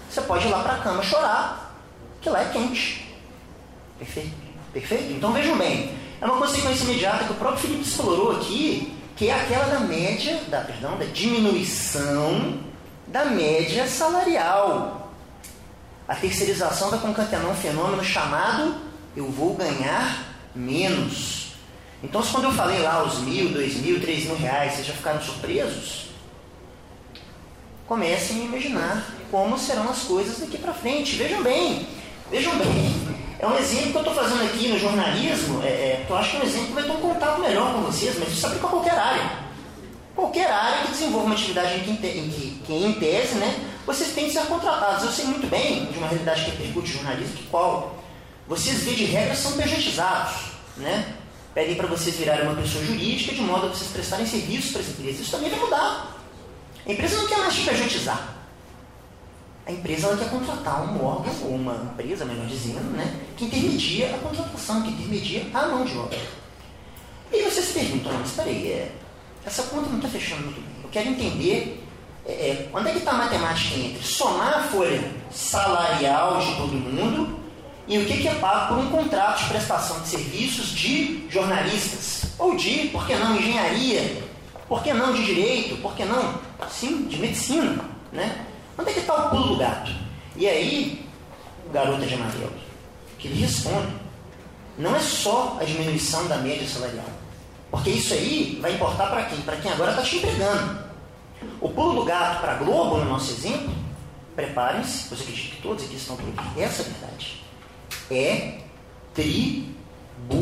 Você 0.08 0.20
pode 0.22 0.46
ir 0.46 0.50
lá 0.50 0.62
para 0.62 0.74
a 0.74 0.78
cama 0.78 1.02
chorar, 1.02 1.76
que 2.20 2.30
lá 2.30 2.40
é 2.40 2.48
quente. 2.50 3.04
Perfeito? 3.98 4.34
Perfeito? 4.72 5.12
Então 5.12 5.32
vejam 5.32 5.56
bem, 5.58 5.94
é 6.20 6.24
uma 6.24 6.38
consequência 6.38 6.84
imediata 6.84 7.24
que 7.24 7.32
o 7.32 7.36
próprio 7.36 7.60
Felipe 7.60 7.82
explorou 7.82 8.36
aqui, 8.36 8.96
que 9.16 9.28
é 9.28 9.34
aquela 9.34 9.66
da 9.66 9.80
média, 9.80 10.40
da, 10.48 10.60
perdão, 10.60 10.96
da 10.96 11.04
diminuição 11.06 12.60
da 13.06 13.24
média 13.26 13.86
salarial. 13.86 15.03
A 16.06 16.14
terceirização 16.14 16.90
vai 16.90 16.98
concatenar 16.98 17.46
um 17.46 17.54
fenômeno 17.54 18.04
chamado 18.04 18.74
eu 19.16 19.30
vou 19.30 19.54
ganhar 19.54 20.34
menos. 20.54 21.52
Então, 22.02 22.22
se 22.22 22.30
quando 22.30 22.44
eu 22.44 22.52
falei 22.52 22.80
lá 22.80 23.02
os 23.04 23.20
mil, 23.20 23.50
dois 23.50 23.76
mil, 23.76 24.00
três 24.00 24.24
mil 24.24 24.36
reais, 24.36 24.74
vocês 24.74 24.86
já 24.86 24.92
ficaram 24.92 25.22
surpresos? 25.22 26.06
Comecem 27.86 28.42
a 28.42 28.44
imaginar 28.44 29.06
como 29.30 29.58
serão 29.58 29.88
as 29.88 30.02
coisas 30.02 30.38
daqui 30.38 30.58
para 30.58 30.72
frente. 30.74 31.16
Vejam 31.16 31.42
bem, 31.42 31.86
vejam 32.30 32.56
bem. 32.56 33.14
É 33.38 33.46
um 33.46 33.56
exemplo 33.56 33.90
que 33.90 33.96
eu 33.96 34.00
estou 34.02 34.14
fazendo 34.14 34.44
aqui 34.44 34.68
no 34.68 34.78
jornalismo, 34.78 35.62
é, 35.62 35.66
é, 35.66 36.06
eu 36.08 36.16
acho 36.16 36.30
que 36.30 36.36
é 36.36 36.40
um 36.40 36.44
exemplo 36.44 36.66
que 36.68 36.72
vai 36.72 36.82
ter 36.84 36.90
um 36.92 37.00
contato 37.00 37.40
melhor 37.40 37.74
com 37.74 37.82
vocês, 37.82 38.16
mas 38.18 38.30
isso 38.30 38.46
aplica 38.46 38.66
a 38.66 38.70
qualquer 38.70 38.98
área. 38.98 39.30
Qualquer 40.14 40.50
área 40.50 40.82
que 40.84 40.92
desenvolva 40.92 41.26
uma 41.26 41.34
atividade 41.34 41.74
em 41.78 41.96
que, 41.96 42.06
em 42.06 42.30
que, 42.30 42.62
que 42.64 42.72
em 42.72 42.92
tese, 42.94 43.34
né, 43.34 43.54
vocês 43.86 44.12
têm 44.12 44.26
que 44.26 44.32
ser 44.32 44.46
contratados. 44.46 45.04
Eu 45.04 45.10
sei 45.10 45.26
muito 45.26 45.46
bem 45.46 45.86
de 45.86 45.98
uma 45.98 46.08
realidade 46.08 46.44
que 46.44 46.50
repercute 46.52 46.92
jornalismo, 46.92 47.36
que 47.36 47.46
qual 47.46 47.96
vocês, 48.46 48.82
via 48.82 48.94
de 48.94 49.04
regra, 49.04 49.34
são 49.34 49.52
pejotizados, 49.52 50.52
né? 50.76 51.14
Pedem 51.54 51.76
para 51.76 51.86
vocês 51.86 52.16
virarem 52.16 52.46
uma 52.46 52.60
pessoa 52.60 52.84
jurídica 52.84 53.34
de 53.34 53.40
modo 53.40 53.66
a 53.66 53.68
vocês 53.68 53.90
prestarem 53.90 54.26
serviços 54.26 54.72
para 54.72 54.80
as 54.80 54.88
empresas. 54.88 55.20
Isso 55.20 55.30
também 55.30 55.50
vai 55.50 55.58
mudar. 55.60 56.16
A 56.86 56.92
empresa 56.92 57.16
não 57.16 57.28
quer 57.28 57.38
mais 57.38 57.54
te 57.54 57.62
pejotizar. 57.62 58.34
A 59.66 59.72
empresa 59.72 60.08
ela 60.08 60.16
quer 60.16 60.28
contratar 60.28 60.82
um 60.82 61.02
órgão 61.02 61.32
ou 61.44 61.54
uma 61.54 61.90
empresa, 61.92 62.24
melhor 62.26 62.46
dizendo, 62.46 62.90
né, 62.90 63.18
que 63.34 63.46
intermedia 63.46 64.14
a 64.14 64.18
contratação, 64.18 64.82
que 64.82 64.90
intermedia 64.90 65.46
a 65.54 65.66
mão 65.68 65.84
de 65.84 65.96
obra. 65.96 66.18
E 67.32 67.42
vocês 67.42 67.72
perguntam, 67.72 68.12
mas 68.12 68.32
peraí, 68.32 68.72
é, 68.72 68.92
essa 69.44 69.62
conta 69.64 69.88
não 69.88 69.96
está 69.96 70.08
fechando 70.08 70.42
muito 70.42 70.60
bem. 70.60 70.74
Eu 70.82 70.90
quero 70.90 71.08
entender 71.08 71.83
é, 72.26 72.66
onde 72.72 72.88
é 72.88 72.92
que 72.92 72.98
está 72.98 73.12
a 73.12 73.14
matemática 73.14 73.78
entre 73.78 74.02
somar 74.02 74.58
a 74.58 74.62
folha 74.62 75.10
salarial 75.30 76.38
de 76.38 76.54
todo 76.56 76.72
mundo 76.72 77.44
e 77.86 77.98
o 77.98 78.06
que, 78.06 78.18
que 78.18 78.28
é 78.28 78.34
pago 78.36 78.74
por 78.74 78.82
um 78.82 78.90
contrato 78.90 79.42
de 79.42 79.48
prestação 79.50 80.00
de 80.00 80.08
serviços 80.08 80.68
de 80.68 81.28
jornalistas, 81.28 82.30
ou 82.38 82.56
de, 82.56 82.88
por 82.88 83.06
que 83.06 83.14
não, 83.14 83.36
engenharia, 83.36 84.22
por 84.66 84.82
que 84.82 84.92
não 84.94 85.12
de 85.12 85.22
direito, 85.22 85.76
por 85.82 85.94
que 85.94 86.04
não, 86.04 86.40
sim, 86.70 87.06
de 87.06 87.18
medicina, 87.18 87.84
né? 88.10 88.46
Onde 88.78 88.90
é 88.90 88.92
que 88.94 89.00
está 89.00 89.26
o 89.26 89.30
pulo 89.30 89.48
do 89.48 89.56
gato? 89.56 89.92
E 90.34 90.48
aí, 90.48 91.06
o 91.66 91.72
garoto 91.72 92.06
de 92.06 92.14
amarelo, 92.14 92.52
que 93.18 93.28
ele 93.28 93.42
responde, 93.42 93.92
não 94.78 94.96
é 94.96 95.00
só 95.00 95.58
a 95.60 95.64
diminuição 95.64 96.26
da 96.26 96.38
média 96.38 96.66
salarial, 96.66 97.06
porque 97.70 97.90
isso 97.90 98.14
aí 98.14 98.58
vai 98.62 98.72
importar 98.72 99.08
para 99.08 99.24
quem? 99.24 99.42
Para 99.42 99.56
quem 99.56 99.70
agora 99.70 99.90
está 99.90 100.02
te 100.02 100.16
empregando. 100.16 100.83
O 101.60 101.68
pulo 101.68 102.00
do 102.00 102.04
gato 102.04 102.40
para 102.40 102.52
a 102.52 102.56
Globo, 102.56 102.98
no 102.98 103.04
nosso 103.06 103.32
exemplo, 103.32 103.74
preparem-se, 104.34 105.10
eu 105.10 105.18
acredito 105.18 105.56
que 105.56 105.62
todos 105.62 105.84
aqui 105.84 105.96
estão 105.96 106.16
por 106.16 106.28
aqui, 106.28 106.60
essa 106.60 106.82
é 106.82 106.86
a 106.86 106.88
verdade 106.88 107.44
é 108.10 108.58
tributário. 109.14 110.34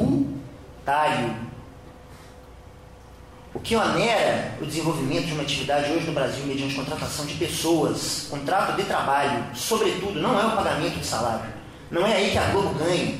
O 3.54 3.60
que 3.60 3.76
onera 3.76 4.56
o 4.60 4.64
desenvolvimento 4.64 5.26
de 5.26 5.32
uma 5.34 5.42
atividade 5.42 5.92
hoje 5.92 6.06
no 6.06 6.12
Brasil 6.12 6.46
mediante 6.46 6.74
contratação 6.74 7.26
de 7.26 7.34
pessoas, 7.34 8.28
contrato 8.30 8.76
de 8.76 8.84
trabalho, 8.84 9.44
sobretudo, 9.54 10.18
não 10.20 10.40
é 10.40 10.46
o 10.46 10.56
pagamento 10.56 10.98
de 10.98 11.04
salário. 11.04 11.52
Não 11.90 12.06
é 12.06 12.14
aí 12.16 12.30
que 12.30 12.38
a 12.38 12.46
Globo 12.46 12.72
ganha, 12.78 13.18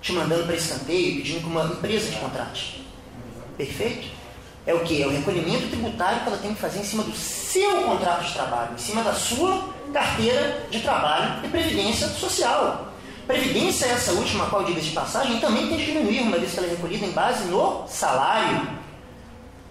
te 0.00 0.12
mandando 0.12 0.44
para 0.44 0.56
escanteio, 0.56 1.16
pedindo 1.16 1.40
que 1.40 1.46
uma 1.46 1.64
empresa 1.64 2.10
te 2.10 2.16
contrate. 2.16 2.86
Perfeito? 3.58 4.15
É 4.66 4.74
o 4.74 4.80
que? 4.80 5.00
É 5.00 5.06
o 5.06 5.10
recolhimento 5.10 5.68
tributário 5.68 6.22
que 6.22 6.28
ela 6.28 6.38
tem 6.38 6.52
que 6.52 6.60
fazer 6.60 6.80
em 6.80 6.84
cima 6.84 7.04
do 7.04 7.14
seu 7.14 7.82
contrato 7.82 8.24
de 8.24 8.32
trabalho, 8.32 8.74
em 8.74 8.78
cima 8.78 9.02
da 9.02 9.14
sua 9.14 9.62
carteira 9.92 10.66
de 10.70 10.80
trabalho 10.80 11.44
e 11.44 11.48
previdência 11.48 12.08
social. 12.08 12.92
Previdência, 13.26 13.86
essa 13.86 14.12
última, 14.12 14.46
qual 14.46 14.64
diga 14.64 14.80
de 14.80 14.90
passagem, 14.90 15.38
também 15.38 15.68
tem 15.68 15.78
que 15.78 15.86
diminuir, 15.86 16.20
uma 16.20 16.38
vez 16.38 16.52
que 16.52 16.58
ela 16.58 16.66
é 16.66 16.70
recolhida 16.70 17.06
em 17.06 17.12
base 17.12 17.44
no 17.44 17.84
salário. 17.88 18.68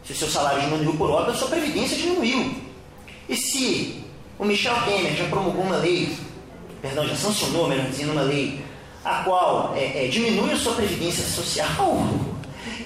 Se 0.04 0.14
o 0.14 0.16
seu 0.16 0.30
salário 0.30 0.62
diminuiu 0.62 0.93
por 0.93 1.10
obra, 1.10 1.32
a 1.32 1.36
sua 1.36 1.50
previdência 1.50 1.98
diminuiu. 1.98 2.56
E 3.28 3.36
se 3.36 4.04
o 4.38 4.46
Michel 4.46 4.76
Temer 4.86 5.16
já 5.16 5.26
promulgou 5.26 5.64
uma 5.64 5.78
lei, 5.78 6.16
perdão, 6.82 7.08
já 7.08 7.16
sancionou, 7.16 7.68
melhor 7.68 7.88
dizendo, 7.88 8.12
uma 8.12 8.22
lei, 8.22 8.64
a 9.04 9.24
qual 9.24 9.74
é, 9.76 10.06
é, 10.06 10.08
diminui 10.08 10.52
a 10.52 10.58
sua 10.58 10.74
previdência 10.74 11.24
social, 11.24 12.08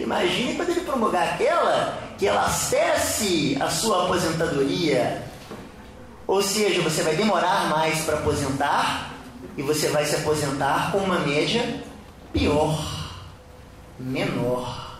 imagine 0.03 0.55
quando 0.55 0.69
ele 0.69 0.81
promulgar 0.81 1.33
aquela 1.33 1.97
que 2.17 2.27
ela 2.27 2.45
acesse 2.45 3.57
a 3.59 3.69
sua 3.69 4.05
aposentadoria. 4.05 5.23
Ou 6.27 6.41
seja, 6.41 6.81
você 6.81 7.01
vai 7.01 7.15
demorar 7.15 7.69
mais 7.69 8.01
para 8.01 8.17
aposentar 8.17 9.13
e 9.57 9.61
você 9.61 9.87
vai 9.89 10.05
se 10.05 10.15
aposentar 10.15 10.91
com 10.91 10.99
uma 10.99 11.19
média 11.19 11.83
pior, 12.31 13.09
menor. 13.97 14.99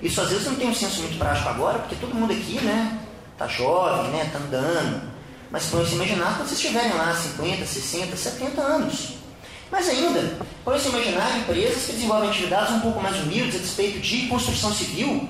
Isso 0.00 0.20
às 0.20 0.30
vezes 0.30 0.46
não 0.46 0.54
tem 0.56 0.68
um 0.68 0.74
senso 0.74 1.02
muito 1.02 1.18
prático 1.18 1.48
agora, 1.48 1.78
porque 1.80 1.96
todo 1.96 2.14
mundo 2.14 2.32
aqui, 2.32 2.60
né, 2.62 2.98
tá 3.38 3.46
jovem, 3.46 4.10
né, 4.10 4.30
tá 4.32 4.38
andando. 4.38 5.12
Mas 5.50 5.66
pode 5.66 5.88
se 5.88 5.94
imaginar 5.94 6.36
quando 6.36 6.48
vocês 6.48 6.60
estiverem 6.60 6.92
lá 6.94 7.14
50, 7.14 7.66
60, 7.66 8.16
70 8.16 8.60
anos. 8.62 9.21
Mas 9.72 9.88
ainda, 9.88 10.36
pode 10.62 10.82
se 10.82 10.90
imaginar 10.90 11.38
empresas 11.38 11.86
que 11.86 11.92
desenvolvem 11.92 12.28
atividades 12.28 12.74
um 12.74 12.80
pouco 12.80 13.00
mais 13.00 13.16
humildes 13.22 13.56
a 13.56 13.58
despeito 13.58 14.00
de 14.00 14.26
construção 14.26 14.70
civil. 14.70 15.26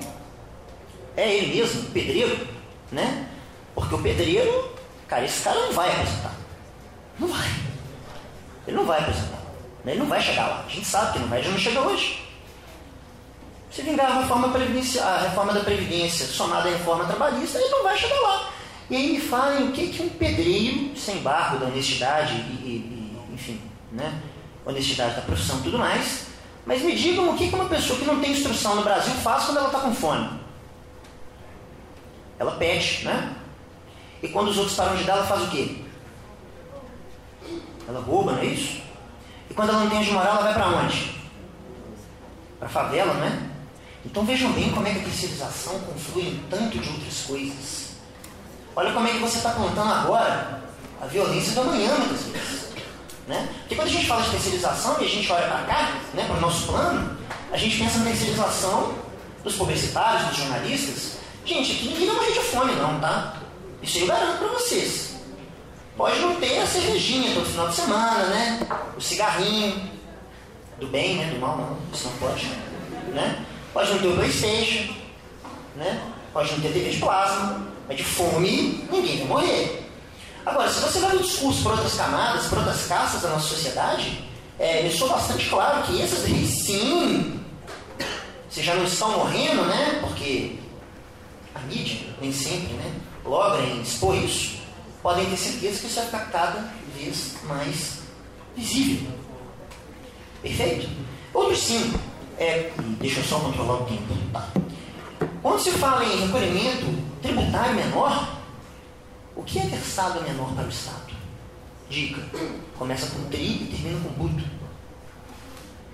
É 1.16 1.32
ele 1.32 1.54
mesmo, 1.54 1.84
pedreiro, 1.90 2.48
né? 2.90 3.28
Porque 3.72 3.94
o 3.94 4.02
pedreiro, 4.02 4.74
cara, 5.06 5.24
esse 5.24 5.44
cara 5.44 5.60
não 5.60 5.72
vai 5.72 5.92
aposentar. 5.92 6.34
Não 7.20 7.28
vai. 7.28 7.48
Ele 8.66 8.76
não 8.76 8.84
vai 8.84 8.98
apresentar. 8.98 9.38
Ele 9.86 10.00
não 10.00 10.06
vai 10.06 10.20
chegar 10.20 10.48
lá. 10.48 10.64
A 10.66 10.68
gente 10.68 10.86
sabe 10.86 11.12
que 11.12 11.18
não 11.20 11.28
vai, 11.28 11.38
ele 11.38 11.50
não 11.50 11.58
chega 11.58 11.80
hoje. 11.80 12.28
Se 13.70 13.82
vingar 13.82 14.10
a 14.10 14.20
reforma, 14.22 14.48
a 14.48 15.18
reforma 15.18 15.52
da 15.52 15.60
Previdência 15.60 16.26
somada 16.26 16.68
à 16.68 16.72
reforma 16.72 17.04
trabalhista, 17.04 17.60
ele 17.60 17.68
não 17.68 17.84
vai 17.84 17.96
chegar 17.96 18.20
lá. 18.20 18.52
E 18.90 18.96
aí 18.96 19.12
me 19.12 19.20
falem 19.20 19.68
o 19.68 19.72
que, 19.72 19.86
que 19.86 20.02
um 20.02 20.08
pedreiro, 20.08 20.96
sem 20.96 21.18
barro 21.18 21.60
da 21.60 21.66
honestidade 21.66 22.34
e, 22.34 22.36
e, 22.36 23.28
e 23.30 23.34
enfim, 23.34 23.60
né? 23.92 24.20
Honestidade 24.64 25.16
da 25.16 25.22
profissão 25.22 25.58
e 25.58 25.62
tudo 25.62 25.78
mais, 25.78 26.26
mas 26.64 26.82
me 26.82 26.94
digam 26.94 27.30
o 27.30 27.36
que, 27.36 27.48
uma 27.48 27.68
pessoa 27.68 27.98
que 27.98 28.04
não 28.04 28.20
tem 28.20 28.32
instrução 28.32 28.76
no 28.76 28.82
Brasil 28.82 29.12
faz 29.14 29.44
quando 29.44 29.58
ela 29.58 29.66
está 29.66 29.80
com 29.80 29.94
fome. 29.94 30.40
Ela 32.38 32.52
pede, 32.52 33.04
né? 33.04 33.34
E 34.22 34.28
quando 34.28 34.48
os 34.48 34.58
outros 34.58 34.76
param 34.76 34.96
de 34.96 35.04
dar, 35.04 35.14
ela 35.14 35.26
faz 35.26 35.42
o 35.42 35.50
quê? 35.50 35.82
Ela 37.88 38.00
rouba, 38.00 38.32
não 38.32 38.38
é 38.38 38.46
isso? 38.46 38.80
E 39.50 39.54
quando 39.54 39.70
ela 39.70 39.80
não 39.80 39.90
tem 39.90 39.98
onde 39.98 40.12
morar, 40.12 40.30
ela 40.30 40.42
vai 40.42 40.54
para 40.54 40.68
onde? 40.68 41.20
Para 42.58 42.68
a 42.68 42.70
favela, 42.70 43.14
não 43.14 43.24
é? 43.24 43.38
Então 44.04 44.24
vejam 44.24 44.52
bem 44.52 44.70
como 44.70 44.86
é 44.86 44.92
que 44.92 45.00
a 45.00 45.04
terceirização 45.04 45.78
conflui 45.80 46.28
em 46.28 46.44
tanto 46.48 46.78
de 46.78 46.88
outras 46.88 47.22
coisas. 47.26 47.92
Olha 48.74 48.92
como 48.92 49.06
é 49.06 49.12
que 49.12 49.18
você 49.18 49.38
está 49.38 49.50
plantando 49.50 49.92
agora 49.92 50.62
a 51.00 51.06
violência 51.06 51.52
do 51.54 51.60
amanhã, 51.62 51.94
muitas 51.96 52.22
vezes. 52.22 52.61
Né? 53.26 53.48
Porque 53.60 53.76
quando 53.76 53.88
a 53.88 53.90
gente 53.90 54.06
fala 54.06 54.22
de 54.22 54.30
terceirização 54.30 55.00
e 55.00 55.04
a 55.04 55.08
gente 55.08 55.30
olha 55.30 55.46
para 55.46 55.62
cá, 55.62 56.00
né, 56.12 56.24
para 56.26 56.36
o 56.36 56.40
nosso 56.40 56.66
plano, 56.66 57.16
a 57.52 57.56
gente 57.56 57.78
pensa 57.78 57.98
na 57.98 58.06
terceirização 58.06 58.94
dos 59.44 59.54
publicitários, 59.54 60.28
dos 60.28 60.36
jornalistas. 60.38 61.18
Gente, 61.44 61.72
aqui 61.72 61.88
ninguém 61.88 62.06
não 62.06 62.14
morre 62.16 62.32
de 62.32 62.40
fome, 62.40 62.72
não, 62.74 63.00
tá? 63.00 63.36
Isso 63.82 63.98
eu 63.98 64.06
garanto 64.06 64.38
para 64.38 64.48
vocês. 64.48 65.16
Pode 65.96 66.18
não 66.20 66.36
ter 66.36 66.58
a 66.60 66.66
cervejinha 66.66 67.34
todo 67.34 67.46
final 67.46 67.68
de 67.68 67.74
semana, 67.74 68.26
né? 68.26 68.66
O 68.96 69.00
cigarrinho. 69.00 69.90
Do 70.78 70.86
bem, 70.86 71.16
né? 71.16 71.30
Do 71.32 71.40
mal 71.40 71.56
não. 71.56 71.76
Isso 71.92 72.08
não 72.08 72.16
pode. 72.16 72.46
Né? 73.12 73.44
Pode 73.72 73.90
não 73.90 73.98
ter 73.98 74.06
o 74.08 74.14
Playstation. 74.14 74.94
Né? 75.76 76.02
Pode 76.32 76.52
não 76.52 76.60
ter 76.60 76.72
TV 76.72 76.90
de 76.90 76.98
plasma. 76.98 77.66
Mas 77.86 77.96
de 77.96 78.04
fome, 78.04 78.88
ninguém 78.90 79.18
vai 79.18 79.26
morrer. 79.26 79.81
Agora, 80.44 80.68
se 80.68 80.80
você 80.80 80.98
vai 81.00 81.14
no 81.14 81.22
discurso 81.22 81.62
para 81.62 81.72
outras 81.72 81.94
camadas, 81.94 82.46
para 82.46 82.58
outras 82.58 82.86
castas 82.86 83.22
da 83.22 83.28
nossa 83.30 83.48
sociedade, 83.48 84.24
é, 84.58 84.82
me 84.82 84.92
sou 84.92 85.08
bastante 85.08 85.48
claro 85.48 85.82
que 85.84 86.00
essas 86.00 86.24
aí, 86.24 86.46
sim, 86.46 87.40
vocês 88.50 88.66
já 88.66 88.74
não 88.74 88.84
estão 88.84 89.10
morrendo, 89.12 89.64
né? 89.64 89.98
Porque 90.00 90.58
a 91.54 91.60
mídia, 91.60 92.08
nem 92.20 92.32
sempre, 92.32 92.72
né? 92.74 92.92
Logra 93.24 93.62
em 93.62 93.82
expor 93.82 94.16
isso 94.16 94.62
podem 95.02 95.26
ter 95.26 95.36
certeza 95.36 95.80
que 95.80 95.86
isso 95.86 95.96
vai 95.96 96.04
ficar 96.06 96.30
cada 96.30 96.72
vez 96.96 97.34
mais 97.44 98.02
visível. 98.56 99.10
Perfeito? 100.40 100.88
Outro 101.34 101.56
sim, 101.56 101.92
é, 102.38 102.70
deixa 103.00 103.20
eu 103.20 103.24
só 103.24 103.40
controlar 103.40 103.82
o 103.82 103.84
tempo. 103.84 104.14
Tá. 104.32 104.48
Quando 105.42 105.60
se 105.60 105.72
fala 105.72 106.04
em 106.04 106.26
recolhimento 106.26 106.86
tributário 107.20 107.74
menor, 107.74 108.41
o 109.36 109.42
que 109.42 109.58
é 109.58 109.62
versado 109.62 110.22
menor 110.22 110.54
para 110.54 110.64
o 110.64 110.68
Estado? 110.68 111.12
Dica: 111.88 112.22
começa 112.78 113.06
com 113.10 113.28
tri 113.28 113.62
e 113.62 113.66
termina 113.70 114.00
com 114.00 114.10
buto. 114.14 114.44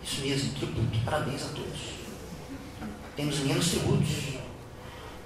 Isso 0.03 0.21
mesmo, 0.23 0.55
tributo. 0.55 0.99
Parabéns 1.05 1.43
a 1.43 1.49
todos. 1.49 1.81
Temos 3.17 3.39
menos 3.41 3.69
tributos. 3.71 4.39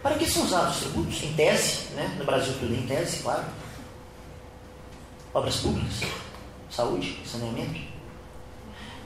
Para 0.02 0.16
que 0.16 0.28
são 0.28 0.44
usados 0.44 0.76
os 0.76 0.80
tributos? 0.82 1.22
Em 1.22 1.32
tese, 1.34 1.92
né? 1.94 2.16
no 2.18 2.24
Brasil 2.24 2.54
tudo 2.58 2.74
em 2.74 2.86
tese, 2.86 3.22
claro 3.22 3.44
obras 5.34 5.56
públicas, 5.56 6.00
saúde, 6.70 7.18
saneamento. 7.24 7.80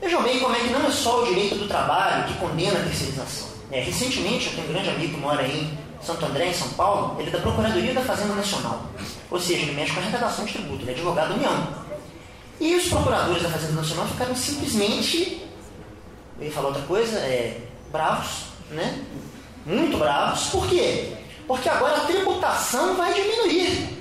Vejam 0.00 0.22
bem 0.22 0.40
como 0.40 0.54
é 0.54 0.58
que 0.58 0.70
não 0.70 0.86
é 0.86 0.90
só 0.90 1.22
o 1.22 1.26
direito 1.26 1.56
do 1.56 1.68
trabalho 1.68 2.26
que 2.26 2.38
condena 2.38 2.78
a 2.78 2.82
terceirização. 2.82 3.48
É, 3.70 3.80
recentemente, 3.80 4.46
eu 4.46 4.52
tenho 4.52 4.68
um 4.68 4.72
grande 4.72 4.90
amigo 4.90 5.14
que 5.14 5.20
mora 5.20 5.46
em 5.46 5.78
Santo 6.00 6.24
André, 6.26 6.48
em 6.48 6.54
São 6.54 6.68
Paulo, 6.70 7.16
ele 7.18 7.28
é 7.28 7.32
da 7.32 7.40
Procuradoria 7.40 7.94
da 7.94 8.02
Fazenda 8.02 8.34
Nacional. 8.34 8.82
Ou 9.30 9.40
seja, 9.40 9.62
ele 9.62 9.72
mexe 9.72 9.92
com 9.92 10.00
a 10.00 10.02
arrecadação 10.02 10.44
de 10.44 10.52
tributo, 10.52 10.82
ele 10.82 10.90
é 10.90 10.94
advogado 10.94 11.28
da 11.30 11.34
União. 11.34 11.68
E 12.60 12.74
os 12.74 12.88
procuradores 12.88 13.42
da 13.42 13.50
Fazenda 13.50 13.72
Nacional 13.72 14.06
ficaram 14.06 14.34
simplesmente, 14.34 15.42
eu 16.38 16.46
ia 16.46 16.52
falar 16.52 16.68
outra 16.68 16.82
coisa, 16.82 17.18
é, 17.18 17.60
bravos, 17.90 18.46
né? 18.70 19.04
Muito 19.64 19.98
bravos. 19.98 20.44
Por 20.46 20.66
quê? 20.68 21.12
Porque 21.46 21.68
agora 21.68 21.96
a 21.96 22.00
tributação 22.06 22.96
vai 22.96 23.12
diminuir. 23.12 23.96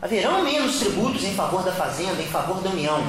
Haverão 0.00 0.42
menos 0.42 0.80
tributos 0.80 1.22
em 1.24 1.34
favor 1.34 1.62
da 1.62 1.72
Fazenda, 1.72 2.20
em 2.20 2.26
favor 2.26 2.60
da 2.60 2.70
União. 2.70 3.06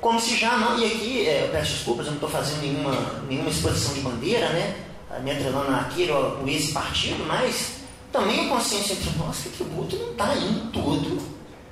Como 0.00 0.18
se 0.18 0.36
já 0.36 0.56
não. 0.56 0.78
E 0.78 0.84
aqui, 0.84 1.28
é, 1.28 1.44
eu 1.44 1.48
peço 1.50 1.74
desculpas, 1.74 2.06
eu 2.06 2.12
não 2.12 2.16
estou 2.16 2.28
fazendo 2.28 2.60
nenhuma, 2.60 2.92
nenhuma 3.28 3.48
exposição 3.48 3.94
de 3.94 4.00
bandeira, 4.00 4.48
né? 4.48 4.74
Me 5.20 5.30
atrelando 5.30 5.76
aqui 5.76 6.10
ou 6.10 6.48
esse 6.48 6.72
partido, 6.72 7.24
mas 7.26 7.82
também 8.10 8.46
a 8.46 8.48
consciência 8.48 8.94
entre 8.94 9.10
nós 9.18 9.38
que 9.38 9.48
o 9.48 9.52
tributo 9.52 9.96
não 9.96 10.12
está 10.12 10.34
indo 10.34 10.72
todo 10.72 11.22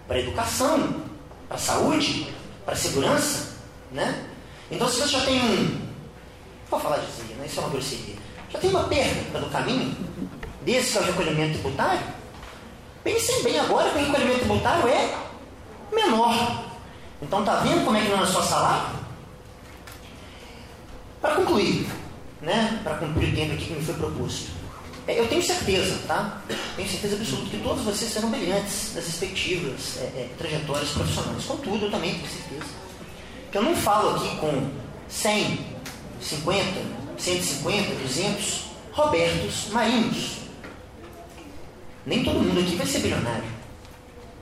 para 0.07 0.17
a 0.17 0.21
educação, 0.21 1.03
para 1.49 1.57
a 1.57 1.61
saúde, 1.61 2.35
para 2.65 2.75
a 2.75 2.77
segurança, 2.77 3.57
né? 3.93 4.27
Então, 4.71 4.89
se 4.89 5.01
você 5.01 5.09
já 5.09 5.21
tem 5.25 5.41
um. 5.41 5.81
Vou 6.71 6.79
falar 6.79 6.99
disso, 6.99 7.23
né? 7.39 7.47
Isso 7.47 7.59
é 7.59 7.63
uma 7.63 7.71
grosseria. 7.71 8.15
Já 8.51 8.59
tem 8.59 8.71
uma 8.71 8.85
perda 8.85 9.41
no 9.41 9.49
caminho, 9.51 9.97
desse 10.63 10.93
que 10.93 10.99
é 10.99 11.01
o 11.01 11.05
recolhimento 11.05 11.55
tributário, 11.55 12.03
pensem 13.03 13.43
bem 13.43 13.59
agora 13.59 13.91
que 13.91 13.99
o 13.99 14.05
recolhimento 14.05 14.39
tributário 14.41 14.89
é 14.89 15.19
menor. 15.93 16.65
Então, 17.23 17.45
tá 17.45 17.57
vendo 17.57 17.85
como 17.85 17.97
é 17.97 18.03
que 18.03 18.09
não 18.09 18.23
é 18.23 18.27
só 18.27 18.43
salário? 18.43 18.99
Para 21.21 21.35
concluir, 21.35 21.87
né? 22.43 22.81
Para 22.83 22.97
cumprir 22.97 23.33
o 23.33 23.37
tempo 23.37 23.55
aqui 23.55 23.67
que 23.67 23.73
me 23.75 23.83
foi 23.83 23.95
proposto. 23.95 24.51
É, 25.07 25.19
eu 25.19 25.27
tenho 25.27 25.43
certeza, 25.43 25.99
tá? 26.07 26.43
Tenho 26.77 26.89
certeza 26.89 27.17
absoluta 27.17 27.51
que 27.51 27.63
todos 27.63 27.85
vocês 27.85 28.13
serão 28.13 28.31
brilhantes 28.31 28.95
nas 28.95 29.07
respectivas 29.07 29.99
é, 29.99 30.03
é, 30.03 30.31
trajetórias 30.39 30.91
profissionais. 30.91 31.45
Contudo, 31.45 31.87
eu 31.87 31.91
também 31.91 32.15
tenho 32.15 32.29
certeza 32.29 32.71
que 33.51 33.59
eu 33.59 33.63
não 33.63 33.75
falo 33.75 34.17
aqui 34.17 34.37
com 34.37 34.71
100, 35.09 35.59
50, 36.21 36.65
150, 37.19 37.95
200 37.95 38.65
Robertos 38.93 39.69
Marinhos. 39.73 40.39
Nem 42.07 42.25
todo 42.25 42.41
mundo 42.41 42.61
aqui 42.61 42.77
vai 42.77 42.87
ser 42.87 43.01
bilionário. 43.01 43.51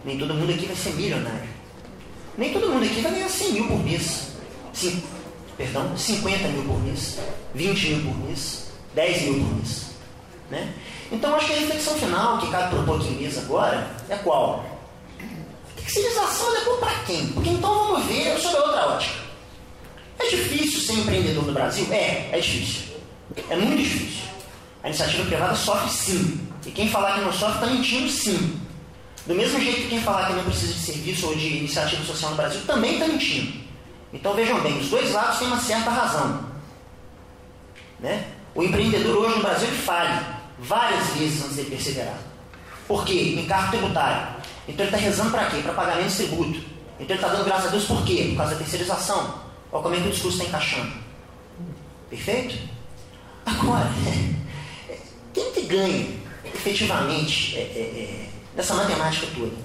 Nem 0.04 0.18
todo 0.18 0.34
mundo 0.34 0.52
aqui 0.52 0.66
vai 0.66 0.76
ser 0.76 0.90
milionário. 0.90 1.48
Nem 2.36 2.52
todo 2.52 2.68
mundo 2.68 2.84
aqui 2.84 3.00
vai 3.00 3.12
ganhar 3.12 3.28
100 3.28 3.52
mil 3.52 3.66
por 3.66 3.78
mês. 3.82 4.28
Perdão, 5.58 5.96
50 5.96 6.48
mil 6.48 6.62
por 6.62 6.80
mês, 6.84 7.18
20 7.54 7.88
mil 7.88 8.12
por 8.12 8.18
mês, 8.24 8.70
10 8.94 9.22
mil 9.22 9.34
por 9.44 9.56
mês. 9.56 9.86
Né? 10.50 10.72
Então, 11.10 11.34
acho 11.34 11.46
que 11.48 11.52
a 11.52 11.56
reflexão 11.56 11.94
final 11.98 12.38
que 12.38 12.50
cabe 12.50 12.76
aqui 12.76 13.08
em 13.08 13.22
mesa 13.22 13.40
agora 13.40 13.90
é 14.08 14.16
qual? 14.16 14.64
Terceirização 15.76 16.56
é 16.56 16.60
para 16.78 16.94
quem? 17.04 17.26
Porque 17.28 17.50
então 17.50 17.74
vamos 17.74 18.06
ver 18.06 18.38
sobre 18.38 18.58
a 18.58 18.62
outra 18.62 18.86
ótica. 18.88 19.18
É 20.18 20.28
difícil 20.28 20.80
ser 20.80 21.00
empreendedor 21.00 21.44
no 21.44 21.52
Brasil? 21.52 21.86
É, 21.92 22.28
é 22.32 22.40
difícil. 22.40 22.96
É 23.50 23.56
muito 23.56 23.82
difícil. 23.82 24.28
A 24.82 24.88
iniciativa 24.88 25.24
privada 25.24 25.54
sofre 25.54 25.90
sim. 25.90 26.40
E 26.66 26.70
quem 26.70 26.88
falar 26.88 27.14
que 27.14 27.20
não 27.20 27.32
sofre 27.32 27.54
está 27.54 27.66
mentindo 27.66 28.08
sim. 28.08 28.60
Do 29.26 29.34
mesmo 29.34 29.60
jeito 29.60 29.82
que 29.82 29.88
quem 29.88 30.02
falar 30.02 30.28
que 30.28 30.34
não 30.34 30.44
precisa 30.44 30.72
de 30.72 30.80
serviço 30.80 31.26
ou 31.26 31.34
de 31.34 31.46
iniciativa 31.58 32.04
social 32.04 32.30
no 32.30 32.36
Brasil 32.36 32.60
também 32.66 32.94
está 32.94 33.06
mentindo. 33.06 33.67
Então 34.12 34.34
vejam 34.34 34.60
bem, 34.60 34.78
os 34.78 34.88
dois 34.88 35.12
lados 35.12 35.38
têm 35.38 35.48
uma 35.48 35.60
certa 35.60 35.90
razão. 35.90 36.44
Né? 38.00 38.26
O 38.54 38.62
empreendedor 38.62 39.16
hoje 39.16 39.36
no 39.36 39.42
Brasil 39.42 39.68
falha 39.68 40.38
várias 40.58 41.08
vezes 41.08 41.44
antes 41.44 41.56
de 41.56 41.62
perseverar. 41.64 42.18
Por 42.86 43.04
quê? 43.04 43.34
Encargo 43.38 43.70
tributário. 43.70 44.36
Então 44.66 44.86
ele 44.86 44.94
está 44.94 44.96
rezando 44.96 45.30
para 45.30 45.46
quê? 45.46 45.58
Para 45.62 45.74
pagar 45.74 45.96
menos 45.96 46.16
tributo. 46.16 46.58
Então 46.98 47.14
ele 47.14 47.14
está 47.14 47.28
dando 47.28 47.44
graças 47.44 47.66
a 47.66 47.70
Deus 47.70 47.84
por 47.84 48.04
quê? 48.04 48.26
Por 48.30 48.38
causa 48.38 48.52
da 48.52 48.58
terceirização. 48.58 49.34
Olha 49.70 49.82
como 49.82 49.94
é 49.94 50.00
que 50.00 50.08
o 50.08 50.10
discurso 50.10 50.38
está 50.38 50.48
encaixando. 50.48 50.92
Perfeito? 52.08 52.58
Agora, 53.44 53.90
quem 55.34 55.52
que 55.52 55.62
ganha 55.62 56.08
efetivamente 56.44 57.56
é, 57.56 57.60
é, 57.60 57.64
é, 57.64 58.28
nessa 58.56 58.74
matemática 58.74 59.26
toda? 59.34 59.56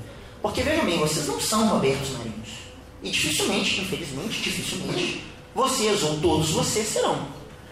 Porque 0.42 0.62
vejam 0.62 0.86
bem, 0.86 1.00
vocês 1.00 1.26
não 1.28 1.40
são 1.40 1.68
Robertos 1.70 2.10
Marinhos. 2.12 2.63
E 3.04 3.10
dificilmente, 3.10 3.82
infelizmente, 3.82 4.42
dificilmente, 4.42 5.24
vocês 5.54 6.02
ou 6.04 6.20
todos 6.20 6.52
vocês 6.52 6.88
serão. 6.88 7.28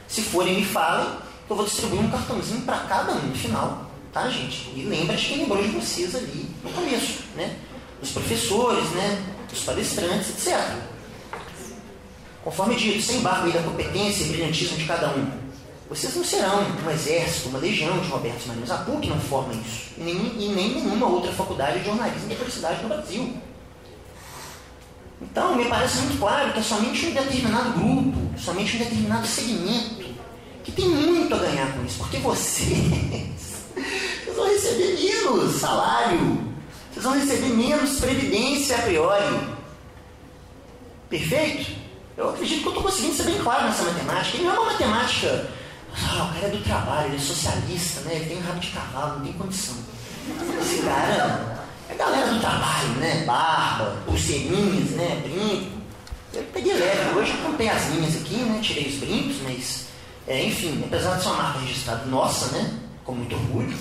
Se 0.07 0.21
forem, 0.21 0.55
me 0.55 0.65
falem, 0.65 1.07
eu 1.49 1.55
vou 1.55 1.65
distribuir 1.65 2.01
um 2.01 2.11
cartãozinho 2.11 2.61
para 2.61 2.79
cada 2.79 3.13
um 3.13 3.27
no 3.27 3.35
final, 3.35 3.89
tá, 4.11 4.29
gente? 4.29 4.69
E 4.75 4.83
lembra 4.83 5.15
de 5.15 5.25
quem 5.25 5.37
lembrou 5.37 5.63
de 5.63 5.69
vocês 5.69 6.13
ali 6.15 6.49
no 6.63 6.69
começo, 6.71 7.23
né? 7.35 7.55
Os 8.01 8.11
professores, 8.11 8.89
né? 8.91 9.23
Os 9.51 9.63
palestrantes, 9.63 10.29
etc. 10.29 10.59
Conforme 12.43 12.75
dito, 12.75 13.01
sem 13.01 13.17
embargo 13.17 13.51
da 13.51 13.61
competência 13.63 14.23
e 14.23 14.27
brilhantismo 14.29 14.77
de 14.77 14.85
cada 14.85 15.09
um, 15.09 15.31
vocês 15.89 16.15
não 16.15 16.23
serão 16.23 16.65
um 16.85 16.89
exército, 16.89 17.49
uma 17.49 17.59
legião 17.59 17.99
de 17.99 18.07
Roberto 18.07 18.47
Marinhos. 18.47 18.71
A 18.71 18.77
PUC 18.77 19.07
não 19.07 19.19
forma 19.19 19.53
isso. 19.53 19.91
E 19.97 20.01
nem, 20.01 20.15
e 20.15 20.53
nem 20.55 20.75
nenhuma 20.75 21.07
outra 21.07 21.31
faculdade 21.33 21.79
de 21.79 21.85
jornalismo 21.85 22.31
e 22.31 22.35
publicidade 22.35 22.81
no 22.81 22.89
Brasil. 22.89 23.33
Então, 25.21 25.55
me 25.55 25.65
parece 25.65 25.99
muito 25.99 26.19
claro 26.19 26.51
que 26.51 26.59
é 26.59 26.63
somente 26.63 27.05
um 27.05 27.13
determinado 27.13 27.71
grupo, 27.79 28.39
somente 28.39 28.75
um 28.75 28.79
determinado 28.79 29.27
segmento, 29.27 30.05
que 30.63 30.71
tem 30.71 30.89
muito 30.89 31.33
a 31.33 31.37
ganhar 31.37 31.71
com 31.73 31.85
isso. 31.85 31.99
Porque 31.99 32.17
vocês, 32.17 33.63
vocês 33.75 34.35
vão 34.35 34.47
receber 34.47 34.99
menos 34.99 35.55
salário, 35.55 36.41
vocês 36.91 37.05
vão 37.05 37.13
receber 37.13 37.49
menos 37.49 37.99
previdência 37.99 38.77
a 38.77 38.81
priori. 38.81 39.39
Perfeito? 41.09 41.71
Eu 42.17 42.29
acredito 42.29 42.61
que 42.61 42.67
eu 42.67 42.71
estou 42.71 42.83
conseguindo 42.83 43.15
ser 43.15 43.23
bem 43.23 43.39
claro 43.39 43.65
nessa 43.65 43.83
matemática. 43.83 44.37
E 44.37 44.41
não 44.41 44.51
é 44.51 44.59
uma 44.59 44.71
matemática. 44.71 45.49
Ah, 45.93 46.29
o 46.29 46.33
cara 46.33 46.47
é 46.47 46.49
do 46.49 46.63
trabalho, 46.63 47.07
ele 47.07 47.17
é 47.17 47.19
socialista, 47.19 48.01
né? 48.01 48.15
Ele 48.15 48.25
tem 48.25 48.37
um 48.37 48.41
rabo 48.41 48.59
de 48.59 48.67
cavalo, 48.69 49.17
não 49.17 49.25
tem 49.25 49.33
condição. 49.33 49.75
Esse 50.61 50.81
cara 50.83 51.60
a 51.91 51.95
galera 51.95 52.31
do 52.31 52.39
trabalho, 52.39 52.89
né? 52.99 53.23
Barba, 53.25 53.97
pulseirinhas, 54.05 54.91
né? 54.91 55.21
Brinco. 55.23 55.81
Eu 56.33 56.43
peguei 56.53 56.73
leve. 56.73 57.19
Hoje 57.19 57.31
eu 57.31 57.49
comprei 57.49 57.67
as 57.67 57.85
minhas 57.89 58.15
aqui, 58.15 58.35
né? 58.35 58.59
Tirei 58.61 58.87
os 58.87 58.95
brincos, 58.95 59.35
mas. 59.43 59.85
É, 60.27 60.43
enfim, 60.45 60.81
apesar 60.85 61.15
de 61.15 61.23
ser 61.23 61.29
uma 61.29 61.43
marca 61.43 61.59
registrada 61.59 62.05
nossa, 62.05 62.55
né? 62.57 62.79
Com 63.03 63.13
muito 63.13 63.35
orgulho, 63.35 63.77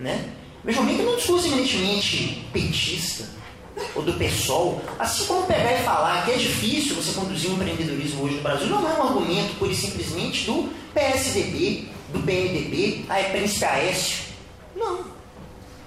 né? 0.00 0.30
Vejam 0.64 0.84
bem 0.84 0.96
que 0.96 1.02
não 1.02 1.16
discurso 1.16 1.46
eminentemente 1.48 2.46
petista 2.52 3.28
ou 3.94 4.02
do 4.02 4.12
PSOL, 4.14 4.82
assim 4.98 5.24
como 5.24 5.46
pegar 5.46 5.72
e 5.72 5.82
falar 5.82 6.24
que 6.24 6.32
é 6.32 6.36
difícil 6.36 6.94
você 6.94 7.12
conduzir 7.12 7.50
um 7.50 7.54
empreendedorismo 7.54 8.22
hoje 8.22 8.36
no 8.36 8.42
Brasil, 8.42 8.66
não 8.68 8.88
é 8.88 8.94
um 8.94 9.02
argumento 9.02 9.54
pura 9.58 9.72
e 9.72 9.74
simplesmente 9.74 10.44
do 10.44 10.70
PSDB, 10.94 11.88
do 12.12 12.20
PMDB, 12.20 13.04
ah, 13.08 13.18
é 13.18 13.30
Príncipe 13.30 13.64
Aécio. 13.64 14.24
Não. 14.76 15.04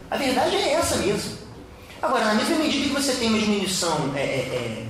A 0.09 0.17
verdade 0.17 0.55
é 0.55 0.73
essa 0.73 0.97
mesmo. 0.97 1.44
Agora, 2.01 2.25
na 2.25 2.33
mesma 2.35 2.57
medida 2.57 2.87
que 2.87 2.93
você 2.93 3.13
tem 3.15 3.29
uma 3.29 3.39
diminuição 3.39 4.11
é, 4.15 4.19
é, 4.19 4.23
é, 4.23 4.85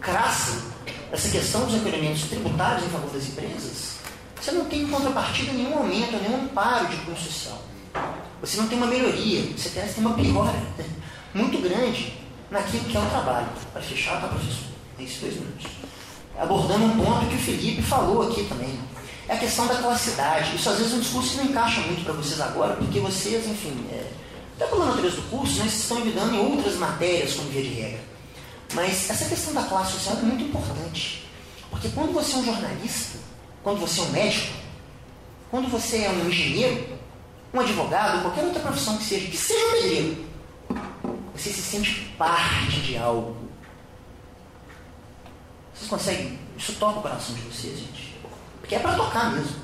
crassa 0.00 0.72
essa 1.10 1.28
questão 1.28 1.64
dos 1.64 1.74
recolhimentos 1.74 2.22
tributários 2.22 2.84
em 2.84 2.88
favor 2.88 3.10
das 3.10 3.28
empresas, 3.28 3.96
você 4.40 4.50
não 4.52 4.64
tem 4.64 4.82
em 4.82 4.88
contrapartida 4.88 5.52
nenhum 5.52 5.78
aumento, 5.78 6.12
nenhum 6.12 6.44
amparo 6.44 6.88
de 6.88 7.20
social. 7.20 7.62
Você 8.40 8.56
não 8.56 8.66
tem 8.66 8.78
uma 8.78 8.86
melhoria, 8.86 9.42
você 9.56 9.68
tem 9.68 9.84
uma 9.98 10.14
piora 10.14 10.58
muito 11.32 11.58
grande 11.62 12.14
naquilo 12.50 12.84
que 12.84 12.96
é 12.96 13.00
o 13.00 13.06
trabalho. 13.06 13.48
Para 13.72 13.82
fechar, 13.82 14.20
tá, 14.20 14.28
professor? 14.28 14.64
Tem 14.96 15.06
esses 15.06 15.20
dois 15.20 15.34
minutos. 15.34 15.66
Abordando 16.38 16.84
um 16.86 16.96
ponto 16.96 17.26
que 17.26 17.36
o 17.36 17.38
Felipe 17.38 17.82
falou 17.82 18.28
aqui 18.28 18.44
também. 18.44 18.78
É 19.28 19.34
a 19.34 19.38
questão 19.38 19.66
da 19.66 19.76
classidade. 19.76 20.56
Isso 20.56 20.68
às 20.68 20.78
vezes 20.78 20.92
é 20.92 20.96
um 20.96 21.00
discurso 21.00 21.30
que 21.30 21.36
não 21.36 21.44
encaixa 21.44 21.80
muito 21.82 22.02
para 22.02 22.14
vocês 22.14 22.40
agora, 22.40 22.74
porque 22.74 22.98
vocês, 22.98 23.46
enfim, 23.46 23.86
é, 23.92 24.10
até 24.56 24.66
pela 24.66 24.86
natureza 24.86 25.16
do 25.16 25.22
curso, 25.22 25.58
né, 25.58 25.64
vocês 25.64 25.82
estão 25.82 26.00
lidando 26.00 26.34
em 26.34 26.38
outras 26.38 26.76
matérias 26.76 27.34
como 27.34 27.48
via 27.50 27.62
de 27.62 27.68
regra. 27.68 28.00
Mas 28.74 29.10
essa 29.10 29.24
questão 29.26 29.52
da 29.54 29.62
classe 29.64 29.92
social 29.92 30.16
é 30.18 30.22
muito 30.22 30.44
importante. 30.44 31.28
Porque 31.70 31.88
quando 31.90 32.12
você 32.12 32.34
é 32.34 32.36
um 32.38 32.44
jornalista, 32.44 33.18
quando 33.62 33.80
você 33.80 34.00
é 34.00 34.04
um 34.04 34.10
médico, 34.10 34.52
quando 35.50 35.68
você 35.68 36.04
é 36.04 36.10
um 36.10 36.28
engenheiro, 36.28 36.98
um 37.52 37.60
advogado, 37.60 38.22
qualquer 38.22 38.44
outra 38.44 38.60
profissão 38.60 38.96
que 38.96 39.04
seja, 39.04 39.26
que 39.28 39.36
seja 39.36 39.66
um 39.66 39.70
pedreiro, 39.72 40.24
você 41.34 41.50
se 41.50 41.62
sente 41.62 42.14
parte 42.18 42.80
de 42.80 42.96
algo. 42.96 43.36
Vocês 45.74 45.88
conseguem? 45.88 46.38
Isso 46.56 46.74
toca 46.74 46.98
o 46.98 47.02
coração 47.02 47.34
de 47.34 47.42
vocês, 47.42 47.78
gente. 47.78 48.14
Porque 48.60 48.74
é 48.74 48.78
para 48.78 48.94
tocar 48.94 49.32
mesmo. 49.32 49.56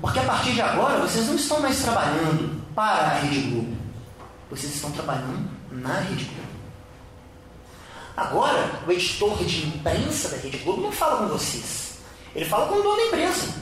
Porque 0.00 0.18
a 0.18 0.24
partir 0.24 0.52
de 0.52 0.60
agora 0.60 1.00
vocês 1.00 1.26
não 1.26 1.34
estão 1.34 1.60
mais 1.60 1.80
trabalhando 1.80 2.57
para 2.78 3.08
a 3.08 3.18
Rede 3.18 3.40
Globo. 3.50 3.76
Vocês 4.48 4.72
estão 4.72 4.92
trabalhando 4.92 5.50
na 5.72 5.98
Rede 5.98 6.26
Globo. 6.26 6.48
Agora, 8.16 8.70
o 8.86 8.92
editor 8.92 9.36
de 9.44 9.66
imprensa 9.66 10.28
da 10.28 10.36
Rede 10.36 10.58
Globo 10.58 10.82
não 10.82 10.92
fala 10.92 11.16
com 11.16 11.26
vocês. 11.26 11.98
Ele 12.36 12.44
fala 12.44 12.68
com 12.68 12.76
o 12.76 12.82
dono 12.82 12.96
da 12.96 13.06
empresa. 13.06 13.52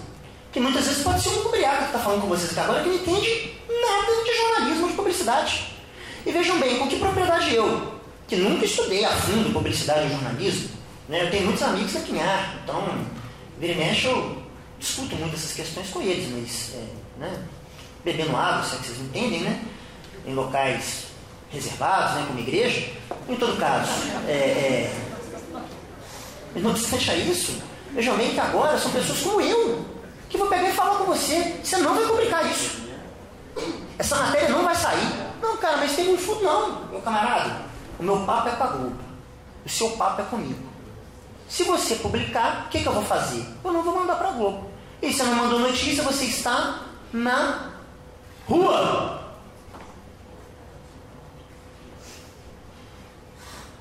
Que 0.53 0.61
muitas 0.61 0.85
vezes 0.85 1.03
pode 1.03 1.23
ser 1.23 1.31
um 1.31 1.45
cubriaco 1.45 1.79
que 1.79 1.85
está 1.85 1.99
falando 1.99 2.21
com 2.21 2.27
vocês 2.27 2.51
aqui 2.51 2.61
agora 2.61 2.83
que 2.83 2.91
não 2.91 2.97
entende 2.97 3.55
nada 3.67 4.23
de 4.23 4.37
jornalismo, 4.37 4.89
de 4.89 4.95
publicidade. 4.95 5.73
E 6.27 6.31
vejam 6.31 6.61
bem, 6.61 6.79
com 6.79 6.87
que 6.87 6.99
propriedade 6.99 7.55
eu, 7.55 7.95
que 8.29 8.37
nunca 8.37 8.67
estudei 8.67 9.03
a 9.03 9.17
fundo 9.17 9.51
publicidade 9.51 10.09
e 10.09 10.11
jornalismo, 10.11 10.69
né? 11.09 11.23
eu 11.23 11.31
tenho 11.31 11.45
muitos 11.45 11.63
amigos 11.63 11.97
aqui 11.97 12.13
em 12.13 12.21
ar, 12.21 12.59
então, 12.63 13.07
vira 13.59 13.73
e 13.73 13.77
mexe, 13.77 14.07
eu 14.09 14.43
discuto 14.79 15.17
muito 15.17 15.37
essas 15.37 15.53
questões 15.53 15.89
com 15.89 16.03
eles, 16.03 16.29
mas, 16.31 16.75
é, 16.75 17.21
né? 17.21 17.45
Bebendo 18.07 18.37
água, 18.37 18.63
se 18.63 18.77
é 18.77 18.79
que 18.79 18.87
vocês 18.87 19.01
entendem, 19.01 19.41
né? 19.41 19.61
Em 20.25 20.33
locais 20.33 21.07
reservados, 21.51 22.15
né? 22.15 22.25
como 22.29 22.39
igreja. 22.39 22.93
Em 23.29 23.35
todo 23.35 23.59
caso, 23.59 23.91
é, 24.29 24.31
é, 24.31 24.95
mas 26.55 26.63
não 26.63 26.71
obstante 26.71 27.11
a 27.11 27.17
isso, 27.17 27.61
vejam 27.93 28.17
bem 28.17 28.33
que 28.33 28.39
agora 28.39 28.79
são 28.79 28.93
pessoas 28.93 29.19
como 29.21 29.41
eu, 29.41 29.85
que 30.29 30.39
vou 30.39 30.47
pegar 30.47 30.69
e 30.69 30.73
falar 30.73 30.99
com 30.99 31.05
você. 31.07 31.59
Você 31.65 31.79
não 31.79 31.97
vai 31.97 32.07
publicar 32.07 32.45
isso. 32.45 32.87
Essa 33.99 34.15
matéria 34.15 34.51
não 34.51 34.63
vai 34.63 34.77
sair. 34.77 35.27
Não, 35.43 35.57
cara, 35.57 35.79
mas 35.79 35.97
tem 35.97 36.15
um 36.15 36.17
fundo, 36.17 36.45
não, 36.45 36.87
meu 36.87 37.01
camarada. 37.01 37.63
O 37.99 38.05
meu 38.05 38.21
papo 38.21 38.49
é 38.49 38.53
com 38.53 38.63
a 38.63 38.67
Globo. 38.69 39.01
O 39.65 39.69
seu 39.69 39.91
papo 39.91 40.23
é 40.23 40.25
comigo. 40.27 40.65
Se 41.49 41.65
você 41.65 41.97
publicar, 41.97 42.67
o 42.67 42.69
que, 42.69 42.81
que 42.81 42.87
eu 42.87 42.93
vou 42.93 43.05
fazer? 43.05 43.45
Eu 43.65 43.73
não 43.73 43.83
vou 43.83 43.97
mandar 43.97 44.15
para 44.15 44.29
a 44.29 44.33
Globo. 44.33 44.71
E 45.03 45.13
se 45.13 45.21
eu 45.21 45.27
não 45.27 45.35
mandou 45.35 45.59
notícia, 45.59 46.05
você 46.05 46.27
está 46.27 46.83
na 47.13 47.76
rua. 48.49 49.23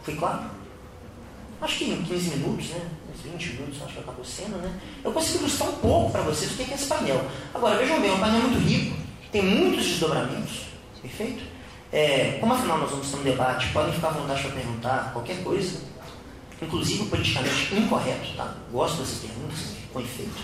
Foi 0.03 0.15
claro? 0.15 0.51
Acho 1.61 1.77
que 1.79 1.85
em 1.85 2.03
15 2.03 2.29
minutos, 2.37 2.69
né? 2.69 2.81
Uns 3.13 3.21
20 3.21 3.53
minutos, 3.53 3.81
acho 3.81 3.93
que 3.93 3.99
acabou 3.99 4.25
sendo, 4.25 4.57
né? 4.57 4.79
Eu 5.03 5.11
consegui 5.11 5.39
ilustrar 5.39 5.69
um 5.69 5.75
pouco 5.77 6.11
para 6.11 6.21
vocês 6.21 6.51
o 6.51 6.55
que 6.55 6.71
é 6.71 6.75
esse 6.75 6.87
painel. 6.87 7.25
Agora, 7.53 7.77
vejam 7.77 7.99
bem, 7.99 8.11
é 8.11 8.13
um 8.13 8.19
painel 8.19 8.41
muito 8.41 8.59
rico, 8.59 8.97
tem 9.31 9.41
muitos 9.41 9.85
desdobramentos, 9.85 10.67
perfeito? 11.01 11.43
É, 11.91 12.37
como 12.39 12.53
afinal 12.53 12.77
nós 12.77 12.91
vamos 12.91 13.09
ter 13.09 13.17
um 13.17 13.23
debate, 13.23 13.69
podem 13.69 13.93
ficar 13.93 14.09
à 14.09 14.11
vontade 14.11 14.41
para 14.41 14.51
perguntar 14.51 15.13
qualquer 15.13 15.43
coisa, 15.43 15.81
inclusive 16.61 17.05
politicamente 17.05 17.73
incorreto, 17.73 18.35
tá? 18.35 18.53
Gosto 18.71 18.97
dessas 18.97 19.19
perguntas, 19.19 19.75
com 19.91 20.01
efeito, 20.01 20.41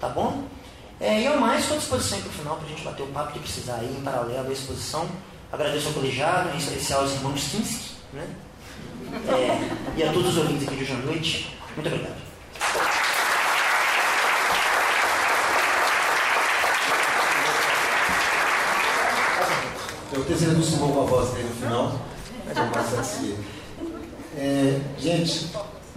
tá 0.00 0.08
bom? 0.08 0.44
É, 0.98 1.20
e 1.20 1.26
ao 1.26 1.38
mais, 1.38 1.60
estou 1.60 1.76
à 1.76 1.80
disposição 1.80 2.20
para 2.20 2.28
o 2.28 2.32
final 2.32 2.56
para 2.56 2.66
a 2.66 2.68
gente 2.70 2.82
bater 2.82 3.02
o 3.02 3.06
papo 3.08 3.32
que 3.34 3.38
precisar 3.40 3.76
aí 3.76 3.96
em 3.98 4.02
paralelo 4.02 4.48
à 4.48 4.52
exposição. 4.52 5.06
Agradeço 5.52 5.88
ao 5.88 5.94
colegiado, 5.94 6.48
em 6.54 6.56
especial 6.56 7.02
aos 7.02 7.12
irmãos 7.12 7.48
Kinski, 7.50 7.94
né? 8.14 8.26
É, 9.28 9.98
e 9.98 10.02
a 10.02 10.12
todos 10.12 10.30
os 10.30 10.38
ouvintes 10.38 10.66
aqui 10.66 10.76
de 10.76 10.82
hoje 10.84 10.92
à 10.92 10.96
noite. 10.96 11.58
Muito 11.76 11.86
obrigado. 11.86 12.16
Eu 20.12 20.24
tenho 20.24 20.52
acostumou 20.52 20.92
com 20.92 21.02
a 21.02 21.04
voz 21.04 21.30
dele 21.34 21.48
no 21.48 21.54
final, 21.56 22.00
mas 22.46 22.56
eu 22.56 22.66
posso 22.68 23.04
seguir. 23.04 23.38
É, 24.38 24.80
gente, 24.98 25.50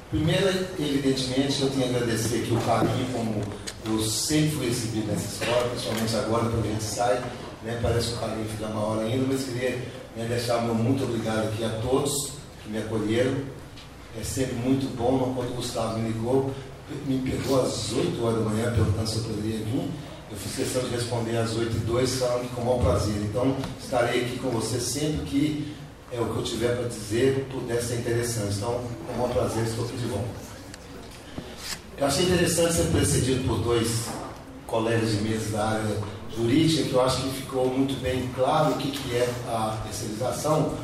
primeiro, 0.09 0.47
evidentemente, 0.79 1.61
eu 1.61 1.69
tenho 1.69 1.85
a 1.85 1.89
agradecer 1.89 2.43
aqui 2.43 2.53
o 2.53 2.61
carinho, 2.61 3.07
como 3.13 3.41
eu 3.85 4.01
sempre 4.01 4.51
fui 4.51 4.67
recebido 4.67 5.07
nessa 5.07 5.43
escola, 5.43 5.69
principalmente 5.69 6.15
agora 6.15 6.49
que 6.49 6.67
a 6.67 6.71
gente 6.71 6.83
sai, 6.83 7.23
né, 7.63 7.79
parece 7.81 8.09
que 8.09 8.13
o 8.15 8.17
carinho 8.17 8.45
fica 8.49 8.67
maior 8.67 8.99
ainda, 8.99 9.25
mas 9.27 9.43
queria 9.43 9.77
né, 10.15 10.25
deixar 10.27 10.61
meu 10.63 10.75
muito 10.75 11.03
obrigado 11.03 11.47
aqui 11.47 11.63
a 11.63 11.69
todos 11.81 12.31
que 12.63 12.69
me 12.69 12.79
acolheram. 12.79 13.35
É 14.19 14.23
sempre 14.23 14.55
muito 14.55 14.87
bom, 14.97 15.33
quando 15.35 15.51
o 15.51 15.55
Gustavo 15.55 15.99
me 15.99 16.09
ligou, 16.09 16.51
me 17.05 17.19
pegou 17.19 17.61
às 17.61 17.91
8 17.91 18.23
horas 18.23 18.39
da 18.39 18.49
manhã 18.49 18.73
perguntando 18.73 19.07
se 19.07 19.17
eu 19.17 19.23
poderia 19.23 19.57
vir. 19.59 19.89
Eu 20.31 20.37
fiz 20.37 20.55
questão 20.55 20.83
de 20.83 20.89
responder 20.89 21.37
às 21.37 21.55
8 21.55 21.75
e 21.75 21.79
2 21.79 22.15
falando 22.15 22.55
com 22.55 22.61
o 22.61 22.65
maior 22.65 22.79
prazer. 22.79 23.15
Então, 23.21 23.55
estarei 23.81 24.25
aqui 24.25 24.39
com 24.39 24.49
você 24.49 24.79
sempre 24.79 25.25
que 25.25 25.75
é 26.11 26.19
o 26.19 26.25
que 26.25 26.37
eu 26.37 26.43
tiver 26.43 26.75
para 26.75 26.87
dizer 26.87 27.47
puder 27.51 27.81
ser 27.81 27.95
interessante. 27.95 28.55
Então, 28.57 28.81
com 29.07 29.13
o 29.13 29.17
maior 29.17 29.33
prazer, 29.33 29.63
estou 29.63 29.85
aqui 29.85 29.97
de 29.97 30.05
volta. 30.05 30.49
Eu 31.97 32.07
achei 32.07 32.25
interessante 32.25 32.73
ser 32.73 32.85
precedido 32.85 33.47
por 33.47 33.59
dois 33.59 34.05
colegas 34.65 35.11
de 35.11 35.17
mesa 35.17 35.57
da 35.57 35.65
área 35.65 35.97
jurídica, 36.35 36.83
que 36.83 36.93
eu 36.93 37.01
acho 37.01 37.21
que 37.21 37.29
ficou 37.41 37.67
muito 37.67 37.99
bem 38.01 38.29
claro 38.35 38.73
o 38.73 38.77
que, 38.77 38.91
que 38.91 39.15
é 39.15 39.29
a 39.47 39.77
terceirização 39.83 40.77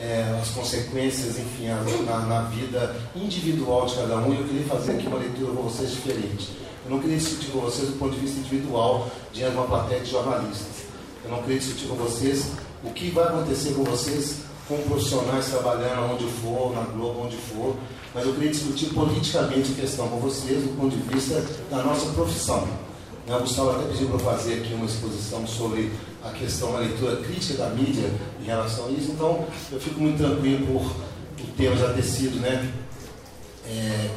é, 0.00 0.38
as 0.40 0.48
consequências, 0.50 1.38
enfim, 1.38 1.68
na, 2.06 2.20
na, 2.20 2.42
vida 2.42 2.96
individual 3.14 3.86
de 3.86 3.96
cada 3.96 4.16
um. 4.16 4.32
E 4.32 4.38
eu 4.38 4.46
queria 4.46 4.66
fazer 4.66 4.92
aqui 4.92 5.06
uma 5.06 5.18
leitura 5.18 5.52
com 5.52 5.62
vocês 5.62 5.90
diferente. 5.90 6.48
Eu 6.84 6.90
não 6.90 7.00
queria 7.00 7.18
discutir 7.18 7.50
com 7.50 7.60
vocês 7.60 7.88
do 7.88 7.98
ponto 7.98 8.14
de 8.14 8.20
vista 8.20 8.40
individual 8.40 9.10
diante 9.32 9.52
de 9.52 9.58
uma 9.58 9.66
plateia 9.66 10.00
de 10.00 10.10
jornalistas. 10.10 10.84
Eu 11.24 11.30
não 11.30 11.42
queria 11.42 11.58
discutir 11.58 11.86
com 11.86 11.96
vocês 11.96 12.52
o 12.82 12.90
que 12.90 13.10
vai 13.10 13.24
acontecer 13.24 13.74
com 13.74 13.84
vocês 13.84 14.36
como 14.70 14.84
profissionais 14.84 15.46
trabalhando 15.46 16.12
onde 16.14 16.26
for, 16.26 16.72
na 16.72 16.82
Globo, 16.82 17.24
onde 17.24 17.36
for, 17.36 17.74
mas 18.14 18.24
eu 18.24 18.32
queria 18.34 18.50
discutir 18.50 18.86
politicamente 18.94 19.72
a 19.72 19.80
questão 19.80 20.08
com 20.08 20.20
vocês 20.20 20.62
do 20.62 20.76
ponto 20.76 20.96
de 20.96 21.02
vista 21.12 21.44
da 21.68 21.82
nossa 21.82 22.06
profissão. 22.12 22.68
O 23.26 23.40
Gustavo 23.40 23.70
até 23.70 23.88
pediu 23.88 24.08
para 24.08 24.18
fazer 24.20 24.54
aqui 24.54 24.72
uma 24.72 24.86
exposição 24.86 25.44
sobre 25.44 25.90
a 26.24 26.30
questão 26.30 26.72
da 26.72 26.78
leitura 26.78 27.16
crítica 27.16 27.64
da 27.64 27.70
mídia 27.70 28.08
em 28.40 28.44
relação 28.44 28.86
a 28.86 28.90
isso, 28.90 29.10
então 29.10 29.44
eu 29.72 29.80
fico 29.80 30.00
muito 30.00 30.18
tranquilo 30.18 30.66
por 30.66 30.82
o 31.42 31.52
tema 31.56 31.76
já 31.76 31.92
ter 31.92 32.02
sido 32.02 32.38
né, 32.40 32.72
é, 33.66 34.10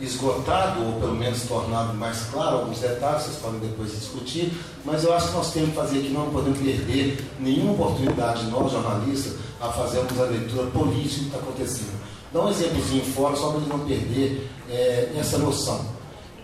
esgotado, 0.00 0.84
ou 0.84 1.00
pelo 1.00 1.14
menos 1.14 1.42
tornado 1.42 1.94
mais 1.94 2.22
claro 2.30 2.58
alguns 2.58 2.78
detalhes, 2.78 3.24
vocês 3.24 3.36
podem 3.36 3.60
depois 3.60 3.90
discutir, 3.92 4.52
mas 4.84 5.04
eu 5.04 5.12
acho 5.12 5.28
que 5.28 5.34
nós 5.34 5.52
temos 5.52 5.70
que 5.70 5.76
fazer 5.76 5.98
aqui, 5.98 6.08
não 6.08 6.30
podemos 6.30 6.58
perder 6.58 7.24
nenhuma 7.40 7.72
oportunidade, 7.72 8.46
nós 8.46 8.72
jornalistas, 8.72 9.34
a 9.60 9.68
fazermos 9.68 10.18
a 10.20 10.24
leitura 10.24 10.66
política 10.70 11.16
do 11.16 11.20
que 11.20 11.24
está 11.26 11.38
acontecendo. 11.38 12.00
Dá 12.32 12.44
um 12.44 12.50
exemplozinho 12.50 13.04
fora, 13.04 13.36
só 13.36 13.50
para 13.50 13.60
não 13.60 13.80
perder 13.80 14.50
é, 14.68 15.12
essa 15.18 15.38
noção. 15.38 15.80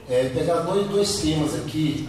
É, 0.09 0.31
pegar 0.35 0.61
dois, 0.61 0.89
dois 0.89 1.17
temas 1.17 1.55
aqui 1.55 2.09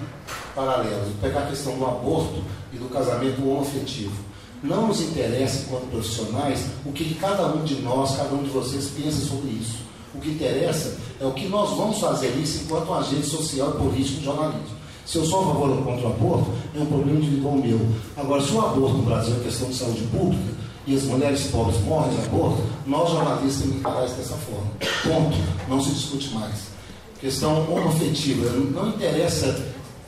paralelos, 0.55 1.13
pegar 1.21 1.41
a 1.41 1.47
questão 1.47 1.77
do 1.77 1.85
aborto 1.85 2.41
e 2.73 2.77
do 2.77 2.89
casamento 2.89 3.41
homoafetivo. 3.41 4.15
Não 4.63 4.87
nos 4.87 5.01
interessa, 5.01 5.63
enquanto 5.63 5.91
profissionais, 5.91 6.65
o 6.85 6.91
que 6.91 7.13
cada 7.15 7.45
um 7.47 7.63
de 7.63 7.75
nós, 7.81 8.15
cada 8.15 8.33
um 8.33 8.43
de 8.43 8.49
vocês 8.49 8.89
pensa 8.89 9.25
sobre 9.25 9.49
isso. 9.49 9.84
O 10.15 10.21
que 10.21 10.29
interessa 10.29 10.97
é 11.19 11.25
o 11.25 11.31
que 11.31 11.47
nós 11.47 11.75
vamos 11.77 11.99
fazer 11.99 12.29
isso 12.41 12.63
enquanto 12.63 12.93
agente 12.93 13.25
social 13.25 13.71
e 13.71 13.77
político 13.77 14.19
de 14.19 14.25
jornalismo. 14.25 14.75
Se 15.05 15.17
eu 15.17 15.25
sou 15.25 15.41
a 15.43 15.47
favor 15.47 15.69
ou 15.69 15.77
contra 15.83 16.07
o 16.07 16.11
aborto, 16.11 16.51
é 16.75 16.79
um 16.79 16.85
problema 16.85 17.19
individual 17.19 17.55
meu. 17.55 17.79
Agora, 18.17 18.41
se 18.41 18.51
o 18.53 18.59
aborto 18.59 18.97
no 18.97 19.03
Brasil 19.03 19.35
é 19.39 19.43
questão 19.43 19.69
de 19.69 19.75
saúde 19.75 20.01
pública 20.11 20.43
e 20.87 20.95
as 20.95 21.03
mulheres 21.03 21.47
pobres 21.47 21.79
morrem 21.81 22.15
de 22.15 22.25
aborto, 22.25 22.63
nós 22.87 23.09
jornalistas 23.11 23.61
temos 23.61 23.73
que 23.73 23.79
encarar 23.79 24.05
isso 24.05 24.15
dessa 24.15 24.35
forma. 24.35 24.67
Ponto. 25.03 25.37
Não 25.69 25.81
se 25.81 25.91
discute 25.91 26.33
mais. 26.33 26.75
Questão 27.19 27.71
homoafetiva. 27.71 28.49
Não 28.51 28.89
interessa 28.89 29.63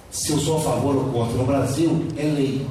se 0.09 0.31
eu 0.31 0.39
sou 0.39 0.57
a 0.57 0.61
favor 0.61 0.95
ou 0.95 1.05
contra. 1.11 1.37
No 1.37 1.45
Brasil, 1.45 2.07
é 2.17 2.23
lei. 2.23 2.65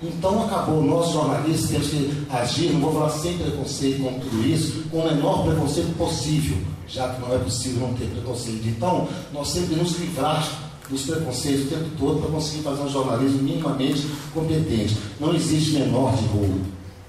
Então 0.00 0.44
acabou, 0.44 0.82
nós 0.82 1.10
jornalistas 1.10 1.70
temos 1.70 1.88
que 1.88 2.26
agir, 2.30 2.72
não 2.72 2.80
vou 2.80 2.92
falar 2.92 3.10
sem 3.10 3.36
preconceito 3.36 4.00
com 4.00 4.20
tudo 4.20 4.46
isso, 4.46 4.84
com 4.90 4.98
o 4.98 5.04
menor 5.04 5.44
preconceito 5.44 5.96
possível, 5.96 6.56
já 6.86 7.08
que 7.08 7.20
não 7.20 7.34
é 7.34 7.38
possível 7.38 7.88
não 7.88 7.94
ter 7.94 8.06
preconceito. 8.06 8.68
Então, 8.68 9.08
nós 9.32 9.52
que 9.52 9.74
nos 9.74 9.98
livrar 9.98 10.68
dos 10.88 11.02
preconceitos 11.02 11.66
o 11.66 11.68
tempo 11.68 11.90
todo 11.98 12.20
para 12.20 12.30
conseguir 12.30 12.62
fazer 12.62 12.82
um 12.82 12.88
jornalismo 12.88 13.42
minimamente 13.42 14.06
competente. 14.32 14.96
Não 15.20 15.34
existe 15.34 15.72
menor 15.72 16.14
de 16.16 16.24
roubo, 16.26 16.60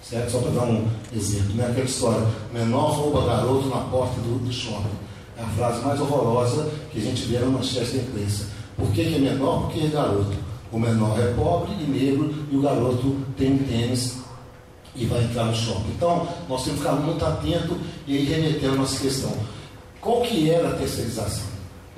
certo? 0.01 0.31
Só 0.31 0.39
para 0.39 0.51
dar 0.51 0.63
um 0.63 0.87
exemplo, 1.15 1.55
né? 1.55 1.67
aquela 1.69 1.85
história, 1.85 2.27
menor 2.53 2.91
rouba 2.91 3.25
garoto 3.25 3.69
na 3.69 3.81
porta 3.81 4.19
do, 4.21 4.39
do 4.39 4.51
shopping. 4.51 4.89
É 5.37 5.43
a 5.43 5.47
frase 5.47 5.85
mais 5.85 5.99
horrorosa 6.01 6.69
que 6.91 6.99
a 6.99 7.01
gente 7.01 7.21
vê 7.23 7.39
na 7.39 7.45
manchete 7.45 7.91
da 7.91 8.03
imprensa. 8.03 8.47
Por 8.75 8.91
que, 8.91 9.05
que 9.05 9.15
é 9.15 9.19
menor? 9.19 9.61
Porque 9.61 9.79
é 9.79 9.87
garoto. 9.87 10.48
O 10.71 10.79
menor 10.79 11.19
é 11.19 11.33
pobre 11.33 11.73
e 11.73 11.89
negro 11.89 12.33
e 12.51 12.55
o 12.55 12.61
garoto 12.61 13.17
tem 13.37 13.53
um 13.53 13.57
tênis 13.59 14.17
e 14.95 15.05
vai 15.05 15.23
entrar 15.23 15.45
no 15.45 15.55
shopping. 15.55 15.91
Então, 15.95 16.27
nós 16.47 16.63
temos 16.63 16.79
que 16.79 16.87
ficar 16.87 16.93
muito 16.93 17.23
atento 17.25 17.77
e 18.05 18.17
aí 18.17 18.25
remeter 18.25 18.69
a 18.69 18.75
nossa 18.75 18.99
questão. 18.99 19.31
Qual 20.01 20.21
que 20.21 20.49
era 20.49 20.69
a 20.69 20.73
terceirização? 20.73 21.45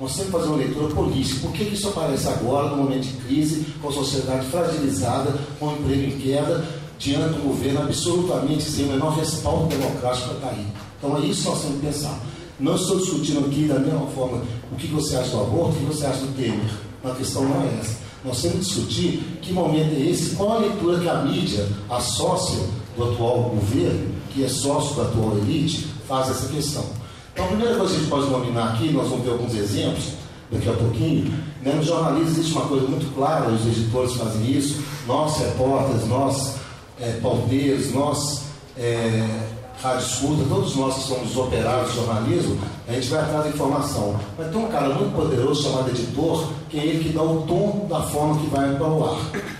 Nós 0.00 0.14
temos 0.16 0.26
que 0.26 0.32
fazer 0.32 0.48
uma 0.48 0.56
leitura 0.56 0.94
política. 0.94 1.40
Por 1.40 1.52
que, 1.52 1.62
isso 1.64 1.88
aparece 1.88 2.28
agora, 2.28 2.70
no 2.70 2.76
momento 2.78 3.04
de 3.04 3.12
crise, 3.24 3.66
com 3.80 3.88
a 3.88 3.92
sociedade 3.92 4.46
fragilizada, 4.46 5.32
com 5.58 5.66
o 5.66 5.72
emprego 5.72 6.02
em 6.02 6.18
queda, 6.18 6.64
diante 6.98 7.34
do 7.34 7.48
governo 7.48 7.82
absolutamente 7.82 8.62
sem 8.62 8.86
o 8.86 8.88
menor 8.88 9.16
respaldo 9.16 9.66
democrático 9.66 10.30
para 10.30 10.50
cair? 10.50 10.66
Então, 10.98 11.16
é 11.16 11.20
isso 11.20 11.42
que 11.42 11.48
nós 11.48 11.60
temos 11.60 11.80
que 11.80 11.86
pensar. 11.86 12.18
Não 12.58 12.74
estou 12.74 12.98
discutindo 12.98 13.46
aqui 13.46 13.64
da 13.64 13.78
mesma 13.78 14.06
forma 14.08 14.42
o 14.70 14.76
que 14.76 14.86
você 14.88 15.16
acha 15.16 15.30
do 15.30 15.40
aborto, 15.40 15.76
o 15.76 15.78
que 15.78 15.84
você 15.84 16.06
acha 16.06 16.20
do 16.20 16.34
Temer. 16.36 16.70
A 17.04 17.10
questão 17.10 17.42
não 17.44 17.62
é 17.62 17.78
essa. 17.80 18.01
Nós 18.24 18.40
temos 18.42 18.58
que 18.58 18.74
discutir 18.74 19.38
que 19.42 19.52
momento 19.52 19.94
é 19.94 20.00
esse, 20.10 20.36
qual 20.36 20.52
a 20.52 20.58
leitura 20.58 20.98
que 21.00 21.08
a 21.08 21.22
mídia 21.22 21.66
associa 21.90 22.64
do 22.96 23.04
atual 23.04 23.50
governo 23.54 24.12
que 24.32 24.44
é 24.44 24.48
sócio 24.48 24.96
da 24.96 25.02
atual 25.02 25.36
elite, 25.38 25.88
faz 26.08 26.30
essa 26.30 26.48
questão. 26.48 26.84
Então, 27.32 27.44
a 27.44 27.48
primeira 27.48 27.76
coisa 27.76 27.92
que 27.92 27.96
a 27.96 28.00
gente 28.00 28.10
pode 28.10 28.30
nominar 28.30 28.74
aqui, 28.74 28.90
nós 28.90 29.08
vamos 29.08 29.24
ver 29.24 29.32
alguns 29.32 29.54
exemplos 29.54 30.04
daqui 30.50 30.68
a 30.68 30.72
pouquinho. 30.72 31.32
Né? 31.62 31.72
No 31.74 31.82
jornalismo 31.82 32.30
existe 32.30 32.52
uma 32.52 32.66
coisa 32.66 32.86
muito 32.86 33.14
clara, 33.14 33.50
os 33.50 33.66
editores 33.66 34.14
fazem 34.14 34.50
isso, 34.50 34.82
nós, 35.06 35.38
repórteres, 35.38 36.06
nós, 36.08 36.54
é, 37.00 37.18
pauteiros, 37.22 37.92
nós, 37.92 38.42
é, 38.76 39.48
rádio 39.82 40.06
escuta, 40.06 40.44
todos 40.48 40.76
nós 40.76 40.94
que 40.94 41.02
somos 41.02 41.36
operários 41.36 41.90
de 41.90 41.96
jornalismo, 41.96 42.58
a 42.86 42.92
gente 42.92 43.08
vai 43.08 43.20
atrás 43.20 43.44
da 43.44 43.50
informação. 43.50 44.20
Mas 44.38 44.50
tem 44.50 44.64
um 44.64 44.68
cara 44.68 44.88
muito 44.94 45.14
poderoso 45.14 45.64
chamado 45.64 45.90
editor, 45.90 46.48
que 46.70 46.78
é 46.78 46.86
ele 46.86 47.04
que 47.04 47.10
dá 47.10 47.22
o 47.22 47.42
tom 47.42 47.86
da 47.88 48.00
forma 48.02 48.40
que 48.40 48.46
vai 48.46 48.74
para 48.76 48.86
o 48.86 49.04
ar. 49.04 49.18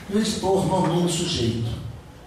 E 0.08 0.16
o 0.16 0.20
editor 0.20 0.66
nomina 0.66 1.06
o 1.06 1.08
sujeito. 1.08 1.70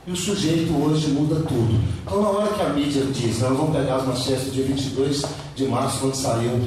E 0.05 0.11
o 0.11 0.15
sujeito 0.15 0.73
hoje 0.73 1.07
muda 1.07 1.35
tudo. 1.35 1.81
Então, 2.05 2.21
na 2.21 2.29
hora 2.29 2.53
que 2.53 2.61
a 2.61 2.69
mídia 2.69 3.03
diz, 3.05 3.39
nós 3.39 3.57
vamos 3.57 3.75
pegar 3.75 3.95
as 3.95 4.05
manchetes 4.05 4.45
do 4.45 4.51
dia 4.51 4.65
22 4.65 5.23
de 5.55 5.65
março, 5.65 5.99
quando 5.99 6.15
saiu 6.15 6.61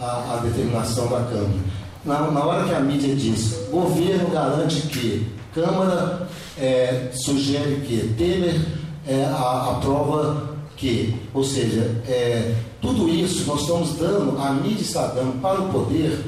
a, 0.00 0.34
a 0.34 0.40
determinação 0.44 1.08
da 1.08 1.20
Câmara. 1.20 1.74
Na, 2.04 2.30
na, 2.30 2.44
hora 2.44 2.64
que 2.64 2.74
a 2.74 2.80
mídia 2.80 3.14
diz, 3.16 3.56
governo 3.70 4.28
garante 4.30 4.82
que, 4.82 5.26
Câmara 5.54 6.28
é, 6.58 7.10
sugere 7.14 7.80
que, 7.86 8.14
Temer 8.16 8.60
é, 9.06 9.24
aprova 9.24 10.53
que, 10.76 11.14
ou 11.32 11.44
seja, 11.44 12.02
é, 12.06 12.54
tudo 12.80 13.08
isso 13.08 13.46
nós 13.46 13.62
estamos 13.62 13.94
dando, 13.94 14.38
a 14.38 14.52
mídia 14.52 14.82
está 14.82 15.06
dando 15.08 15.40
para 15.40 15.60
o 15.60 15.68
poder 15.70 16.18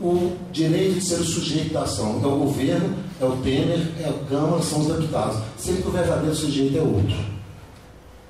o 0.00 0.32
direito 0.50 0.94
de 0.94 1.00
ser 1.00 1.16
o 1.16 1.24
sujeito 1.24 1.72
da 1.72 1.82
ação. 1.82 2.20
É 2.22 2.26
o 2.26 2.36
governo, 2.36 2.94
é 3.20 3.24
o 3.24 3.36
Temer, 3.36 3.92
é 4.00 4.08
a 4.08 4.28
Câmara, 4.28 4.62
são 4.62 4.80
os 4.80 4.88
deputados. 4.88 5.38
Sendo 5.56 5.82
que 5.82 5.88
o 5.88 5.92
verdadeiro 5.92 6.34
sujeito 6.34 6.76
é 6.76 6.80
outro. 6.80 7.16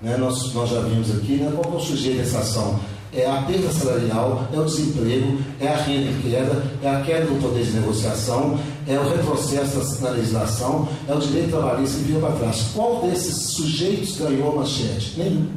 Né? 0.03 0.17
Nós, 0.17 0.53
nós 0.53 0.69
já 0.69 0.81
vimos 0.81 1.11
aqui, 1.11 1.37
né? 1.37 1.51
qual 1.55 1.75
é 1.75 1.77
o 1.77 1.81
sujeito 1.81 2.19
dessa 2.19 2.41
ação? 2.41 2.79
É 3.15 3.27
a 3.27 3.43
perda 3.43 3.71
salarial, 3.71 4.49
é 4.53 4.59
o 4.59 4.65
desemprego, 4.65 5.39
é 5.61 5.69
a 5.69 5.77
renda 5.77 6.11
em 6.11 6.23
queda, 6.23 6.63
é 6.83 6.89
a 6.89 7.01
queda 7.03 7.27
do 7.27 7.41
poder 7.43 7.63
de 7.63 7.73
negociação, 7.73 8.59
é 8.87 8.99
o 8.99 9.09
retrocesso 9.09 10.03
na 10.03 10.11
legislação, 10.11 10.89
é 11.09 11.15
o 11.15 11.19
direito 11.19 11.51
trabalhista 11.51 11.99
que 11.99 12.05
veio 12.05 12.21
para 12.21 12.33
trás. 12.33 12.71
Qual 12.75 13.03
desses 13.03 13.53
sujeitos 13.53 14.17
ganhou 14.17 14.53
a 14.53 14.57
manchete? 14.57 15.15
Nenhum. 15.17 15.49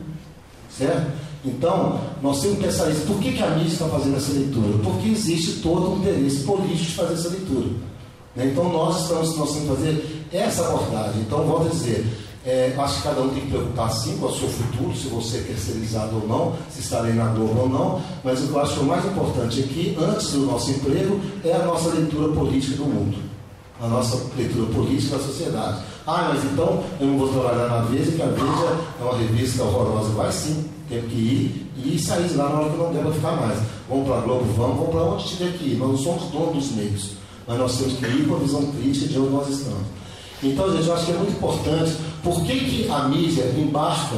Certo? 0.70 1.12
Então, 1.44 2.02
nós 2.22 2.42
temos 2.42 2.58
que 2.58 2.64
pensar 2.64 2.90
isso. 2.90 3.02
Por 3.02 3.20
que, 3.20 3.34
que 3.34 3.44
a 3.44 3.52
mídia 3.52 3.74
está 3.74 3.86
fazendo 3.88 4.18
essa 4.18 4.32
leitura? 4.32 4.78
Porque 4.84 5.10
existe 5.10 5.62
todo 5.62 5.92
um 5.92 5.98
interesse 6.00 6.44
político 6.44 6.84
de 6.84 6.96
fazer 6.96 7.14
essa 7.14 7.30
leitura. 7.30 7.68
Né? 8.36 8.48
Então, 8.48 8.72
nós 8.72 9.02
estamos 9.02 9.38
nós 9.38 9.54
temos 9.54 9.70
que 9.70 9.76
fazer 9.76 10.26
essa 10.32 10.68
abordagem. 10.68 11.22
Então, 11.22 11.66
a 11.66 11.70
dizer, 11.70 12.06
é, 12.46 12.76
acho 12.78 12.98
que 12.98 13.04
cada 13.04 13.22
um 13.22 13.30
tem 13.30 13.41
que 13.41 13.50
preocupar 13.50 13.91
sim 13.91 14.18
com 14.18 14.28
o 14.28 14.32
seu 14.32 14.48
futuro, 14.48 14.96
se 14.96 15.08
você 15.08 15.38
é 15.38 15.41
terceirizado 15.41 16.16
ou 16.18 16.28
não, 16.28 16.54
se 16.70 16.82
estarei 16.82 17.14
na 17.14 17.26
Globo 17.30 17.62
ou 17.62 17.70
não, 17.70 18.02
mas 18.24 18.43
o 18.43 18.48
que 18.48 18.54
eu 18.54 18.62
acho 18.62 18.74
que 18.76 18.80
o 18.82 18.84
mais 18.84 19.04
importante 19.04 19.60
aqui, 19.62 19.98
antes 20.00 20.32
do 20.32 20.46
nosso 20.46 20.70
emprego, 20.70 21.20
é 21.43 21.54
a 21.54 21.66
nossa 21.66 21.89
leitura 21.89 22.32
política 22.34 22.78
do 22.78 22.86
mundo. 22.86 23.18
A 23.82 23.88
nossa 23.88 24.22
leitura 24.38 24.68
política 24.72 25.18
da 25.18 25.24
sociedade. 25.24 25.82
Ah, 26.08 26.32
mas 26.32 26.46
então 26.46 26.84
eu 27.00 27.08
não 27.08 27.18
vou 27.18 27.30
trabalhar 27.30 27.68
na 27.68 27.82
Veja, 27.82 28.12
que 28.12 28.22
a 28.22 28.28
Veja 28.28 28.78
é 29.02 29.04
uma 29.04 29.18
revista 29.18 29.64
horrorosa. 29.64 30.10
Vai 30.12 30.32
sim, 30.32 30.66
tem 30.88 31.02
que 31.02 31.16
ir 31.16 31.72
e 31.84 32.00
sair 32.00 32.32
lá 32.36 32.48
na 32.48 32.60
hora 32.60 32.70
que 32.70 32.78
não 32.78 32.93
para 32.93 33.12
ficar 33.12 33.32
mais. 33.36 33.60
Vamos 33.89 34.08
para 34.08 34.18
a 34.18 34.22
Globo, 34.22 34.46
vamos, 34.56 34.78
vamos 34.78 34.89
para 34.91 35.04
onde 35.04 35.28
tiver 35.28 35.58
que 35.58 35.72
ir. 35.72 35.78
Nós 35.78 35.89
não 35.89 35.98
somos 35.98 36.32
donos 36.32 36.54
dos 36.54 36.72
meios, 36.78 37.12
mas 37.48 37.58
nós 37.58 37.78
temos 37.78 37.93
que 37.96 38.06
ir 38.06 38.28
com 38.28 38.36
a 38.36 38.39
visão 38.39 38.66
crítica 38.72 39.08
de 39.08 39.20
onde 39.20 39.30
nós 39.32 39.50
estamos. 39.50 40.05
Então, 40.44 40.72
gente, 40.72 40.88
eu 40.88 40.94
acho 40.94 41.06
que 41.06 41.12
é 41.12 41.18
muito 41.18 41.32
importante. 41.32 41.96
Por 42.24 42.42
que, 42.44 42.60
que 42.60 42.90
a 42.90 43.08
mídia 43.08 43.46
embarca 43.58 44.18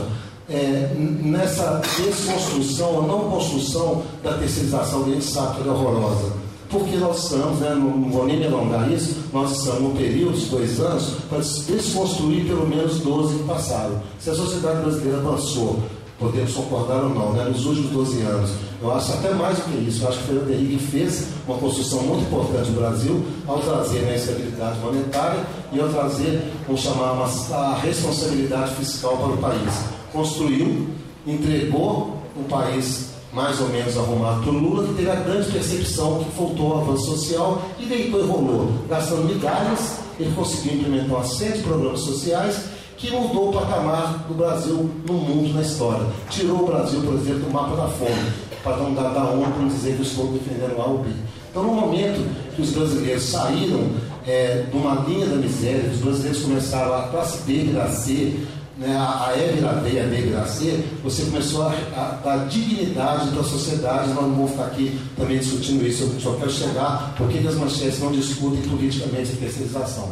é, 0.49 0.93
nessa 0.97 1.81
desconstrução 1.97 2.95
ou 2.95 3.07
não 3.07 3.29
construção 3.29 4.03
da 4.23 4.33
terceirização 4.33 5.03
que 5.03 5.11
a 5.11 5.13
gente 5.13 5.25
sabe 5.25 5.61
que 5.61 5.67
é 5.67 5.71
horrorosa? 5.71 6.33
Porque 6.69 6.97
nós 6.97 7.23
estamos, 7.23 7.59
né, 7.59 7.73
não, 7.73 8.09
vou 8.09 8.25
nem 8.25 8.37
me 8.37 8.45
alongar 8.45 8.91
isso, 8.91 9.15
nós 9.31 9.57
estamos 9.57 9.81
num 9.81 9.95
período 9.95 10.37
de 10.37 10.45
dois 10.47 10.79
anos 10.81 11.13
para 11.29 11.37
desconstruir 11.37 12.45
pelo 12.45 12.67
menos 12.67 12.99
12 12.99 13.37
que 13.37 13.43
passaram. 13.45 14.01
Se 14.19 14.29
a 14.29 14.35
sociedade 14.35 14.81
brasileira 14.81 15.19
avançou 15.19 15.79
podemos 16.19 16.53
concordar 16.53 17.03
ou 17.03 17.09
não, 17.09 17.33
né? 17.33 17.45
nos 17.45 17.65
últimos 17.65 17.91
12 17.91 18.21
anos. 18.21 18.51
Eu 18.81 18.93
acho 18.93 19.11
até 19.13 19.33
mais 19.33 19.57
do 19.57 19.63
que 19.63 19.89
isso, 19.89 20.03
eu 20.03 20.09
acho 20.09 20.19
que 20.19 20.23
o 20.25 20.27
Fernando 20.27 20.51
Henrique 20.51 20.77
fez 20.77 21.29
uma 21.47 21.57
construção 21.57 22.03
muito 22.03 22.27
importante 22.27 22.69
no 22.69 22.79
Brasil 22.79 23.25
ao 23.47 23.59
trazer 23.59 24.01
né, 24.01 24.11
a 24.11 24.15
estabilidade 24.15 24.79
monetária 24.79 25.39
e 25.71 25.79
ao 25.79 25.89
trazer, 25.89 26.51
vamos 26.67 26.81
chamar, 26.81 27.13
uma, 27.13 27.25
a 27.25 27.79
responsabilidade 27.79 28.75
fiscal 28.75 29.17
para 29.17 29.33
o 29.33 29.37
país. 29.37 29.73
Construiu, 30.13 30.89
entregou 31.25 32.17
um 32.39 32.43
país 32.43 33.17
mais 33.33 33.59
ou 33.59 33.67
menos 33.69 33.97
arrumado 33.97 34.43
por 34.43 34.53
Lula, 34.53 34.87
que 34.87 34.93
teve 34.93 35.09
a 35.09 35.15
grande 35.15 35.51
percepção 35.51 36.23
que 36.23 36.37
faltou 36.37 36.79
avanço 36.79 37.05
social 37.05 37.61
e 37.79 37.85
depois 37.85 38.25
rolou. 38.27 38.71
Gastando 38.87 39.25
migalhas, 39.25 39.99
ele 40.19 40.33
conseguiu 40.35 40.79
implementar 40.79 41.23
de 41.23 41.63
programas 41.63 41.99
sociais 42.01 42.77
que 42.97 43.11
mudou 43.11 43.49
o 43.49 43.53
patamar 43.53 44.25
do 44.27 44.33
Brasil 44.33 44.89
no 45.05 45.13
mundo, 45.13 45.53
na 45.53 45.61
história. 45.61 46.05
Tirou 46.29 46.63
o 46.63 46.65
Brasil, 46.65 46.99
por 47.01 47.13
exemplo, 47.13 47.41
do 47.41 47.51
mapa 47.51 47.75
da 47.75 47.87
fome, 47.87 48.33
para 48.67 48.77
não 48.77 48.93
dar 48.93 49.13
da 49.13 49.21
para 49.21 49.59
não 49.59 49.67
dizer 49.67 49.95
que 49.95 50.01
estou 50.01 50.27
defendendo 50.27 50.79
A 50.81 50.85
ou 50.85 50.99
B. 50.99 51.09
Então, 51.49 51.63
no 51.63 51.73
momento 51.73 52.27
que 52.55 52.61
os 52.61 52.71
brasileiros 52.71 53.23
saíram 53.23 53.89
é, 54.25 54.65
de 54.69 54.77
uma 54.77 55.05
linha 55.07 55.25
da 55.25 55.37
miséria, 55.37 55.89
os 55.89 55.99
brasileiros 55.99 56.41
começaram 56.41 56.93
a 56.93 57.03
classe 57.03 57.43
B 57.43 57.53
virar 57.63 57.89
C, 57.89 58.35
né, 58.77 58.95
a 58.95 59.33
E 59.35 59.53
virar 59.53 59.73
B, 59.75 59.99
a 59.99 60.03
B 60.03 60.15
virar 60.17 60.45
C, 60.45 60.83
você 61.03 61.23
começou 61.23 61.63
a, 61.63 61.73
a 61.95 62.19
dar 62.23 62.47
dignidade 62.47 63.29
para 63.29 63.39
a 63.39 63.43
sociedade. 63.43 64.09
Nós 64.09 64.23
não 64.23 64.35
vamos 64.35 64.51
ficar 64.51 64.65
aqui 64.65 64.99
também 65.15 65.39
discutindo 65.39 65.87
isso, 65.87 66.03
eu 66.03 66.19
só 66.19 66.33
quero 66.33 66.51
chegar 66.51 67.15
porque 67.17 67.39
as 67.39 67.55
manchetes 67.55 67.99
não 67.99 68.11
discutem 68.11 68.61
politicamente 68.63 69.31
a 69.31 69.35
terceirização. 69.37 70.09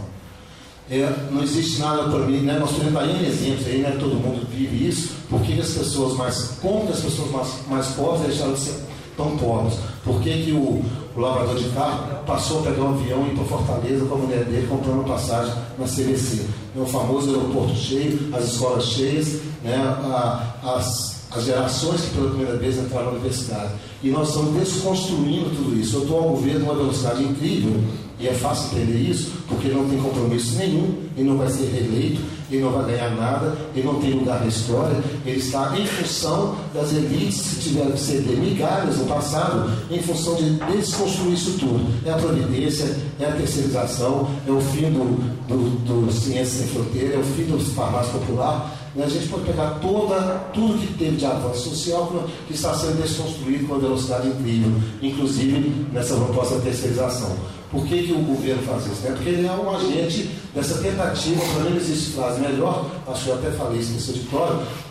É, 0.89 1.11
não 1.31 1.41
existe 1.41 1.79
nada 1.79 2.03
para 2.03 2.19
mim, 2.27 2.41
né? 2.41 2.59
nós 2.59 2.75
temos 2.77 2.95
aí 2.95 3.25
exemplos 3.25 3.65
aí, 3.65 3.79
né? 3.79 3.97
todo 3.99 4.13
mundo 4.15 4.47
vive 4.51 4.87
isso, 4.87 5.13
por 5.27 5.41
que 5.41 5.59
as 5.59 5.71
pessoas 5.71 6.15
mais, 6.15 6.59
como 6.61 6.87
as 6.89 6.99
pessoas 6.99 7.31
mais, 7.31 7.47
mais 7.67 7.87
pobres 7.87 8.27
deixaram 8.27 8.53
de 8.53 8.59
ser 8.59 8.75
tão 9.17 9.35
pobres? 9.35 9.79
Por 10.03 10.21
que, 10.21 10.43
que 10.43 10.51
o, 10.51 10.83
o 11.15 11.19
lavrador 11.19 11.55
de 11.55 11.69
carro 11.69 12.23
passou 12.27 12.59
a 12.59 12.63
pegar 12.63 12.83
um 12.83 12.93
avião 12.93 13.25
e 13.25 13.31
ir 13.31 13.35
para 13.35 13.45
Fortaleza 13.45 14.05
com 14.05 14.13
a 14.13 14.17
mulher 14.19 14.45
dele 14.45 14.67
comprando 14.67 15.07
passagem 15.07 15.55
na 15.79 15.85
CBC? 15.85 16.45
É 16.77 16.79
o 16.79 16.85
famoso 16.85 17.29
aeroporto 17.29 17.75
cheio, 17.75 18.29
as 18.31 18.45
escolas 18.45 18.85
cheias, 18.85 19.39
né? 19.63 19.75
A, 19.77 20.55
as, 20.75 21.15
as 21.31 21.45
gerações 21.45 22.01
que 22.01 22.15
pela 22.15 22.29
primeira 22.29 22.57
vez 22.57 22.77
entraram 22.77 23.07
na 23.07 23.11
universidade. 23.13 23.71
E 24.03 24.11
nós 24.11 24.29
estamos 24.29 24.53
desconstruindo 24.53 25.49
tudo 25.49 25.79
isso. 25.79 25.95
Eu 25.95 26.01
estou 26.03 26.17
ao 26.19 26.29
governo 26.29 26.65
uma 26.65 26.75
velocidade 26.75 27.23
incrível 27.23 27.81
e 28.19 28.27
é 28.27 28.33
fácil 28.33 28.77
entender 28.77 29.09
isso, 29.09 29.31
porque 29.47 29.67
não 29.69 29.87
tem 29.89 29.99
compromisso 29.99 30.57
nenhum, 30.57 30.95
ele 31.17 31.29
não 31.29 31.37
vai 31.37 31.49
ser 31.49 31.65
reeleito, 31.65 32.21
ele 32.49 32.61
não 32.61 32.71
vai 32.71 32.85
ganhar 32.85 33.09
nada, 33.11 33.55
ele 33.75 33.85
não 33.85 33.95
tem 33.95 34.11
lugar 34.11 34.39
na 34.39 34.47
história, 34.47 34.97
ele 35.25 35.37
está 35.37 35.77
em 35.77 35.85
função 35.85 36.55
das 36.73 36.93
elites 36.93 37.41
que 37.41 37.69
tiveram 37.69 37.91
que 37.91 37.99
ceder 37.99 38.37
migalhas 38.37 38.97
no 38.97 39.05
passado, 39.05 39.71
em 39.89 40.01
função 40.01 40.35
de 40.35 40.51
desconstruir 40.51 41.33
isso 41.33 41.57
tudo. 41.59 41.85
É 42.05 42.11
a 42.11 42.17
providência, 42.17 42.95
é 43.19 43.25
a 43.25 43.31
terceirização, 43.31 44.29
é 44.47 44.51
o 44.51 44.61
fim 44.61 44.91
do, 44.91 45.45
do, 45.47 46.05
do 46.05 46.11
Ciência 46.11 46.59
Sem 46.59 46.67
Fronteira, 46.67 47.15
é 47.15 47.19
o 47.19 47.23
fim 47.23 47.43
do 47.43 47.59
farmácia 47.73 48.13
popular. 48.13 48.73
Né? 48.95 49.03
A 49.03 49.09
gente 49.09 49.27
pode 49.27 49.43
pegar 49.43 49.79
toda, 49.81 50.15
tudo 50.53 50.77
que 50.79 50.93
teve 50.93 51.17
de 51.17 51.25
avanço 51.25 51.69
social 51.69 52.25
que 52.47 52.53
está 52.53 52.73
sendo 52.73 53.01
desconstruído 53.01 53.67
com 53.67 53.73
uma 53.73 53.81
velocidade 53.81 54.27
incrível, 54.29 54.71
inclusive 55.01 55.87
nessa 55.91 56.15
proposta 56.15 56.55
de 56.55 56.61
terceirização. 56.61 57.35
Por 57.75 57.85
que, 57.85 58.03
que 58.03 58.13
o 58.13 58.19
governo 58.19 58.63
faz 58.63 58.85
isso? 58.85 59.01
Né? 59.01 59.11
Porque 59.11 59.27
ele 59.27 59.45
é 59.45 59.51
um 59.51 59.69
agente 59.69 60.29
dessa 60.55 60.75
tentativa, 60.75 61.41
para 61.53 61.69
mim 61.69 61.75
existe 61.75 62.13
frase 62.13 62.39
melhor, 62.39 62.89
acho 63.05 63.25
que 63.25 63.29
eu 63.31 63.35
até 63.35 63.51
falei 63.51 63.81
isso 63.81 63.91
nesse 63.91 64.25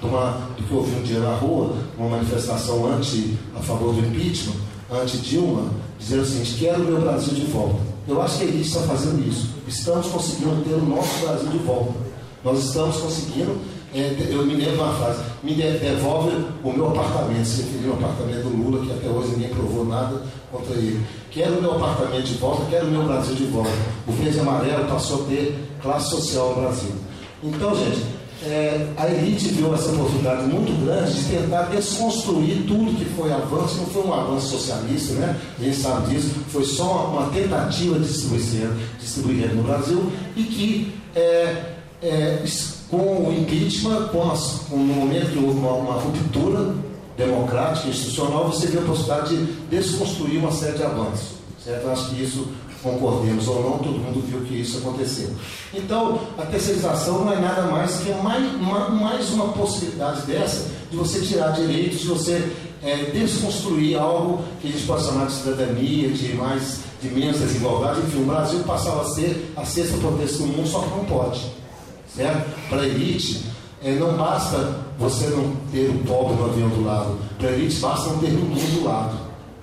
uma, 0.03 0.33
do 0.55 0.63
que 0.63 0.71
eu 0.71 0.77
ouvi 0.77 0.95
um 0.95 1.03
dia 1.03 1.21
na 1.21 1.35
rua, 1.35 1.75
uma 1.97 2.11
manifestação 2.11 2.87
anti, 2.93 3.39
a 3.57 3.61
favor 3.61 3.95
do 3.95 4.07
impeachment, 4.07 4.57
anti-Dilma, 4.93 5.71
dizendo 5.99 6.25
o 6.25 6.27
seguinte, 6.27 6.57
quero 6.59 6.83
o 6.83 6.85
meu 6.85 7.01
Brasil 7.01 7.33
de 7.33 7.47
volta. 7.47 7.81
Eu 8.07 8.21
acho 8.21 8.37
que 8.37 8.45
a 8.45 8.49
elite 8.49 8.69
está 8.69 8.81
fazendo 8.81 9.27
isso. 9.27 9.49
Estamos 9.67 10.07
conseguindo 10.09 10.63
ter 10.63 10.75
o 10.75 10.85
nosso 10.85 11.21
Brasil 11.21 11.49
de 11.49 11.59
volta. 11.59 11.95
Nós 12.45 12.63
estamos 12.63 12.97
conseguindo 12.99 13.59
é, 13.95 14.17
eu 14.29 14.45
me 14.45 14.55
lembro 14.57 14.83
uma 14.83 14.93
frase, 14.95 15.23
me 15.43 15.55
devolve 15.55 16.33
o 16.65 16.73
meu 16.73 16.89
apartamento, 16.89 17.45
se 17.45 17.63
referiu 17.63 17.93
ao 17.93 17.99
apartamento 17.99 18.43
do 18.43 18.57
Lula, 18.57 18.85
que 18.85 18.93
até 18.93 19.09
hoje 19.09 19.31
ninguém 19.31 19.51
provou 19.51 19.85
nada 19.85 20.21
contra 20.51 20.75
ele. 20.75 21.01
Quero 21.31 21.59
o 21.59 21.63
meu 21.63 21.77
apartamento 21.77 22.25
de 22.25 22.35
volta, 22.35 22.65
quero 22.69 22.87
o 22.87 22.91
meu 22.91 23.05
Brasil 23.05 23.37
de 23.37 23.45
volta. 23.45 23.71
O 24.09 24.13
verde 24.13 24.41
amarelo 24.41 24.89
passou 24.89 25.23
a 25.23 25.29
ter 25.29 25.57
classe 25.81 26.11
social 26.11 26.49
no 26.51 26.63
Brasil. 26.63 26.91
Então, 27.45 27.77
gente, 27.77 28.05
é, 28.43 28.89
a 28.97 29.09
elite 29.09 29.49
viu 29.49 29.73
essa 29.73 29.91
oportunidade 29.93 30.43
muito 30.43 30.85
grande 30.85 31.15
de 31.15 31.25
tentar 31.25 31.63
desconstruir 31.63 32.65
tudo 32.67 32.99
que 32.99 33.05
foi 33.17 33.33
avanço, 33.33 33.77
não 33.77 33.87
foi 33.87 34.03
um 34.05 34.13
avanço 34.13 34.59
socialista, 34.59 35.15
né? 35.15 35.41
A 35.61 35.73
sabe 35.73 36.11
disso, 36.15 36.31
foi 36.49 36.65
só 36.65 36.85
uma, 36.85 37.21
uma 37.21 37.31
tentativa 37.31 37.99
de 37.99 38.07
distribuir, 38.07 38.71
distribuir 39.01 39.55
no 39.55 39.63
Brasil 39.63 40.11
e 40.37 40.43
que 40.43 40.93
é, 41.15 41.75
é, 42.03 42.43
com 42.91 43.29
o 43.29 43.35
impeachment, 43.37 44.09
com, 44.09 44.31
as, 44.31 44.61
com 44.69 44.77
no 44.77 44.95
momento 44.95 45.33
que 45.33 45.39
houve 45.39 45.59
uma, 45.59 45.73
uma 45.73 45.95
ruptura 45.95 46.75
democrática, 47.17 47.89
institucional, 47.89 48.47
você 48.47 48.67
vê 48.67 48.79
a 48.79 48.83
possibilidade 48.83 49.37
de 49.37 49.53
desconstruir 49.71 50.39
uma 50.39 50.53
série 50.53 50.77
de 50.77 50.83
avanços. 50.83 51.35
Certo? 51.65 51.85
Eu 51.85 51.93
acho 51.93 52.11
que 52.11 52.23
isso, 52.23 52.49
concordemos 52.83 53.49
ou 53.49 53.63
não, 53.63 53.79
todo 53.79 53.99
mundo 53.99 54.23
viu 54.27 54.41
que 54.41 54.61
isso 54.61 54.79
aconteceu. 54.79 55.31
Então, 55.73 56.21
a 56.37 56.43
terceirização 56.43 57.25
não 57.25 57.33
é 57.33 57.41
nada 57.41 57.63
mais 57.63 57.97
que 57.99 58.11
mais 58.23 58.55
uma, 58.55 58.91
mais 58.91 59.31
uma 59.31 59.49
possibilidade 59.49 60.23
dessa, 60.23 60.69
de 60.91 60.97
você 60.97 61.21
tirar 61.21 61.53
direitos, 61.53 62.01
de 62.01 62.07
você 62.07 62.53
é, 62.83 63.11
desconstruir 63.13 63.99
algo 63.99 64.45
que 64.61 64.69
a 64.69 64.71
gente 64.71 64.85
pode 64.85 65.05
chamar 65.05 65.27
de 65.27 65.33
cidadania, 65.33 66.11
de 66.11 66.35
mais 66.35 66.81
de 67.01 67.09
menos 67.09 67.39
desigualdade. 67.39 68.01
Enfim, 68.01 68.23
o 68.23 68.27
Brasil 68.27 68.61
passava 68.61 69.03
a 69.03 69.05
ser 69.07 69.53
a 69.57 69.65
sexta 69.65 69.97
potência 69.99 70.39
do 70.39 70.47
mundo, 70.49 70.69
só 70.69 70.81
que 70.81 70.91
não 70.91 71.05
pode. 71.05 71.41
Certo? 72.15 72.69
Para 72.69 72.83
a 72.83 72.87
elite, 72.87 73.45
é, 73.83 73.95
não 73.97 74.17
basta 74.17 74.85
você 74.99 75.27
não 75.27 75.57
ter 75.73 75.91
o 75.91 75.99
pobre 76.07 76.37
no 76.37 76.45
avião 76.45 76.69
do 76.69 76.85
lado. 76.85 77.19
Para 77.39 77.49
a 77.49 77.53
elite, 77.53 77.77
basta 77.81 78.11
não 78.11 78.19
ter 78.19 78.31
ninguém 78.31 78.65
do 78.71 78.85
lado. 78.85 79.17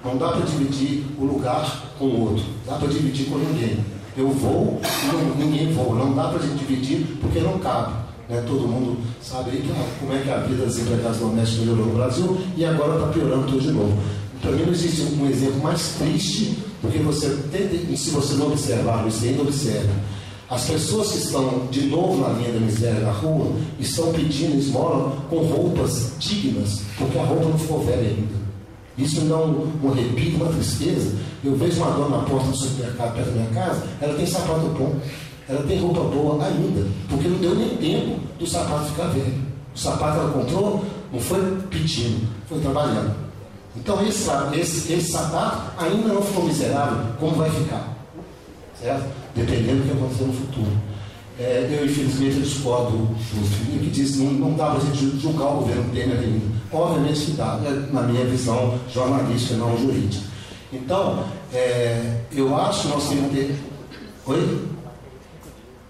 Não 0.03 0.17
dá 0.17 0.29
para 0.29 0.45
dividir 0.45 1.05
o 1.17 1.25
lugar 1.25 1.93
com 1.97 2.05
o 2.05 2.21
outro. 2.29 2.43
Dá 2.65 2.75
para 2.75 2.87
dividir 2.87 3.27
com 3.27 3.37
ninguém. 3.37 3.77
Eu 4.17 4.29
vou 4.29 4.81
e 4.83 5.41
ninguém 5.41 5.71
voa. 5.73 5.95
Não 5.95 6.13
dá 6.13 6.27
para 6.27 6.39
dividir 6.39 7.17
porque 7.21 7.39
não 7.39 7.59
cabe. 7.59 7.93
Né? 8.27 8.43
Todo 8.45 8.67
mundo 8.67 8.97
sabe 9.21 9.51
aí 9.51 9.61
que, 9.61 9.73
como 9.99 10.13
é 10.13 10.21
que 10.21 10.29
a 10.29 10.37
vida 10.37 10.65
das 10.65 10.77
empregadas 10.77 11.17
domésticas 11.17 11.65
melhorou 11.65 11.85
no 11.87 11.93
Brasil 11.93 12.37
e 12.57 12.65
agora 12.65 12.95
está 12.95 13.07
piorando 13.07 13.45
tudo 13.45 13.61
de 13.61 13.71
novo. 13.71 13.97
Para 14.41 14.51
mim 14.51 14.63
não 14.63 14.73
existe 14.73 15.01
um 15.03 15.29
exemplo 15.29 15.61
mais 15.61 15.95
triste 15.99 16.57
do 16.81 16.91
que 16.91 16.97
você, 16.99 17.27
se 17.95 18.09
você 18.09 18.33
não 18.33 18.47
observar 18.47 19.07
isso 19.07 19.23
ainda 19.23 19.43
observa 19.43 19.93
as 20.51 20.65
pessoas 20.65 21.13
que 21.13 21.17
estão 21.19 21.67
de 21.71 21.85
novo 21.85 22.21
na 22.21 22.33
linha 22.33 22.51
da 22.51 22.59
miséria 22.59 22.99
na 22.99 23.11
rua 23.11 23.55
estão 23.79 24.11
pedindo 24.11 24.57
esmola 24.57 25.15
com 25.29 25.37
roupas 25.37 26.11
dignas, 26.19 26.81
porque 26.97 27.17
a 27.17 27.23
roupa 27.23 27.45
não 27.45 27.57
ficou 27.57 27.79
velha 27.85 28.09
ainda. 28.09 28.41
Isso 28.97 29.21
me 29.21 29.29
dá 29.29 29.37
um, 29.37 29.71
arrepio, 29.89 30.35
uma 30.35 30.51
tristeza. 30.51 31.15
Eu 31.41 31.55
vejo 31.55 31.77
uma 31.81 31.91
dona 31.91 32.17
na 32.17 32.23
porta 32.23 32.49
do 32.49 32.57
supermercado 32.57 33.15
perto 33.15 33.27
da 33.27 33.31
minha 33.31 33.49
casa, 33.51 33.83
ela 34.01 34.13
tem 34.13 34.25
sapato 34.25 34.67
bom, 34.77 34.93
ela 35.47 35.63
tem 35.63 35.79
roupa 35.79 36.01
boa 36.01 36.45
ainda, 36.45 36.85
porque 37.07 37.29
não 37.29 37.37
deu 37.37 37.55
nem 37.55 37.77
tempo 37.77 38.19
do 38.37 38.45
sapato 38.45 38.89
ficar 38.89 39.07
velho. 39.07 39.41
O 39.73 39.79
sapato 39.79 40.19
ela 40.19 40.33
comprou 40.33 40.83
não 41.13 41.19
foi 41.21 41.39
pedindo, 41.69 42.27
foi 42.49 42.59
trabalhando. 42.59 43.15
Então 43.77 44.05
esse, 44.05 44.29
esse, 44.53 44.91
esse 44.91 45.11
sapato 45.13 45.81
ainda 45.81 46.09
não 46.09 46.21
ficou 46.21 46.43
miserável, 46.43 47.05
como 47.17 47.37
vai 47.37 47.49
ficar? 47.49 47.87
Certo? 48.77 49.20
Dependendo 49.35 49.81
do 49.81 49.85
que 49.85 49.91
acontecer 49.91 50.23
no 50.25 50.33
futuro. 50.33 50.71
É, 51.39 51.67
eu, 51.71 51.85
infelizmente, 51.85 52.41
discordo 52.41 52.97
do 52.97 53.15
Felipe, 53.15 53.85
que 53.85 53.89
diz 53.89 54.11
que 54.11 54.17
não, 54.19 54.31
não 54.33 54.53
dá 54.53 54.71
para 54.71 54.77
a 54.77 54.85
gente 54.85 55.19
julgar 55.19 55.47
o 55.47 55.59
governo 55.61 55.91
Temer 55.91 56.19
ainda. 56.19 56.45
Obviamente 56.71 57.25
que 57.25 57.31
dá, 57.31 57.55
né, 57.57 57.89
na 57.91 58.03
minha 58.03 58.25
visão 58.25 58.79
jornalística, 58.93 59.55
não 59.55 59.77
jurídica. 59.77 60.23
Então, 60.71 61.25
é, 61.53 62.21
eu 62.31 62.55
acho 62.55 62.83
que 62.83 62.87
nós 62.89 63.09
temos 63.09 63.31
que 63.31 63.35
ter. 63.35 63.55
Oi? 64.25 64.67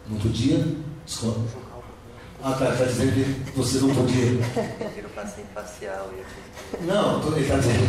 Não 0.09 0.17
podia? 0.17 0.65
Desculpa. 1.05 1.60
Ah, 2.43 2.53
tá, 2.53 2.69
está 2.71 2.85
dizendo 2.85 3.13
que 3.13 3.51
vocês 3.57 3.83
não 3.83 3.93
podiam. 3.93 4.37
Tira 4.95 5.07
o 5.07 5.09
passeio 5.11 5.45
facial 5.53 6.09
e 6.11 6.85
Não, 6.87 7.21
ele 7.33 7.41
está 7.41 7.57
dizendo. 7.57 7.83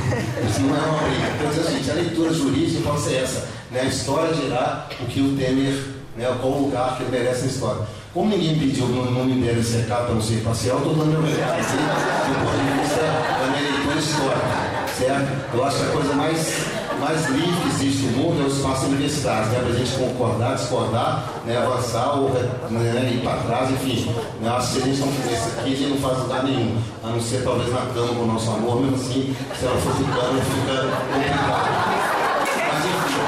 Isso 0.47 0.61
não 0.61 0.77
é 0.77 0.81
uma 0.81 0.99
briga. 0.99 1.27
Então, 1.37 1.49
assim, 1.49 1.77
gente, 1.77 1.91
a 1.91 1.95
leitura 1.95 2.35
jurídica 2.35 2.83
pode 2.83 3.01
ser 3.01 3.23
essa. 3.23 3.49
Né? 3.71 3.81
A 3.81 3.85
história 3.85 4.35
dirá 4.35 4.89
o 5.01 5.07
que 5.07 5.21
o 5.23 5.37
Temer, 5.37 5.73
né, 6.17 6.37
qual 6.39 6.53
o 6.53 6.63
lugar 6.67 6.97
que 6.97 7.05
ele 7.05 7.13
merece 7.13 7.43
na 7.43 7.47
história. 7.47 7.83
Como 8.13 8.29
ninguém 8.29 8.59
pediu 8.59 8.87
no 8.89 9.11
nome 9.11 9.41
dele 9.41 9.61
esse 9.61 9.79
recado 9.79 10.05
para 10.05 10.15
não 10.15 10.21
ser 10.21 10.43
parcial, 10.43 10.77
estou 10.77 10.95
dando 10.97 11.13
meu 11.13 11.23
recado 11.23 11.59
assim, 11.59 11.77
do 11.79 12.35
ponto 12.45 12.59
de 12.59 12.83
vista 12.83 13.01
da 13.01 13.47
minha 13.47 13.73
leitura 13.73 13.99
histórica. 13.99 14.63
Certo? 14.99 15.57
Eu 15.57 15.65
acho 15.65 15.79
que 15.79 15.85
a 15.85 15.93
coisa 15.93 16.13
mais 16.13 16.72
mais 17.03 17.27
livre 17.31 17.61
que 17.63 17.69
existe 17.69 18.07
no 18.07 18.19
mundo 18.19 18.43
é 18.43 18.45
o 18.45 18.47
espaço 18.47 18.87
universitário, 18.87 19.47
né? 19.49 19.59
para 19.59 19.71
a 19.71 19.73
gente 19.73 19.91
concordar, 19.97 20.55
discordar, 20.55 21.25
né? 21.45 21.57
avançar 21.57 22.17
ou 22.17 22.31
né? 22.31 23.11
ir 23.13 23.21
para 23.25 23.39
trás, 23.39 23.71
enfim. 23.73 24.15
Né? 24.41 24.49
Acho 24.49 24.69
que 24.69 24.73
se 24.75 24.83
a 24.83 24.87
gente 24.87 25.01
não 25.01 25.09
fizer 25.09 25.33
isso 25.33 25.49
aqui, 25.49 25.73
a 25.73 25.77
gente 25.77 25.91
não 25.91 25.97
faz 25.99 26.19
lugar 26.19 26.45
nenhum, 26.45 26.79
a 27.03 27.09
não 27.09 27.21
ser 27.21 27.43
talvez 27.43 27.73
na 27.73 27.81
cama 27.93 28.15
com 28.15 28.23
o 28.23 28.27
nosso 28.27 28.51
amor, 28.53 28.81
mesmo 28.81 28.95
assim, 28.95 29.37
se 29.59 29.67
ela 29.67 29.77
for 29.79 29.93
ficando, 29.95 30.41
fica 30.43 30.83
complicado. 31.13 31.71
Mas 32.69 32.85
enfim. 32.87 33.23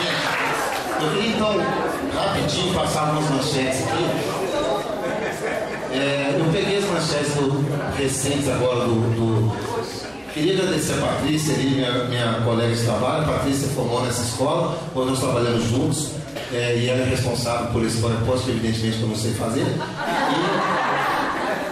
Gente, 0.00 1.04
eu 1.04 1.10
queria 1.10 1.30
então 1.30 1.56
rapidinho 2.14 2.74
passar 2.74 3.00
algumas 3.08 3.30
manchetes 3.30 3.82
aqui. 3.82 4.33
Manchetes 7.04 7.34
do, 7.34 7.66
recentes 7.98 8.48
agora 8.48 8.86
do, 8.86 8.94
do, 9.14 9.52
Queria 10.32 10.54
agradecer 10.54 10.94
a 10.94 11.06
Patrícia, 11.06 11.52
ali, 11.52 11.66
minha, 11.66 12.04
minha 12.04 12.40
colega 12.42 12.74
de 12.74 12.82
trabalho. 12.82 13.24
A 13.24 13.32
Patrícia 13.34 13.68
formou 13.68 14.02
nessa 14.02 14.22
escola, 14.22 14.78
quando 14.94 15.10
nós 15.10 15.20
trabalhamos 15.20 15.64
juntos, 15.64 16.12
é, 16.50 16.78
e 16.78 16.88
ela 16.88 17.02
é 17.02 17.04
responsável 17.10 17.66
por 17.72 17.84
esse 17.84 17.98
que 18.00 18.50
evidentemente 18.50 19.02
eu 19.02 19.08
não 19.08 19.16
sei 19.16 19.34
fazer. 19.34 19.66
E 19.66 19.76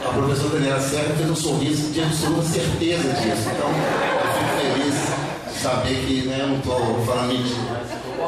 a 0.06 0.12
professora 0.12 0.58
Daniela 0.58 0.80
Serra 0.80 1.14
fez 1.16 1.30
um 1.30 1.34
sorriso 1.34 1.90
de 1.92 2.02
absoluta 2.02 2.42
certeza 2.42 3.08
disso. 3.14 3.48
Então, 3.56 3.70
eu 3.70 4.28
fico 4.36 4.52
feliz 4.60 4.94
de 5.50 5.58
saber 5.62 6.04
que 6.06 6.28
né, 6.28 6.40
eu 6.40 6.48
não 6.48 6.58
estou 6.58 7.04
falando 7.06 7.28
mentira. 7.28 7.80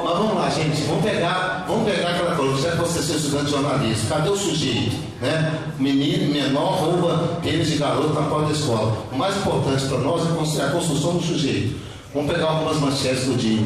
Mas 0.02 0.18
vamos 0.18 0.34
lá, 0.34 0.50
gente, 0.50 0.82
vamos 0.82 1.04
pegar, 1.04 1.64
vamos 1.68 1.90
pegar 1.90 2.10
aquela 2.10 2.34
coisa, 2.34 2.62
já 2.62 2.70
que 2.72 2.78
você 2.78 3.12
é 3.12 3.16
estudante 3.16 3.44
de 3.44 3.50
jornalismo, 3.50 4.08
cadê 4.08 4.28
o 4.28 4.36
sujeito? 4.36 4.96
Né? 5.20 5.60
Menino, 5.78 6.32
menor, 6.32 6.78
rouba 6.78 7.38
tênis 7.42 7.68
de 7.68 7.76
garoto 7.76 8.12
na 8.14 8.22
porta 8.22 8.46
da 8.46 8.52
escola. 8.52 8.96
O 9.12 9.16
mais 9.16 9.36
importante 9.36 9.86
para 9.86 9.98
nós 9.98 10.58
é 10.58 10.64
a 10.64 10.70
construção 10.70 11.16
do 11.16 11.22
sujeito. 11.22 11.78
Vamos 12.12 12.32
pegar 12.32 12.46
algumas 12.46 12.78
manchetes 12.78 13.24
do 13.24 13.36
dia. 13.36 13.64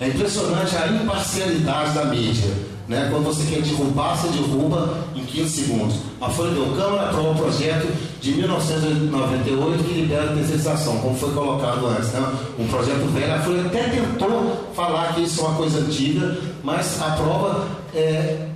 É 0.00 0.08
impressionante 0.08 0.76
a 0.76 0.88
imparcialidade 0.88 1.94
da 1.94 2.04
mídia. 2.06 2.71
Né? 2.92 3.08
Quando 3.10 3.24
você 3.24 3.42
quer 3.50 3.62
derrubar, 3.62 4.14
você 4.14 4.28
derruba 4.28 4.98
em 5.16 5.24
15 5.24 5.48
segundos. 5.48 5.96
A 6.20 6.28
Folha 6.28 6.50
deu 6.50 6.66
Câmara 6.76 7.08
aprova 7.08 7.30
o 7.30 7.34
projeto 7.34 7.88
de 8.20 8.32
1998 8.32 9.84
que 9.84 9.94
libera 9.94 10.30
a 10.30 10.34
terceirização, 10.34 10.98
como 10.98 11.16
foi 11.16 11.32
colocado 11.32 11.86
antes. 11.86 12.12
Né? 12.12 12.32
Um 12.58 12.68
projeto 12.68 13.10
velho. 13.14 13.34
A 13.34 13.38
Folha 13.38 13.64
até 13.64 13.84
tentou 13.84 14.68
falar 14.74 15.14
que 15.14 15.22
isso 15.22 15.40
é 15.40 15.44
uma 15.44 15.56
coisa 15.56 15.78
antiga, 15.80 16.38
mas 16.62 17.00
aprova 17.00 17.66
é, 17.94 18.48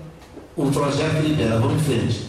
o 0.54 0.70
projeto 0.70 1.22
que 1.22 1.28
libera. 1.28 1.58
Vamos 1.58 1.76
em 1.80 1.84
frente. 1.84 2.26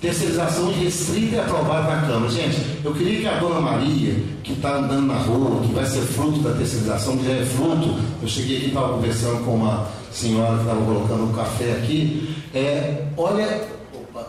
Terceirização 0.00 0.72
restrita 0.72 1.36
e 1.36 1.40
aprovada 1.40 1.94
na 1.94 2.06
Câmara. 2.06 2.30
Gente, 2.30 2.58
eu 2.84 2.92
queria 2.92 3.20
que 3.20 3.26
a 3.26 3.38
dona 3.38 3.60
Maria, 3.60 4.14
que 4.44 4.52
está 4.52 4.76
andando 4.76 5.06
na 5.06 5.18
rua, 5.18 5.60
que 5.60 5.72
vai 5.72 5.86
ser 5.86 6.02
fruto 6.02 6.38
da 6.38 6.52
terceirização, 6.52 7.16
que 7.16 7.24
já 7.24 7.32
é 7.32 7.44
fruto, 7.44 7.98
eu 8.20 8.28
cheguei 8.28 8.58
aqui 8.58 8.66
e 8.66 8.68
estava 8.68 8.94
conversando 8.94 9.44
com 9.44 9.54
uma 9.54 10.01
senhora 10.12 10.54
que 10.54 10.60
estava 10.60 10.84
colocando 10.84 11.24
um 11.24 11.32
café 11.32 11.72
aqui, 11.72 12.36
é, 12.54 13.06
olha, 13.16 13.68
opa, 13.94 14.26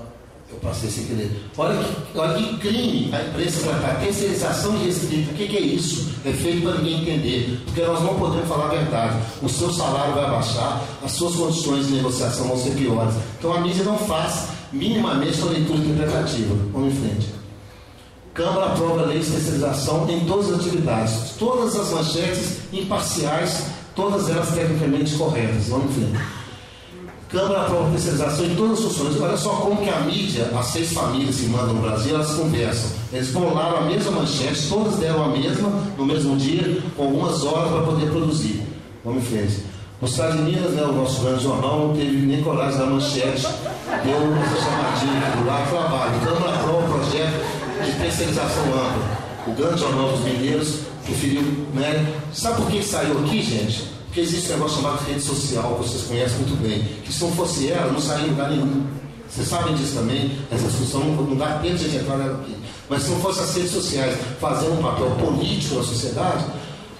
eu 0.52 0.58
passei 0.60 0.90
sem 0.90 1.06
querer, 1.06 1.44
olha 1.58 1.84
que, 1.84 2.18
olha 2.18 2.34
que 2.36 2.58
crime 2.58 3.10
a 3.14 3.22
imprensa 3.22 3.68
tratar, 3.68 4.00
terceirização 4.00 4.78
restrita, 4.84 5.32
o 5.32 5.34
que, 5.36 5.48
que 5.48 5.58
é 5.58 5.62
isso? 5.62 6.14
É 6.26 6.32
feito 6.32 6.64
para 6.64 6.78
ninguém 6.78 7.02
entender, 7.02 7.62
porque 7.66 7.82
nós 7.82 8.02
não 8.02 8.16
podemos 8.16 8.48
falar 8.48 8.66
a 8.66 8.76
verdade, 8.76 9.18
o 9.42 9.50
seu 9.50 9.72
salário 9.72 10.14
vai 10.14 10.30
baixar, 10.30 10.82
as 11.04 11.12
suas 11.12 11.36
condições 11.36 11.88
de 11.88 11.94
negociação 11.94 12.48
vão 12.48 12.58
ser 12.58 12.72
piores, 12.72 13.16
então 13.38 13.54
a 13.54 13.60
mídia 13.60 13.84
não 13.84 13.98
faz 13.98 14.54
minimamente 14.74 15.40
uma 15.42 15.52
leitura 15.52 15.80
interpretativa. 15.80 16.56
Vamos 16.74 16.94
em 16.94 16.98
frente. 16.98 17.44
Câmara 18.34 18.72
aprova 18.72 19.04
a 19.04 19.06
lei 19.06 19.20
de 19.20 19.26
especialização 19.26 20.10
em 20.10 20.26
todas 20.26 20.52
as 20.52 20.60
atividades. 20.60 21.36
Todas 21.38 21.76
as 21.76 21.92
manchetes 21.92 22.58
imparciais, 22.74 23.66
todas 23.96 24.30
elas 24.30 24.50
tecnicamente 24.50 25.16
corretas. 25.16 25.68
Vamos 25.68 25.94
frente. 25.94 26.20
Câmara 27.30 27.62
aprova 27.62 27.96
especialização 27.96 28.46
em 28.46 28.56
todas 28.56 28.78
as 28.78 28.86
funções. 28.86 29.20
Olha 29.20 29.38
só 29.38 29.50
como 29.50 29.82
que 29.82 29.90
a 29.90 30.02
mídia, 30.02 30.52
as 30.56 30.68
seis 30.68 30.94
famílias 30.94 31.38
que 31.38 31.48
mandam 31.48 31.74
no 31.74 31.82
Brasil, 31.82 32.14
elas 32.14 32.32
conversam. 32.36 32.92
Eles 33.12 33.30
bolaram 33.32 33.78
a 33.78 33.82
mesma 33.82 34.12
manchete, 34.12 34.70
todas 34.70 34.98
deram 34.98 35.24
a 35.24 35.28
mesma 35.30 35.70
no 35.98 36.06
mesmo 36.06 36.38
dia, 36.38 36.80
com 36.96 37.06
algumas 37.06 37.44
horas 37.44 37.72
para 37.72 37.82
poder 37.82 38.12
produzir. 38.12 38.62
Vamos 39.04 39.24
em 39.24 39.26
frente. 39.26 39.64
O 40.00 40.06
Estado 40.06 40.38
de 40.38 40.44
Minas, 40.44 40.72
né, 40.74 40.84
o 40.84 40.92
nosso 40.92 41.22
grande 41.22 41.44
jornal, 41.44 41.88
não 41.88 41.96
teve 41.96 42.18
nem 42.18 42.44
coragem 42.44 42.78
da 42.78 42.86
manchete, 42.86 43.48
deu 44.04 44.36
essa 44.44 44.62
chamadinha 44.62 45.36
do 45.38 45.48
lado 45.48 45.70
trabalho. 45.72 46.20
Câmara 46.24 46.56
aprova 46.60 46.86
o 46.86 47.00
projeto 47.00 47.86
de 47.86 47.92
terceirização 47.94 48.64
ampla. 48.66 49.24
O 49.48 49.52
grande 49.54 49.80
jornal 49.80 50.12
dos 50.12 50.20
mineiros 50.20 50.82
preferiu, 51.04 51.42
né? 51.74 52.14
Sabe 52.34 52.58
por 52.58 52.72
que 52.72 52.84
saiu 52.84 53.20
aqui, 53.20 53.42
gente? 53.42 53.88
Porque 54.06 54.22
existe 54.22 54.52
um 54.52 54.56
negócio 54.56 54.78
chamado 54.78 55.04
rede 55.06 55.22
social, 55.22 55.76
vocês 55.78 56.04
conhecem 56.04 56.38
muito 56.38 56.62
bem, 56.62 56.84
que 57.04 57.12
se 57.12 57.24
não 57.24 57.32
fosse 57.32 57.72
ela, 57.72 57.92
não 57.92 58.00
sairia 58.00 58.28
em 58.28 58.30
lugar 58.30 58.50
nenhum. 58.50 58.86
Vocês 59.30 59.48
sabem 59.48 59.74
disso 59.74 59.96
também, 59.96 60.38
essa 60.52 60.68
discussão 60.68 61.04
não 61.04 61.36
dá 61.36 61.58
tempo 61.58 61.78
de 61.78 61.96
entrar 61.96 62.18
nela 62.18 62.40
aqui. 62.40 62.56
Mas 62.88 63.02
se 63.02 63.10
não 63.10 63.20
fosse 63.20 63.40
as 63.40 63.56
redes 63.56 63.72
sociais 63.72 64.16
fazendo 64.40 64.80
um 64.80 64.84
papel 64.84 65.10
político 65.12 65.76
na 65.76 65.84
sociedade, 65.84 66.46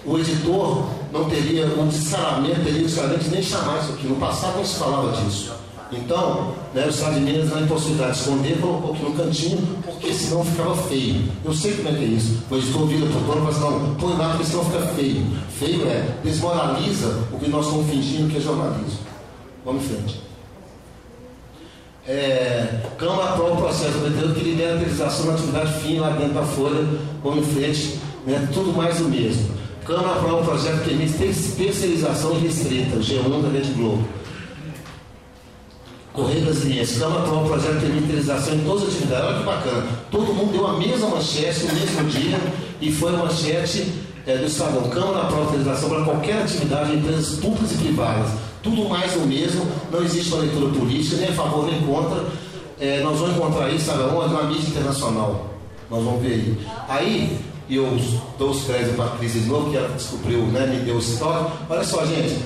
o 0.04 0.18
editor 0.18 0.88
não 1.12 1.30
teria 1.30 1.66
um 1.66 1.86
descaramento, 1.86 2.60
teria 2.62 2.82
descaramento 2.82 3.30
nem 3.30 3.42
chamar 3.42 3.80
isso 3.82 3.92
aqui. 3.92 4.06
No 4.08 4.16
passado 4.16 4.56
não 4.56 4.64
se 4.64 4.74
falava 4.74 5.12
disso. 5.22 5.52
Então, 5.92 6.54
né, 6.74 6.86
o 6.86 6.90
Estado 6.90 7.14
de 7.14 7.20
Minas, 7.20 7.50
na 7.50 7.60
impossibilidade 7.60 8.14
de 8.14 8.18
esconder, 8.18 8.60
colocou 8.60 8.92
aqui 8.92 9.02
no 9.04 9.12
cantinho, 9.12 9.78
porque 9.94 10.12
senão 10.12 10.44
ficava 10.44 10.76
feio. 10.76 11.22
Eu 11.44 11.52
sei 11.54 11.74
como 11.74 11.88
é 11.88 11.92
que 11.92 12.04
é 12.04 12.08
isso. 12.08 12.42
O 12.50 12.56
editor 12.56 12.86
vira 12.86 13.06
para 13.06 13.18
o 13.18 13.20
dono 13.20 13.50
e 13.50 13.54
fala 13.54 13.70
assim, 13.70 13.86
não, 13.86 13.94
põe 13.94 14.16
lá 14.16 14.28
porque 14.30 14.44
senão 14.44 14.64
fica 14.64 14.86
feio. 14.88 15.26
Feio 15.58 15.86
é, 15.86 16.14
desmoraliza 16.22 17.24
o 17.32 17.38
que 17.38 17.48
nós 17.48 17.66
estamos 17.66 17.90
fingindo 17.90 18.30
que 18.30 18.38
é 18.38 18.40
jornalismo. 18.40 18.98
Vamos 19.64 19.84
em 19.84 19.88
frente. 19.88 20.20
É, 22.06 22.80
Câmara 22.98 23.30
aprova 23.30 23.54
o 23.54 23.56
processo 23.56 23.98
do 23.98 24.34
que 24.34 24.44
lidera 24.44 24.74
a 24.74 24.76
utilização 24.76 25.26
da 25.26 25.32
atividade 25.34 25.80
fim 25.80 25.98
lá 25.98 26.10
dentro 26.10 26.34
da 26.34 26.42
folha, 26.42 26.84
vamos 27.22 27.48
em 27.48 27.50
frente, 27.50 27.98
né, 28.26 28.46
tudo 28.52 28.74
mais 28.74 28.98
do 28.98 29.08
mesmo. 29.08 29.54
Câmara 29.86 30.12
aprova 30.12 30.42
o 30.42 30.44
projeto 30.44 30.82
que 30.82 30.90
permite 30.90 31.12
terceirização 31.56 32.38
restrita, 32.38 32.96
G1 32.96 33.42
da 33.42 33.48
Rede 33.48 33.70
Globo. 33.72 34.04
Correio 36.14 36.48
Linhas, 36.48 36.96
Câmara 36.96 37.22
aprova 37.22 37.44
o 37.44 37.48
projeto 37.48 37.80
permite 37.80 38.06
terceirização 38.06 38.54
em 38.54 38.60
todas 38.60 38.84
as 38.84 38.88
atividades. 38.90 39.26
Olha 39.26 39.38
que 39.38 39.44
bacana. 39.44 39.86
Todo 40.12 40.32
mundo 40.32 40.52
deu 40.52 40.64
a 40.64 40.78
mesma 40.78 41.08
manchete 41.08 41.66
no 41.66 41.74
mesmo 41.74 42.04
dia 42.04 42.40
e 42.80 42.92
foi 42.92 43.12
a 43.12 43.18
manchete 43.18 43.92
é, 44.24 44.36
do 44.36 44.44
Estadão. 44.46 44.88
Câmara 44.90 45.22
aprova 45.22 45.42
a 45.42 45.46
terceirização 45.46 45.88
para 45.88 46.04
qualquer 46.04 46.42
atividade 46.42 46.92
em 46.92 46.98
empresas 46.98 47.40
públicas 47.40 47.72
e 47.72 47.78
privadas. 47.78 48.30
Tudo 48.62 48.88
mais 48.88 49.14
o 49.16 49.26
mesmo, 49.26 49.66
não 49.90 50.04
existe 50.04 50.32
uma 50.32 50.42
leitura 50.42 50.68
política, 50.68 51.16
nem 51.16 51.30
a 51.30 51.32
favor 51.32 51.66
nem 51.66 51.82
contra. 51.82 52.24
É, 52.78 53.00
nós 53.02 53.18
vamos 53.18 53.36
encontrar 53.36 53.68
isso, 53.70 53.86
sabe 53.86 54.04
onde? 54.04 54.32
Na 54.32 54.44
mídia 54.44 54.68
internacional. 54.68 55.50
Nós 55.90 56.02
vamos 56.02 56.22
ver 56.22 56.32
aí. 56.32 56.66
Aí, 56.88 57.38
eu 57.68 57.98
dou 58.38 58.50
os 58.50 58.62
créditos 58.64 58.94
para 58.94 59.06
a 59.06 59.16
Cris 59.16 59.32
de 59.32 59.40
novo, 59.40 59.70
que 59.70 59.76
ela 59.76 59.88
descobriu, 59.88 60.38
né, 60.46 60.66
me 60.66 60.76
deu 60.84 60.94
o 60.94 60.98
histórico. 60.98 61.50
Olha 61.68 61.82
só, 61.82 62.06
gente, 62.06 62.38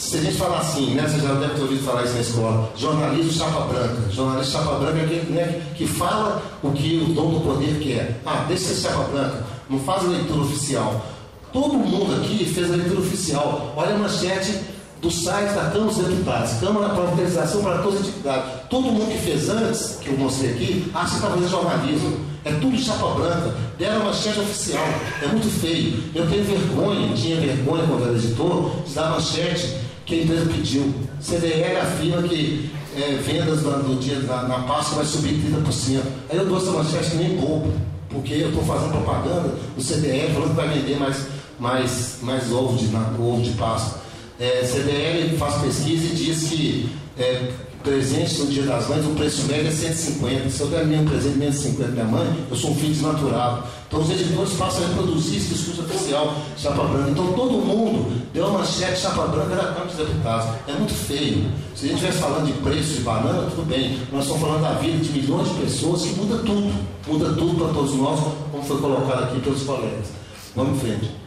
se 0.00 0.16
a 0.16 0.20
gente 0.22 0.38
falar 0.38 0.60
assim, 0.60 0.94
né, 0.94 1.06
você 1.06 1.20
já 1.20 1.34
deve 1.34 1.54
ter 1.54 1.60
ouvido 1.60 1.84
falar 1.84 2.04
isso 2.04 2.14
na 2.14 2.20
escola, 2.20 2.72
jornalismo 2.74 3.30
chapa 3.30 3.60
branca. 3.66 4.10
Jornalismo 4.10 4.52
chapa 4.52 4.76
branca 4.76 4.98
é 4.98 5.04
aquele 5.04 5.32
né, 5.32 5.62
que 5.76 5.86
fala 5.86 6.42
o 6.62 6.72
que 6.72 7.06
o 7.06 7.12
dono 7.12 7.38
do 7.38 7.44
poder 7.44 7.78
quer. 7.80 8.18
Ah, 8.24 8.46
deixa 8.48 8.64
ser 8.64 8.88
chapa 8.88 9.04
branca, 9.12 9.44
não 9.68 9.78
faz 9.80 10.04
leitura 10.04 10.40
oficial. 10.40 11.04
Todo 11.52 11.74
mundo 11.74 12.14
aqui 12.14 12.46
fez 12.46 12.72
a 12.72 12.76
leitura 12.76 13.00
oficial. 13.00 13.74
Olha 13.76 13.94
a 13.94 13.98
manchete 13.98 14.58
do 15.02 15.10
site 15.10 15.52
da 15.52 15.70
Câmara 15.70 15.92
dos 15.92 15.96
Deputados, 15.98 16.52
Câmara 16.60 16.88
para 16.94 17.02
Autorização 17.02 17.62
para 17.62 17.78
todas 17.78 18.00
as 18.00 18.08
atividades. 18.08 18.52
Todo 18.70 18.82
mundo 18.84 19.12
que 19.12 19.18
fez 19.18 19.50
antes, 19.50 19.98
que 20.00 20.08
eu 20.08 20.16
mostrei 20.16 20.52
aqui, 20.52 20.90
acha 20.94 21.10
que 21.10 21.16
está 21.16 21.28
fazendo 21.28 21.50
jornalismo. 21.50 22.30
É 22.42 22.52
tudo 22.52 22.78
chapa 22.78 23.06
branca. 23.08 23.54
Deram 23.78 24.06
manchete 24.06 24.40
oficial. 24.40 24.84
É 25.22 25.26
muito 25.26 25.50
feio. 25.60 26.04
Eu 26.14 26.26
tenho 26.26 26.42
vergonha, 26.42 27.12
tinha 27.14 27.38
vergonha 27.38 27.84
quando 27.86 28.04
era 28.04 28.14
editor, 28.14 28.70
de 28.86 28.94
dar 28.94 29.10
manchete 29.10 29.89
que 30.10 30.20
a 30.20 30.22
empresa 30.24 30.46
pediu. 30.46 30.94
CDL 31.20 31.76
afirma 31.76 32.22
que 32.24 32.70
é, 32.96 33.16
vendas 33.24 33.60
do 33.60 34.00
dia 34.00 34.18
na, 34.20 34.42
na 34.42 34.58
Páscoa 34.60 34.96
vai 34.96 35.06
subir 35.06 35.34
30%. 35.34 36.02
Aí 36.28 36.36
eu 36.36 36.46
dou 36.46 36.58
essa 36.58 36.72
manchete 36.72 37.14
nem 37.14 37.36
bobo, 37.36 37.72
porque 38.08 38.34
eu 38.34 38.48
estou 38.48 38.64
fazendo 38.64 38.90
propaganda 38.90 39.54
do 39.76 39.82
CDL 39.82 40.34
falando 40.34 40.50
que 40.50 40.56
vai 40.56 40.68
vender 40.68 40.98
mais, 40.98 41.26
mais, 41.60 42.18
mais 42.22 42.50
ovo, 42.50 42.76
de, 42.76 42.88
na, 42.88 43.14
ovo 43.18 43.40
de 43.40 43.50
Páscoa. 43.52 44.00
É, 44.40 44.64
CDL 44.64 45.36
faz 45.38 45.54
pesquisa 45.62 46.06
e 46.06 46.16
diz 46.16 46.48
que 46.48 46.90
é, 47.16 47.52
presente 47.84 48.40
no 48.40 48.46
Dia 48.46 48.64
das 48.64 48.88
Mães, 48.88 49.06
o 49.06 49.10
preço 49.10 49.46
médio 49.46 49.68
é 49.68 49.70
150. 49.70 50.50
Se 50.50 50.60
eu 50.60 50.66
der 50.68 50.84
um 50.86 51.04
presente 51.04 51.34
de 51.34 51.38
menos 51.38 51.54
de 51.56 51.62
50 51.62 51.90
minha 51.92 52.04
mãe, 52.04 52.46
eu 52.50 52.56
sou 52.56 52.72
um 52.72 52.74
filho 52.74 52.92
desnaturado. 52.92 53.62
Então 53.90 54.02
os 54.02 54.08
editores 54.08 54.52
passam 54.52 54.84
a 54.84 54.86
reproduzir 54.86 55.38
esse 55.38 55.48
discurso 55.48 55.82
oficial, 55.82 56.32
chapa 56.56 56.84
branca. 56.84 57.10
Então 57.10 57.32
todo 57.32 57.54
mundo 57.54 58.22
deu 58.32 58.46
uma 58.46 58.60
manchete 58.60 59.00
chapa 59.00 59.26
branca 59.26 59.56
da 59.56 59.64
Câmara 59.64 59.86
dos 59.86 59.96
Deputados. 59.96 60.46
É 60.68 60.72
muito 60.74 60.94
feio. 60.94 61.50
Se 61.74 61.86
a 61.86 61.88
gente 61.88 61.96
estivesse 61.96 62.18
falando 62.18 62.46
de 62.46 62.52
preço 62.62 62.94
de 62.94 63.00
banana, 63.00 63.50
tudo 63.50 63.66
bem. 63.66 63.98
Nós 64.12 64.22
estamos 64.22 64.42
falando 64.42 64.62
da 64.62 64.74
vida 64.74 64.96
de 64.96 65.10
milhões 65.10 65.48
de 65.48 65.54
pessoas 65.54 66.02
que 66.02 66.10
muda 66.10 66.36
tudo. 66.38 66.72
Muda 67.08 67.32
tudo 67.32 67.64
para 67.64 67.74
todos 67.74 67.94
nós, 67.96 68.20
como 68.52 68.62
foi 68.62 68.78
colocado 68.78 69.24
aqui 69.24 69.40
pelos 69.40 69.62
colegas. 69.64 70.06
Vamos 70.54 70.76
em 70.76 70.86
frente. 70.86 71.19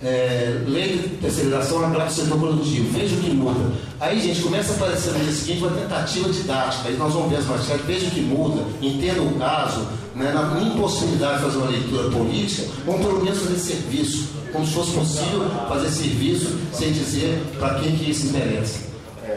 É, 0.00 0.62
lei 0.64 0.96
de 0.96 1.08
terceirização 1.16 1.80
na 1.80 2.04
do 2.04 2.12
setor 2.12 2.38
produtivo. 2.38 2.96
Veja 2.96 3.16
o 3.16 3.18
que 3.18 3.30
muda. 3.30 3.72
Aí, 3.98 4.20
gente, 4.20 4.42
começa 4.42 4.72
a 4.72 4.76
aparecer 4.76 5.12
no 5.12 5.18
dia 5.20 5.32
seguinte 5.32 5.58
uma 5.58 5.72
tentativa 5.72 6.28
didática. 6.28 6.88
Aí 6.88 6.96
nós 6.96 7.12
vamos 7.12 7.30
ver 7.30 7.36
as 7.38 7.46
manchetes, 7.46 7.84
veja 7.84 8.06
o 8.06 8.10
que 8.10 8.20
muda, 8.20 8.62
entenda 8.80 9.22
o 9.22 9.34
caso, 9.34 9.88
né, 10.14 10.32
na 10.32 10.60
impossibilidade 10.60 11.38
de 11.38 11.44
fazer 11.44 11.56
uma 11.58 11.70
leitura 11.70 12.10
política, 12.10 12.68
vamos 12.86 13.06
pelo 13.06 13.24
menos 13.24 13.38
fazer 13.40 13.58
serviço, 13.58 14.28
como 14.52 14.64
se 14.64 14.72
fosse 14.72 14.92
possível 14.92 15.50
fazer 15.68 15.88
serviço 15.88 16.58
sem 16.72 16.92
dizer 16.92 17.42
para 17.58 17.74
quem 17.80 17.96
que 17.96 18.10
isso 18.10 18.26
interessa. 18.26 18.80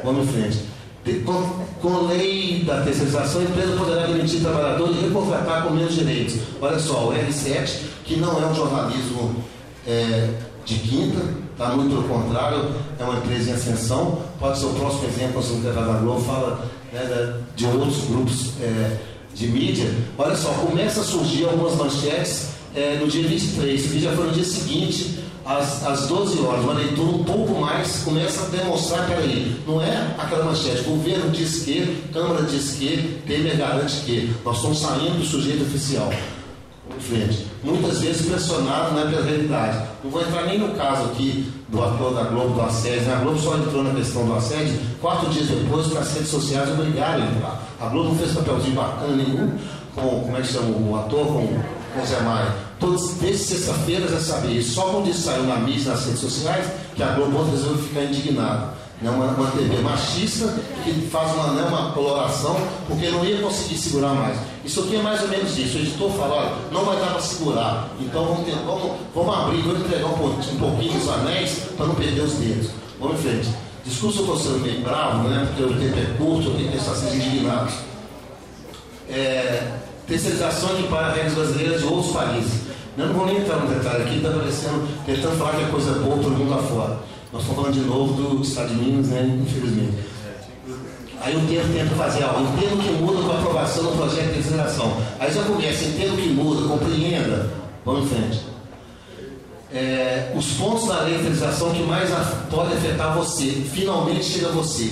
Vamos 0.04 0.28
em 0.28 0.32
frente. 0.32 0.60
Com, 1.26 1.66
com 1.82 2.06
lei 2.06 2.64
da 2.64 2.82
terceirização, 2.82 3.42
a 3.42 3.44
empresa 3.46 3.76
poderá 3.76 4.06
demitir 4.06 4.42
trabalhadores 4.42 4.98
e 4.98 5.06
recontratar 5.06 5.64
com 5.64 5.74
menos 5.74 5.96
direitos. 5.96 6.36
Olha 6.62 6.78
só, 6.78 7.10
o 7.10 7.14
R7, 7.14 7.80
que 8.04 8.18
não 8.18 8.40
é 8.42 8.46
um 8.46 8.54
jornalismo 8.54 9.36
é, 9.88 10.30
de 10.66 10.76
quinta, 10.76 11.24
tá? 11.58 11.70
muito 11.70 11.90
pelo 11.90 12.04
contrário, 12.04 12.72
é 13.00 13.04
uma 13.04 13.18
empresa 13.18 13.52
em 13.52 13.54
ascensão. 13.54 14.20
Pode 14.40 14.60
ser 14.60 14.66
o 14.66 14.74
próximo 14.74 15.08
exemplo, 15.08 15.42
o 15.42 15.62
da 15.62 16.00
Globo 16.00 16.22
fala 16.22 16.70
né, 16.92 17.34
de 17.56 17.66
outros 17.66 18.06
grupos 18.06 18.54
é, 18.62 18.98
de 19.34 19.48
mídia. 19.48 19.90
Olha 20.18 20.36
só, 20.36 20.50
começa 20.50 21.02
a 21.02 21.04
surgir 21.04 21.46
algumas 21.46 21.76
manchetes 21.76 22.50
é, 22.76 22.98
no 23.00 23.08
dia 23.08 23.28
23, 23.28 23.82
que 23.82 24.00
já 24.00 24.12
foi 24.14 24.28
no 24.28 24.32
dia 24.32 24.44
seguinte, 24.44 25.20
às, 25.46 25.86
às 25.86 26.08
12 26.08 26.40
horas, 26.42 26.64
uma 26.64 26.74
leitura 26.74 27.10
um 27.10 27.24
pouco 27.24 27.60
mais, 27.60 28.04
começa 28.04 28.46
a 28.46 28.50
demonstrar, 28.50 29.08
peraí, 29.08 29.60
não 29.68 29.82
é 29.82 30.16
aquela 30.18 30.46
manchete, 30.46 30.84
governo 30.84 31.32
diz 31.32 31.64
que, 31.64 32.04
Câmara 32.14 32.44
diz 32.44 32.74
que, 32.74 33.22
Temer 33.26 33.58
garante 33.58 34.02
que, 34.06 34.34
nós 34.46 34.58
estamos 34.58 34.80
saindo 34.80 35.18
do 35.18 35.26
sujeito 35.26 35.64
oficial 35.64 36.10
frente. 37.02 37.48
Muitas 37.64 38.00
vezes 38.00 38.26
pressionado 38.26 38.94
não 38.94 39.02
é 39.02 39.10
pela 39.10 39.26
realidade. 39.26 39.86
Não 40.04 40.12
vou 40.12 40.22
entrar 40.22 40.46
nem 40.46 40.60
no 40.60 40.74
caso 40.76 41.04
aqui 41.06 41.52
do 41.70 41.84
ator 41.84 42.14
da 42.14 42.24
Globo 42.24 42.56
do 42.56 42.62
assédio. 42.62 43.02
Né? 43.02 43.14
A 43.14 43.20
Globo 43.20 43.40
só 43.40 43.58
entrou 43.58 43.84
na 43.84 43.94
questão 43.94 44.26
do 44.26 44.34
assédio 44.36 44.80
quatro 45.00 45.30
dias 45.30 45.48
depois 45.48 45.88
que 45.88 45.98
as 45.98 46.14
redes 46.14 46.30
sociais 46.30 46.70
obrigaram 46.70 47.24
a 47.24 47.28
entrar. 47.28 47.64
A 47.80 47.88
Globo 47.88 48.10
não 48.10 48.16
fez 48.16 48.32
papelzinho 48.32 48.76
bacana 48.76 49.16
nenhum 49.16 49.52
com, 49.96 50.22
como 50.22 50.38
é 50.38 50.42
que 50.42 50.48
chama 50.48 50.70
o 50.70 50.96
ator, 50.98 51.26
com, 51.28 52.02
o 52.02 52.06
Zé 52.06 52.20
Maia. 52.22 52.54
Todos, 52.80 53.12
desde 53.16 53.44
sexta-feira 53.44 54.08
já 54.08 54.20
sabia 54.20 54.60
isso. 54.60 54.74
Só 54.74 54.84
quando 54.84 55.10
isso 55.10 55.22
saiu 55.22 55.44
na 55.44 55.58
mídia, 55.58 55.92
nas 55.92 56.06
redes 56.06 56.20
sociais, 56.20 56.66
que 56.96 57.04
a 57.04 57.12
Globo 57.12 57.44
resolveu 57.52 57.84
ficar 57.84 58.04
indignada 58.04 58.81
né, 59.02 59.10
uma, 59.10 59.26
uma 59.26 59.52
TV 59.52 59.82
machista 59.82 60.54
que 60.84 60.92
faz 61.08 61.34
uma, 61.34 61.54
né, 61.54 61.68
uma 61.68 61.92
coloração 61.92 62.56
porque 62.88 63.10
não 63.10 63.26
ia 63.26 63.42
conseguir 63.42 63.78
segurar 63.78 64.14
mais. 64.14 64.38
Isso 64.64 64.82
aqui 64.82 64.96
é 64.98 65.02
mais 65.02 65.22
ou 65.24 65.28
menos 65.28 65.58
isso. 65.58 65.78
O 65.78 65.82
editor 65.82 66.12
fala, 66.12 66.36
olha, 66.36 66.52
não 66.72 66.86
vai 66.86 66.98
dar 66.98 67.08
para 67.08 67.22
segurar, 67.22 67.90
então 68.00 68.26
vamos, 68.26 68.46
ter, 68.46 68.56
vamos, 68.66 68.92
vamos 69.14 69.36
abrir, 69.36 69.62
vamos 69.62 69.82
entregar 69.82 70.08
um, 70.08 70.26
um 70.28 70.60
pouquinho 70.60 70.94
dos 70.94 71.10
anéis 71.10 71.62
para 71.76 71.88
não 71.88 71.96
perder 71.96 72.22
os 72.22 72.34
dedos. 72.34 72.70
Vamos 73.00 73.20
em 73.20 73.24
frente. 73.24 73.50
Discurso 73.84 74.20
eu 74.20 74.22
estou 74.22 74.38
sendo 74.38 74.60
meio 74.60 74.82
bravo, 74.82 75.28
né, 75.28 75.48
porque 75.48 75.64
o 75.64 75.80
tempo 75.80 75.98
é 75.98 76.18
curto, 76.18 76.50
eu 76.50 76.56
tenho 76.56 76.70
que 76.70 76.78
estar 76.78 76.94
sendo 76.94 77.16
indignado. 77.16 77.72
É, 79.10 79.78
terceirização 80.08 80.76
de 80.76 80.84
regras 80.84 81.34
brasileiras 81.34 81.82
de 81.82 81.88
outros 81.88 82.14
países. 82.14 82.62
Eu 82.98 83.08
não 83.08 83.14
vou 83.14 83.26
nem 83.26 83.38
entrar 83.38 83.58
no 83.58 83.74
detalhe 83.74 84.04
aqui, 84.04 84.18
está 84.18 84.30
parecendo, 84.30 84.88
tentando 85.06 85.38
falar 85.38 85.54
que 85.54 85.64
é 85.64 85.68
coisa 85.68 85.94
boa 85.94 86.18
para 86.18 86.28
o 86.28 86.32
mundo 86.32 86.50
lá 86.50 86.58
fora. 86.58 87.11
Nós 87.32 87.44
estamos 87.44 87.64
falando 87.64 87.74
de 87.74 87.88
novo 87.88 88.36
do 88.36 88.44
Estado 88.44 88.70
de 88.70 88.76
Minas, 88.76 89.08
né? 89.08 89.40
Infelizmente. 89.42 89.98
Aí 91.22 91.34
o 91.36 91.48
tempo 91.48 91.74
tenta 91.74 91.96
fazer 91.96 92.24
algo, 92.24 92.42
entenda 92.42 92.76
o 92.76 92.80
que 92.80 92.92
muda 93.02 93.22
com 93.22 93.32
a 93.32 93.40
aprovação 93.40 93.84
do 93.86 93.96
projeto 93.96 94.32
de 94.32 94.38
legislação. 94.38 94.98
Aí 95.18 95.32
já 95.32 95.44
começa, 95.44 95.86
entenda 95.86 96.14
o 96.14 96.18
que 96.18 96.30
muda, 96.30 96.68
compreenda. 96.68 97.54
Vamos 97.86 98.04
em 98.04 98.16
frente. 98.16 98.42
É, 99.74 100.34
os 100.36 100.46
pontos 100.54 100.90
da 100.90 101.04
lei 101.04 101.20
de 101.20 101.24
legislação 101.24 101.72
que 101.72 101.84
mais 101.84 102.10
podem 102.50 102.76
afetar 102.76 103.16
você. 103.16 103.46
Finalmente 103.72 104.26
chega 104.26 104.50
você. 104.50 104.92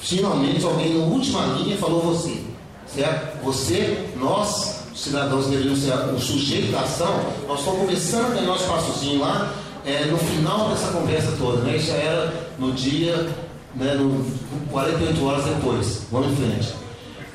Finalmente 0.00 0.62
alguém 0.66 0.98
na 0.98 1.04
última 1.06 1.46
linha 1.58 1.78
falou 1.78 2.02
você. 2.02 2.42
Certo? 2.86 3.42
Você, 3.42 4.10
nós, 4.18 4.80
cidadãos 4.94 5.46
deveriam 5.46 5.74
ser 5.74 5.94
o 6.14 6.20
sujeito 6.20 6.72
da 6.72 6.80
ação. 6.80 7.24
Nós 7.48 7.60
estamos 7.60 7.80
começando 7.80 8.26
a 8.26 8.34
ganhar 8.34 8.46
nosso 8.48 8.64
passozinho 8.64 9.20
lá 9.20 9.63
é, 9.84 10.06
no 10.06 10.18
final 10.18 10.70
dessa 10.70 10.88
conversa 10.88 11.32
toda, 11.38 11.62
né? 11.62 11.76
Isso 11.76 11.92
era 11.92 12.32
no 12.58 12.72
dia, 12.72 13.28
né, 13.74 13.94
no, 13.94 14.24
48 14.70 15.24
horas 15.24 15.44
depois. 15.44 16.02
Vamos 16.10 16.32
em 16.32 16.36
frente. 16.36 16.74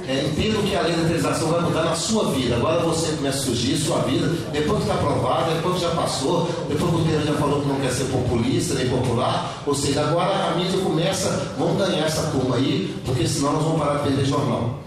É, 0.08 0.24
que 0.34 0.76
a 0.76 0.82
lei 0.82 0.94
da 0.94 1.02
autorização 1.02 1.50
vai 1.50 1.62
mudar 1.62 1.84
na 1.84 1.96
sua 1.96 2.32
vida. 2.32 2.56
Agora 2.56 2.80
você 2.82 3.12
começa 3.18 3.40
a 3.40 3.42
surgir 3.42 3.78
sua 3.78 4.00
vida, 4.00 4.28
depois 4.52 4.78
que 4.78 4.90
está 4.90 4.96
aprovada, 4.96 5.54
depois 5.54 5.76
que 5.76 5.82
já 5.82 5.90
passou, 5.90 6.50
depois 6.70 6.90
que 6.90 7.02
o 7.02 7.06
Pedro 7.06 7.28
já 7.28 7.34
falou 7.34 7.62
que 7.62 7.68
não 7.68 7.80
quer 7.80 7.92
ser 7.92 8.06
populista 8.06 8.76
nem 8.76 8.90
popular, 8.90 9.62
ou 9.66 9.76
seja, 9.76 10.02
agora 10.02 10.52
a 10.52 10.56
mídia 10.56 10.80
começa, 10.80 11.54
vamos 11.58 11.78
ganhar 11.78 12.06
essa 12.06 12.24
turma 12.32 12.56
aí, 12.56 12.96
porque 13.06 13.28
senão 13.28 13.54
nós 13.54 13.64
vamos 13.64 13.80
parar 13.80 14.00
de 14.00 14.10
vender 14.10 14.26
jornal. 14.26 14.80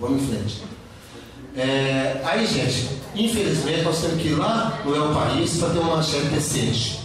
Vamos 0.00 0.22
em 0.22 0.26
frente. 0.26 0.62
É, 1.56 2.20
aí, 2.24 2.46
gente, 2.46 2.88
Infelizmente, 3.16 3.82
nós 3.82 4.00
temos 4.00 4.20
que 4.20 4.28
ir 4.28 4.34
lá 4.34 4.80
no 4.84 4.94
El 4.94 5.14
País 5.14 5.56
para 5.58 5.70
ter 5.70 5.78
uma 5.78 5.96
manchete 5.96 6.26
decente. 6.26 7.00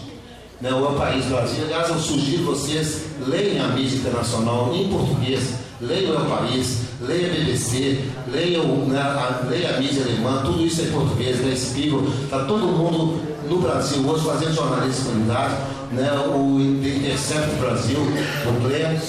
Né? 0.59 0.71
O 0.73 0.91
El 0.91 0.95
País 0.97 1.25
Brasil, 1.25 1.63
aliás, 1.63 1.89
eu 1.89 1.99
sugiro 1.99 2.43
vocês 2.43 3.05
leiam 3.25 3.65
a 3.65 3.69
mídia 3.69 3.97
internacional 3.97 4.73
em 4.75 4.89
português, 4.89 5.53
leiam 5.79 6.11
o 6.11 6.19
El 6.19 6.25
País, 6.25 6.79
leiam 6.99 7.31
a 7.31 7.33
BBC, 7.33 7.99
leiam 8.27 8.65
né, 8.87 8.99
a, 8.99 9.47
leiam 9.49 9.73
a 9.73 9.79
mídia 9.79 10.03
alemã, 10.03 10.41
tudo 10.43 10.61
isso 10.65 10.81
é 10.81 10.85
em 10.85 10.91
português, 10.91 11.37
né? 11.37 11.55
Spiegel, 11.55 12.03
está 12.23 12.43
todo 12.43 12.67
mundo 12.67 13.21
no 13.49 13.59
Brasil 13.59 14.05
hoje 14.05 14.25
fazendo 14.25 14.53
jornalismo 14.53 15.11
de 15.11 15.25
qualidade, 15.31 15.55
né? 15.91 16.11
o 16.27 16.59
Intercept 16.59 17.55
Brasil, 17.55 17.99
o 17.99 18.61
Glenn, 18.61 18.99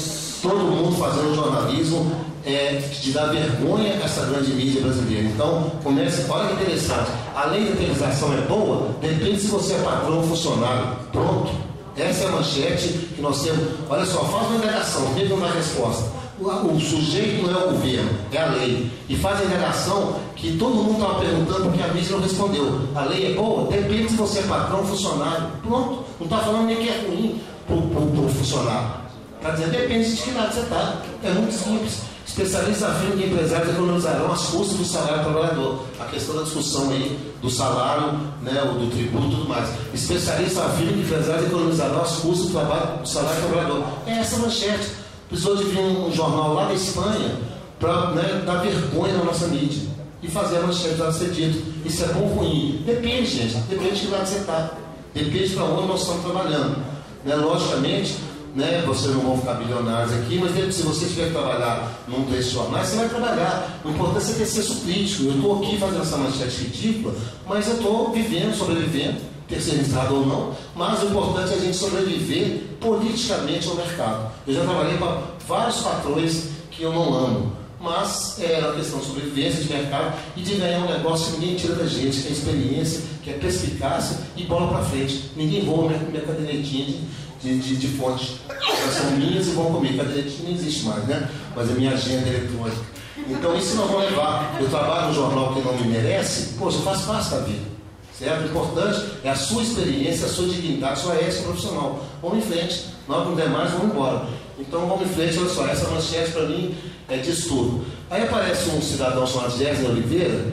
todo 0.40 0.58
mundo 0.58 0.96
fazendo 0.96 1.34
jornalismo 1.34 2.12
é, 2.44 2.80
de 3.00 3.12
dar 3.12 3.26
vergonha 3.26 3.92
a 3.94 4.04
essa 4.04 4.24
grande 4.26 4.52
mídia 4.52 4.82
brasileira. 4.82 5.28
Então, 5.28 5.72
comece, 5.82 6.24
olha 6.28 6.48
que 6.48 6.62
interessante, 6.62 7.10
a 7.34 7.46
lei 7.46 7.64
da 7.64 7.72
utilização 7.72 8.32
é 8.34 8.40
boa, 8.42 8.90
depende 9.00 9.40
se 9.40 9.48
você 9.48 9.74
é 9.74 9.78
patrão 9.78 10.18
ou 10.18 10.22
funcionário. 10.24 10.96
Pronto. 11.12 11.52
Essa 11.96 12.24
é 12.24 12.28
a 12.28 12.30
manchete 12.32 12.88
que 13.14 13.20
nós 13.20 13.42
temos. 13.42 13.68
Olha 13.88 14.04
só, 14.06 14.24
faz 14.24 14.46
uma 14.48 14.56
indagação, 14.56 15.02
não 15.28 15.40
dá 15.40 15.50
resposta. 15.50 16.10
O, 16.40 16.48
o, 16.48 16.80
sujeito 16.80 17.46
não 17.46 17.52
é 17.52 17.64
o 17.64 17.70
governo, 17.72 18.10
é 18.32 18.38
a 18.38 18.46
lei. 18.46 18.90
E 19.08 19.16
faz 19.16 19.40
a 19.40 19.44
indagação 19.44 20.16
que 20.34 20.56
todo 20.56 20.74
mundo 20.74 20.94
estava 20.94 21.20
perguntando 21.20 21.64
porque 21.64 21.82
a 21.82 21.88
mídia 21.88 22.12
não 22.12 22.22
respondeu. 22.22 22.88
A 22.94 23.04
lei 23.04 23.32
é 23.32 23.34
boa? 23.34 23.70
Depende 23.70 24.08
se 24.08 24.16
você 24.16 24.40
é 24.40 24.42
patrão 24.42 24.78
ou 24.78 24.86
funcionário. 24.86 25.48
Pronto. 25.62 26.04
Não 26.18 26.24
está 26.24 26.38
falando 26.38 26.66
nem 26.66 26.76
que 26.76 26.88
é 26.88 27.06
ruim 27.06 27.40
para 27.66 27.76
o 27.76 28.28
funcionário. 28.28 29.02
Está 29.36 29.50
dizendo, 29.50 29.70
depende 29.72 30.14
de 30.14 30.22
que 30.22 30.30
lado 30.32 30.52
você 30.52 30.60
está. 30.60 31.02
É 31.22 31.30
muito 31.30 31.52
simples. 31.52 32.11
Especialistas 32.32 32.88
afirmam 32.88 33.18
que 33.18 33.26
empresários 33.26 33.68
economizarão 33.68 34.32
as 34.32 34.46
custas 34.46 34.78
do 34.78 34.84
salário 34.86 35.18
do 35.18 35.30
trabalhador. 35.30 35.84
A 36.00 36.04
questão 36.06 36.34
da 36.34 36.42
discussão 36.44 36.90
aí 36.90 37.18
do 37.42 37.50
salário, 37.50 38.20
né, 38.40 38.52
do 38.52 38.90
tributo 38.90 39.26
e 39.26 39.30
tudo 39.32 39.48
mais. 39.48 39.68
Especialistas 39.92 40.64
afirmam 40.64 40.94
que 40.94 41.00
empresários 41.00 41.46
economizarão 41.46 42.00
as 42.00 42.12
custas 42.16 42.46
do, 42.46 42.52
trabalho, 42.52 43.02
do 43.02 43.06
salário 43.06 43.38
do 43.38 43.48
trabalhador. 43.48 43.84
É 44.06 44.12
essa 44.12 44.38
manchete. 44.38 44.88
Precisou 45.28 45.56
de 45.56 45.64
vir 45.64 45.78
um 45.78 46.10
jornal 46.10 46.54
lá 46.54 46.68
da 46.68 46.74
Espanha 46.74 47.36
para 47.78 48.12
né, 48.12 48.42
dar 48.46 48.62
vergonha 48.62 49.12
na 49.12 49.24
nossa 49.24 49.48
mídia 49.48 49.82
e 50.22 50.28
fazer 50.28 50.56
a 50.56 50.62
manchete 50.62 50.96
lá 50.96 51.12
ser 51.12 51.32
dito. 51.32 51.62
Isso 51.84 52.02
é 52.02 52.08
bom 52.08 52.22
ou 52.22 52.34
ruim? 52.36 52.82
Depende, 52.86 53.26
gente. 53.26 53.56
Depende 53.68 53.94
de 53.94 54.06
que 54.06 54.10
lado 54.10 54.26
você 54.26 54.38
está. 54.38 54.70
Depende 55.12 55.50
para 55.50 55.64
onde 55.64 55.86
nós 55.86 56.00
estamos 56.00 56.24
trabalhando. 56.24 56.82
Né? 57.26 57.34
Logicamente, 57.34 58.16
né? 58.54 58.82
Vocês 58.86 59.14
não 59.14 59.22
vão 59.22 59.38
ficar 59.38 59.54
bilionários 59.54 60.12
aqui, 60.12 60.38
mas 60.38 60.74
se 60.74 60.82
você 60.82 61.06
tiver 61.06 61.26
que 61.26 61.32
trabalhar 61.32 62.04
num 62.06 62.22
desses 62.24 62.52
jornais, 62.52 62.88
você 62.88 62.96
vai 62.96 63.08
trabalhar. 63.08 63.80
O 63.84 63.90
importante 63.90 64.30
é 64.30 64.34
ter 64.34 64.46
senso 64.46 64.80
crítico. 64.82 65.24
Eu 65.24 65.34
estou 65.34 65.62
aqui 65.62 65.78
fazendo 65.78 66.02
essa 66.02 66.16
manchete 66.16 66.64
ridícula, 66.64 67.14
mas 67.46 67.68
eu 67.68 67.74
estou 67.74 68.10
vivendo, 68.12 68.54
sobrevivendo, 68.56 69.20
terceirizado 69.48 70.14
ou 70.14 70.26
não, 70.26 70.56
mas 70.74 71.02
o 71.02 71.06
importante 71.06 71.52
é 71.52 71.56
a 71.56 71.60
gente 71.60 71.76
sobreviver 71.76 72.62
politicamente 72.80 73.68
ao 73.68 73.74
mercado. 73.74 74.32
Eu 74.46 74.54
já 74.54 74.62
trabalhei 74.62 74.96
para 74.96 75.22
vários 75.46 75.76
patrões 75.78 76.48
que 76.70 76.82
eu 76.82 76.92
não 76.92 77.14
amo, 77.14 77.52
mas 77.78 78.38
era 78.40 78.68
uma 78.68 78.76
questão 78.76 79.00
de 79.00 79.06
sobrevivência, 79.06 79.62
de 79.62 79.72
mercado 79.72 80.16
e 80.36 80.40
de 80.40 80.54
ganhar 80.54 80.78
um 80.80 80.92
negócio 80.92 81.32
que 81.32 81.40
ninguém 81.40 81.56
tira 81.56 81.74
da 81.74 81.86
gente, 81.86 82.22
que 82.22 82.28
é 82.28 82.30
experiência, 82.30 83.02
que 83.22 83.30
é 83.30 83.34
perspicácia 83.34 84.18
e 84.36 84.44
bola 84.44 84.68
para 84.68 84.84
frente. 84.84 85.30
Ninguém 85.36 85.64
voa 85.64 85.88
minha, 85.88 85.98
minha 85.98 86.22
cadernetinha 86.22 86.86
de, 86.86 87.00
de, 87.42 87.58
de, 87.58 87.76
de 87.76 87.88
fontes. 87.88 88.36
Elas 88.48 88.94
são 88.94 89.10
minhas 89.12 89.46
e 89.46 89.50
vão 89.50 89.72
comigo. 89.72 89.98
Cadernetinha 89.98 90.48
não 90.48 90.56
existe 90.56 90.84
mais, 90.84 91.04
né? 91.04 91.28
Mas 91.54 91.70
é 91.70 91.74
minha 91.74 91.92
agenda 91.92 92.28
eletrônica. 92.28 92.92
Então 93.28 93.56
isso 93.56 93.76
nós 93.76 93.90
vamos 93.90 94.10
levar. 94.10 94.56
Eu 94.60 94.68
trabalho 94.68 95.08
no 95.08 95.14
jornal 95.14 95.54
que 95.54 95.60
não 95.60 95.74
me 95.74 95.88
merece, 95.88 96.54
poxa, 96.58 96.78
faz 96.78 97.02
parte 97.02 97.30
da 97.30 97.38
vida. 97.40 97.72
Certo? 98.18 98.42
O 98.42 98.46
importante 98.46 99.04
é 99.24 99.30
a 99.30 99.34
sua 99.34 99.62
experiência, 99.62 100.26
a 100.26 100.28
sua 100.28 100.46
dignidade, 100.46 100.92
a 100.92 100.96
sua 100.96 101.14
ética 101.14 101.42
profissional. 101.42 102.04
Vamos 102.22 102.38
em 102.38 102.42
frente. 102.42 102.86
Nós 103.08 103.26
não 103.26 103.34
der 103.34 103.48
mais, 103.48 103.70
vamos 103.72 103.92
embora. 103.92 104.28
Então 104.58 104.86
vamos 104.86 105.10
em 105.10 105.14
frente, 105.14 105.38
olha 105.38 105.48
só, 105.48 105.66
essa 105.66 105.88
manchete 105.88 106.30
para 106.30 106.46
mim 106.46 106.74
é 107.08 107.16
de 107.16 107.30
estudo. 107.30 107.84
Aí 108.10 108.22
aparece 108.22 108.70
um 108.70 108.80
cidadão 108.80 109.26
chamado 109.26 109.56
Jéssica 109.58 109.88
Oliveira, 109.88 110.52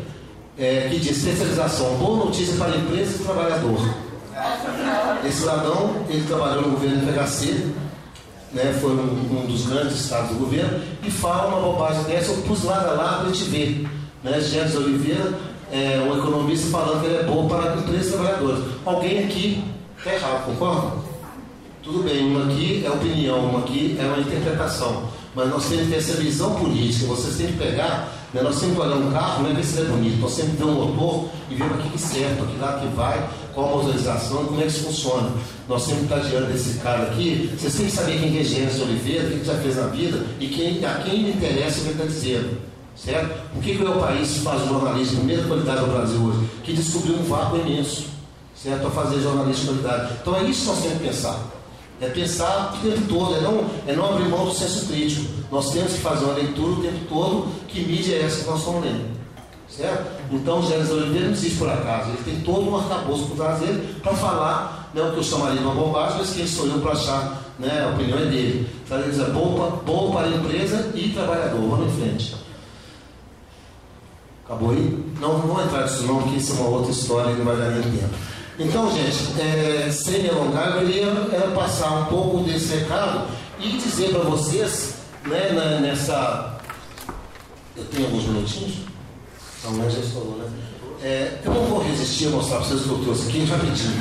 é, 0.57 0.87
que 0.89 0.99
diz 0.99 1.17
especialização, 1.17 1.95
boa 1.95 2.25
notícia 2.25 2.55
para 2.57 2.75
empresa 2.75 3.15
e 3.15 3.23
trabalhador. 3.23 4.08
Esse 5.25 5.39
cidadão, 5.41 6.05
ele 6.07 6.25
trabalhou 6.25 6.63
no 6.63 6.71
governo 6.71 7.01
FHC, 7.11 7.73
né, 8.53 8.77
foi 8.79 8.91
um, 8.91 9.43
um, 9.43 9.45
dos 9.45 9.67
grandes 9.67 9.99
estados 9.99 10.29
do 10.29 10.35
governo, 10.35 10.79
e 11.03 11.11
fala 11.11 11.47
uma 11.47 11.59
bobagem 11.59 12.03
dessa, 12.03 12.31
eu 12.31 12.41
pus 12.43 12.67
a 12.67 12.75
lado 12.75 12.95
para 12.95 13.29
a 13.29 13.33
gente 13.33 13.43
ver. 13.45 13.87
Né, 14.23 14.39
Gênesis 14.39 14.75
Oliveira, 14.75 15.33
é, 15.71 15.99
um 15.99 16.17
economista 16.17 16.69
falando 16.69 17.01
que 17.01 17.07
ele 17.07 17.17
é 17.17 17.23
bom 17.23 17.47
para 17.47 17.75
empresas 17.75 18.13
trabalhadores. 18.13 18.63
Alguém 18.85 19.23
aqui 19.23 19.63
está 19.97 20.13
errado, 20.13 20.45
concorda? 20.45 20.97
Tudo 21.83 22.03
bem, 22.03 22.25
uma 22.27 22.45
aqui 22.45 22.83
é 22.85 22.89
opinião, 22.89 23.39
uma 23.39 23.59
aqui 23.59 23.97
é 23.99 24.05
uma 24.05 24.19
interpretação. 24.19 25.09
Mas 25.35 25.49
nós 25.49 25.67
temos 25.67 25.85
que 25.85 25.91
ter 25.91 25.97
essa 25.97 26.13
visão 26.13 26.55
política, 26.55 27.05
vocês 27.05 27.37
têm 27.37 27.47
que 27.47 27.57
pegar, 27.57 28.11
né, 28.33 28.41
nós 28.41 28.59
temos 28.59 28.75
que 28.75 28.81
olhar 28.81 28.95
um 28.95 29.11
carro, 29.11 29.43
não 29.43 29.51
é 29.51 29.53
ver 29.53 29.63
se 29.63 29.79
ele 29.79 29.87
é 29.87 29.91
bonito, 29.91 30.19
nós 30.19 30.35
temos 30.35 30.51
que 30.51 30.57
ver 30.57 30.65
um 30.65 30.73
motor 30.73 31.29
e 31.49 31.55
ver 31.55 31.67
para 31.67 31.77
que, 31.77 31.89
que 31.89 31.97
serve, 31.99 32.35
para 32.35 32.45
que 32.47 32.57
lado 32.57 32.81
que 32.81 32.95
vai, 32.95 33.29
qual 33.53 33.67
a 33.67 33.77
motorização, 33.77 34.45
como 34.45 34.59
é 34.59 34.63
que 34.63 34.69
isso 34.69 34.85
funciona. 34.85 35.31
Nós 35.67 35.87
estar 35.87 36.19
diante 36.19 36.51
desse 36.51 36.79
cara 36.79 37.03
aqui, 37.03 37.51
vocês 37.57 37.75
têm 37.75 37.85
que 37.85 37.91
saber 37.91 38.19
quem 38.19 38.39
é 38.39 38.43
Gênesis 38.43 38.81
Oliveira, 38.81 39.27
o 39.27 39.39
que 39.39 39.45
já 39.45 39.55
fez 39.55 39.75
na 39.75 39.87
vida 39.87 40.25
e 40.39 40.47
quem, 40.47 40.85
a 40.85 40.95
quem 40.95 41.23
lhe 41.23 41.31
interessa 41.31 41.79
o 41.79 41.83
que 41.83 41.89
ele 41.89 41.91
está 41.91 42.05
dizendo. 42.05 42.57
Certo? 42.95 43.33
O 43.55 43.61
que, 43.61 43.77
que 43.77 43.83
o 43.83 43.99
país 43.99 44.29
que 44.29 44.39
faz 44.39 44.67
jornalismo 44.67 45.11
de 45.11 45.17
primeira 45.17 45.43
qualidade 45.43 45.81
no 45.81 45.87
Brasil 45.87 46.21
hoje? 46.21 46.49
Que 46.63 46.73
descobriu 46.73 47.15
um 47.15 47.23
vácuo 47.23 47.57
imenso, 47.57 48.07
certo? 48.55 48.81
Para 48.81 48.89
fazer 48.89 49.21
jornalismo 49.21 49.73
de 49.73 49.79
qualidade. 49.79 50.13
Então 50.21 50.35
é 50.35 50.43
isso 50.43 50.61
que 50.61 50.67
nós 50.67 50.81
temos 50.81 50.97
que 50.97 51.07
pensar. 51.07 51.39
É 52.01 52.07
pensar 52.07 52.73
o 52.73 52.89
tempo 52.89 53.07
todo, 53.07 53.35
é 53.35 53.41
não, 53.41 53.65
é 53.87 53.95
não 53.95 54.13
abrir 54.13 54.27
mão 54.27 54.45
do 54.45 54.53
senso 54.53 54.85
crítico. 54.87 55.25
Nós 55.51 55.71
temos 55.71 55.93
que 55.93 55.99
fazer 55.99 56.25
uma 56.25 56.33
leitura 56.33 56.71
o 56.71 56.81
tempo 56.81 57.05
todo, 57.07 57.47
que 57.67 57.81
mídia 57.81 58.15
é 58.15 58.23
essa 58.23 58.43
que 58.43 58.49
nós 58.49 58.59
estamos 58.59 58.83
lendo. 58.83 59.19
Certo? 59.69 60.18
Então, 60.31 60.59
o 60.59 60.67
Gênesis 60.67 60.89
não 60.89 61.31
existe 61.31 61.57
por 61.57 61.69
acaso. 61.69 62.09
Ele 62.09 62.23
tem 62.23 62.41
todo 62.41 62.69
um 62.69 62.77
arcabouço 62.77 63.27
por 63.27 63.37
trás 63.37 63.59
dele 63.59 63.95
para 64.01 64.13
falar 64.13 64.89
né, 64.93 65.01
o 65.01 65.11
que 65.11 65.17
eu 65.17 65.23
chamaria 65.23 65.57
de 65.57 65.63
uma 65.63 65.73
bobagem, 65.73 66.19
mas 66.19 66.33
quem 66.33 66.47
sou 66.47 66.67
eu 66.67 66.79
para 66.79 66.91
achar, 66.91 67.41
né, 67.57 67.83
a 67.85 67.93
opinião 67.93 68.19
é 68.19 68.25
dele. 68.25 68.69
Então, 68.85 68.99
ele 68.99 69.09
diz, 69.09 69.19
é 69.19 69.29
bom, 69.31 69.81
bom 69.85 70.11
para 70.11 70.27
a 70.27 70.29
empresa 70.29 70.91
e 70.93 71.09
trabalhador. 71.09 71.59
Vamos 71.59 71.93
em 71.93 71.99
frente. 71.99 72.35
Acabou 74.45 74.71
aí? 74.71 75.05
Não, 75.19 75.37
não 75.37 75.47
vou 75.47 75.63
entrar 75.63 75.83
nisso 75.83 76.03
não, 76.03 76.21
porque 76.21 76.37
isso 76.37 76.53
é 76.53 76.55
uma 76.55 76.69
outra 76.69 76.91
história 76.91 77.31
e 77.31 77.35
não 77.35 77.45
vai 77.45 77.55
dar 77.55 77.69
nem 77.69 77.83
tempo. 77.83 78.13
Então, 78.57 78.91
gente, 78.91 79.39
é, 79.39 79.89
sem 79.89 80.23
me 80.23 80.29
alongar, 80.29 80.69
eu 80.71 80.85
queria 80.85 81.05
era 81.31 81.51
passar 81.51 81.91
um 81.91 82.05
pouco 82.05 82.43
desse 82.43 82.75
recado 82.75 83.27
e 83.59 83.69
dizer 83.77 84.09
para 84.09 84.21
vocês, 84.21 84.95
né, 85.25 85.79
nessa. 85.81 86.57
Eu 87.77 87.85
tenho 87.85 88.07
alguns 88.07 88.25
minutinhos? 88.25 88.88
Não, 89.63 89.73
mas 89.73 89.93
já 89.93 89.99
estourou, 89.99 90.37
né? 90.37 90.49
É, 91.01 91.39
eu 91.45 91.53
não 91.53 91.65
vou 91.65 91.81
resistir 91.83 92.27
a 92.27 92.31
mostrar 92.31 92.57
para 92.57 92.67
vocês 92.67 92.81
o 92.81 92.83
que 92.83 92.89
eu 92.89 93.03
trouxe 93.03 93.27
aqui 93.29 93.45
rapidinho. 93.45 93.93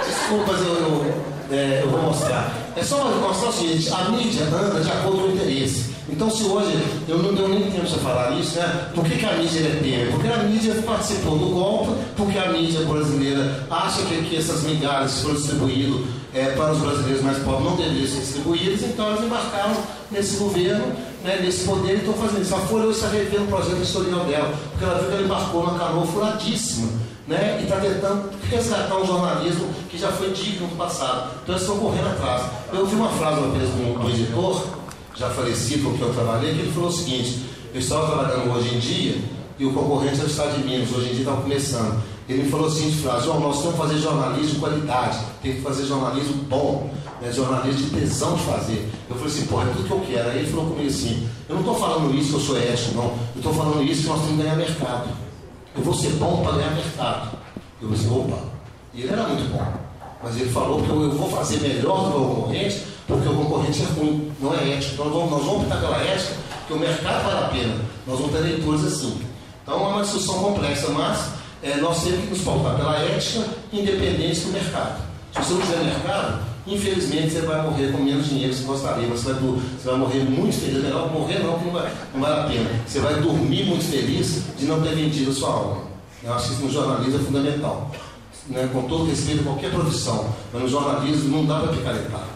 É, 0.00 0.04
desculpas, 0.06 0.60
eu, 0.60 0.74
eu, 0.74 1.33
é, 1.54 1.80
eu 1.82 1.90
vou 1.90 2.02
mostrar. 2.02 2.52
É 2.76 2.82
só 2.82 3.04
mostrar 3.04 3.48
o 3.48 3.52
seguinte: 3.52 3.90
a 3.92 4.10
mídia 4.10 4.44
anda 4.44 4.80
de 4.80 4.90
acordo 4.90 5.18
com 5.18 5.28
o 5.28 5.32
interesse. 5.32 5.94
Então, 6.08 6.30
se 6.30 6.44
hoje 6.44 6.76
eu 7.08 7.18
não 7.18 7.34
deu 7.34 7.48
nem 7.48 7.70
tempo 7.70 7.86
de 7.86 7.98
falar 8.00 8.32
isso, 8.38 8.58
né? 8.58 8.88
Por 8.94 9.04
que, 9.04 9.16
que 9.16 9.24
a 9.24 9.32
mídia 9.32 9.60
é 9.60 9.80
pena? 9.82 10.10
Porque 10.12 10.28
a 10.28 10.36
mídia 10.42 10.74
participou 10.84 11.38
do 11.38 11.46
golpe, 11.46 11.92
porque 12.16 12.38
a 12.38 12.52
mídia 12.52 12.80
brasileira 12.80 13.66
acha 13.70 14.02
que, 14.02 14.22
que 14.22 14.36
essas 14.36 14.62
migalhas 14.64 15.22
foram 15.22 15.34
distribuídas 15.34 16.00
é, 16.34 16.50
para 16.50 16.72
os 16.72 16.78
brasileiros 16.78 17.22
mais 17.22 17.38
pobres 17.38 17.64
não 17.64 17.76
deveriam 17.76 18.06
ser 18.08 18.20
distribuídas, 18.20 18.82
então 18.82 19.06
elas 19.06 19.24
embarcaram 19.24 19.76
nesse 20.10 20.36
governo, 20.36 20.84
né, 21.22 21.38
nesse 21.40 21.64
poder 21.64 21.94
e 21.94 21.98
estão 21.98 22.14
fazendo 22.14 22.42
isso. 22.42 22.54
A 22.54 22.58
Folha 22.58 22.84
hoje 22.86 22.98
está 22.98 23.08
revendo 23.08 23.44
o 23.44 23.46
projeto 23.46 23.76
editorial 23.76 24.24
dela, 24.24 24.54
porque 24.70 24.84
ela 24.84 24.98
viu 24.98 25.08
que 25.08 25.14
ela 25.14 25.22
embarcou 25.22 25.64
numa 25.64 25.78
canoa 25.78 26.06
furadíssima. 26.06 26.88
Né, 27.26 27.58
e 27.58 27.64
está 27.64 27.80
tentando 27.80 28.30
resgatar 28.50 28.98
um 28.98 29.06
jornalismo 29.06 29.66
que 29.88 29.96
já 29.96 30.12
foi 30.12 30.30
digno 30.32 30.66
do 30.68 30.76
passado. 30.76 31.30
Então 31.42 31.54
eles 31.54 31.62
estão 31.62 31.78
correndo 31.78 32.08
atrás. 32.08 32.42
Eu 32.70 32.80
ouvi 32.80 32.94
uma 32.96 33.08
frase 33.08 33.38
uma 33.38 33.56
vez 33.56 33.70
do, 33.70 34.10
editor, 34.10 34.62
já 35.14 35.30
falecido 35.30 35.84
com 35.88 35.96
que 35.96 36.02
eu 36.02 36.12
trabalhei, 36.12 36.52
que 36.52 36.60
ele 36.60 36.72
falou 36.72 36.90
o 36.90 36.92
seguinte: 36.92 37.46
eu 37.72 37.80
estava 37.80 38.08
trabalhando 38.08 38.52
hoje 38.54 38.74
em 38.74 38.78
dia 38.78 39.16
e 39.58 39.64
o 39.64 39.72
concorrente 39.72 40.20
é 40.20 40.24
o 40.24 40.26
Estado 40.26 40.58
de 40.58 40.64
Minas, 40.64 40.92
hoje 40.92 41.06
em 41.06 41.10
dia 41.12 41.20
estava 41.20 41.40
começando. 41.40 42.02
Ele 42.28 42.42
me 42.42 42.50
falou 42.50 42.66
assim 42.66 42.90
de 42.90 42.96
frase, 42.98 43.28
oh, 43.28 43.38
nós 43.38 43.58
temos 43.58 43.74
que 43.74 43.80
fazer 43.80 43.98
jornalismo 43.98 44.54
de 44.54 44.56
qualidade, 44.56 45.18
tem 45.42 45.54
que 45.54 45.60
fazer 45.60 45.86
jornalismo 45.86 46.34
bom, 46.44 46.90
né, 47.20 47.30
jornalismo 47.30 47.82
de 47.82 48.00
tesão 48.00 48.34
de 48.34 48.42
fazer. 48.44 48.90
Eu 49.08 49.16
falei 49.16 49.32
assim, 49.32 49.46
porra, 49.46 49.70
é 49.70 49.72
tudo 49.72 49.86
que 49.86 49.90
eu 49.90 50.00
quero. 50.00 50.30
Aí 50.30 50.38
ele 50.38 50.50
falou 50.50 50.66
comigo 50.66 50.88
assim, 50.88 51.28
eu 51.48 51.54
não 51.54 51.60
estou 51.60 51.78
falando 51.78 52.14
isso 52.14 52.30
que 52.30 52.34
eu 52.34 52.40
sou 52.40 52.58
ético, 52.58 52.94
não. 52.94 53.04
Eu 53.04 53.36
estou 53.36 53.54
falando 53.54 53.82
isso 53.82 54.02
que 54.02 54.08
nós 54.08 54.20
temos 54.20 54.36
que 54.36 54.42
ganhar 54.42 54.56
mercado. 54.56 55.23
Eu 55.76 55.82
vou 55.82 55.94
ser 55.94 56.10
bom 56.10 56.42
para 56.42 56.52
ganhar 56.52 56.70
mercado. 56.70 57.36
Eu 57.82 57.92
assim, 57.92 58.10
opa. 58.10 58.38
E 58.92 59.02
ele 59.02 59.12
era 59.12 59.24
muito 59.24 59.50
bom. 59.52 59.64
Mas 60.22 60.36
ele 60.36 60.50
falou 60.50 60.82
que 60.82 60.88
eu 60.88 61.10
vou 61.10 61.30
fazer 61.30 61.60
melhor 61.60 62.04
do 62.04 62.12
que 62.12 62.16
o 62.16 62.24
concorrente, 62.28 62.82
porque 63.06 63.28
o 63.28 63.34
concorrente 63.34 63.82
é 63.82 63.86
ruim, 63.86 64.32
não 64.40 64.54
é 64.54 64.76
ético. 64.76 64.94
Então 64.94 65.04
nós 65.06 65.14
vamos, 65.14 65.30
nós 65.30 65.44
vamos 65.44 65.62
optar 65.62 65.80
pela 65.80 65.98
ética, 65.98 66.34
porque 66.60 66.72
o 66.72 66.78
mercado 66.78 67.24
vale 67.24 67.44
a 67.44 67.48
pena. 67.48 67.80
Nós 68.06 68.18
vamos 68.18 68.32
ter 68.32 68.38
leitores 68.38 68.84
assim. 68.84 69.20
Então 69.62 69.74
é 69.74 69.88
uma 69.88 70.02
discussão 70.02 70.38
complexa, 70.42 70.88
mas 70.90 71.30
é, 71.62 71.76
nós 71.76 72.02
temos 72.02 72.20
que 72.20 72.30
nos 72.30 72.40
pautar 72.42 72.76
pela 72.76 72.98
ética 72.98 73.44
independente 73.72 74.40
do 74.40 74.52
mercado. 74.52 75.02
Se 75.32 75.40
você 75.40 75.54
não 75.54 75.60
tiver 75.60 75.84
mercado, 75.84 76.44
infelizmente 76.66 77.30
você 77.30 77.40
vai 77.42 77.62
morrer 77.62 77.92
com 77.92 77.98
menos 77.98 78.26
dinheiro 78.26 78.52
que 78.52 78.60
você 78.60 78.66
gostaria, 78.66 79.06
você 79.06 79.32
vai, 79.32 79.42
você 79.42 79.88
vai 79.88 79.96
morrer 79.96 80.20
muito 80.20 80.56
feliz. 80.56 80.76
É 80.76 80.82
melhor 80.82 81.12
morrer 81.12 81.38
não, 81.40 81.58
que 81.58 81.64
não, 81.64 81.72
vai, 81.72 81.92
não 82.12 82.20
vale 82.20 82.40
a 82.40 82.44
pena. 82.44 82.70
Você 82.86 83.00
vai 83.00 83.20
dormir 83.20 83.64
muito 83.64 83.84
feliz 83.84 84.42
de 84.58 84.66
não 84.66 84.80
ter 84.82 84.94
vendido 84.94 85.30
a 85.30 85.34
sua 85.34 85.50
alma. 85.50 85.82
Eu 86.22 86.32
acho 86.32 86.48
que 86.48 86.54
isso 86.54 86.62
no 86.62 86.70
jornalismo 86.70 87.20
é 87.20 87.24
fundamental. 87.24 87.90
Né, 88.46 88.68
com 88.70 88.82
todo 88.82 89.08
respeito 89.08 89.40
a 89.40 89.44
qualquer 89.44 89.70
profissão, 89.70 90.28
mas 90.52 90.60
no 90.60 90.68
jornalismo 90.68 91.34
não 91.34 91.46
dá 91.46 91.60
para 91.60 91.72
picaretar, 91.72 92.26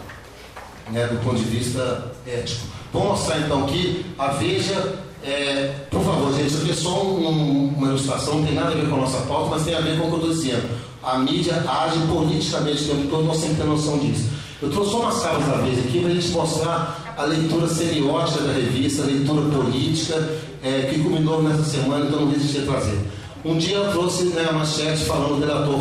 né, 0.91 1.07
do 1.07 1.23
ponto 1.23 1.37
de 1.37 1.45
vista 1.45 2.13
ético. 2.27 2.67
Vou 2.91 3.09
mostrar 3.09 3.41
então 3.41 3.67
que 3.67 4.07
a 4.19 4.29
Veja 4.29 5.05
é, 5.23 5.75
por 5.91 6.03
favor, 6.03 6.33
gente, 6.33 6.47
isso 6.47 6.63
aqui 6.63 6.71
é 6.71 6.75
só 6.75 7.03
um, 7.03 7.69
uma 7.77 7.89
ilustração, 7.89 8.37
não 8.37 8.47
tem 8.47 8.55
nada 8.55 8.71
a 8.71 8.75
ver 8.75 8.89
com 8.89 8.95
a 8.95 9.01
nossa 9.01 9.19
pauta, 9.27 9.51
mas 9.51 9.65
tem 9.65 9.75
a 9.75 9.81
ver 9.81 9.99
com 9.99 10.07
o 10.07 10.09
que 10.09 10.13
eu 10.13 10.31
estou 10.31 10.31
dizendo. 10.31 10.69
A 11.03 11.19
mídia 11.19 11.55
age 11.55 11.99
politicamente 12.09 12.85
o 12.85 12.87
tempo 12.89 13.09
todo, 13.09 13.25
nós 13.25 13.41
que 13.41 13.55
ter 13.55 13.65
noção 13.65 13.99
disso. 13.99 14.31
Eu 14.61 14.71
trouxe 14.71 14.91
só 14.91 15.01
umas 15.01 15.23
caras 15.23 15.47
da 15.47 15.57
vez 15.59 15.79
aqui 15.79 16.01
para 16.01 16.11
a 16.11 16.15
gente 16.15 16.29
mostrar 16.31 17.15
a 17.17 17.25
leitura 17.25 17.69
semiótica 17.69 18.43
da 18.43 18.53
revista, 18.53 19.03
a 19.03 19.07
leitura 19.07 19.43
política, 19.43 20.29
é, 20.63 20.83
que 20.83 20.99
culminou 21.01 21.43
nessa 21.43 21.63
semana, 21.63 22.07
então 22.07 22.23
não 22.23 22.31
resisti 22.31 22.59
a 22.59 22.63
trazer. 22.63 22.99
Um 23.45 23.57
dia 23.57 23.77
eu 23.77 23.93
trouxe 23.93 24.25
né, 24.25 24.47
a 24.51 24.53
manchete 24.53 25.05
falando 25.05 25.37
o 25.37 25.41
delator 25.41 25.81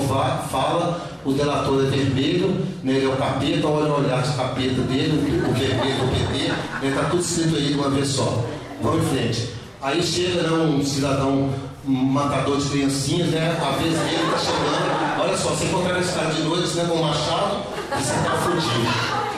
fala, 0.51 1.09
o 1.25 1.33
delator 1.33 1.83
é 1.83 1.89
vermelho, 1.89 2.49
né, 2.83 2.93
ele 2.93 3.05
é 3.05 3.09
o 3.09 3.15
capeta, 3.17 3.67
olha 3.67 3.91
o 3.91 3.99
olhar 3.99 4.21
de 4.21 4.33
capeta 4.35 4.81
dele, 4.83 5.17
o 5.17 5.53
vermelho, 5.53 6.03
o 6.03 6.09
PT, 6.09 6.87
está 6.87 7.01
né, 7.01 7.07
tudo 7.09 7.21
escrito 7.21 7.55
aí 7.55 7.67
de 7.69 7.73
uma 7.73 7.89
vez 7.89 8.07
só. 8.09 8.45
Vamos 8.81 9.03
em 9.03 9.09
frente. 9.09 9.49
Aí 9.81 10.03
chega 10.03 10.43
né, 10.43 10.51
um 10.51 10.85
cidadão 10.85 11.49
matador 11.87 12.57
de 12.57 12.69
criancinhas, 12.69 13.29
né? 13.29 13.57
A 13.61 13.71
vez 13.77 13.93
dele 13.97 14.23
está 14.25 14.37
chegando. 14.37 15.21
Olha 15.21 15.37
só, 15.37 15.49
você 15.49 15.65
encontrar 15.65 15.99
esse 15.99 16.13
cara 16.13 16.33
de 16.33 16.41
noite 16.41 16.75
né, 16.75 16.85
com 16.87 16.95
um 16.95 17.01
machado, 17.01 17.63
você 17.89 18.13
está 18.13 18.31
fudido. 18.37 18.83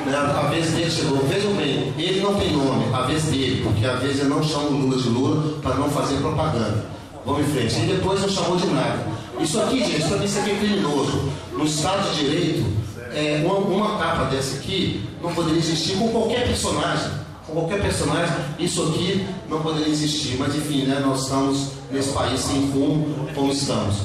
Né? 0.06 0.18
A 0.18 0.48
vez 0.50 0.72
dele 0.72 0.90
chegou. 0.90 1.20
Vejam 1.28 1.54
bem, 1.54 1.94
ele 1.98 2.22
não 2.22 2.36
tem 2.36 2.52
nome, 2.52 2.94
a 2.94 3.02
vez 3.04 3.24
dele, 3.26 3.62
porque 3.64 3.86
a 3.86 3.96
vez 3.96 4.20
ele 4.20 4.30
não 4.30 4.44
chama 4.44 4.64
o 4.64 4.72
Lula 4.74 4.98
de 4.98 5.10
Lula 5.10 5.60
para 5.62 5.76
não 5.76 5.90
fazer 5.90 6.18
propaganda. 6.18 6.86
Vamos 7.26 7.48
em 7.48 7.52
frente. 7.52 7.80
E 7.80 7.94
depois 7.94 8.22
não 8.22 8.30
chamou 8.30 8.58
de 8.58 8.68
nada. 8.68 9.06
Isso 9.40 9.60
aqui, 9.62 9.80
gente, 9.80 10.02
isso 10.26 10.40
aqui 10.40 10.52
é 10.52 10.56
criminoso. 10.56 11.30
No 11.54 11.66
Estado 11.66 12.10
de 12.12 12.24
Direito, 12.24 12.66
é, 13.14 13.42
uma, 13.46 13.56
uma 13.56 13.98
capa 13.98 14.26
dessa 14.26 14.58
aqui 14.58 15.08
não 15.22 15.34
poderia 15.34 15.60
existir 15.60 15.98
com 15.98 16.10
qualquer 16.10 16.48
personagem 16.48 17.12
com 17.50 17.62
qualquer 17.62 17.82
personagem, 17.82 18.36
isso 18.58 18.84
aqui 18.84 19.28
não 19.50 19.62
poderia 19.62 19.92
existir. 19.92 20.38
Mas 20.38 20.56
enfim, 20.56 20.86
né, 20.86 21.00
nós 21.00 21.24
estamos 21.24 21.72
nesse 21.92 22.12
país 22.12 22.40
sem 22.40 22.70
rumo 22.72 23.28
como 23.34 23.52
estamos. 23.52 23.96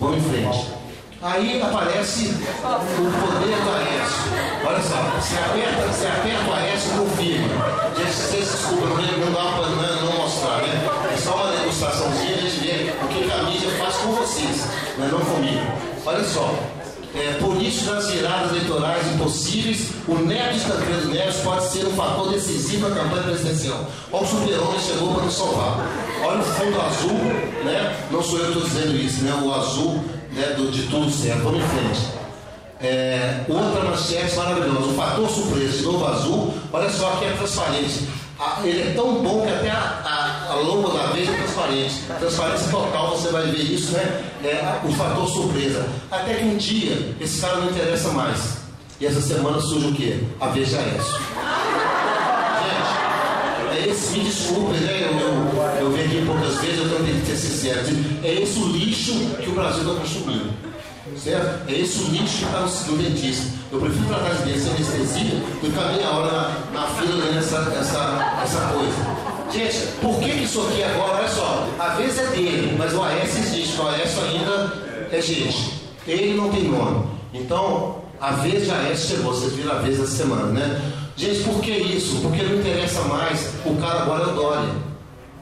Vamos 0.00 0.18
em 0.18 0.28
frente. 0.28 0.66
Aí 1.22 1.62
aparece 1.62 2.26
o 2.26 2.38
poder 2.62 3.56
do 3.56 3.70
Aécio. 3.70 4.24
Olha 4.66 4.82
só, 4.82 5.20
se 5.20 5.34
aperta, 5.38 5.92
se 5.92 6.06
aperta 6.06 6.50
o 6.50 6.54
Aécio, 6.54 6.90
confirma. 6.98 7.94
Gente, 7.96 8.12
vocês 8.12 8.50
desculpam, 8.50 8.88
não, 8.88 9.24
não 9.24 9.32
dá 9.32 9.56
para 9.56 9.68
não, 9.68 10.04
não, 10.04 10.22
mostrar, 10.22 10.60
né? 10.60 10.86
É 11.12 11.16
só 11.16 11.34
uma 11.34 11.56
demonstraçãozinha, 11.56 12.36
a 12.36 12.40
gente 12.40 12.60
vê 12.60 12.92
o 13.02 13.08
que 13.08 13.32
a 13.32 13.42
mídia 13.44 13.70
faz 13.78 13.96
com 13.96 14.12
vocês, 14.12 14.68
mas 14.98 15.10
não 15.10 15.20
comigo. 15.20 15.62
Olha 16.04 16.24
só, 16.24 16.54
é, 17.14 17.38
isso, 17.62 17.90
nas 17.90 18.10
viradas 18.10 18.50
eleitorais 18.50 19.06
impossíveis, 19.14 19.90
o 20.08 20.16
neto 20.16 20.54
de 20.54 20.64
Tancredo 20.64 21.08
Neves 21.08 21.36
pode 21.36 21.64
ser 21.68 21.86
um 21.86 21.92
fator 21.92 22.32
decisivo 22.32 22.88
na 22.88 22.96
campanha 22.96 23.22
presidencial. 23.22 23.86
Olha 24.12 24.24
o 24.24 24.26
super-homem 24.26 24.80
chegou 24.80 25.14
para 25.14 25.24
nos 25.24 25.34
salvar. 25.34 25.86
Olha 26.24 26.40
o 26.40 26.44
fundo 26.44 26.80
azul, 26.80 27.18
né? 27.64 28.06
não 28.10 28.22
sou 28.22 28.38
eu 28.38 28.52
que 28.52 28.58
estou 28.58 28.68
dizendo 28.68 28.96
isso, 28.96 29.22
né? 29.22 29.32
o 29.42 29.54
azul 29.54 30.04
né, 30.32 30.54
do, 30.56 30.70
de 30.70 30.82
tudo 30.88 31.10
certo. 31.10 31.42
Vamos 31.44 31.62
em 31.62 31.68
frente. 31.68 32.24
É, 32.80 33.44
outra 33.48 33.84
manchete 33.84 34.34
maravilhosa, 34.34 34.86
o 34.86 34.94
fator 34.94 35.30
surpresa, 35.30 35.78
de 35.78 35.82
novo 35.84 36.06
azul, 36.06 36.54
olha 36.72 36.90
só 36.90 37.12
aqui 37.12 37.26
é 37.26 37.32
transparente 37.32 38.08
ele 38.64 38.82
é 38.82 38.92
tão 38.94 39.22
bom 39.22 39.42
que 39.42 39.52
até 39.52 39.70
a, 39.70 40.02
a, 40.04 40.52
a 40.52 40.54
logo 40.56 40.88
da 40.88 41.06
vez 41.06 41.28
é 41.28 41.32
transparente. 41.32 42.02
Transparência 42.18 42.68
total, 42.68 43.10
você 43.16 43.28
vai 43.28 43.46
ver 43.46 43.62
isso, 43.62 43.92
né? 43.92 44.24
É 44.42 44.80
o 44.84 44.92
fator 44.92 45.28
surpresa. 45.28 45.86
Até 46.10 46.34
que 46.34 46.44
um 46.44 46.56
dia, 46.56 47.14
esse 47.20 47.40
cara 47.40 47.58
não 47.58 47.70
interessa 47.70 48.10
mais. 48.10 48.58
E 49.00 49.06
essa 49.06 49.20
semana 49.20 49.60
surge 49.60 49.86
o 49.86 49.94
quê? 49.94 50.20
A 50.40 50.48
VGS. 50.48 50.74
Gente, 52.64 53.76
é 53.76 53.88
esse, 53.88 54.18
me 54.18 54.24
desculpe, 54.24 54.78
né? 54.78 55.10
Eu, 55.10 55.18
eu, 55.18 55.62
eu 55.80 55.92
venho 55.92 56.06
aqui 56.06 56.26
poucas 56.26 56.56
vezes, 56.56 56.78
eu 56.78 57.04
tenho 57.04 57.20
que 57.20 57.26
ser 57.26 57.36
sincero. 57.36 57.80
É 58.22 58.32
esse 58.34 58.58
o 58.58 58.68
lixo 58.68 59.12
que 59.42 59.48
o 59.48 59.54
Brasil 59.54 59.82
está 59.82 60.00
consumindo. 60.00 60.73
Certo? 61.16 61.68
É 61.68 61.72
esse 61.72 61.98
o 62.00 62.08
lixo 62.08 62.38
que 62.38 62.44
está 62.44 62.60
no, 62.60 62.98
dentista. 62.98 63.52
Eu 63.70 63.80
prefiro 63.80 64.06
tratar 64.06 64.30
de 64.30 64.58
sem 64.58 64.70
anestesia 64.72 65.30
do 65.36 65.60
que 65.60 65.66
ficar 65.66 65.92
meia 65.92 66.10
hora 66.10 66.32
na, 66.32 66.80
na 66.80 66.86
fila 66.88 67.24
lendo 67.24 67.38
essa, 67.38 67.56
essa, 67.78 68.40
essa 68.42 68.60
coisa. 68.72 69.24
Gente, 69.52 69.92
por 70.00 70.18
que, 70.20 70.30
que 70.30 70.44
isso 70.44 70.60
aqui 70.62 70.82
agora, 70.82 71.18
olha 71.18 71.28
só, 71.28 71.68
a 71.78 71.88
vez 71.90 72.18
é 72.18 72.26
dele, 72.26 72.76
mas 72.76 72.92
o 72.94 73.02
AS 73.02 73.38
existe, 73.38 73.80
o 73.80 73.88
AS 73.88 74.18
ainda 74.18 75.08
é 75.12 75.20
gente. 75.20 75.82
Ele 76.06 76.34
não 76.34 76.50
tem 76.50 76.64
nome. 76.64 77.06
Então, 77.32 78.02
a 78.20 78.32
vez 78.32 78.64
de 78.64 78.70
AS 78.70 79.00
chegou, 79.00 79.32
vocês 79.34 79.52
viram 79.52 79.72
a 79.72 79.78
vez 79.78 80.00
essa 80.00 80.16
semana, 80.16 80.46
né? 80.46 80.92
Gente, 81.16 81.44
por 81.44 81.60
que 81.60 81.70
isso? 81.70 82.16
Porque 82.22 82.42
não 82.42 82.56
interessa 82.56 83.02
mais, 83.02 83.50
o 83.64 83.76
cara 83.76 84.02
agora 84.02 84.24
é 84.24 84.26
o 84.26 84.34
Dória 84.34 84.93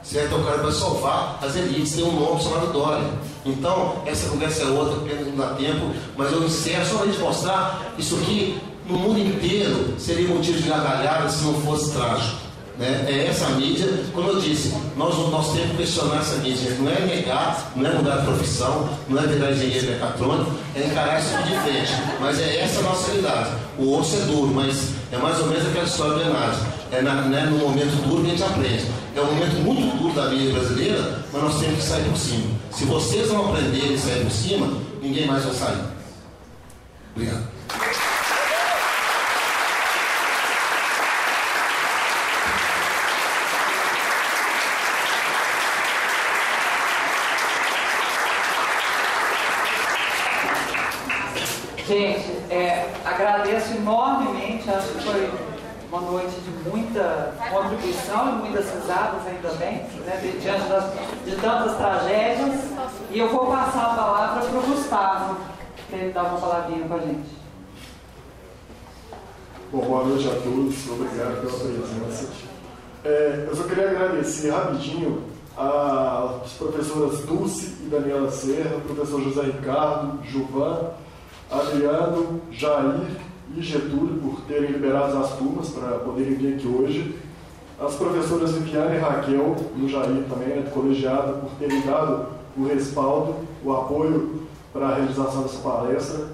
certo? 0.03 0.35
O 0.35 0.43
cara 0.43 0.57
vai 0.57 0.71
salvar 0.71 1.39
as 1.41 1.55
elites, 1.55 1.95
tem 1.95 2.03
um 2.03 2.19
nome 2.19 2.41
chamado 2.41 2.71
Dória. 2.71 3.07
Então, 3.45 4.01
essa 4.05 4.29
conversa 4.29 4.63
é 4.63 4.65
outra, 4.67 4.97
apenas 4.97 5.27
não 5.27 5.35
dá 5.35 5.53
tempo, 5.55 5.91
mas 6.15 6.31
eu 6.31 6.43
encerro 6.43 6.85
só 6.85 6.97
para 6.97 7.03
a 7.03 7.07
gente 7.07 7.19
mostrar 7.19 7.93
isso 7.97 8.15
aqui 8.15 8.61
no 8.87 8.97
mundo 8.97 9.19
inteiro 9.19 9.95
seria 9.97 10.27
motivo 10.27 10.61
de 10.61 10.67
gargalhada 10.67 11.29
se 11.29 11.43
não 11.43 11.53
fosse 11.61 11.93
trágico. 11.93 12.43
Né? 12.77 13.05
É 13.07 13.27
essa 13.27 13.49
mídia, 13.49 13.87
como 14.13 14.29
eu 14.29 14.39
disse, 14.39 14.73
nós, 14.97 15.15
nós 15.29 15.53
temos 15.53 15.71
que 15.71 15.77
questionar 15.77 16.17
essa 16.17 16.37
mídia. 16.37 16.75
Não 16.79 16.91
é 16.91 16.99
negar, 17.01 17.71
não 17.75 17.89
é 17.89 17.93
mudar 17.93 18.17
de 18.17 18.25
profissão, 18.25 18.89
não 19.07 19.21
é 19.21 19.27
virar 19.27 19.51
engenheiro 19.51 19.91
mecatrônico, 19.91 20.51
é 20.75 20.87
encarar 20.87 21.19
isso 21.19 21.37
de 21.43 21.55
frente. 21.59 21.93
Mas 22.19 22.39
é 22.39 22.61
essa 22.61 22.79
a 22.79 22.83
nossa 22.83 23.11
realidade. 23.11 23.51
O 23.77 23.97
osso 23.97 24.15
é 24.15 24.19
duro, 24.25 24.47
mas 24.47 24.89
é 25.11 25.17
mais 25.17 25.39
ou 25.39 25.47
menos 25.47 25.67
aquela 25.67 25.85
história 25.85 26.13
do 26.13 26.21
Enade. 26.21 26.57
É 26.93 27.01
na, 27.01 27.23
né, 27.23 27.47
no 27.49 27.57
momento 27.57 28.07
duro 28.07 28.21
que 28.21 28.27
a 28.27 28.29
gente 28.29 28.43
aprende. 28.43 28.85
É 29.15 29.21
um 29.21 29.25
momento 29.25 29.55
muito 29.63 29.97
duro 29.97 30.13
da 30.13 30.29
mídia 30.29 30.53
brasileira, 30.53 31.25
mas 31.33 31.41
nós 31.41 31.59
temos 31.59 31.79
que 31.79 31.85
sair 31.85 32.03
por 32.03 32.15
cima. 32.15 32.55
Se 32.71 32.85
vocês 32.85 33.31
não 33.31 33.49
aprenderem 33.49 33.95
a 33.95 33.97
sair 33.97 34.23
por 34.23 34.31
cima, 34.31 34.79
ninguém 35.01 35.25
mais 35.25 35.43
vai 35.43 35.53
sair. 35.55 35.85
Obrigado. 37.15 37.47
Gente, 51.87 52.31
é, 52.51 52.87
agradeço 53.03 53.73
enormemente, 53.73 54.69
acho 54.69 54.87
que 54.89 55.03
foi 55.03 55.53
uma 55.93 56.01
noite 56.11 56.33
de 56.41 56.69
muita 56.69 57.35
contribuição 57.51 58.29
e 58.29 58.31
muitas 58.41 58.65
risadas 58.73 59.27
ainda 59.27 59.49
bem, 59.59 59.77
né, 60.03 60.39
diante 60.41 60.67
das, 60.67 60.91
de 61.23 61.35
tantas 61.35 61.77
tragédias. 61.77 62.61
E 63.11 63.19
eu 63.19 63.29
vou 63.29 63.45
passar 63.45 63.91
a 63.91 63.95
palavra 63.95 64.49
para 64.49 64.57
o 64.57 64.63
Gustavo, 64.63 65.37
que 65.87 65.95
ele 65.95 66.11
dá 66.11 66.23
uma 66.23 66.39
palavrinha 66.39 66.87
com 66.87 66.95
a 66.95 66.99
gente. 66.99 67.29
Bom, 69.71 69.81
boa 69.81 70.03
noite 70.05 70.27
a 70.27 70.31
todos, 70.31 70.89
obrigado 70.89 71.41
pela 71.41 71.59
presença. 71.59 72.29
É, 73.05 73.45
eu 73.47 73.55
só 73.55 73.63
queria 73.65 73.91
agradecer 73.91 74.49
rapidinho 74.49 75.25
às 75.55 76.53
professoras 76.53 77.19
Dulce 77.19 77.77
e 77.81 77.89
Daniela 77.91 78.31
Serra, 78.31 78.81
professor 78.83 79.21
José 79.21 79.43
Ricardo, 79.43 80.25
Juvan, 80.25 80.89
Adriano, 81.51 82.41
Jair 82.49 83.32
e 83.55 83.61
Getúlio 83.61 84.19
por 84.21 84.41
terem 84.41 84.71
liberado 84.71 85.17
as 85.17 85.31
turmas 85.33 85.69
para 85.69 85.99
poderem 85.99 86.33
vir 86.35 86.55
aqui 86.55 86.67
hoje. 86.67 87.15
As 87.79 87.93
professoras 87.95 88.53
Viviane 88.53 88.95
e 88.95 88.99
Raquel, 88.99 89.55
e 89.75 89.83
o 89.83 89.89
Jair 89.89 90.23
também, 90.29 90.49
né, 90.49 90.61
do 90.61 90.71
colegiado, 90.71 91.41
por 91.41 91.51
terem 91.59 91.81
dado 91.81 92.27
o 92.57 92.65
respaldo, 92.65 93.35
o 93.63 93.71
apoio 93.73 94.43
para 94.71 94.87
a 94.87 94.95
realização 94.95 95.43
dessa 95.43 95.59
palestra. 95.59 96.27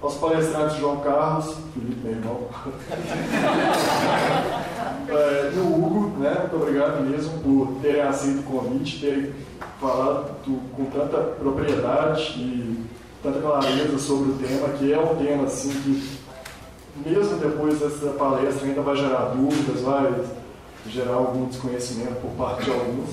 Aos 0.00 0.14
palestrantes 0.14 0.76
João 0.76 0.98
Carlos, 0.98 1.56
Felipe, 1.74 2.00
meu 2.04 2.12
irmão, 2.12 2.46
é, 5.08 5.52
e 5.54 5.58
o 5.58 5.74
Hugo, 5.74 6.16
né, 6.18 6.36
muito 6.40 6.56
obrigado 6.56 7.02
mesmo 7.02 7.40
por 7.40 7.80
terem 7.82 8.02
aceito 8.02 8.38
o 8.40 8.44
convite, 8.44 9.00
terem 9.00 9.32
falado 9.80 10.30
com 10.44 10.84
tanta 10.84 11.18
propriedade 11.18 12.38
e 12.38 12.86
tanta 13.22 13.40
clareza 13.40 13.98
sobre 13.98 14.30
o 14.30 14.34
tema, 14.34 14.68
que 14.70 14.92
é 14.92 14.98
um 14.98 15.16
tema 15.16 15.44
assim 15.44 15.70
que 15.70 16.17
mesmo 17.04 17.38
depois 17.38 17.78
dessa 17.78 18.10
palestra 18.12 18.66
ainda 18.66 18.82
vai 18.82 18.96
gerar 18.96 19.34
dúvidas, 19.34 19.80
vai 19.82 20.24
gerar 20.86 21.14
algum 21.14 21.46
desconhecimento 21.46 22.20
por 22.20 22.30
parte 22.32 22.64
de 22.64 22.70
alguns. 22.70 23.10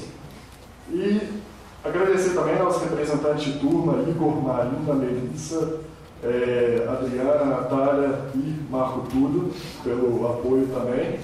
E 0.91 1.43
Agradecer 1.85 2.33
também 2.33 2.57
aos 2.57 2.81
representantes 2.81 3.45
de 3.45 3.59
turma, 3.59 4.01
Igor, 4.09 4.41
Marina, 4.41 4.95
Melissa, 4.95 5.81
é, 6.23 6.83
Adriana, 6.89 7.45
Natália 7.45 8.21
e 8.33 8.59
Marco 8.71 9.01
Tudo, 9.07 9.51
pelo 9.83 10.27
apoio 10.27 10.67
também. 10.73 11.19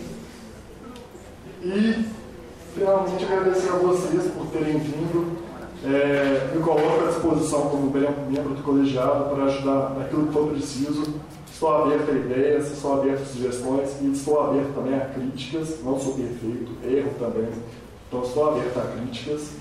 E, 1.63 2.05
finalmente, 2.75 3.25
agradecer 3.25 3.69
a 3.69 3.77
vocês 3.77 4.31
por 4.33 4.45
terem 4.51 4.77
vindo. 4.77 5.41
É, 5.83 6.51
me 6.53 6.61
coloco 6.61 7.05
à 7.05 7.07
disposição 7.07 7.61
como 7.61 7.89
membro 7.89 8.53
do 8.53 8.61
colegiado 8.61 9.33
para 9.33 9.45
ajudar 9.45 9.95
naquilo 9.97 10.27
que 10.27 10.33
for 10.33 10.47
preciso. 10.49 11.15
Estou 11.61 11.75
aberto 11.75 12.09
a 12.09 12.13
ideias, 12.15 12.71
estou 12.71 12.93
aberto 12.93 13.21
a 13.21 13.25
sugestões 13.25 13.91
e 14.01 14.11
estou 14.11 14.41
aberto 14.41 14.73
também 14.73 14.95
a 14.95 15.05
críticas. 15.05 15.77
Não 15.83 15.99
sou 15.99 16.15
perfeito, 16.15 16.71
erro 16.83 17.11
também. 17.19 17.49
Então, 18.07 18.23
estou 18.23 18.49
aberto 18.49 18.79
a 18.79 18.81
críticas. 18.81 19.51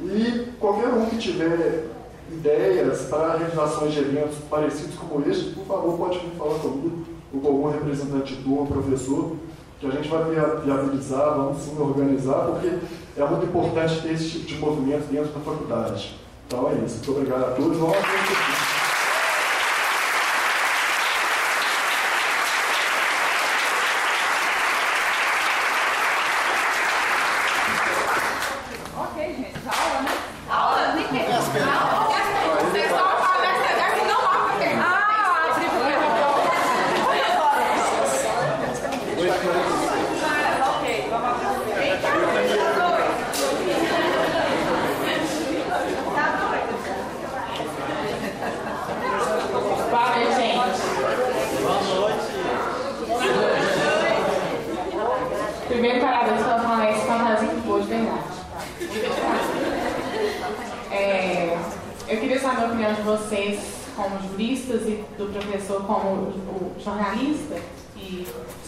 E 0.00 0.48
qualquer 0.58 0.88
um 0.88 1.04
que 1.04 1.18
tiver 1.18 1.90
ideias 2.32 3.02
para 3.10 3.36
realizações 3.36 3.92
de 3.92 3.98
eventos 3.98 4.38
parecidos 4.48 4.94
como 4.94 5.22
este, 5.28 5.50
por 5.50 5.66
favor, 5.66 5.98
pode 5.98 6.18
vir 6.20 6.30
falar 6.38 6.58
comigo 6.60 7.04
ou 7.34 7.40
com 7.42 7.48
algum 7.48 7.70
representante 7.72 8.36
de 8.36 8.42
turma, 8.42 8.64
professor, 8.64 9.36
que 9.78 9.86
a 9.86 9.90
gente 9.90 10.08
vai 10.08 10.24
viabilizar, 10.64 11.34
vamos 11.36 11.62
sim 11.62 11.76
organizar, 11.78 12.46
porque 12.46 12.72
é 13.18 13.24
muito 13.26 13.44
importante 13.44 14.00
ter 14.00 14.14
esse 14.14 14.30
tipo 14.30 14.46
de 14.46 14.58
movimento 14.60 15.12
dentro 15.12 15.30
da 15.30 15.40
faculdade. 15.40 16.18
Então 16.46 16.70
é 16.70 16.86
isso. 16.86 16.94
Muito 17.04 17.10
obrigado 17.10 17.44
a 17.44 17.50
todos. 17.50 17.76
Vamos 17.76 17.96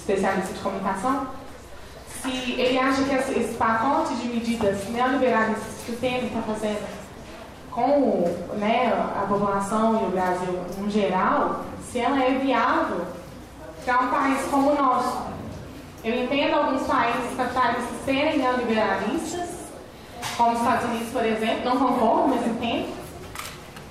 especialista 0.06 0.54
de 0.54 0.60
comunicação, 0.60 1.26
se 2.22 2.60
ele 2.60 2.78
acha 2.78 3.02
que 3.02 3.14
esse 3.40 3.54
pacote 3.54 4.14
de 4.14 4.28
medidas 4.28 4.88
neoliberalistas 4.88 5.84
que 5.84 5.92
o 5.92 5.96
Temer 5.96 6.24
está 6.24 6.42
fazendo 6.42 6.86
com 7.72 8.24
né, 8.56 8.92
a 8.92 9.26
população 9.26 10.00
e 10.00 10.06
o 10.06 10.10
Brasil 10.10 10.60
no 10.78 10.90
geral, 10.90 11.64
se 11.90 11.98
ela 11.98 12.22
é 12.24 12.38
viável 12.38 13.04
para 13.84 14.00
um 14.00 14.08
país 14.08 14.40
como 14.50 14.70
o 14.70 14.74
nosso. 14.74 15.26
Eu 16.02 16.22
entendo 16.22 16.54
alguns 16.54 16.86
países 16.86 17.36
capitalistas 17.36 18.04
serem 18.04 18.38
neoliberalistas, 18.38 19.48
como 20.36 20.52
os 20.52 20.60
Estados 20.60 20.84
Unidos, 20.86 21.08
por 21.12 21.24
exemplo, 21.24 21.64
não 21.64 21.76
concordo, 21.78 22.28
mas 22.28 22.46
entendo. 22.46 22.94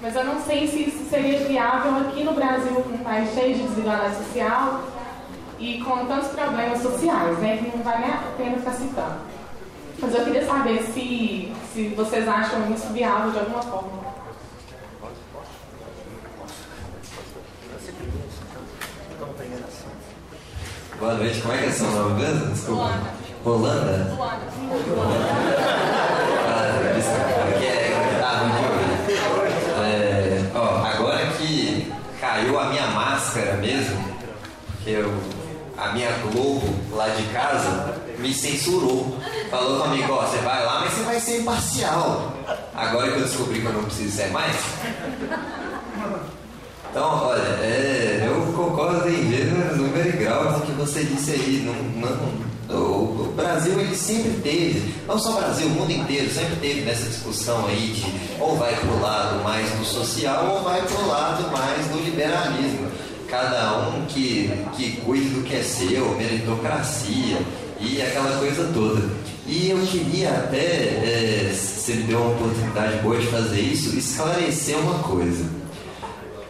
Mas 0.02 0.16
eu 0.16 0.24
não 0.24 0.35
sei 0.46 0.68
se 0.68 0.90
isso 0.90 1.10
seria 1.10 1.40
viável 1.40 1.98
aqui 1.98 2.24
no 2.24 2.34
Brasil, 2.34 2.78
um 2.78 2.98
país 3.00 3.34
cheio 3.34 3.56
de 3.56 3.64
desigualdade 3.64 4.18
social, 4.18 4.84
e 5.60 5.82
com 5.82 6.06
tantos 6.06 6.30
problemas 6.30 6.82
sociais, 6.82 7.38
né, 7.40 7.58
que 7.58 7.76
não 7.76 7.84
vale 7.84 8.06
a 8.06 8.32
pena 8.38 8.58
ficar 8.58 8.74
citando. 8.74 9.16
Mas 10.00 10.14
eu 10.14 10.24
queria 10.26 10.46
saber 10.46 10.84
se, 10.84 11.52
se 11.74 11.88
vocês 11.96 12.28
acham 12.28 12.72
isso 12.74 12.88
viável 12.94 13.32
de 13.32 13.40
alguma 13.40 13.62
forma. 13.62 14.06
Boa 21.00 21.14
noite, 21.16 21.42
como 21.42 21.54
é 21.54 21.58
que 21.58 21.66
é 21.66 21.72
seu 21.72 21.92
nome 21.92 22.22
mesmo? 22.22 22.52
Desculpa. 22.52 23.00
Holanda. 23.44 24.16
Holanda? 24.18 24.46
Ah, 26.48 26.94
desculpa, 26.96 27.52
porque 27.52 27.66
é. 27.66 28.22
Ah, 28.24 28.44
muito 28.44 28.76
é, 29.78 30.42
ó, 30.56 30.86
agora 30.86 31.28
que 31.38 31.92
caiu 32.46 32.60
a 32.60 32.66
minha 32.66 32.88
máscara 32.88 33.54
mesmo, 33.58 33.98
que 34.84 34.92
eu 34.92 35.12
a 35.78 35.92
minha 35.92 36.10
Globo 36.20 36.74
lá 36.92 37.10
de 37.10 37.24
casa 37.34 37.96
me 38.18 38.34
censurou. 38.34 39.18
Falou 39.50 39.82
comigo, 39.82 40.14
ó, 40.14 40.26
você 40.26 40.38
vai 40.38 40.64
lá, 40.64 40.82
mas 40.82 40.94
você 40.94 41.04
vai 41.04 41.20
ser 41.20 41.42
imparcial. 41.42 42.34
Agora 42.74 43.12
que 43.12 43.20
eu 43.20 43.24
descobri 43.24 43.60
que 43.60 43.66
eu 43.66 43.74
não 43.74 43.84
preciso 43.84 44.16
ser 44.16 44.30
mais. 44.30 44.56
Então, 46.90 47.26
olha, 47.26 47.42
é, 47.42 48.26
eu 48.26 48.54
concordo 48.54 49.10
em 49.10 49.30
gênero, 49.30 49.76
número 49.76 50.08
e 50.08 50.12
grau 50.14 50.46
com 50.46 50.60
o 50.60 50.62
que 50.62 50.72
você 50.74 51.04
disse 51.04 51.32
aí. 51.32 51.64
Não, 51.66 52.10
não, 52.70 52.76
o 52.78 53.15
Brasil 53.56 53.80
ele 53.80 53.96
sempre 53.96 54.32
teve, 54.44 54.94
não 55.08 55.18
só 55.18 55.32
o 55.32 55.38
Brasil, 55.38 55.68
o 55.68 55.70
mundo 55.70 55.90
inteiro 55.90 56.30
sempre 56.30 56.58
teve 56.58 56.82
nessa 56.82 57.08
discussão 57.08 57.66
aí 57.68 57.94
de 57.94 58.04
ou 58.42 58.58
vai 58.58 58.76
pro 58.76 59.00
lado 59.00 59.42
mais 59.46 59.70
do 59.70 59.86
social 59.86 60.56
ou 60.56 60.62
vai 60.62 60.82
pro 60.82 61.08
lado 61.08 61.50
mais 61.54 61.88
do 61.88 62.04
liberalismo 62.04 62.92
cada 63.30 63.88
um 63.88 64.06
que, 64.08 64.52
que 64.76 64.98
cuide 65.06 65.30
do 65.30 65.42
que 65.44 65.56
é 65.56 65.64
seu, 65.64 66.16
meritocracia 66.18 67.38
e 67.80 68.02
aquela 68.02 68.38
coisa 68.40 68.70
toda. 68.74 69.02
E 69.48 69.70
eu 69.70 69.78
queria 69.88 70.32
até, 70.32 70.58
é, 70.58 71.54
se 71.56 71.94
me 71.94 72.04
deu 72.04 72.20
uma 72.20 72.32
oportunidade 72.32 72.98
boa 72.98 73.18
de 73.18 73.28
fazer 73.28 73.62
isso, 73.62 73.98
esclarecer 73.98 74.78
uma 74.78 75.00
coisa. 75.00 75.46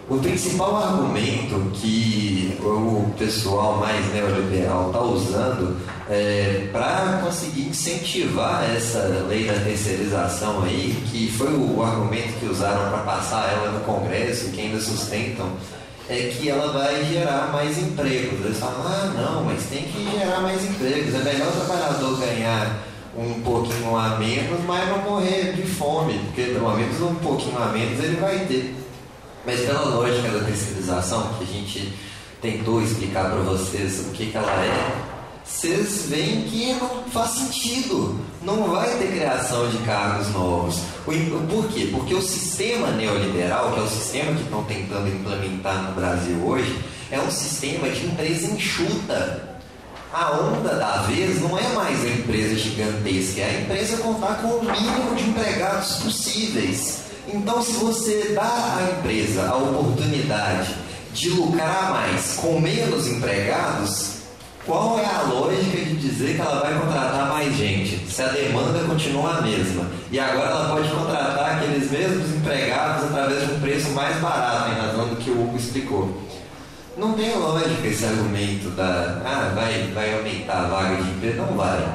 O 0.09 0.17
principal 0.17 0.75
argumento 0.75 1.71
que 1.73 2.57
o 2.61 3.11
pessoal 3.17 3.77
mais 3.77 4.11
neoliberal 4.11 4.87
está 4.87 5.01
usando 5.01 5.77
é, 6.09 6.69
para 6.71 7.21
conseguir 7.23 7.67
incentivar 7.67 8.63
essa 8.75 8.99
lei 9.27 9.45
da 9.45 9.53
terceirização 9.55 10.63
aí, 10.63 10.95
que 11.11 11.31
foi 11.31 11.53
o 11.53 11.81
argumento 11.83 12.39
que 12.39 12.45
usaram 12.45 12.89
para 12.89 12.99
passar 12.99 13.51
ela 13.51 13.71
no 13.71 13.79
Congresso, 13.81 14.49
que 14.51 14.61
ainda 14.61 14.79
sustentam 14.79 15.49
é 16.07 16.31
que 16.37 16.49
ela 16.49 16.71
vai 16.71 17.03
gerar 17.05 17.51
mais 17.51 17.77
empregos. 17.77 18.45
Eles 18.45 18.59
falam, 18.59 18.83
ah 18.85 19.11
não, 19.15 19.43
mas 19.43 19.63
tem 19.63 19.83
que 19.83 20.07
gerar 20.11 20.41
mais 20.41 20.63
empregos. 20.63 21.15
É 21.15 21.23
melhor 21.23 21.47
o 21.47 21.65
trabalhador 21.65 22.19
ganhar 22.19 22.85
um 23.17 23.41
pouquinho 23.41 23.95
a 23.95 24.09
menos, 24.19 24.63
mas 24.65 24.87
não 24.89 24.99
morrer 24.99 25.53
de 25.53 25.63
fome, 25.63 26.19
porque 26.25 26.43
pelo 26.43 26.75
menos 26.75 27.01
um 27.01 27.15
pouquinho 27.15 27.57
a 27.57 27.67
menos 27.67 28.03
ele 28.03 28.17
vai 28.17 28.39
ter. 28.39 28.75
Mas 29.45 29.61
pela 29.61 29.81
lógica 29.81 30.29
da 30.29 30.43
terceirização, 30.43 31.33
que 31.37 31.43
a 31.43 31.47
gente 31.47 31.93
tentou 32.41 32.81
explicar 32.81 33.31
para 33.31 33.39
vocês 33.39 34.01
o 34.01 34.11
que, 34.11 34.27
que 34.27 34.37
ela 34.37 34.51
é, 34.51 35.14
vocês 35.45 36.07
veem 36.07 36.43
que 36.43 36.73
não 36.73 37.03
faz 37.11 37.31
sentido. 37.31 38.19
Não 38.41 38.69
vai 38.69 38.89
ter 38.97 39.11
criação 39.13 39.69
de 39.69 39.77
cargos 39.79 40.29
novos. 40.31 40.79
Por 41.03 41.67
quê? 41.69 41.89
Porque 41.91 42.13
o 42.13 42.21
sistema 42.21 42.91
neoliberal, 42.91 43.71
que 43.73 43.79
é 43.79 43.83
o 43.83 43.89
sistema 43.89 44.33
que 44.33 44.43
estão 44.43 44.63
tentando 44.63 45.07
implementar 45.07 45.83
no 45.83 45.95
Brasil 45.95 46.37
hoje, 46.45 46.79
é 47.11 47.19
um 47.19 47.31
sistema 47.31 47.89
de 47.89 48.05
empresa 48.05 48.47
enxuta. 48.47 49.55
A 50.13 50.31
onda 50.31 50.75
da 50.75 51.01
vez 51.03 51.41
não 51.41 51.57
é 51.57 51.67
mais 51.73 52.03
a 52.03 52.09
empresa 52.09 52.55
gigantesca, 52.55 53.41
é 53.41 53.49
a 53.49 53.61
empresa 53.61 53.97
contar 53.97 54.41
com 54.41 54.47
o 54.47 54.63
mínimo 54.63 55.15
de 55.15 55.29
empregados 55.29 55.97
possíveis. 55.97 57.05
Então, 57.27 57.61
se 57.61 57.73
você 57.73 58.33
dá 58.33 58.77
à 58.77 58.97
empresa 58.97 59.47
a 59.47 59.57
oportunidade 59.57 60.75
de 61.13 61.29
lucrar 61.29 61.91
mais 61.91 62.33
com 62.35 62.59
menos 62.59 63.07
empregados, 63.07 64.14
qual 64.65 64.99
é 64.99 65.05
a 65.05 65.21
lógica 65.21 65.77
de 65.77 65.95
dizer 65.95 66.35
que 66.35 66.41
ela 66.41 66.61
vai 66.61 66.73
contratar 66.79 67.29
mais 67.29 67.55
gente, 67.55 68.11
se 68.11 68.21
a 68.21 68.27
demanda 68.29 68.79
continua 68.79 69.37
a 69.37 69.41
mesma? 69.41 69.85
E 70.11 70.19
agora 70.19 70.49
ela 70.49 70.75
pode 70.75 70.89
contratar 70.89 71.57
aqueles 71.57 71.89
mesmos 71.91 72.35
empregados 72.35 73.05
através 73.05 73.47
de 73.47 73.53
um 73.53 73.59
preço 73.59 73.91
mais 73.91 74.17
barato, 74.17 74.71
em 74.71 74.81
razão 74.81 75.07
do 75.09 75.15
que 75.17 75.29
o 75.29 75.43
Hugo 75.43 75.57
explicou. 75.57 76.21
Não 76.97 77.13
tem 77.13 77.37
lógica 77.37 77.87
esse 77.87 78.05
argumento 78.05 78.69
da 78.71 79.21
ah, 79.23 79.51
vai, 79.53 79.91
vai 79.93 80.15
aumentar 80.15 80.65
a 80.65 80.67
vaga 80.67 81.03
de 81.03 81.09
emprego, 81.09 81.45
não 81.45 81.57
vai. 81.57 81.85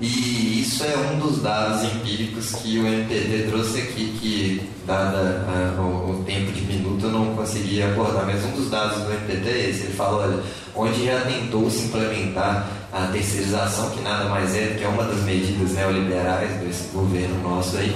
E 0.00 0.60
isso 0.60 0.84
é 0.84 0.96
um 0.96 1.18
dos 1.18 1.42
dados 1.42 1.82
empíricos 1.82 2.52
que 2.54 2.78
o 2.78 2.86
MPT 2.86 3.48
trouxe 3.50 3.80
aqui, 3.80 4.16
que, 4.20 4.70
dada 4.86 5.44
a, 5.48 5.80
o, 5.80 6.20
o, 6.20 6.24
tempo 6.24 6.52
de 6.52 6.60
minuto, 6.60 7.06
eu 7.06 7.10
não 7.10 7.34
conseguia 7.34 7.90
acordar, 7.90 8.24
mas 8.24 8.44
um 8.44 8.52
dos 8.52 8.70
dados 8.70 9.02
do 9.02 9.12
MPT 9.12 9.48
é 9.48 9.70
esse. 9.70 9.82
Ele 9.84 9.94
fala, 9.94 10.24
olha, 10.24 10.42
onde 10.76 11.04
já 11.04 11.20
tentou 11.22 11.68
se 11.68 11.86
implementar 11.86 12.68
a 12.92 13.08
terceirização, 13.08 13.90
que 13.90 14.00
nada 14.00 14.28
mais 14.28 14.54
é 14.54 14.76
que 14.78 14.84
é 14.84 14.88
uma 14.88 15.02
das 15.02 15.20
medidas 15.24 15.72
neoliberais 15.72 16.60
desse 16.60 16.88
governo 16.92 17.42
nosso 17.42 17.76
aí, 17.76 17.94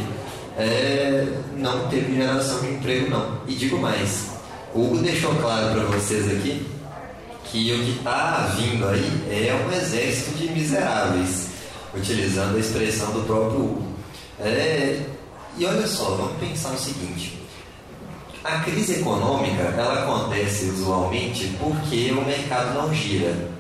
é, 0.59 1.29
não 1.57 1.89
teve 1.89 2.17
geração 2.17 2.61
de 2.61 2.73
emprego 2.73 3.11
não. 3.11 3.39
E 3.47 3.55
digo 3.55 3.79
mais, 3.79 4.33
o 4.75 4.83
Hugo 4.83 4.99
deixou 4.99 5.35
claro 5.37 5.73
para 5.73 5.85
vocês 5.85 6.27
aqui 6.31 6.67
que 7.45 7.73
o 7.73 7.85
que 7.85 7.91
está 7.99 8.55
vindo 8.57 8.89
aí 8.89 9.25
é 9.31 9.67
um 9.67 9.73
exército 9.73 10.37
de 10.37 10.51
miseráveis, 10.51 11.52
utilizando 11.95 12.57
a 12.57 12.61
expressão 12.61 13.11
do 13.13 13.27
próprio 13.27 13.61
Hugo. 13.61 13.89
É, 14.41 15.01
e 15.57 15.65
olha 15.67 15.87
só, 15.87 16.05
vamos 16.17 16.39
pensar 16.39 16.73
o 16.73 16.79
seguinte. 16.79 17.39
A 18.43 18.61
crise 18.61 19.01
econômica 19.01 19.63
ela 19.63 20.03
acontece 20.03 20.65
usualmente 20.67 21.57
porque 21.61 22.11
o 22.13 22.25
mercado 22.25 22.75
não 22.75 22.93
gira 22.93 23.53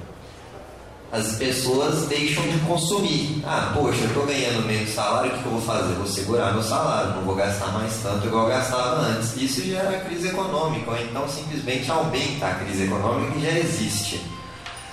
as 1.13 1.37
pessoas 1.37 2.07
deixam 2.09 2.43
de 2.45 2.59
consumir. 2.61 3.43
Ah, 3.45 3.71
poxa, 3.75 4.01
eu 4.01 4.07
estou 4.07 4.27
ganhando 4.27 4.67
menos 4.67 4.89
salário, 4.89 5.31
o 5.31 5.39
que, 5.39 5.45
eu 5.45 5.53
vou 5.53 5.61
fazer? 5.61 5.93
Vou 5.93 6.07
segurar 6.07 6.55
meu 6.55 6.63
salário, 6.63 7.17
não 7.17 7.23
vou 7.23 7.35
gastar 7.35 7.67
mais 7.67 7.93
tanto 8.03 8.27
igual 8.27 8.49
gastava 8.49 9.03
antes. 9.03 9.37
Isso 9.37 9.63
gera 9.63 10.01
crise 10.01 10.29
econômica, 10.29 10.91
ou 10.91 10.99
então 10.99 11.29
simplesmente 11.29 11.91
aumenta 11.91 12.47
a 12.47 12.55
crise 12.55 12.85
econômica 12.85 13.33
que 13.33 13.43
já 13.43 13.59
existe. 13.59 14.23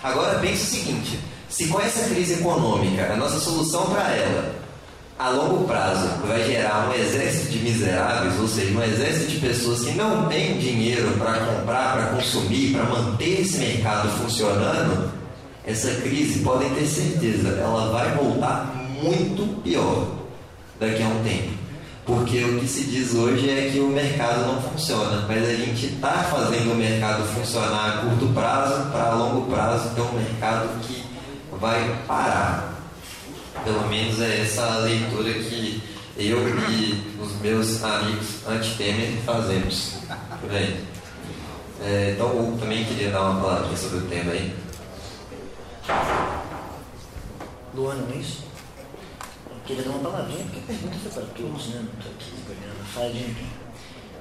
Agora 0.03 0.39
pense 0.39 0.63
o 0.63 0.79
seguinte: 0.81 1.19
se 1.49 1.67
com 1.67 1.79
essa 1.81 2.07
crise 2.09 2.35
econômica 2.35 3.11
a 3.11 3.15
nossa 3.15 3.39
solução 3.39 3.87
para 3.87 4.11
ela 4.11 4.59
a 5.19 5.31
longo 5.31 5.65
prazo 5.65 6.07
vai 6.25 6.41
gerar 6.45 6.89
um 6.89 6.93
exército 6.93 7.51
de 7.51 7.59
miseráveis, 7.59 8.39
ou 8.39 8.47
seja, 8.47 8.73
um 8.73 8.81
exército 8.81 9.31
de 9.31 9.39
pessoas 9.39 9.83
que 9.83 9.91
não 9.91 10.29
têm 10.29 10.57
dinheiro 10.57 11.11
para 11.17 11.33
comprar, 11.39 11.93
para 11.93 12.05
consumir, 12.15 12.71
para 12.71 12.85
manter 12.85 13.41
esse 13.41 13.57
mercado 13.57 14.07
funcionando, 14.11 15.11
essa 15.65 15.91
crise, 15.95 16.39
podem 16.39 16.69
ter 16.69 16.85
certeza, 16.85 17.49
ela 17.49 17.91
vai 17.91 18.15
voltar 18.15 18.73
muito 19.03 19.61
pior 19.61 20.07
daqui 20.79 21.03
a 21.03 21.07
um 21.07 21.21
tempo. 21.21 21.59
Porque 22.05 22.41
o 22.41 22.59
que 22.61 22.67
se 22.67 22.85
diz 22.85 23.13
hoje 23.13 23.49
é 23.49 23.69
que 23.71 23.79
o 23.79 23.89
mercado 23.89 24.47
não 24.47 24.61
funciona, 24.61 25.25
mas 25.27 25.43
a 25.43 25.53
gente 25.53 25.85
está 25.85 26.23
fazendo 26.31 26.71
o 26.71 26.75
mercado 26.75 27.23
funcionar 27.35 27.89
a 27.89 27.97
curto 27.97 28.33
prazo, 28.33 28.89
para 28.89 29.13
longo 29.15 29.51
prazo, 29.51 29.89
ter 29.93 30.01
um 30.01 30.13
mercado 30.13 30.69
que 30.81 30.98
vai 31.59 32.03
parar. 32.07 32.73
Pelo 33.63 33.87
menos 33.87 34.19
é 34.21 34.41
essa 34.41 34.77
leitura 34.79 35.33
que 35.33 35.81
eu 36.17 36.47
e 36.69 37.17
os 37.21 37.33
meus 37.41 37.83
amigos 37.83 38.47
anti-Temer 38.47 39.17
fazemos. 39.25 39.99
Por 40.41 40.51
aí. 40.51 40.83
É, 41.81 42.11
então, 42.13 42.27
o 42.27 42.57
também 42.59 42.83
queria 42.83 43.09
dar 43.09 43.29
uma 43.29 43.41
palavra 43.41 43.75
sobre 43.77 43.99
o 43.99 44.07
tema 44.07 44.31
aí. 44.31 44.53
Luana, 47.73 48.01
não 48.01 48.13
é 48.13 48.17
isso? 48.17 48.43
Eu 49.49 49.57
queria 49.65 49.83
dar 49.83 49.91
uma 49.91 50.11
palavrinha, 50.11 50.43
porque 50.43 50.59
a 50.59 50.61
pergunta 50.63 50.95
foi 51.03 51.11
para 51.11 51.33
todos, 51.33 51.67
né? 51.67 51.75
Não 51.75 51.99
estou 51.99 52.11
aqui 52.11 52.33
olhando 52.49 52.81
a 52.81 52.85
fala 52.85 53.09
de 53.09 53.19
ninguém. 53.19 53.49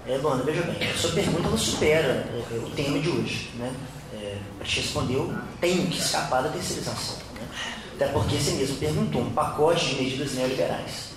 É, 0.06 0.16
Luana, 0.18 0.42
veja 0.44 0.62
bem, 0.62 0.90
a 0.90 0.96
sua 0.96 1.12
pergunta 1.12 1.48
ela 1.48 1.58
supera 1.58 2.28
o 2.64 2.70
tema 2.70 2.98
de 2.98 3.08
hoje, 3.08 3.50
né? 3.56 3.74
É, 4.14 4.38
para 4.56 4.66
te 4.66 4.80
responder, 4.80 5.14
eu 5.14 5.34
tenho 5.60 5.86
que 5.88 5.98
escapar 5.98 6.42
da 6.42 6.48
terceirização. 6.48 7.27
Até 7.98 8.06
porque 8.12 8.36
você 8.36 8.52
mesmo 8.52 8.76
perguntou 8.76 9.22
um 9.22 9.32
pacote 9.32 9.86
de 9.86 9.96
medidas 9.96 10.34
neoliberais. 10.34 11.08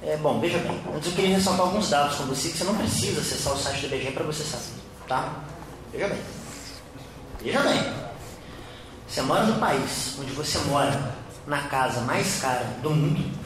É, 0.00 0.16
bom, 0.16 0.38
veja 0.38 0.58
bem, 0.58 0.80
antes 0.94 1.08
eu 1.08 1.14
queria 1.16 1.36
ressaltar 1.36 1.66
alguns 1.66 1.90
dados 1.90 2.14
com 2.18 2.26
você 2.26 2.50
que 2.50 2.58
você 2.58 2.62
não 2.62 2.76
precisa 2.76 3.20
acessar 3.20 3.52
o 3.52 3.58
site 3.58 3.88
do 3.88 3.96
IBGE 3.96 4.12
para 4.12 4.22
você 4.22 4.44
saber, 4.44 4.80
tá? 5.08 5.42
Veja 5.90 6.06
bem. 6.06 6.18
Veja 7.42 7.60
bem. 7.62 7.94
Você 9.08 9.22
mora 9.22 9.42
no 9.42 9.58
país 9.58 10.16
onde 10.20 10.30
você 10.30 10.56
mora 10.58 11.16
na 11.48 11.62
casa 11.62 12.02
mais 12.02 12.40
cara 12.40 12.64
do 12.80 12.90
mundo, 12.90 13.36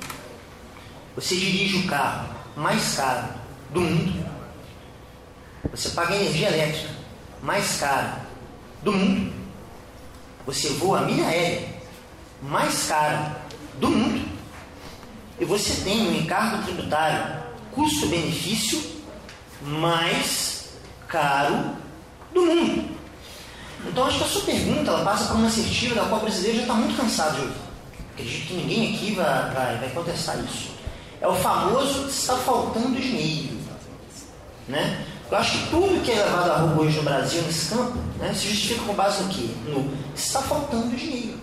você 1.15 1.37
dirige 1.37 1.87
o 1.87 1.87
carro 1.87 2.29
mais 2.55 2.97
caro 2.97 3.29
do 3.71 3.81
mundo, 3.81 4.27
você 5.71 5.89
paga 5.91 6.15
energia 6.15 6.49
elétrica 6.49 6.91
mais 7.43 7.79
cara 7.81 8.27
do 8.83 8.93
mundo, 8.93 9.33
você 10.45 10.69
voa 10.75 10.99
a 10.99 11.03
milha 11.07 11.25
aérea 11.25 11.78
mais 12.43 12.87
cara 12.87 13.43
do 13.79 13.89
mundo, 13.89 14.29
e 15.41 15.45
você 15.45 15.83
tem 15.83 16.09
um 16.09 16.15
encargo 16.17 16.65
tributário 16.65 17.43
custo-benefício 17.73 18.83
mais 19.63 20.71
caro 21.07 21.77
do 22.33 22.43
mundo. 22.43 22.99
Então 23.87 24.07
acho 24.07 24.19
que 24.19 24.25
a 24.25 24.27
sua 24.27 24.43
pergunta 24.43 24.91
ela 24.91 25.05
passa 25.05 25.27
por 25.27 25.37
uma 25.37 25.47
assertiva 25.47 25.95
da 25.95 26.07
qual 26.07 26.21
o 26.21 26.25
brasileiro 26.25 26.57
já 26.57 26.63
está 26.63 26.75
muito 26.75 26.97
cansado 26.97 27.37
de 27.37 27.43
ouvir. 27.43 27.55
Acredito 28.15 28.49
que 28.49 28.55
ninguém 28.55 28.95
aqui 28.95 29.15
vai, 29.15 29.51
vai, 29.51 29.79
vai 29.79 29.91
contestar 29.91 30.39
isso. 30.41 30.71
É 31.21 31.29
o 31.29 31.35
famoso 31.35 32.09
está 32.09 32.37
faltando 32.37 33.01
dinheiro. 33.01 33.57
Né? 34.67 35.05
Eu 35.31 35.39
acho 35.39 35.59
que 35.59 35.71
tudo 35.71 36.03
que 36.03 36.11
é 36.11 36.25
levado 36.25 36.51
a 36.51 36.57
rua 36.57 36.85
hoje 36.85 36.97
no 36.97 37.03
Brasil, 37.05 37.43
nesse 37.43 37.69
campo, 37.75 37.99
né, 38.19 38.33
se 38.35 38.49
justifica 38.49 38.83
com 38.83 38.95
base 38.95 39.23
no 39.23 39.29
quê? 39.29 39.49
No 39.67 39.95
está 40.15 40.43
faltando 40.43 40.97
dinheiro. 40.97 41.39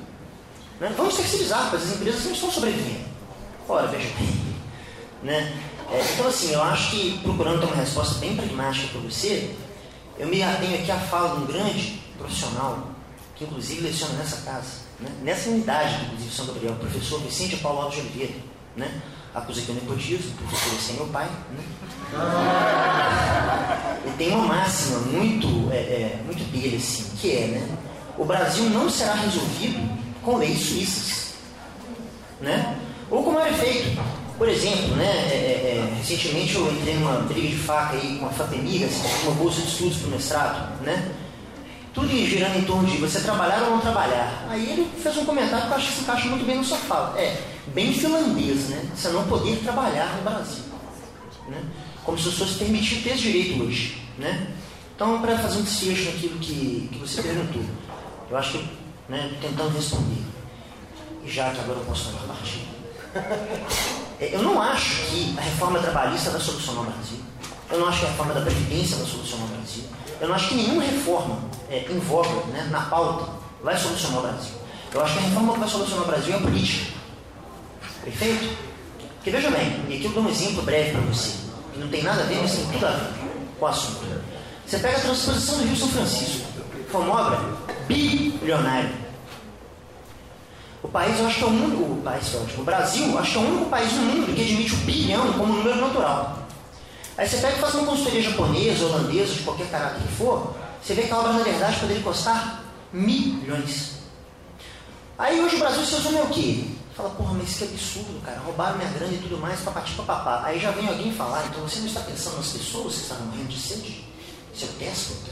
Né? 0.80 0.94
Vamos 0.98 1.16
terceirizar, 1.16 1.70
porque 1.70 1.78
as 1.78 1.96
empresas 1.96 2.26
não 2.26 2.34
estão 2.34 2.52
sobrevivendo. 2.52 3.06
Ora, 3.68 3.88
veja 3.88 4.10
bem. 4.18 4.56
Né? 5.24 5.62
É, 5.92 6.02
então, 6.14 6.28
assim, 6.28 6.52
eu 6.52 6.62
acho 6.62 6.92
que 6.92 7.20
procurando 7.20 7.60
ter 7.60 7.66
uma 7.68 7.76
resposta 7.76 8.20
bem 8.20 8.36
pragmática 8.36 8.88
para 8.90 9.02
você, 9.02 9.56
eu 10.18 10.28
me 10.28 10.42
atenho 10.42 10.80
aqui 10.80 10.92
à 10.92 11.00
fala 11.00 11.36
de 11.36 11.44
um 11.44 11.46
grande 11.46 12.02
profissional, 12.18 12.90
que 13.36 13.44
inclusive 13.44 13.82
leciona 13.82 14.14
nessa 14.14 14.38
casa, 14.38 14.86
né? 15.00 15.10
nessa 15.22 15.50
unidade, 15.50 16.06
inclusive, 16.06 16.34
São 16.34 16.46
Gabriel, 16.46 16.74
o 16.74 16.78
professor 16.78 17.20
Vicente 17.22 17.58
Paulo 17.58 17.82
Alves 17.82 18.00
de 18.00 18.08
Oliveira, 18.08 18.34
né? 18.76 19.02
acusa 19.34 19.62
que 19.62 19.70
eu 19.70 19.76
nepotismo, 19.76 20.32
o 20.32 20.48
professor 20.48 20.74
esse 20.74 20.92
é 20.92 20.94
meu 20.96 21.08
pai. 21.08 21.30
Né? 21.52 21.64
E 24.06 24.12
tem 24.18 24.30
uma 24.32 24.46
máxima 24.46 25.00
muito, 25.00 25.72
é, 25.72 25.78
é, 25.78 26.22
muito 26.26 26.44
dele, 26.52 26.78
assim, 26.78 27.12
que 27.18 27.32
é, 27.32 27.48
né? 27.48 27.78
o 28.18 28.24
Brasil 28.24 28.70
não 28.70 28.90
será 28.90 29.16
resolvido 29.16 30.05
com 30.26 30.38
leis 30.38 30.60
suíças. 30.60 31.34
Né? 32.42 32.78
Ou 33.10 33.24
como 33.24 33.40
era 33.40 33.54
feito. 33.54 33.98
Por 34.38 34.50
exemplo, 34.50 34.98
né, 34.98 35.06
é, 35.06 35.36
é, 35.36 35.78
é 35.78 35.98
recentemente 35.98 36.56
eu 36.56 36.70
entrei 36.70 36.96
numa 36.96 37.20
briga 37.20 37.48
de 37.48 37.56
faca 37.56 37.96
aí 37.96 38.18
com 38.20 38.26
a 38.26 38.30
FAPEMIG, 38.30 38.84
assim, 38.84 39.08
uma 39.24 39.36
bolsa 39.36 39.62
de 39.62 39.68
estudos 39.68 39.98
para 40.00 40.08
o 40.08 40.12
mestrado, 40.12 40.84
né? 40.84 41.16
tudo 41.96 42.10
girando 42.10 42.58
em 42.58 42.66
torno 42.66 42.86
de 42.86 42.98
você 42.98 43.22
trabalhar 43.22 43.64
ou 43.64 43.72
não 43.72 43.80
trabalhar. 43.80 44.46
Aí 44.50 44.70
ele 44.70 44.92
fez 45.02 45.18
um 45.18 45.24
comentário 45.24 45.66
que 45.66 45.72
eu 45.72 45.78
acho 45.78 45.88
que 45.88 45.94
se 45.94 46.02
encaixa 46.02 46.28
muito 46.28 46.46
bem 46.46 46.58
no 46.58 46.64
sua 46.64 46.78
fala. 46.78 47.18
É, 47.18 47.42
bem 47.68 47.94
finlandês, 47.94 48.68
né? 48.68 48.86
Você 48.94 49.08
não 49.10 49.24
poder 49.24 49.58
trabalhar 49.64 50.18
no 50.18 50.24
Brasil. 50.30 50.66
Né? 51.48 51.64
Como 52.04 52.20
se 52.20 52.30
fosse 52.32 52.56
permitido 52.56 53.02
ter 53.02 53.12
esse 53.12 53.22
direito 53.22 53.64
hoje. 53.64 54.02
Né? 54.18 54.48
Então, 54.94 55.22
para 55.22 55.38
fazer 55.38 55.60
um 55.60 55.64
desfecho 55.64 56.12
naquilo 56.12 56.38
que, 56.40 56.90
que 56.92 57.00
você 57.00 57.22
perguntou, 57.22 57.64
eu 58.30 58.38
acho 58.38 58.58
que, 58.58 58.70
né, 59.08 59.38
tentando 59.42 59.76
responder, 59.76 60.24
já 61.26 61.52
que 61.52 61.60
agora 61.60 61.80
eu 61.80 61.86
posso 61.86 62.12
falar 62.12 62.34
partida, 62.34 62.76
é, 64.20 64.36
eu 64.36 64.42
não 64.42 64.62
acho 64.62 65.04
que 65.08 65.36
a 65.38 65.42
reforma 65.42 65.80
trabalhista 65.80 66.32
vai 66.32 66.42
solucionar 66.42 66.84
o 66.84 66.86
Brasil. 66.86 67.20
Eu 67.72 67.80
não 67.80 67.88
acho 67.88 68.00
que 68.00 68.06
a 68.06 68.10
reforma 68.10 68.34
da 68.34 68.42
Previdência 68.42 68.98
vai 68.98 69.08
solucionar 69.08 69.46
o 69.46 69.50
Brasil. 69.50 69.84
Eu 70.20 70.28
não 70.28 70.36
acho 70.36 70.50
que 70.50 70.56
nenhuma 70.56 70.84
reforma 70.84 71.40
é, 71.70 71.86
em 71.90 72.00
voga, 72.00 72.46
né, 72.48 72.68
na 72.72 72.82
pauta, 72.82 73.32
vai 73.64 73.78
solucionar 73.78 74.20
o 74.20 74.22
Brasil. 74.22 74.54
Eu 74.94 75.04
acho 75.04 75.14
que 75.14 75.20
a 75.20 75.22
reforma 75.24 75.54
que 75.54 75.60
vai 75.60 75.70
solucionar 75.70 76.04
o 76.04 76.08
Brasil 76.08 76.34
é 76.34 76.38
a 76.38 76.42
política. 76.42 76.94
Perfeito? 78.04 78.58
Porque 79.16 79.32
veja 79.32 79.50
bem, 79.50 79.86
e 79.90 79.96
aqui 79.96 80.06
eu 80.06 80.12
dou 80.12 80.24
um 80.24 80.30
exemplo 80.30 80.62
breve 80.62 80.92
para 80.92 81.02
você, 81.02 81.38
que 81.74 81.80
não 81.80 81.88
tem 81.88 82.04
nada 82.04 82.22
a 82.22 82.26
ver, 82.26 82.38
mas 82.42 82.52
tem 82.54 82.66
tudo 82.68 82.86
a 82.86 82.92
ver 82.92 83.14
com 83.60 83.66
o 83.66 83.68
assunto. 83.68 84.06
Você 84.66 84.78
pega 84.78 84.98
a 84.98 85.02
transposição 85.02 85.58
do 85.58 85.66
Rio 85.66 85.76
São 85.76 85.90
Francisco, 85.90 86.48
foi 86.92 87.02
uma 87.02 87.22
obra 87.22 87.40
bilionária. 87.88 89.06
O 90.84 90.88
país, 90.88 91.20
eu 91.20 91.26
acho 91.26 91.38
que 91.38 91.44
é 91.44 91.48
o 91.48 91.50
único, 91.50 91.84
o 91.94 92.02
país, 92.04 92.34
o 92.58 92.64
Brasil, 92.64 93.18
acho 93.18 93.32
que 93.32 93.38
é 93.38 93.42
o 93.42 93.44
único 93.44 93.70
país 93.70 93.92
no 93.94 94.02
mundo 94.04 94.36
que 94.36 94.42
admite 94.42 94.74
o 94.74 94.78
bilhão 94.78 95.34
como 95.34 95.54
número 95.54 95.82
natural. 95.82 96.46
Aí 97.18 97.28
você 97.28 97.38
pega 97.38 97.58
e 97.58 97.60
faz 97.60 97.74
uma 97.76 97.88
consultoria 97.88 98.22
japonesa, 98.22 98.86
holandesa, 98.86 99.34
de 99.34 99.44
qualquer 99.44 99.70
caráter 99.72 100.02
que 100.02 100.14
for, 100.14 100.54
você 100.82 100.94
vê 100.94 101.04
que 101.04 101.12
a 101.12 101.18
obra, 101.18 101.34
na 101.34 101.44
verdade, 101.44 101.80
poderia 101.80 102.04
custar 102.04 102.64
milhões. 102.94 103.96
Aí 105.18 105.40
hoje 105.40 105.56
o 105.56 105.60
Brasil 105.60 105.84
se 105.86 105.96
resume 105.96 106.22
o 106.22 106.28
quê? 106.28 106.66
Fala, 106.96 107.10
porra, 107.10 107.34
mas 107.34 107.58
que 107.58 107.64
absurdo, 107.64 108.22
cara, 108.24 108.40
roubaram 108.40 108.78
minha 108.78 108.90
grana 108.90 109.14
e 109.14 109.18
tudo 109.18 109.38
mais, 109.38 109.62
papati 109.62 109.94
papapá. 109.94 110.44
Aí 110.46 110.60
já 110.60 110.72
vem 110.72 110.88
alguém 110.88 111.12
falar, 111.12 111.46
então 111.48 111.62
você 111.68 111.80
não 111.80 111.88
está 111.88 112.02
pensando 112.02 112.38
nas 112.38 112.50
pessoas 112.50 112.96
que 112.96 113.02
estão 113.02 113.20
morrendo 113.22 113.48
de 113.48 113.60
sede? 113.60 114.06
Seu 114.54 114.68
déspota? 114.80 115.32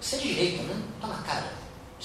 Você 0.00 0.16
é 0.16 0.18
direita, 0.20 0.62
né? 0.62 0.80
Tá 1.00 1.08
na 1.08 1.18
cara, 1.18 1.52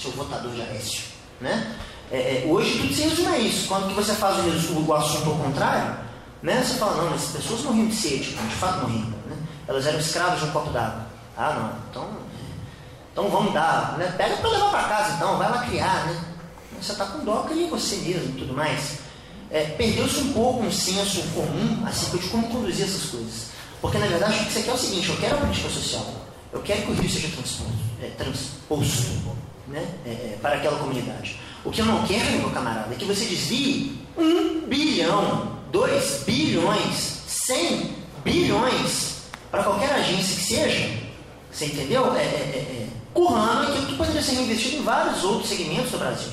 seu 0.00 0.10
votador 0.12 0.52
de 0.52 0.62
Aécio. 0.62 1.04
Né? 1.40 1.76
É, 2.10 2.16
é, 2.16 2.46
hoje 2.48 2.78
tudo 2.78 2.94
se 2.94 3.02
resume 3.02 3.28
a 3.28 3.38
isso. 3.38 3.68
Quando 3.68 3.88
que 3.88 3.94
você 3.94 4.14
faz 4.14 4.38
o, 4.38 4.80
o 4.80 4.94
assunto 4.94 5.30
ao 5.30 5.36
contrário, 5.36 5.96
né? 6.42 6.62
você 6.62 6.78
fala, 6.78 7.02
não, 7.02 7.10
mas 7.10 7.22
as 7.24 7.30
pessoas 7.30 7.62
morriam 7.62 7.86
de 7.86 7.94
sede, 7.94 8.30
de 8.30 8.54
fato 8.56 8.80
morriam. 8.80 9.20
Elas 9.68 9.86
eram 9.86 9.98
escravas 10.00 10.40
de 10.40 10.46
um 10.46 10.50
copo 10.50 10.70
d'água. 10.70 11.06
Ah, 11.36 11.54
não. 11.54 11.90
Então, 11.90 12.10
então 13.12 13.28
vamos 13.30 13.54
dar. 13.54 13.96
Né? 13.98 14.12
Pega 14.16 14.36
para 14.36 14.50
levar 14.50 14.70
para 14.70 14.88
casa, 14.88 15.14
então. 15.14 15.38
Vai 15.38 15.50
lá 15.50 15.58
criar, 15.64 16.06
né? 16.06 16.24
Você 16.80 16.92
está 16.92 17.04
com 17.06 17.24
dó, 17.24 17.42
cria 17.42 17.68
você 17.68 17.96
mesmo 17.96 18.36
e 18.36 18.40
tudo 18.40 18.54
mais. 18.54 18.98
é, 19.50 19.64
perdeu-se 19.64 20.20
um 20.20 20.32
pouco 20.32 20.62
um 20.62 20.70
senso 20.70 21.22
comum 21.34 21.84
acerca 21.86 22.18
de 22.18 22.28
como 22.28 22.48
conduzir 22.48 22.84
essas 22.84 23.10
coisas. 23.10 23.50
Porque, 23.80 23.98
na 23.98 24.06
verdade, 24.06 24.40
o 24.40 24.44
que 24.46 24.52
você 24.52 24.62
quer 24.62 24.70
é 24.70 24.74
o 24.74 24.78
seguinte, 24.78 25.08
eu 25.08 25.16
quero 25.16 25.36
a 25.36 25.38
política 25.38 25.68
social, 25.68 26.06
eu 26.52 26.60
quero 26.62 26.82
que 26.82 26.90
o 26.90 26.94
Rio 26.94 27.10
seja 27.10 27.28
transposto, 27.28 27.72
é, 28.02 28.08
transposto 28.10 29.40
né, 29.70 29.86
é, 30.04 30.10
é, 30.10 30.38
para 30.40 30.56
aquela 30.56 30.78
comunidade. 30.78 31.40
O 31.64 31.70
que 31.70 31.80
eu 31.80 31.86
não 31.86 32.06
quero, 32.06 32.38
meu 32.38 32.50
camarada, 32.50 32.92
é 32.92 32.96
que 32.96 33.04
você 33.04 33.24
desvie 33.24 33.98
um 34.16 34.66
bilhão, 34.66 35.58
dois 35.70 36.22
bilhões, 36.26 37.22
cem 37.26 37.94
bilhões 38.24 39.22
para 39.50 39.62
qualquer 39.62 39.92
agência 39.92 40.36
que 40.36 40.42
seja, 40.42 40.90
você 41.50 41.66
entendeu? 41.66 42.14
É, 42.14 42.20
é, 42.20 42.22
é, 42.22 42.58
é 42.58 42.88
currando 43.12 43.68
aquilo 43.68 43.86
que 43.86 43.96
poderia 43.96 44.22
ser 44.22 44.34
reinvestido 44.36 44.76
em 44.76 44.82
vários 44.82 45.24
outros 45.24 45.48
segmentos 45.48 45.90
do 45.90 45.98
Brasil. 45.98 46.30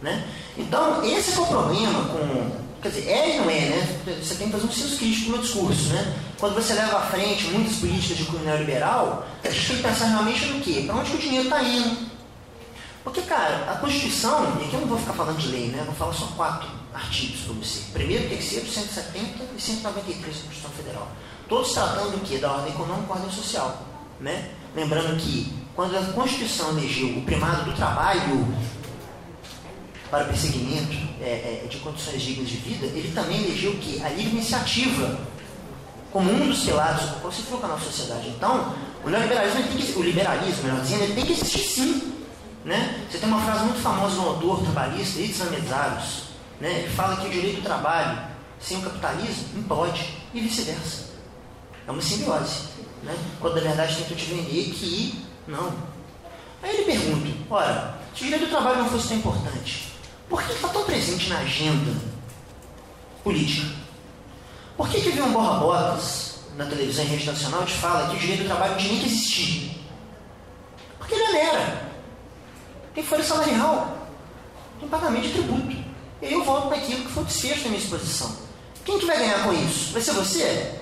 Né? 0.00 0.26
Então, 0.56 1.04
esse 1.04 1.36
é 1.36 1.40
o 1.40 1.46
problema 1.46 2.04
com. 2.08 2.66
Quer 2.82 2.88
dizer, 2.88 3.08
é 3.08 3.36
e 3.36 3.38
não 3.38 3.50
é, 3.50 3.60
né? 3.60 4.00
Você 4.22 4.34
tem 4.34 4.46
que 4.46 4.52
fazer 4.52 4.66
um 4.66 4.70
senso 4.70 4.96
crítico 4.96 5.30
no 5.32 5.38
discurso, 5.38 5.88
né? 5.88 6.14
Quando 6.38 6.54
você 6.54 6.74
leva 6.74 6.98
à 6.98 7.00
frente 7.02 7.46
muitas 7.46 7.76
políticas 7.76 8.18
de 8.18 8.24
cunho 8.26 8.44
neoliberal, 8.44 9.26
a 9.42 9.50
gente 9.50 9.66
tem 9.66 9.76
que 9.76 9.82
pensar 9.82 10.06
realmente 10.06 10.46
no 10.46 10.60
quê? 10.60 10.84
Para 10.86 10.96
onde 10.96 11.14
o 11.14 11.18
dinheiro 11.18 11.44
está 11.44 11.62
indo? 11.64 11.96
Porque, 13.06 13.22
cara, 13.22 13.70
a 13.70 13.76
Constituição, 13.76 14.58
e 14.60 14.64
aqui 14.64 14.74
eu 14.74 14.80
não 14.80 14.88
vou 14.88 14.98
ficar 14.98 15.12
falando 15.12 15.38
de 15.38 15.46
lei, 15.46 15.68
né? 15.68 15.78
Eu 15.78 15.84
vou 15.84 15.94
falar 15.94 16.12
só 16.12 16.26
quatro 16.36 16.68
artigos 16.92 17.42
para 17.42 17.54
você. 17.54 17.82
Primeiro, 17.92 18.28
terceiro, 18.28 18.66
170 18.66 19.44
e 19.56 19.60
193 19.60 20.36
da 20.36 20.42
Constituição 20.42 20.70
Federal. 20.72 21.08
Todos 21.48 21.72
tratando 21.72 22.18
do 22.18 22.20
quê? 22.26 22.38
Da 22.38 22.50
ordem 22.50 22.72
econômica 22.72 23.06
e 23.08 23.12
ordem 23.12 23.30
social. 23.30 23.80
Né? 24.20 24.50
Lembrando 24.74 25.16
que, 25.20 25.52
quando 25.76 25.96
a 25.96 26.02
Constituição 26.02 26.76
elegeu 26.76 27.18
o 27.18 27.22
primado 27.22 27.70
do 27.70 27.76
trabalho 27.76 28.44
para 30.10 30.24
o 30.24 30.26
perseguimento 30.26 30.96
é, 31.20 31.62
é, 31.64 31.66
de 31.70 31.76
condições 31.76 32.20
dignas 32.20 32.48
de 32.48 32.56
vida, 32.56 32.86
ele 32.86 33.12
também 33.14 33.44
elegeu 33.44 33.70
o 33.70 33.78
quê? 33.78 34.00
A 34.04 34.08
livre 34.08 34.32
iniciativa 34.32 35.16
como 36.12 36.28
um 36.32 36.48
dos 36.48 36.64
pilares 36.64 37.02
sobre 37.02 37.18
o 37.18 37.20
qual 37.20 37.32
se 37.32 37.42
foca 37.42 37.66
a 37.66 37.68
nossa 37.68 37.84
sociedade. 37.84 38.30
Então, 38.30 38.74
o 39.04 39.08
neoliberalismo, 39.08 39.62
tem 39.62 39.76
que, 39.76 39.96
o 39.96 40.02
liberalismo, 40.02 40.64
melhor 40.64 40.80
dizendo, 40.80 41.04
ele 41.04 41.14
tem 41.14 41.24
que 41.24 41.32
existir 41.34 41.60
sim. 41.60 42.15
Né? 42.66 43.06
Você 43.08 43.18
tem 43.18 43.28
uma 43.28 43.40
frase 43.40 43.64
muito 43.64 43.80
famosa 43.80 44.16
no 44.16 44.28
autor 44.30 44.60
trabalhista, 44.60 45.20
Itzan 45.20 45.50
Medzaros, 45.50 46.24
né? 46.60 46.80
ele 46.80 46.88
fala 46.88 47.16
que 47.16 47.28
o 47.28 47.30
direito 47.30 47.60
do 47.60 47.62
trabalho 47.62 48.18
sem 48.58 48.78
o 48.78 48.82
capitalismo 48.82 49.60
implode 49.60 50.18
e 50.34 50.40
vice-versa. 50.40 51.10
É 51.86 51.92
uma 51.92 52.02
simbiose. 52.02 52.64
Né? 53.04 53.16
Quando 53.40 53.54
na 53.54 53.60
verdade 53.60 53.94
tenta 53.94 54.16
te 54.16 54.24
vender 54.24 54.74
que 54.74 55.24
não. 55.46 55.72
Aí 56.60 56.74
ele 56.74 56.84
pergunta, 56.86 57.28
ora, 57.48 57.98
se 58.12 58.22
o 58.22 58.24
direito 58.24 58.46
do 58.46 58.50
trabalho 58.50 58.78
não 58.78 58.90
fosse 58.90 59.08
tão 59.10 59.18
importante, 59.18 59.92
por 60.28 60.42
que 60.42 60.52
está 60.52 60.66
tão 60.66 60.82
presente 60.82 61.28
na 61.28 61.38
agenda 61.38 61.94
política? 63.22 63.68
Por 64.76 64.88
que, 64.88 65.02
que 65.02 65.10
vem 65.10 65.22
um 65.22 65.32
borra-botas 65.32 66.40
na 66.56 66.66
televisão 66.66 67.04
e 67.04 67.08
rede 67.08 67.26
nacional 67.26 67.64
te 67.64 67.74
fala 67.74 68.10
que 68.10 68.16
o 68.16 68.18
direito 68.18 68.42
do 68.42 68.46
trabalho 68.46 68.72
não 68.72 68.78
tinha 68.80 69.00
que 69.00 69.06
existir? 69.06 69.80
Porque 70.98 71.14
onera. 71.14 71.95
Tem 72.96 73.04
folha 73.04 73.22
salarial, 73.22 74.08
tem 74.80 74.88
pagamento 74.88 75.24
de 75.24 75.34
tributo. 75.34 75.76
E 76.22 76.26
aí 76.26 76.32
eu 76.32 76.42
volto 76.42 76.68
para 76.68 76.78
aquilo 76.78 77.04
que 77.04 77.12
foi 77.12 77.24
o 77.24 77.26
desfecho 77.26 77.64
da 77.64 77.68
minha 77.68 77.82
exposição. 77.82 78.34
Quem 78.86 78.98
que 78.98 79.04
vai 79.04 79.18
ganhar 79.18 79.44
com 79.44 79.52
isso? 79.52 79.92
Vai 79.92 80.00
ser 80.00 80.12
você? 80.12 80.80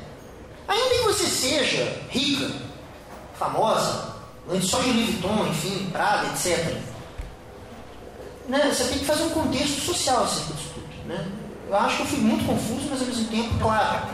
Ainda 0.69 0.95
que 0.95 1.03
você 1.03 1.27
seja 1.27 2.03
rica, 2.11 2.53
famosa, 3.37 4.15
só 4.63 4.79
de 4.79 4.93
Louis 4.93 5.11
Vuitton, 5.11 5.47
enfim, 5.49 5.91
Prada, 5.91 6.29
etc. 6.29 6.77
Né? 8.49 8.73
Você 8.73 8.85
tem 8.85 9.01
que 9.01 9.05
fazer 9.07 9.25
um 9.25 9.31
contexto 9.31 9.81
social 9.81 10.23
acerca 10.23 10.55
disso 10.55 10.71
tudo. 10.73 11.09
Né? 11.09 11.29
Eu 11.69 11.77
acho 11.77 11.97
que 11.97 12.03
eu 12.03 12.07
fui 12.07 12.19
muito 12.21 12.47
confuso, 12.47 12.87
mas 12.91 13.01
ao 13.01 13.09
mesmo 13.09 13.27
tempo 13.27 13.59
claro. 13.59 14.07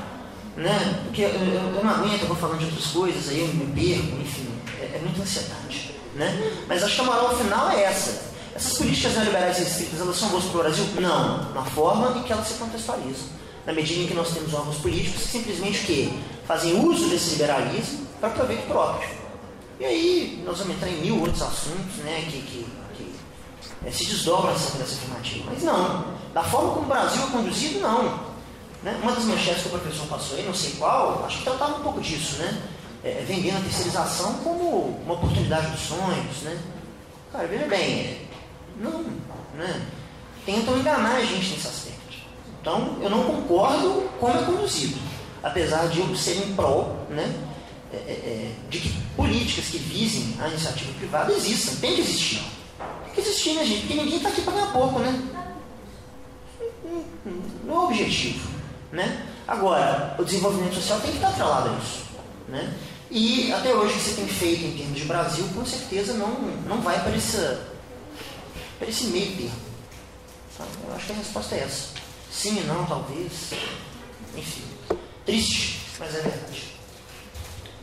Né? 0.56 1.02
Porque 1.04 1.20
eu, 1.20 1.28
eu, 1.28 1.74
eu 1.76 1.84
não 1.84 1.90
aguento, 1.90 2.22
eu 2.22 2.28
vou 2.28 2.36
falando 2.36 2.60
de 2.60 2.64
outras 2.64 2.86
coisas, 2.86 3.28
aí 3.28 3.40
eu 3.40 3.48
me 3.48 3.66
perco, 3.74 4.22
enfim, 4.22 4.48
é, 4.80 4.96
é 4.96 5.00
muita 5.04 5.20
ansiedade. 5.20 5.89
Né? 6.20 6.52
Mas 6.68 6.84
acho 6.84 6.96
que 6.96 7.00
a 7.00 7.04
moral 7.04 7.34
final 7.34 7.70
é 7.70 7.84
essa. 7.84 8.30
Essas 8.54 8.76
políticas 8.76 9.14
neoliberais 9.14 9.56
restritas, 9.56 9.98
elas 9.98 10.16
são 10.16 10.28
boas 10.28 10.44
para 10.44 10.58
o 10.58 10.62
Brasil? 10.62 10.84
Não, 11.00 11.54
na 11.54 11.64
forma 11.64 12.18
em 12.18 12.22
que 12.22 12.30
elas 12.30 12.46
se 12.46 12.54
contextualizam. 12.54 13.24
Na 13.64 13.72
medida 13.72 14.02
em 14.02 14.06
que 14.06 14.12
nós 14.12 14.28
temos 14.28 14.52
órgãos 14.52 14.76
políticos 14.76 15.22
que 15.22 15.28
simplesmente 15.28 15.78
que 15.86 16.22
fazem 16.46 16.78
uso 16.84 17.08
desse 17.08 17.30
liberalismo 17.30 18.06
para 18.20 18.28
proveito 18.30 18.66
próprio. 18.66 19.08
E 19.78 19.84
aí 19.86 20.42
nós 20.44 20.58
vamos 20.58 20.76
entrar 20.76 20.90
em 20.90 21.00
mil 21.00 21.20
outros 21.20 21.40
assuntos 21.40 21.96
né, 22.04 22.22
que, 22.30 22.42
que, 22.42 22.66
que 22.98 23.14
é, 23.86 23.90
se 23.90 24.04
desdobram 24.04 24.52
essa 24.52 24.76
afirmativa. 24.76 25.44
Mas 25.50 25.62
não, 25.62 26.04
da 26.34 26.42
forma 26.42 26.74
como 26.74 26.84
o 26.84 26.88
Brasil 26.88 27.22
é 27.22 27.30
conduzido, 27.30 27.80
não. 27.80 28.28
Né? 28.82 28.98
Uma 29.02 29.12
das 29.12 29.24
manchetes 29.24 29.62
que 29.62 29.68
o 29.68 29.70
professor 29.70 30.06
passou 30.06 30.36
aí, 30.36 30.44
não 30.44 30.52
sei 30.52 30.72
qual, 30.72 31.24
acho 31.24 31.38
que 31.38 31.44
tratava 31.44 31.78
um 31.78 31.82
pouco 31.82 32.02
disso, 32.02 32.36
né? 32.36 32.62
É, 33.02 33.24
vendendo 33.26 33.56
a 33.56 33.60
terceirização 33.60 34.34
como 34.44 35.00
uma 35.04 35.14
oportunidade 35.14 35.70
dos 35.70 35.80
sonhos, 35.80 36.42
né? 36.42 36.58
Cara, 37.32 37.46
veja 37.46 37.64
bem, 37.66 38.00
é, 38.00 38.26
não, 38.76 39.04
né? 39.54 39.86
Tentam 40.44 40.78
enganar 40.78 41.16
a 41.16 41.24
gente 41.24 41.50
nesse 41.50 41.66
aspecto. 41.66 42.00
Então, 42.60 42.98
eu 43.00 43.08
não 43.08 43.24
concordo 43.24 44.10
como 44.18 44.36
é 44.36 44.42
conduzido, 44.42 44.98
apesar 45.42 45.88
de 45.88 46.00
eu 46.00 46.14
ser 46.14 46.36
em 46.36 46.54
prol 46.54 47.06
né, 47.08 47.34
é, 47.92 47.96
é, 47.96 47.98
é, 47.98 48.52
de 48.68 48.80
que 48.80 48.90
políticas 49.16 49.66
que 49.66 49.78
visem 49.78 50.36
a 50.38 50.48
iniciativa 50.48 50.92
privada 50.98 51.32
existam, 51.32 51.74
tem 51.80 51.94
que 51.94 52.00
existir. 52.02 52.42
Tem 53.04 53.14
que 53.14 53.20
existir, 53.20 53.54
né, 53.54 53.64
gente? 53.64 53.80
Porque 53.80 53.94
ninguém 53.94 54.16
está 54.16 54.28
aqui 54.28 54.42
para 54.42 54.52
ganhar 54.52 54.72
pouco, 54.72 54.98
né? 54.98 55.22
Não 57.64 57.74
é 57.74 57.78
o 57.78 57.84
objetivo. 57.84 58.50
Né? 58.92 59.26
Agora, 59.46 60.16
o 60.18 60.24
desenvolvimento 60.24 60.74
social 60.74 61.00
tem 61.00 61.10
que 61.10 61.16
estar 61.16 61.28
atrelado 61.28 61.70
a 61.70 61.78
isso. 61.78 62.04
Né? 62.48 62.74
E 63.10 63.52
até 63.52 63.74
hoje 63.74 63.94
o 63.94 63.96
que 63.96 64.04
você 64.04 64.14
tem 64.14 64.28
feito 64.28 64.64
em 64.64 64.76
termos 64.76 64.98
de 64.98 65.04
Brasil, 65.04 65.44
com 65.52 65.66
certeza 65.66 66.14
não, 66.14 66.28
não 66.68 66.80
vai 66.80 67.02
para, 67.02 67.16
essa, 67.16 67.66
para 68.78 68.88
esse 68.88 69.08
meio 69.08 69.36
termo. 69.36 69.70
Tá? 70.56 70.64
Eu 70.86 70.94
acho 70.94 71.06
que 71.06 71.12
a 71.12 71.16
resposta 71.16 71.54
é 71.56 71.60
essa. 71.60 71.88
Sim 72.30 72.60
e 72.60 72.64
não, 72.64 72.86
talvez. 72.86 73.50
Enfim. 74.36 74.62
Triste, 75.26 75.80
mas 75.98 76.14
é 76.14 76.20
verdade. 76.20 76.74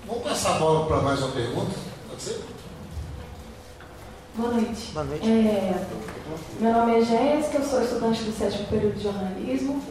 Vamos 0.06 0.24
passar 0.24 0.56
a 0.56 0.60
bola 0.60 0.88
para 0.88 1.02
mais 1.02 1.22
uma 1.22 1.32
pergunta? 1.34 1.76
Pode 2.08 2.22
ser? 2.22 2.42
Boa 4.36 4.52
noite. 4.54 4.92
Boa 4.94 5.06
noite. 5.06 5.28
É, 5.28 5.86
meu 6.62 6.72
nome 6.72 7.02
é 7.02 7.04
Jéssica, 7.04 7.58
eu 7.58 7.66
sou 7.66 7.84
estudante 7.84 8.24
do 8.24 8.38
sétimo 8.38 8.68
período 8.68 8.96
de 8.96 9.04
jornalismo. 9.04 9.84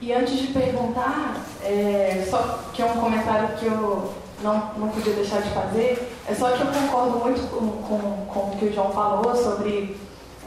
E 0.00 0.12
antes 0.12 0.36
de 0.36 0.48
perguntar, 0.48 1.44
é, 1.62 2.26
só 2.28 2.64
que 2.72 2.82
é 2.82 2.86
um 2.86 2.98
comentário 2.98 3.56
que 3.58 3.66
eu 3.66 4.14
não, 4.42 4.72
não 4.76 4.88
podia 4.88 5.12
deixar 5.14 5.42
de 5.42 5.50
fazer, 5.50 6.16
é 6.28 6.34
só 6.34 6.50
que 6.50 6.62
eu 6.62 6.66
concordo 6.68 7.18
muito 7.18 7.50
com, 7.50 7.66
com, 7.82 8.26
com 8.26 8.40
o 8.40 8.56
que 8.58 8.66
o 8.66 8.72
João 8.72 8.90
falou 8.90 9.34
sobre 9.36 9.96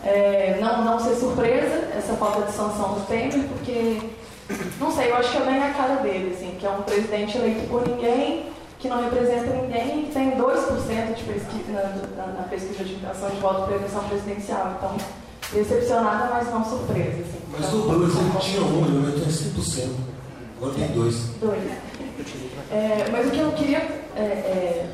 é, 0.03 0.57
não, 0.59 0.83
não 0.83 0.99
ser 0.99 1.15
surpresa 1.15 1.89
essa 1.95 2.13
falta 2.13 2.41
de 2.41 2.51
sanção 2.51 2.93
do 2.93 3.07
Temer, 3.07 3.47
porque, 3.47 4.01
não 4.79 4.91
sei, 4.91 5.11
eu 5.11 5.15
acho 5.15 5.31
que 5.31 5.37
é 5.37 5.45
bem 5.45 5.63
a 5.63 5.73
cara 5.73 5.95
dele, 6.01 6.35
assim, 6.35 6.55
que 6.59 6.65
é 6.65 6.69
um 6.69 6.81
presidente 6.81 7.37
eleito 7.37 7.67
por 7.69 7.87
ninguém, 7.87 8.51
que 8.79 8.89
não 8.89 9.01
representa 9.01 9.49
ninguém, 9.53 10.05
que 10.05 10.11
tem 10.11 10.31
2% 10.31 11.13
de 11.15 11.23
pesquisa 11.23 11.71
na, 11.71 12.25
na, 12.25 12.33
na, 12.33 12.43
pesquisa 12.49 12.83
de 12.83 12.95
intenção 12.95 13.29
de 13.29 13.37
voto 13.37 13.63
para 13.63 13.75
eleição 13.77 14.03
presidencial. 14.03 14.75
Então, 14.77 14.97
decepcionada, 15.53 16.33
mas 16.33 16.51
não 16.51 16.65
surpresa. 16.65 17.21
Assim. 17.21 17.39
Mas 17.49 17.69
do 17.69 17.81
dois 17.87 18.13
ele 18.13 18.39
tinha 18.41 18.61
um, 18.61 19.05
eu 19.05 19.13
tenho 19.13 19.27
5%. 19.27 19.89
Agora 20.57 20.73
tem 20.73 20.87
dois. 20.89 21.15
Dois. 21.39 21.63
É, 22.73 23.07
mas 23.11 23.27
o 23.27 23.29
que 23.29 23.39
eu 23.39 23.51
queria 23.51 23.77
é, 24.15 24.19
é, 24.19 24.85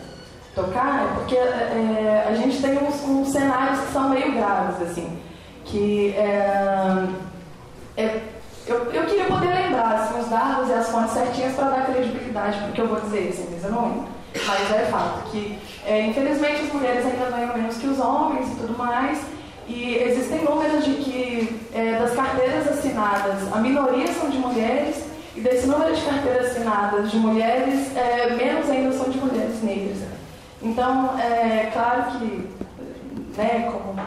tocar 0.53 1.05
é 1.05 1.13
porque 1.15 1.37
é, 1.37 2.25
a 2.27 2.33
gente 2.33 2.61
tem 2.61 2.77
uns, 2.77 3.01
uns, 3.05 3.29
cenários 3.29 3.79
que 3.79 3.93
são 3.93 4.09
meio 4.09 4.33
graves, 4.33 4.81
assim, 4.81 5.17
que 5.63 6.13
é, 6.17 7.07
é, 7.95 8.19
eu, 8.67 8.91
eu 8.91 9.05
queria 9.05 9.25
poder 9.25 9.47
lembrar 9.47 9.93
assim, 9.93 10.19
os 10.19 10.27
dados 10.27 10.67
e 10.67 10.73
as 10.73 10.89
fontes 10.89 11.13
certinhas 11.13 11.55
para 11.55 11.69
dar 11.69 11.85
credibilidade 11.85 12.57
para 12.57 12.67
o 12.67 12.71
que 12.73 12.81
eu 12.81 12.87
vou 12.89 12.99
dizer, 12.99 13.29
assim, 13.29 13.47
mas 13.49 13.63
eu 13.63 13.71
não. 13.71 14.05
Mas 14.45 14.71
é 14.71 14.85
fato 14.91 15.29
que, 15.31 15.57
infelizmente, 16.07 16.61
as 16.61 16.73
mulheres 16.73 17.05
ainda 17.05 17.31
ganham 17.31 17.57
menos 17.57 17.77
que 17.77 17.87
os 17.87 17.97
homens 17.97 18.47
e 18.51 18.55
tudo 18.57 18.77
mais, 18.77 19.21
e 19.67 19.95
existem 19.95 20.43
números 20.43 20.85
de 20.85 20.93
que 20.95 21.59
das 21.99 22.13
carteiras 22.13 22.67
assinadas, 22.67 23.51
a 23.51 23.57
minoria 23.57 24.07
são 24.13 24.29
de 24.29 24.37
mulheres, 24.37 25.08
e 25.39 25.41
desse 25.41 25.67
número 25.67 25.95
de 25.95 26.01
carteiras 26.01 26.47
assinadas 26.47 27.09
de 27.09 27.17
mulheres, 27.17 27.95
é, 27.95 28.35
menos 28.35 28.69
ainda 28.69 28.91
são 28.91 29.09
de 29.09 29.17
mulheres 29.19 29.63
negras. 29.63 29.99
Então, 30.61 31.17
é 31.17 31.69
claro 31.71 32.11
que, 32.11 32.49
né, 33.37 33.71
como 33.71 33.97
é, 33.97 34.03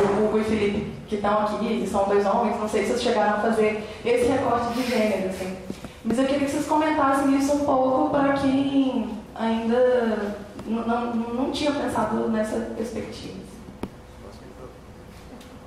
o 0.00 0.24
Hugo 0.24 0.38
e 0.38 0.40
o 0.40 0.44
Felipe, 0.44 0.92
que 1.06 1.16
estão 1.16 1.42
aqui, 1.42 1.86
são 1.86 2.08
dois 2.08 2.24
homens, 2.24 2.58
não 2.58 2.66
sei 2.66 2.84
se 2.84 2.92
vocês 2.92 3.02
chegaram 3.02 3.34
a 3.34 3.40
fazer 3.40 3.86
esse 4.02 4.24
recorte 4.28 4.72
de 4.72 4.88
gênero, 4.88 5.28
assim. 5.28 5.58
Mas 6.02 6.18
eu 6.18 6.24
queria 6.24 6.46
que 6.46 6.50
vocês 6.50 6.66
comentassem 6.66 7.38
isso 7.38 7.52
um 7.52 7.64
pouco 7.66 8.08
para 8.08 8.32
quem 8.32 9.10
ainda 9.34 10.36
não, 10.66 11.14
não 11.14 11.50
tinha 11.50 11.72
pensado 11.72 12.30
nessa 12.30 12.56
perspectiva. 12.74 13.40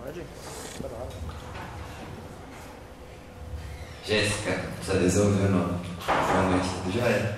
Pode? 0.04 0.24
Jéssica, 4.08 4.52
precisa 4.78 5.00
resolver 5.00 5.46
o 5.48 5.52
nome. 5.52 5.74
Já 6.94 7.06
é. 7.08 7.38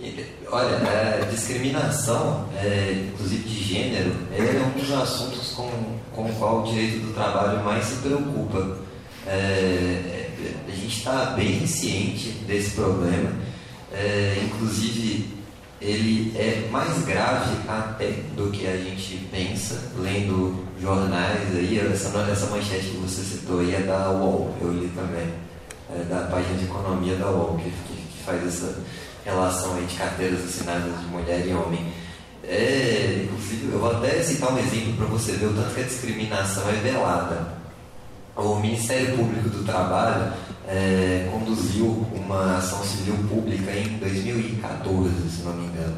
E, 0.00 0.24
olha, 0.50 0.78
a 1.22 1.26
discriminação, 1.26 2.48
é, 2.56 3.08
inclusive 3.12 3.42
de 3.42 3.62
gênero, 3.62 4.12
é 4.32 4.62
um 4.64 4.78
dos 4.78 4.90
assuntos 4.90 5.52
com, 5.52 5.70
com 6.12 6.24
o 6.24 6.34
qual 6.34 6.62
o 6.62 6.64
direito 6.64 7.06
do 7.06 7.14
trabalho 7.14 7.62
mais 7.62 7.84
se 7.84 7.96
preocupa. 7.96 8.78
É, 9.26 10.28
a 10.66 10.70
gente 10.74 10.98
está 10.98 11.26
bem 11.36 11.66
ciente 11.66 12.30
desse 12.46 12.70
problema, 12.70 13.30
é, 13.92 14.42
inclusive 14.44 15.30
ele 15.80 16.32
é 16.36 16.68
mais 16.70 17.04
grave 17.04 17.56
até 17.68 18.10
do 18.34 18.50
que 18.50 18.66
a 18.66 18.76
gente 18.76 19.28
pensa, 19.30 19.92
lendo 19.98 20.64
jornais 20.80 21.54
aí, 21.54 21.78
essa, 21.78 22.18
essa 22.30 22.46
manchete 22.46 22.86
que 22.86 22.96
você 22.96 23.22
citou 23.22 23.60
aí 23.60 23.74
é 23.74 23.80
da 23.80 24.10
UOL, 24.10 24.56
eu 24.60 24.72
li 24.72 24.88
também, 24.88 25.32
é 25.94 26.04
da 26.04 26.26
página 26.26 26.56
de 26.56 26.64
economia 26.64 27.16
da 27.16 27.30
UOL, 27.30 27.56
que, 27.56 27.70
que, 27.70 28.02
que 28.02 28.24
faz 28.24 28.46
essa 28.46 28.78
relação 29.24 29.74
aí 29.76 29.84
de 29.84 29.94
carteiras 29.94 30.44
assinadas 30.44 31.00
de 31.00 31.06
mulher 31.06 31.46
e 31.46 31.54
homem. 31.54 31.92
É, 32.44 33.24
inclusive, 33.24 33.72
eu 33.72 33.78
vou 33.78 33.90
até 33.90 34.22
citar 34.22 34.52
um 34.52 34.58
exemplo 34.58 34.94
para 34.94 35.06
você 35.06 35.32
ver 35.32 35.46
o 35.46 35.54
tanto 35.54 35.74
que 35.74 35.80
a 35.80 35.84
discriminação 35.84 36.68
é 36.68 36.72
velada. 36.74 37.62
O 38.34 38.56
Ministério 38.56 39.16
Público 39.16 39.48
do 39.50 39.64
Trabalho 39.64 40.32
é, 40.66 41.28
conduziu 41.30 42.06
uma 42.14 42.56
ação 42.56 42.82
civil 42.82 43.14
pública 43.28 43.70
em 43.72 43.98
2014, 43.98 45.30
se 45.30 45.42
não 45.42 45.52
me 45.52 45.66
engano. 45.66 45.96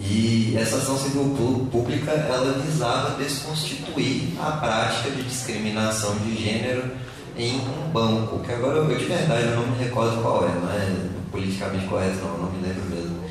E 0.00 0.56
essa 0.58 0.76
ação 0.76 0.98
civil 0.98 1.36
pública 1.70 2.10
ela 2.10 2.58
visava 2.58 3.16
desconstituir 3.16 4.32
a 4.40 4.52
prática 4.52 5.10
de 5.10 5.22
discriminação 5.22 6.16
de 6.18 6.36
gênero 6.36 6.90
em 7.36 7.60
um 7.60 7.90
banco, 7.92 8.38
que 8.40 8.52
agora 8.52 8.78
eu 8.78 8.86
de 8.86 9.04
verdade 9.04 9.48
eu 9.48 9.56
não 9.56 9.66
me 9.68 9.82
recordo 9.82 10.22
qual 10.22 10.44
é, 10.44 10.54
não 10.54 10.70
é 10.70 11.10
politicamente 11.30 11.86
correto 11.86 12.18
não, 12.18 12.34
eu 12.34 12.38
não 12.42 12.52
me 12.52 12.66
lembro 12.66 12.84
mesmo. 12.84 13.24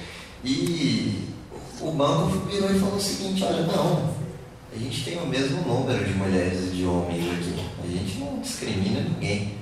E 0.43 1.29
o 1.79 1.91
banco 1.91 2.45
virou 2.49 2.71
e 2.71 2.79
falou 2.79 2.95
o 2.95 3.01
seguinte, 3.01 3.43
olha, 3.43 3.63
não, 3.63 4.13
a 4.73 4.77
gente 4.77 5.05
tem 5.05 5.17
o 5.21 5.27
mesmo 5.27 5.61
número 5.61 6.03
de 6.03 6.13
mulheres 6.13 6.67
e 6.67 6.75
de 6.75 6.85
homens 6.85 7.23
aqui, 7.31 7.69
a 7.83 7.87
gente 7.87 8.17
não 8.19 8.39
discrimina 8.39 9.01
ninguém. 9.01 9.57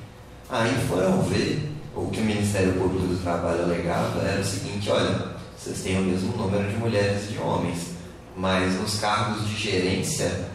Aí 0.49 0.73
foram 0.87 1.21
ver, 1.23 1.71
o 1.95 2.07
que 2.07 2.19
o 2.19 2.23
Ministério 2.23 2.73
Público 2.73 3.07
do 3.07 3.21
Trabalho 3.21 3.63
alegava 3.63 4.21
era 4.21 4.41
o 4.41 4.45
seguinte, 4.45 4.89
olha, 4.89 5.31
vocês 5.57 5.81
têm 5.81 5.99
o 5.99 6.01
mesmo 6.01 6.35
número 6.35 6.67
de 6.67 6.77
mulheres 6.77 7.29
e 7.29 7.33
de 7.33 7.39
homens, 7.39 7.91
mas 8.35 8.73
nos 8.79 8.99
cargos 8.99 9.47
de 9.47 9.55
gerência 9.55 10.49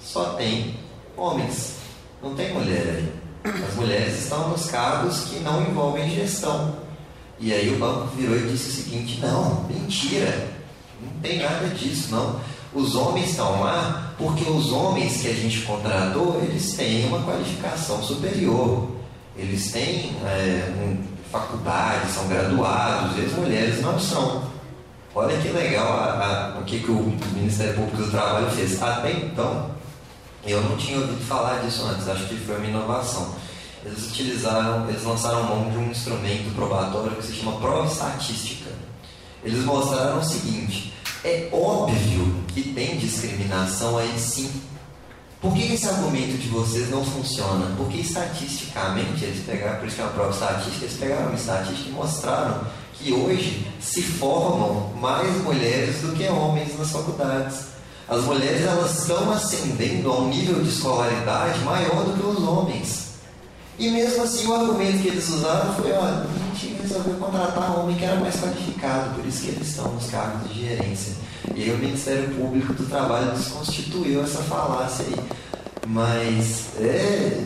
só 0.00 0.34
tem 0.34 0.74
homens, 1.16 1.76
não 2.22 2.34
tem 2.34 2.54
mulher 2.54 2.84
aí. 2.96 3.22
As 3.68 3.74
mulheres 3.74 4.22
estão 4.22 4.50
nos 4.50 4.70
cargos 4.70 5.24
que 5.24 5.40
não 5.40 5.62
envolvem 5.62 6.08
gestão. 6.08 6.76
E 7.38 7.52
aí 7.52 7.74
o 7.74 7.78
banco 7.78 8.14
virou 8.16 8.36
e 8.36 8.48
disse 8.48 8.68
o 8.68 8.84
seguinte: 8.84 9.18
não, 9.20 9.64
mentira, 9.64 10.48
não 11.00 11.20
tem 11.20 11.42
nada 11.42 11.66
disso, 11.68 12.12
não. 12.12 12.40
Os 12.72 12.94
homens 12.94 13.30
estão 13.30 13.60
lá 13.60 14.14
porque 14.16 14.48
os 14.48 14.72
homens 14.72 15.20
que 15.20 15.28
a 15.28 15.34
gente 15.34 15.62
contratou, 15.62 16.40
eles 16.42 16.74
têm 16.74 17.06
uma 17.06 17.22
qualificação 17.22 18.02
superior. 18.02 18.88
Eles 19.36 19.72
têm 19.72 20.14
é, 20.24 20.72
faculdade, 21.30 22.10
são 22.12 22.28
graduados, 22.28 23.18
e 23.18 23.24
as 23.24 23.32
mulheres 23.32 23.80
não 23.80 23.98
são. 23.98 24.44
Olha 25.14 25.36
que 25.38 25.48
legal 25.48 25.92
a, 25.92 26.54
a, 26.56 26.60
o 26.60 26.64
que, 26.64 26.80
que 26.80 26.90
o 26.90 27.18
Ministério 27.34 27.74
Público 27.74 27.96
do 27.96 28.10
Trabalho 28.10 28.50
fez. 28.50 28.80
Até 28.82 29.12
então, 29.12 29.70
eu 30.44 30.60
não 30.62 30.76
tinha 30.76 30.98
ouvido 30.98 31.24
falar 31.24 31.60
disso 31.60 31.84
antes, 31.84 32.08
acho 32.08 32.26
que 32.26 32.36
foi 32.36 32.56
uma 32.56 32.66
inovação. 32.66 33.34
Eles 33.84 34.06
utilizaram, 34.10 34.88
eles 34.88 35.02
lançaram 35.02 35.42
mão 35.44 35.70
de 35.70 35.76
um 35.76 35.90
instrumento 35.90 36.54
probatório 36.54 37.16
que 37.16 37.26
se 37.26 37.34
chama 37.34 37.58
prova 37.58 37.86
estatística. 37.86 38.70
Eles 39.44 39.64
mostraram 39.64 40.18
o 40.18 40.24
seguinte: 40.24 40.94
é 41.24 41.48
óbvio 41.52 42.44
que 42.48 42.62
tem 42.72 42.96
discriminação 42.96 43.98
aí 43.98 44.16
sim 44.18 44.50
por 45.42 45.52
que 45.54 45.72
esse 45.74 45.88
argumento 45.88 46.38
de 46.38 46.46
vocês 46.50 46.88
não 46.88 47.04
funciona? 47.04 47.74
Porque 47.76 47.98
estatisticamente, 47.98 49.24
eles 49.24 49.44
pegaram, 49.44 49.80
por 49.80 49.88
isso 49.88 49.96
que 49.96 50.02
é 50.02 50.04
uma 50.04 50.12
prova 50.12 50.30
estatística, 50.30 50.84
eles 50.84 50.96
pegaram 50.96 51.26
uma 51.26 51.34
estatística 51.34 51.88
e 51.88 51.92
mostraram 51.92 52.60
que 52.94 53.12
hoje 53.12 53.66
se 53.80 54.02
formam 54.02 54.92
mais 55.00 55.42
mulheres 55.42 56.00
do 56.00 56.12
que 56.12 56.28
homens 56.28 56.78
nas 56.78 56.92
faculdades. 56.92 57.71
As 58.12 58.24
mulheres 58.24 58.60
elas 58.66 58.98
estão 58.98 59.32
ascendendo 59.32 60.12
a 60.12 60.18
um 60.18 60.28
nível 60.28 60.62
de 60.62 60.68
escolaridade 60.68 61.58
maior 61.60 62.04
do 62.04 62.12
que 62.12 62.26
os 62.26 62.46
homens. 62.46 63.12
E 63.78 63.88
mesmo 63.88 64.22
assim 64.22 64.46
o 64.48 64.54
argumento 64.54 64.98
que 64.98 65.08
eles 65.08 65.26
usaram 65.30 65.72
foi, 65.72 65.92
olha, 65.92 66.26
a 66.26 66.54
gente 66.54 66.74
resolveu 66.82 67.14
contratar 67.14 67.70
um 67.70 67.84
homem 67.84 67.96
que 67.96 68.04
era 68.04 68.20
mais 68.20 68.38
qualificado, 68.38 69.14
por 69.14 69.24
isso 69.24 69.40
que 69.40 69.48
eles 69.48 69.66
estão 69.66 69.90
nos 69.92 70.10
cargos 70.10 70.46
de 70.52 70.60
gerência. 70.60 71.14
E 71.54 71.62
aí 71.62 71.72
o 71.72 71.78
Ministério 71.78 72.28
Público 72.34 72.74
do 72.74 72.84
Trabalho 72.84 73.30
desconstituiu 73.30 74.22
essa 74.22 74.42
falácia 74.42 75.06
aí. 75.06 75.16
Mas 75.86 76.66
é, 76.80 77.40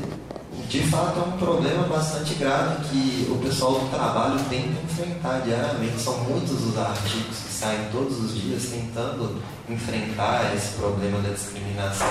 de 0.68 0.80
fato 0.82 1.20
é 1.20 1.22
um 1.22 1.38
problema 1.38 1.86
bastante 1.86 2.34
grave 2.34 2.84
que 2.88 3.28
o 3.30 3.38
pessoal 3.38 3.78
do 3.80 3.90
trabalho 3.90 4.38
que 4.48 4.56
enfrentar 4.56 5.40
diariamente. 5.40 6.00
São 6.00 6.18
muitos 6.24 6.64
os 6.64 6.76
artigos 6.76 7.38
que 7.38 7.52
saem 7.52 7.88
todos 7.92 8.18
os 8.18 8.40
dias 8.40 8.64
tentando 8.66 9.40
enfrentar 9.68 10.54
esse 10.54 10.74
problema 10.76 11.20
da 11.20 11.30
discriminação. 11.30 12.08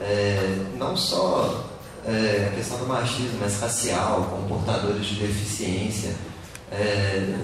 É, 0.00 0.66
não 0.76 0.96
só 0.96 1.64
é, 2.06 2.50
a 2.50 2.56
questão 2.56 2.78
do 2.78 2.86
machismo, 2.86 3.38
mas 3.40 3.60
racial, 3.60 4.24
comportadores 4.30 5.06
de 5.06 5.14
deficiência. 5.16 6.14
É, 6.70 7.34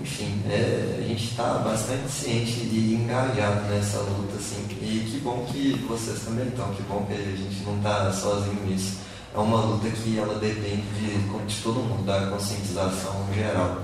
enfim, 0.00 0.42
é, 0.48 1.00
a 1.00 1.08
gente 1.08 1.24
está 1.24 1.54
bastante 1.54 2.08
ciente 2.10 2.60
e 2.60 2.94
engajado 2.94 3.62
nessa 3.68 3.98
luta, 3.98 4.36
assim, 4.36 4.64
e 4.80 5.10
que 5.10 5.20
bom 5.20 5.44
que 5.50 5.84
vocês 5.88 6.20
também 6.20 6.46
estão, 6.46 6.72
que 6.72 6.82
bom 6.82 7.04
que 7.06 7.14
a 7.14 7.16
gente 7.16 7.64
não 7.64 7.78
está 7.78 8.12
sozinho 8.12 8.64
nisso. 8.66 9.07
É 9.38 9.40
uma 9.40 9.60
luta 9.60 9.88
que 9.88 10.18
ela 10.18 10.34
depende 10.34 10.82
de, 10.98 11.46
de 11.46 11.62
todo 11.62 11.78
mundo, 11.78 12.04
da 12.04 12.26
conscientização 12.26 13.24
geral, 13.32 13.82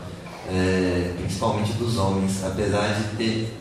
é, 0.48 1.14
principalmente 1.16 1.74
dos 1.74 1.96
homens, 1.96 2.44
apesar 2.44 2.92
de 2.94 3.16
ter 3.16 3.56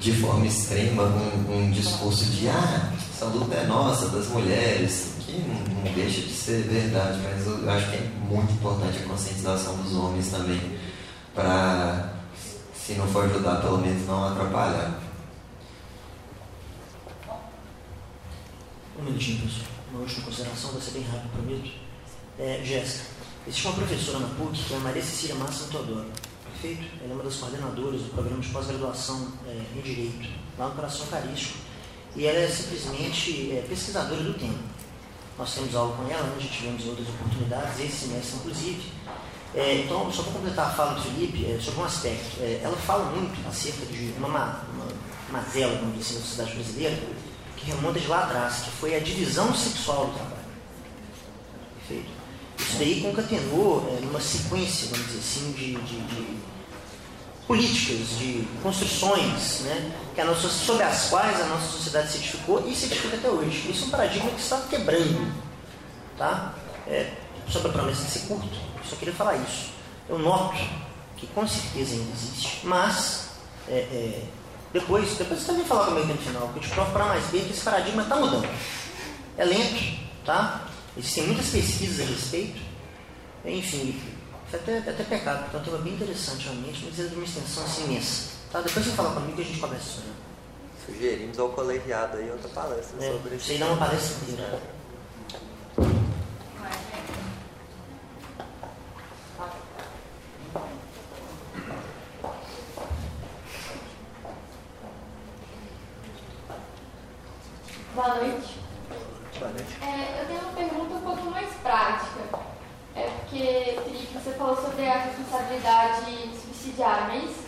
de 0.00 0.12
forma 0.14 0.44
extrema 0.44 1.04
um, 1.04 1.58
um 1.58 1.70
discurso 1.70 2.24
de 2.24 2.48
ah, 2.48 2.92
essa 3.08 3.26
luta 3.26 3.54
é 3.54 3.66
nossa, 3.66 4.08
das 4.08 4.26
mulheres, 4.30 5.12
que 5.20 5.30
não, 5.46 5.84
não 5.84 5.92
deixa 5.92 6.22
de 6.22 6.32
ser 6.32 6.64
verdade, 6.64 7.20
mas 7.22 7.46
eu 7.46 7.70
acho 7.70 7.90
que 7.90 7.96
é 7.96 8.10
muito 8.28 8.52
importante 8.54 8.98
a 8.98 9.08
conscientização 9.08 9.76
dos 9.76 9.94
homens 9.94 10.28
também 10.28 10.76
para, 11.36 12.14
se 12.74 12.94
não 12.94 13.06
for 13.06 13.26
ajudar, 13.26 13.60
pelo 13.60 13.78
menos 13.78 14.04
não 14.08 14.26
atrapalhar. 14.26 14.98
Um 18.98 19.04
minutinho, 19.04 19.42
pessoal. 19.42 19.77
Uma 19.90 20.00
última 20.00 20.24
consideração, 20.26 20.72
vai 20.72 20.82
ser 20.82 20.90
bem 20.92 21.02
rápido, 21.02 21.30
prometo. 21.32 21.70
É, 22.38 22.62
Jéssica, 22.64 23.06
existe 23.46 23.66
uma 23.66 23.76
professora 23.76 24.18
na 24.20 24.28
PUC 24.28 24.64
que 24.64 24.74
é 24.74 24.76
a 24.76 24.80
Maria 24.80 25.02
Cecília 25.02 25.34
Massa 25.36 25.68
Teodoro. 25.70 26.06
Perfeito? 26.44 26.84
Ela 27.02 27.12
é 27.12 27.14
uma 27.14 27.24
das 27.24 27.36
coordenadoras 27.36 28.02
do 28.02 28.10
programa 28.10 28.40
de 28.40 28.48
pós-graduação 28.48 29.32
é, 29.46 29.78
em 29.78 29.80
Direito, 29.80 30.28
lá 30.58 30.68
no 30.68 30.74
Coração 30.74 31.06
Carístico. 31.06 31.58
E 32.14 32.26
ela 32.26 32.38
é 32.38 32.48
simplesmente 32.48 33.52
é, 33.52 33.64
pesquisadora 33.68 34.22
do 34.22 34.34
tema. 34.34 34.58
Nós 35.38 35.54
temos 35.54 35.74
aula 35.74 35.96
com 35.96 36.10
ela, 36.10 36.36
já 36.40 36.48
tivemos 36.48 36.84
outras 36.86 37.08
oportunidades, 37.08 37.80
esse 37.80 38.08
semestre 38.08 38.36
inclusive. 38.38 38.92
É, 39.54 39.74
então, 39.76 40.12
só 40.12 40.22
para 40.24 40.32
completar 40.32 40.66
a 40.66 40.70
fala 40.70 40.94
do 40.94 41.02
Felipe, 41.02 41.46
é, 41.46 41.58
sobre 41.60 41.80
um 41.80 41.84
aspecto, 41.84 42.40
é, 42.40 42.60
ela 42.62 42.76
fala 42.76 43.10
muito 43.10 43.48
acerca 43.48 43.86
de 43.86 44.12
uma, 44.18 44.28
uma 44.28 44.86
mazela, 45.30 45.78
como 45.78 45.92
disse, 45.92 46.14
da 46.14 46.20
sociedade 46.20 46.54
brasileira, 46.54 46.96
que 47.58 47.70
remonta 47.70 47.98
de 47.98 48.06
lá 48.06 48.24
atrás, 48.24 48.62
que 48.62 48.70
foi 48.70 48.94
a 48.94 49.00
divisão 49.00 49.54
sexual 49.54 50.06
do 50.06 50.12
trabalho. 50.12 50.38
Perfeito? 51.78 52.10
Isso 52.58 52.76
daí 52.78 53.00
concatenou 53.00 53.88
é, 53.96 54.00
numa 54.04 54.20
sequência, 54.20 54.88
vamos 54.90 55.06
dizer 55.06 55.18
assim, 55.18 55.52
de, 55.52 55.74
de, 55.76 56.00
de 56.00 56.38
políticas, 57.46 58.18
de 58.18 58.46
construções, 58.62 59.60
né, 59.60 59.92
que 60.14 60.20
a 60.20 60.24
nossa, 60.24 60.48
sobre 60.48 60.82
as 60.82 61.08
quais 61.08 61.40
a 61.40 61.46
nossa 61.46 61.66
sociedade 61.72 62.10
se 62.10 62.18
edificou 62.18 62.68
e 62.68 62.74
se 62.74 62.86
edifica 62.86 63.16
até 63.16 63.28
hoje. 63.28 63.70
Isso 63.70 63.84
é 63.84 63.86
um 63.86 63.90
paradigma 63.90 64.30
que 64.30 64.40
está 64.40 64.60
quebrando. 64.68 65.32
Tá? 66.18 66.54
É, 66.86 67.12
sobre 67.48 67.68
a 67.68 67.72
promessa 67.72 68.04
de 68.04 68.10
ser 68.10 68.26
curto, 68.26 68.58
só 68.84 68.96
queria 68.96 69.14
falar 69.14 69.36
isso. 69.36 69.70
Eu 70.08 70.18
noto 70.18 70.58
que 71.16 71.26
com 71.28 71.46
certeza 71.46 71.94
ainda 71.94 72.12
existe, 72.12 72.60
mas 72.64 73.30
é, 73.68 73.78
é, 73.78 74.22
depois, 74.72 75.16
depois 75.16 75.40
você 75.40 75.46
também 75.46 75.64
falar 75.64 75.86
comigo 75.86 76.06
no 76.08 76.18
final, 76.18 76.48
que 76.48 76.58
eu 76.58 76.62
te 76.62 76.68
provo 76.70 76.92
para 76.92 77.04
mais 77.06 77.24
bem 77.26 77.44
que 77.44 77.52
esse 77.52 77.62
paradigma 77.62 78.02
está 78.02 78.16
mudando. 78.16 78.48
É 79.36 79.44
lento, 79.44 79.98
tá? 80.24 80.68
Existem 80.96 81.26
muitas 81.26 81.48
pesquisas 81.48 82.06
a 82.06 82.10
respeito. 82.10 82.60
Enfim, 83.44 84.00
foi 84.50 84.58
até, 84.60 84.78
até 84.78 85.04
pecado, 85.04 85.44
porque 85.44 85.56
é 85.56 85.60
um 85.60 85.62
tema 85.62 85.78
bem 85.78 85.94
interessante 85.94 86.44
realmente, 86.44 86.84
mas 86.84 86.98
é 86.98 87.08
de 87.08 87.14
uma 87.14 87.24
extensão 87.24 87.64
assim 87.64 87.84
imensa. 87.84 88.30
Tá? 88.50 88.60
Depois 88.60 88.84
você 88.84 88.92
fala 88.92 89.14
comigo 89.14 89.38
e 89.38 89.42
a 89.42 89.44
gente 89.44 89.60
começa 89.60 89.82
isso. 89.82 90.00
Né? 90.00 90.14
Sugerimos 90.86 91.38
ao 91.38 91.50
colegiado 91.50 92.16
aí 92.16 92.30
outra 92.30 92.48
palestra 92.48 93.04
é, 93.04 93.12
sobre 93.12 93.36
isso. 93.36 93.46
Você 93.46 93.58
dá 93.58 93.66
uma 93.66 93.76
palestra 93.76 94.16
inteira. 94.22 94.77
Boa 107.98 108.14
noite. 108.14 108.54
É, 109.82 110.20
eu 110.20 110.26
tenho 110.28 110.38
uma 110.38 110.52
pergunta 110.52 110.94
um 110.94 111.00
pouco 111.00 111.30
mais 111.32 111.52
prática. 111.54 112.38
É 112.94 113.10
porque, 113.18 113.76
Felipe, 113.82 114.16
você 114.16 114.30
falou 114.34 114.54
sobre 114.54 114.86
a 114.86 114.98
responsabilidade 114.98 116.30
subsidiária, 116.40 117.06
não 117.06 117.14
é 117.14 117.18
isso? 117.24 117.42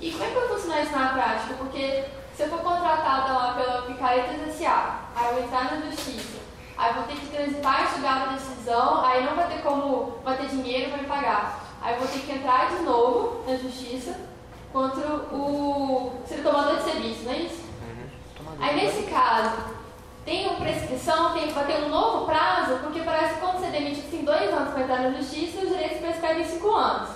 E 0.00 0.10
como 0.10 0.24
é 0.24 0.26
que 0.26 0.34
vai 0.34 0.48
funcionar 0.48 0.82
isso 0.82 0.90
na 0.90 1.10
prática? 1.10 1.54
Porque 1.54 2.06
se 2.34 2.42
eu 2.42 2.48
for 2.48 2.58
contratada 2.58 3.32
lá 3.32 3.54
pela 3.54 3.82
Picaretas 3.82 4.48
S.A., 4.48 4.98
aí 5.14 5.28
eu 5.28 5.34
vou 5.34 5.44
entrar 5.44 5.72
na 5.72 5.88
justiça, 5.88 6.38
aí 6.76 6.90
eu 6.90 6.94
vou 6.94 7.04
ter 7.04 7.14
que 7.14 7.26
transitar 7.28 7.84
e 7.84 7.94
julgar 7.94 8.28
a 8.28 8.32
decisão, 8.32 9.04
aí 9.04 9.24
não 9.24 9.36
vai 9.36 9.46
ter 9.46 9.62
como, 9.62 10.18
vai 10.24 10.38
ter 10.38 10.48
dinheiro 10.48 10.90
para 10.90 11.02
me 11.02 11.06
pagar. 11.06 11.78
Aí 11.80 11.94
eu 11.94 12.00
vou 12.00 12.08
ter 12.08 12.18
que 12.18 12.32
entrar 12.32 12.68
de 12.68 12.82
novo 12.82 13.48
na 13.48 13.54
justiça 13.54 14.18
contra 14.72 15.06
o 15.08 16.20
ser 16.26 16.42
tomador 16.42 16.78
de 16.78 16.82
serviço, 16.82 17.22
não 17.22 17.32
é 17.32 17.36
isso? 17.36 17.67
Aí 18.60 18.76
nesse 18.76 19.02
caso, 19.04 19.56
tem 20.24 20.46
uma 20.46 20.56
prescrição, 20.56 21.32
tem, 21.32 21.48
vai 21.48 21.66
ter 21.66 21.84
um 21.84 21.88
novo 21.88 22.26
prazo, 22.26 22.78
porque 22.82 23.00
parece 23.00 23.34
que 23.34 23.40
quando 23.40 23.60
você 23.60 23.70
demite 23.70 24.00
assim, 24.00 24.24
dois 24.24 24.52
anos 24.52 24.72
para 24.72 24.82
entrar 24.82 25.02
na 25.02 25.18
justiça, 25.18 25.58
os 25.58 25.68
direitos 25.68 25.98
prescrevem 25.98 26.44
cinco 26.44 26.74
anos. 26.74 27.10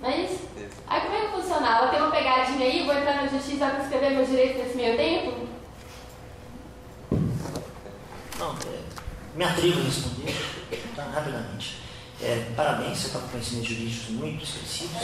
Não 0.00 0.08
é 0.10 0.20
isso? 0.22 0.46
Aí 0.86 1.00
como 1.00 1.14
é 1.14 1.20
que 1.20 1.32
funcionava? 1.32 1.88
Tem 1.88 2.00
uma 2.00 2.10
pegadinha 2.10 2.66
aí, 2.66 2.84
vou 2.84 2.94
entrar 2.94 3.14
na 3.14 3.26
justiça 3.26 3.66
para 3.66 3.76
prescrever 3.76 4.10
meus 4.10 4.28
direitos 4.28 4.58
nesse 4.58 4.76
meio 4.76 4.96
tempo? 4.96 5.48
Não, 8.38 8.50
é, 8.50 8.80
me 9.34 9.44
atrevo 9.44 9.80
a 9.80 9.84
responder 9.84 10.36
tá, 10.94 11.04
rapidamente. 11.04 11.87
É, 12.20 12.50
parabéns, 12.56 12.98
você 12.98 13.06
está 13.06 13.20
com 13.20 13.28
conhecimentos 13.28 13.68
jurídicos 13.68 14.08
muito 14.08 14.42
expressivos. 14.42 15.02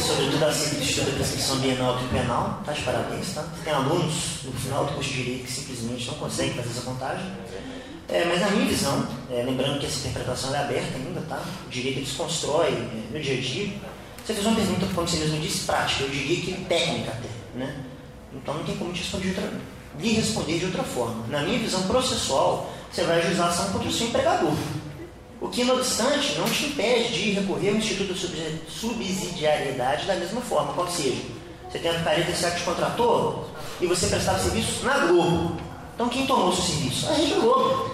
Sobretudo 0.00 0.44
acerca 0.44 0.76
do 0.76 0.82
estudo 0.82 1.10
da 1.10 1.16
prescrição 1.16 1.56
bienal 1.56 2.00
e 2.00 2.08
penal. 2.08 2.62
Tá 2.64 2.72
de 2.72 2.82
parabéns, 2.82 3.34
tá? 3.34 3.44
Tem 3.64 3.72
alunos 3.72 4.14
no 4.44 4.52
final 4.52 4.86
do 4.86 4.92
curso 4.92 5.10
de 5.10 5.16
Direito 5.24 5.44
que 5.44 5.52
simplesmente 5.52 6.06
não 6.06 6.14
conseguem 6.14 6.54
fazer 6.54 6.70
essa 6.70 6.82
contagem. 6.82 7.32
É, 8.08 8.24
mas 8.26 8.40
na 8.40 8.50
minha 8.50 8.66
visão, 8.66 9.08
é, 9.28 9.42
lembrando 9.42 9.80
que 9.80 9.86
essa 9.86 10.06
interpretação 10.06 10.54
é 10.54 10.58
aberta 10.58 10.96
ainda, 10.96 11.20
tá? 11.22 11.42
O 11.66 11.70
direito 11.70 11.98
ele 11.98 12.06
se 12.06 12.14
constrói 12.14 12.68
é, 12.68 13.12
no 13.12 13.20
dia 13.20 13.36
a 13.36 13.40
dia. 13.40 13.72
Você 14.24 14.34
fez 14.34 14.46
uma 14.46 14.54
pergunta, 14.54 14.86
como 14.94 15.08
você 15.08 15.16
mesmo 15.16 15.40
disse, 15.40 15.64
prática, 15.64 16.04
eu 16.04 16.10
diria 16.10 16.40
que 16.40 16.64
técnica 16.64 17.10
até, 17.10 17.28
né? 17.58 17.84
Então 18.32 18.54
não 18.54 18.64
tem 18.64 18.76
como 18.76 18.92
te 18.92 19.00
responder 19.00 19.32
de 19.32 19.40
outra, 19.40 19.60
lhe 19.98 20.12
responder 20.12 20.58
de 20.58 20.64
outra 20.66 20.84
forma. 20.84 21.26
Na 21.28 21.40
minha 21.42 21.58
visão 21.58 21.82
processual, 21.82 22.72
você 22.90 23.02
vai 23.02 23.18
ajuizar 23.18 23.46
a 23.46 23.50
ação 23.50 23.72
contra 23.72 23.88
o 23.88 23.92
seu 23.92 24.06
empregador. 24.06 24.52
O 25.44 25.48
que, 25.48 25.62
não 25.62 25.76
obstante, 25.76 26.38
não 26.38 26.46
te 26.46 26.64
impede 26.64 27.12
de 27.12 27.30
recorrer 27.32 27.68
ao 27.68 27.76
Instituto 27.76 28.14
de 28.14 28.60
Subsidiariedade 28.66 30.06
da 30.06 30.14
mesma 30.14 30.40
forma, 30.40 30.72
qual 30.72 30.88
seja, 30.88 31.20
você 31.68 31.78
tem 31.80 31.90
a 31.90 31.98
picareta 31.98 32.32
que 32.32 32.56
te 32.56 32.62
contratou 32.62 33.50
e 33.78 33.86
você 33.86 34.06
prestava 34.06 34.38
serviço 34.38 34.82
na 34.86 35.06
Globo. 35.06 35.60
Então 35.94 36.08
quem 36.08 36.26
tomou 36.26 36.50
seu 36.50 36.64
serviço? 36.64 37.10
A 37.10 37.12
Rede 37.12 37.34
Globo. 37.34 37.90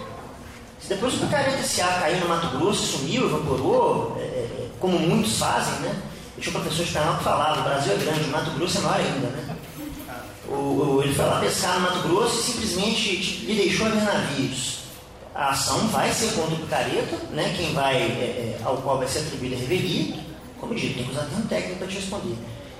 Se 0.79 0.87
depois 0.87 1.13
o 1.15 1.17
picareta 1.17 1.61
SA 1.61 1.87
caiu 1.99 2.21
no 2.21 2.29
Mato 2.29 2.57
Grosso, 2.57 2.97
sumiu, 2.99 3.25
evaporou, 3.25 4.15
é, 4.17 4.21
é, 4.21 4.69
como 4.79 4.97
muitos 4.97 5.37
fazem, 5.37 5.73
né? 5.81 6.01
Eu 6.37 6.41
tinha 6.41 6.57
um 6.57 6.61
professor 6.61 6.85
de 6.85 6.91
penal 6.93 7.17
que 7.17 7.23
falava, 7.25 7.59
o 7.59 7.63
Brasil 7.63 7.91
é 7.91 7.97
grande, 7.97 8.23
o 8.23 8.31
Mato 8.31 8.51
Grosso 8.51 8.77
é 8.77 8.81
maior 8.81 9.05
ainda, 9.05 9.27
né? 9.27 9.55
O, 10.47 10.53
o, 10.53 11.03
ele 11.03 11.13
foi 11.13 11.25
lá 11.25 11.41
pescar 11.41 11.81
no 11.81 11.81
Mato 11.81 12.07
Grosso 12.07 12.39
e 12.39 12.43
simplesmente 12.43 13.45
lhe 13.45 13.55
deixou 13.55 13.87
a 13.87 13.89
ver 13.89 14.03
navios 14.03 14.80
a 15.33 15.49
ação 15.49 15.87
vai 15.87 16.11
ser 16.11 16.33
contra 16.33 16.55
o 16.55 16.59
picareta, 16.59 17.17
né, 17.31 17.53
quem 17.55 17.73
vai, 17.73 17.95
é, 17.95 18.57
é, 18.59 18.61
ao 18.63 18.77
qual 18.77 18.97
vai 18.97 19.07
ser 19.07 19.19
atribuída 19.19 19.55
a 19.55 19.59
revelia, 19.59 20.15
como 20.59 20.75
dito, 20.75 20.95
tem 20.95 21.05
que 21.05 21.11
usar 21.11 21.23
termo 21.23 21.45
técnico 21.45 21.79
para 21.79 21.87
te 21.87 21.95
responder. 21.95 22.35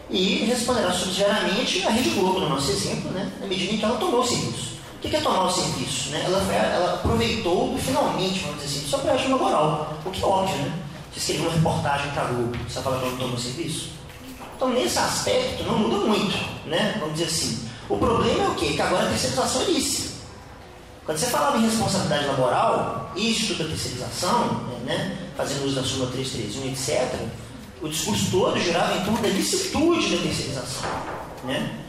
E 0.09 0.43
responderá 0.45 0.91
subsidiariamente 0.91 1.85
a 1.85 1.89
Rede 1.89 2.09
Globo, 2.09 2.41
no 2.41 2.49
nosso 2.49 2.71
exemplo, 2.71 3.11
né, 3.11 3.31
na 3.39 3.47
medida 3.47 3.73
em 3.73 3.77
que 3.77 3.85
ela 3.85 3.97
tomou 3.97 4.19
o 4.19 4.27
serviço. 4.27 4.71
O 4.97 4.99
que 4.99 5.15
é 5.15 5.19
tomar 5.19 5.45
o 5.45 5.51
serviço? 5.51 6.09
Né? 6.09 6.23
Ela, 6.25 6.53
ela 6.53 6.93
aproveitou 6.95 7.75
finalmente, 7.79 8.41
vamos 8.41 8.61
dizer 8.61 8.77
assim, 8.77 8.87
só 8.87 8.97
para 8.99 9.15
uma 9.15 9.37
moral, 9.37 9.97
o 10.05 10.11
que 10.11 10.21
é 10.21 10.25
óbvio, 10.25 10.57
né? 10.57 10.79
Você 11.11 11.19
escreveu 11.19 11.45
uma 11.45 11.53
reportagem 11.55 12.11
para 12.11 12.23
a 12.23 12.25
Globo, 12.27 12.57
você 12.69 12.81
fala 12.81 12.99
que 12.99 13.05
ela 13.05 13.17
tomou 13.17 13.35
o 13.35 13.39
serviço? 13.39 13.89
Então, 14.55 14.69
nesse 14.69 14.99
aspecto, 14.99 15.63
não 15.63 15.79
muda 15.79 16.05
muito, 16.05 16.37
né? 16.67 16.97
Vamos 16.99 17.15
dizer 17.15 17.25
assim. 17.25 17.67
O 17.89 17.97
problema 17.97 18.43
é 18.43 18.47
o 18.47 18.55
quê? 18.55 18.73
Que 18.73 18.81
agora 18.81 19.05
a 19.05 19.09
terceirização 19.09 19.63
é 19.63 19.71
ilícita. 19.71 20.20
Quando 21.05 21.17
você 21.17 21.27
falava 21.27 21.57
em 21.57 21.65
responsabilidade 21.65 22.27
laboral 22.27 23.11
e 23.15 23.33
da 23.57 23.65
Terceirização, 23.65 24.63
né, 24.85 25.17
fazendo 25.35 25.65
uso 25.65 25.75
da 25.75 25.83
súmula 25.83 26.11
331, 26.11 26.71
etc., 26.71 27.19
o 27.81 27.89
discurso 27.89 28.29
todo 28.29 28.59
girava 28.59 28.95
em 28.95 29.03
torno 29.03 29.21
da 29.21 29.27
licitude 29.29 30.15
da 30.15 30.21
terceirização. 30.21 30.89
Né? 31.43 31.79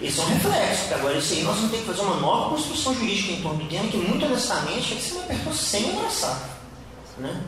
Esse 0.00 0.20
é 0.20 0.22
um 0.22 0.26
reflexo, 0.26 0.80
porque 0.80 0.94
agora 0.94 1.18
isso 1.18 1.34
aí 1.34 1.42
nós 1.42 1.56
vamos 1.56 1.70
ter 1.70 1.78
que 1.78 1.84
fazer 1.84 2.00
uma 2.00 2.16
nova 2.16 2.50
construção 2.50 2.94
jurídica 2.94 3.32
em 3.32 3.42
torno 3.42 3.58
do 3.58 3.68
tema 3.68 3.88
que, 3.88 3.96
muito 3.98 4.24
honestamente, 4.24 4.94
é 4.94 4.96
que 4.96 5.02
você 5.02 5.14
me 5.14 5.20
apertou 5.20 5.52
sem 5.52 5.90
abraçar. 5.90 6.58
Né? 7.18 7.42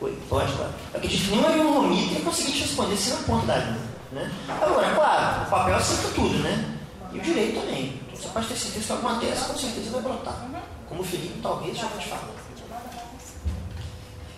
Oi, 0.00 0.16
pode, 0.28 0.52
claro. 0.52 0.72
Eu 0.92 0.98
acredito 0.98 1.24
que 1.24 1.30
nenhuma 1.30 1.80
Romita 1.80 2.14
ia 2.14 2.20
conseguir 2.20 2.52
te 2.52 2.60
responder 2.60 2.96
sem 2.96 3.14
na 3.14 3.22
ponta 3.22 3.46
da 3.46 3.56
língua. 3.58 3.88
Né? 4.12 4.32
Agora, 4.48 4.94
claro, 4.94 5.42
o 5.42 5.50
papel 5.50 5.76
aceita 5.76 6.08
tudo, 6.14 6.38
né? 6.38 6.76
E 7.12 7.18
o 7.18 7.22
direito 7.22 7.60
também. 7.60 8.00
Você 8.18 8.28
pode 8.30 8.48
ter 8.48 8.56
certeza 8.56 8.86
que 8.86 8.92
alguma 8.92 9.20
tese 9.20 9.44
com 9.44 9.56
certeza 9.56 9.90
vai 9.90 10.02
brotar. 10.02 10.48
Como 10.88 11.02
o 11.02 11.04
Felipe 11.04 11.38
talvez 11.40 11.76
já 11.76 11.86
te 11.86 12.08
falar. 12.08 12.34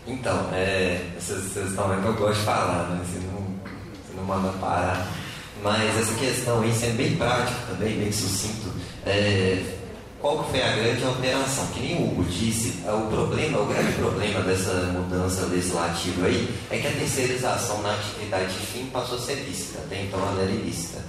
Então, 0.07 0.49
é, 0.53 1.13
vocês, 1.19 1.45
vocês 1.45 1.71
estão 1.71 1.89
vendo 1.89 2.03
que 2.03 2.09
eu 2.09 2.15
gosto 2.15 2.39
de 2.41 2.45
falar, 2.45 2.89
né? 2.89 3.05
Você 3.05 3.19
não, 3.27 3.43
você 3.43 4.17
não 4.17 4.25
manda 4.25 4.53
parar. 4.59 5.07
Mas 5.63 5.99
essa 5.99 6.15
questão 6.15 6.63
aí, 6.63 6.75
sendo 6.75 6.97
bem 6.97 7.17
prático 7.17 7.59
também, 7.69 7.99
bem 7.99 8.13
sucinto, 8.13 8.73
é, 9.07 9.63
qual 10.21 10.45
foi 10.51 10.63
a 10.63 10.77
grande 10.77 11.05
alteração? 11.05 11.67
Que 11.69 11.81
nem 11.81 11.97
o 11.97 12.11
Hugo 12.11 12.25
disse, 12.25 12.83
é 12.87 12.93
o 12.93 13.07
problema, 13.07 13.61
o 13.61 13.67
grande 13.67 13.93
problema 13.93 14.41
dessa 14.43 14.73
mudança 14.93 15.47
legislativa 15.47 16.27
aí 16.27 16.49
é 16.71 16.79
que 16.79 16.87
a 16.87 16.93
terceirização 16.93 17.81
na 17.83 17.95
atividade 17.95 18.55
fim 18.55 18.87
passou 18.87 19.17
a 19.17 19.21
ser 19.21 19.37
lícita, 19.37 19.79
até 19.79 20.03
então 20.03 20.21
ela 20.21 20.43
era 20.43 20.51
ilícita. 20.51 21.03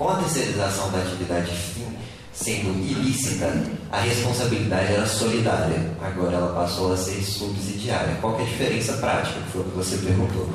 Com 0.00 0.08
a 0.08 0.14
terceirização 0.14 0.90
da 0.90 0.96
atividade 0.96 1.54
fim 1.54 1.94
sendo 2.32 2.70
ilícita, 2.82 3.52
a 3.92 4.00
responsabilidade 4.00 4.94
era 4.94 5.06
solidária. 5.06 5.94
Agora 6.00 6.36
ela 6.36 6.54
passou 6.54 6.94
a 6.94 6.96
ser 6.96 7.22
subsidiária. 7.22 8.16
Qual 8.18 8.38
é 8.38 8.42
a 8.42 8.46
diferença 8.46 8.94
prática, 8.94 9.38
que 9.40 9.50
foi 9.50 9.60
o 9.60 9.64
que 9.64 9.76
você 9.76 9.98
perguntou? 9.98 10.48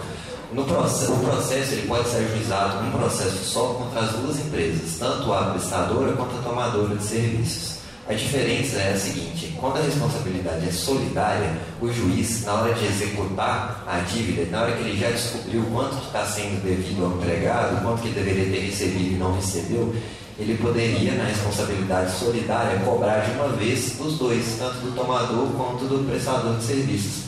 No 0.52 0.66
processo, 0.66 1.14
o 1.14 1.20
processo 1.20 1.74
ele 1.74 1.88
pode 1.88 2.10
ser 2.10 2.26
ajuizado 2.26 2.88
um 2.88 2.92
processo 2.92 3.38
só 3.44 3.68
contra 3.76 4.00
as 4.00 4.14
duas 4.14 4.40
empresas, 4.40 4.98
tanto 4.98 5.32
a 5.32 5.52
prestadora 5.52 6.14
quanto 6.14 6.40
a 6.40 6.42
tomadora 6.42 6.96
de 6.96 7.04
serviços. 7.04 7.75
A 8.08 8.14
diferença 8.14 8.78
é 8.78 8.94
a 8.94 8.98
seguinte: 8.98 9.56
quando 9.60 9.78
a 9.78 9.82
responsabilidade 9.82 10.68
é 10.68 10.72
solidária, 10.72 11.58
o 11.82 11.92
juiz, 11.92 12.46
na 12.46 12.54
hora 12.54 12.74
de 12.76 12.86
executar 12.86 13.84
a 13.88 14.00
dívida, 14.02 14.46
na 14.52 14.62
hora 14.62 14.74
que 14.74 14.84
ele 14.84 15.00
já 15.00 15.10
descobriu 15.10 15.64
quanto 15.74 15.98
está 16.06 16.24
sendo 16.24 16.64
devido 16.64 17.04
ao 17.04 17.14
empregado, 17.14 17.82
quanto 17.82 18.04
que 18.04 18.10
deveria 18.10 18.46
ter 18.46 18.68
recebido 18.68 19.16
e 19.16 19.18
não 19.18 19.36
recebeu, 19.36 19.96
ele 20.38 20.56
poderia, 20.56 21.14
na 21.16 21.24
responsabilidade 21.24 22.16
solidária, 22.16 22.80
cobrar 22.82 23.22
de 23.22 23.32
uma 23.32 23.50
vez 23.50 23.96
dos 23.98 24.20
dois, 24.20 24.56
tanto 24.60 24.78
do 24.82 24.96
tomador 24.96 25.48
quanto 25.54 25.86
do 25.86 26.06
prestador 26.08 26.58
de 26.58 26.64
serviços. 26.64 27.24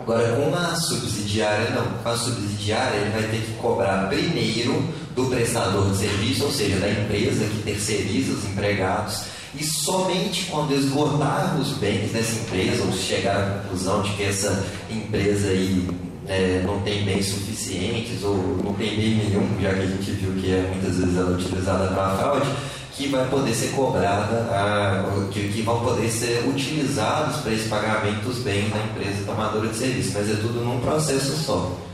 Agora, 0.00 0.34
com 0.34 0.56
a 0.56 0.74
subsidiária, 0.74 1.70
não. 1.70 2.02
Com 2.02 2.08
a 2.08 2.16
subsidiária, 2.16 2.96
ele 2.96 3.10
vai 3.10 3.22
ter 3.30 3.42
que 3.42 3.52
cobrar 3.60 4.08
primeiro 4.08 4.82
do 5.14 5.26
prestador 5.26 5.88
de 5.90 5.98
serviço, 5.98 6.44
ou 6.46 6.50
seja, 6.50 6.80
da 6.80 6.88
empresa 6.88 7.44
que 7.44 7.62
terceiriza 7.62 8.32
os 8.32 8.44
empregados 8.44 9.37
e 9.54 9.64
somente 9.64 10.46
quando 10.50 10.72
esgotar 10.74 11.58
os 11.58 11.78
bens 11.78 12.12
dessa 12.12 12.40
empresa, 12.40 12.84
ou 12.84 12.92
chegar 12.92 13.36
à 13.36 13.62
conclusão 13.62 14.02
de 14.02 14.10
que 14.12 14.24
essa 14.24 14.64
empresa 14.90 15.48
aí 15.48 15.88
é, 16.26 16.62
não 16.64 16.80
tem 16.80 17.04
bens 17.04 17.26
suficientes, 17.26 18.22
ou 18.22 18.36
não 18.62 18.74
tem 18.74 18.96
bem 18.96 19.16
nenhum, 19.16 19.48
já 19.60 19.72
que 19.72 19.80
a 19.80 19.86
gente 19.86 20.10
viu 20.12 20.32
que 20.40 20.52
é, 20.52 20.70
muitas 20.72 20.96
vezes 20.96 21.16
ela 21.16 21.30
é 21.30 21.34
utilizada 21.34 21.88
para 21.88 22.16
fraude, 22.16 22.48
que 22.92 23.08
vai 23.08 23.26
poder 23.28 23.54
ser 23.54 23.68
cobrada, 23.68 24.36
a, 24.50 25.28
que, 25.30 25.48
que, 25.48 25.62
vão 25.62 25.80
poder 25.80 26.10
ser 26.10 26.44
utilizados 26.48 27.36
para 27.36 27.52
esse 27.52 27.68
pagamento 27.68 28.24
dos 28.24 28.38
bens 28.38 28.70
da 28.70 28.78
empresa 28.80 29.24
tomadora 29.24 29.68
de 29.68 29.76
serviço, 29.76 30.12
mas 30.14 30.30
é 30.30 30.34
tudo 30.34 30.64
num 30.64 30.80
processo 30.80 31.36
só 31.44 31.87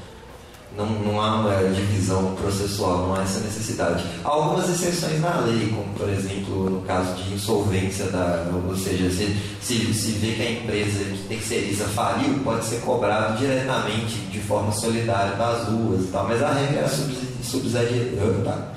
não, 0.77 0.87
não 0.87 1.21
há 1.21 1.37
uma 1.37 1.73
divisão 1.73 2.35
processual, 2.35 3.07
não 3.07 3.15
há 3.15 3.23
essa 3.23 3.41
necessidade. 3.41 4.05
Há 4.25 4.29
algumas 4.29 4.69
exceções 4.69 5.21
na 5.21 5.41
lei, 5.41 5.69
como 5.69 5.95
por 5.95 6.09
exemplo 6.09 6.71
no 6.71 6.83
caso 6.83 7.15
de 7.15 7.35
insolvência, 7.35 8.07
da, 8.07 8.45
ou 8.53 8.77
seja, 8.77 9.09
se, 9.11 9.37
se, 9.63 9.95
se 9.95 10.13
vê 10.13 10.33
que 10.33 10.43
a 10.43 10.51
empresa 10.51 11.05
que 11.05 11.29
terceiriza 11.29 11.85
faliu, 11.85 12.41
pode 12.43 12.65
ser 12.65 12.81
cobrado 12.81 13.39
diretamente 13.39 14.17
de 14.31 14.41
forma 14.41 14.73
solidária 14.73 15.37
das 15.37 15.69
ruas 15.69 16.05
e 16.05 16.09
tal, 16.09 16.29
mas 16.29 16.43
a 16.43 16.53
regra 16.53 16.81
é 16.81 16.85
a 16.85 16.89
subsidiariedade. 17.43 18.75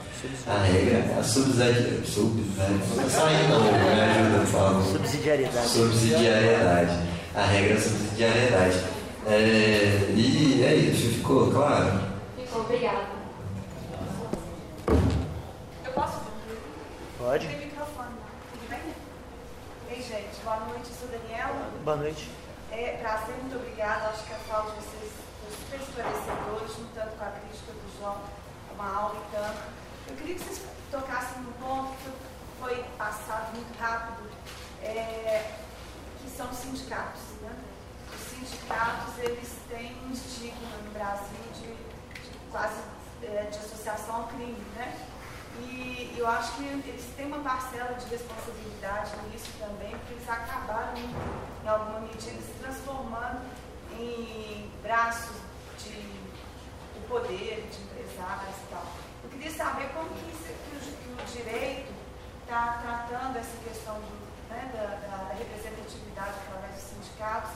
A 0.48 0.58
regra 0.64 0.98
é 0.98 1.18
a 1.20 1.24
subsidiariedade. 1.24 2.08
Subsidiariedade. 2.08 2.96
Não 2.96 3.10
sai 3.10 3.48
não, 3.50 3.62
me 3.64 4.02
ajuda, 4.02 4.46
favor. 4.46 4.84
Subsidiariedade. 4.84 5.70
Subsidiariedade. 5.70 7.00
A 7.36 7.46
regra 7.46 7.74
é 7.74 7.78
a 7.78 7.82
subsidiariedade. 7.82 8.97
É, 9.30 10.14
e 10.16 10.64
é 10.64 10.74
isso, 10.74 11.18
ficou 11.18 11.52
claro? 11.52 12.00
Ficou, 12.38 12.62
obrigada. 12.62 13.08
Eu 15.84 15.92
posso? 15.92 16.22
Pode. 17.18 17.46
Tem 17.46 17.58
microfone, 17.60 18.08
né? 18.08 18.26
tudo 18.54 18.70
bem? 18.70 18.80
Ei, 19.90 20.02
gente, 20.02 20.30
boa 20.46 20.62
noite, 20.62 20.90
eu 20.92 20.96
sou 20.96 21.10
Daniela. 21.10 21.72
Boa 21.84 21.98
noite. 21.98 22.32
É, 22.72 22.96
prazer, 23.02 23.36
muito 23.42 23.58
obrigada. 23.58 24.08
Acho 24.12 24.24
que 24.24 24.34
a 24.34 24.38
fala 24.38 24.72
de 24.72 24.78
vocês 24.78 25.12
foi 25.42 25.58
super 25.58 25.82
esclarecedores, 25.82 26.78
no 26.78 26.88
tanto 26.96 27.18
com 27.18 27.26
a 27.26 27.32
crítica 27.32 27.74
do 27.74 28.00
João, 28.00 28.22
uma 28.74 28.96
aula 28.96 29.16
e 29.28 29.36
tanto. 29.36 29.60
Eu 30.08 30.16
queria 30.16 30.36
que 30.36 30.42
vocês 30.42 30.62
tocassem 30.90 31.42
no 31.42 31.52
ponto 31.52 31.92
que 31.98 32.12
foi 32.62 32.82
passado 32.98 33.54
muito 33.54 33.78
rápido, 33.78 34.30
é, 34.82 35.52
que 36.24 36.30
são 36.30 36.50
os 36.50 36.56
sindicatos, 36.56 37.20
né? 37.42 37.67
Eles 39.20 39.58
têm 39.70 39.96
um 40.08 40.12
estigma 40.12 40.78
no 40.84 40.92
Brasil 40.92 41.38
de, 41.54 41.68
de 41.68 42.38
quase 42.52 42.82
é, 43.24 43.44
de 43.44 43.58
associação 43.58 44.16
ao 44.16 44.28
crime, 44.28 44.62
né? 44.76 44.96
E 45.60 46.16
eu 46.16 46.28
acho 46.28 46.56
que 46.56 46.64
eles 46.64 47.06
têm 47.16 47.26
uma 47.26 47.40
parcela 47.40 47.94
de 47.96 48.06
responsabilidade 48.10 49.12
nisso 49.32 49.52
também, 49.58 49.90
porque 49.90 50.14
eles 50.14 50.30
acabaram, 50.30 50.94
em 50.96 51.68
alguma 51.68 52.02
medida, 52.02 52.40
se 52.42 52.54
transformando 52.62 53.42
em 53.98 54.70
braços 54.84 55.38
de 55.80 55.98
o 56.96 57.08
poder, 57.08 57.68
de 57.72 57.82
empresários 57.82 58.56
e 58.56 58.70
tal. 58.70 58.86
Eu 59.24 59.30
queria 59.32 59.52
saber 59.52 59.90
como 59.94 60.10
que, 60.10 60.26
o, 60.26 61.26
direito 61.26 61.92
está 62.44 62.80
tratando 62.84 63.38
essa 63.38 63.58
questão 63.64 63.96
do, 63.96 64.50
né, 64.50 64.72
da, 64.74 65.08
da, 65.08 65.34
representatividade 65.34 66.36
através 66.46 66.76
dos 66.76 66.84
sindicatos 66.84 67.52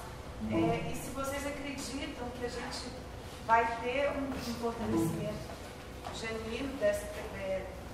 uhum. 0.49 0.71
é, 0.71 0.91
e 0.91 0.95
se 0.95 1.09
vocês 1.11 1.45
acreditam 1.45 2.27
que 2.39 2.45
a 2.45 2.49
gente 2.49 2.91
vai 3.45 3.65
ter 3.81 4.09
um, 4.11 4.31
fortalecimento 4.59 5.51
genuíno 6.15 6.73
dessa, 6.77 7.07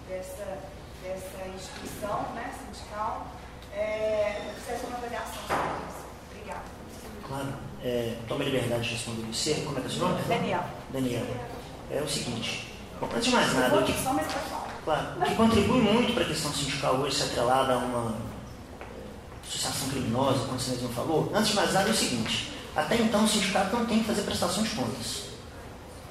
dessa, 0.07 0.59
dessa 1.03 1.47
instituição 1.55 2.21
né, 2.33 2.53
sindical, 2.59 3.27
é, 3.73 4.43
eu 4.47 4.53
preciso 4.53 4.87
uma 4.87 4.97
avaliação 4.97 5.41
sobre 5.47 5.87
isso. 5.87 6.05
Obrigada. 6.31 6.63
Claro. 7.27 7.53
É, 7.83 8.17
toma 8.27 8.43
liberdade 8.43 8.83
de 8.83 8.89
responder 8.95 9.21
você. 9.27 9.53
Como 9.65 9.77
é 9.77 9.81
que 9.81 9.87
é 9.87 9.89
o 9.89 9.93
seu 9.93 10.07
nome? 10.07 10.21
Daniel. 10.23 10.63
Daniel. 10.91 11.25
É 11.91 12.01
o 12.01 12.07
seguinte. 12.07 12.73
Bom, 12.99 13.07
antes 13.15 13.25
de 13.25 13.31
mais 13.31 13.53
nada, 13.53 13.79
o 13.79 13.83
que, 13.83 13.93
claro, 14.83 15.21
o 15.21 15.23
que 15.23 15.35
contribui 15.35 15.81
muito 15.81 16.13
para 16.13 16.23
a 16.23 16.27
questão 16.27 16.51
sindical 16.51 16.95
hoje 16.95 17.15
ser 17.15 17.25
atrelada 17.25 17.73
a 17.73 17.77
uma 17.77 18.15
associação 19.47 19.89
criminosa, 19.89 20.39
como 20.45 20.59
você 20.59 20.71
mesmo 20.71 20.89
falou, 20.89 21.31
antes 21.33 21.49
de 21.49 21.55
mais 21.55 21.73
nada 21.73 21.89
é 21.89 21.91
o 21.91 21.95
seguinte. 21.95 22.51
Até 22.75 22.95
então 22.97 23.23
o 23.23 23.27
sindicato 23.27 23.75
não 23.75 23.85
tem 23.85 23.99
que 23.99 24.05
fazer 24.05 24.21
prestação 24.21 24.63
de 24.63 24.69
contas. 24.69 25.23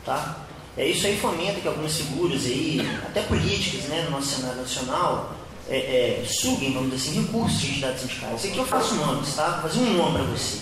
Tá? 0.05 0.37
É, 0.77 0.87
isso 0.87 1.07
aí 1.07 1.19
fomenta 1.19 1.61
que 1.61 1.69
algumas 1.69 1.97
figuras 1.97 2.45
aí, 2.45 2.81
até 3.07 3.23
políticas, 3.23 3.85
né, 3.85 4.03
no 4.03 4.11
nosso 4.11 4.37
cenário 4.37 4.61
nacional, 4.61 5.35
é, 5.69 6.23
é, 6.23 6.25
suguem, 6.29 6.73
vamos 6.73 6.91
dizer 6.91 7.11
assim, 7.11 7.23
recursos 7.23 7.61
de 7.61 7.71
entidades 7.71 8.01
sindicais. 8.03 8.45
Aqui 8.45 8.57
eu 8.57 8.67
faço 8.67 8.95
nomes, 8.95 9.35
tá? 9.35 9.49
Vou 9.49 9.71
fazer 9.71 9.81
um 9.81 9.95
nome 9.95 10.19
para 10.19 10.25
você. 10.25 10.59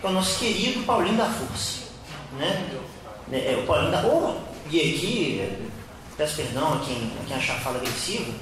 Que 0.00 0.06
é 0.06 0.10
o 0.10 0.12
nosso 0.12 0.38
querido 0.38 0.84
Paulinho 0.84 1.16
da 1.16 1.26
Força. 1.26 1.80
Né? 2.38 2.70
É, 3.32 3.54
é 3.54 3.56
o 3.56 3.66
Paulinho 3.66 3.90
da 3.90 4.02
Ou, 4.02 4.40
e 4.70 4.80
aqui, 4.80 5.58
peço 6.16 6.36
perdão 6.36 6.74
a 6.74 6.78
quem, 6.80 7.12
a 7.20 7.26
quem 7.26 7.36
achar 7.36 7.58
fala 7.60 7.78
agressiva, 7.78 8.32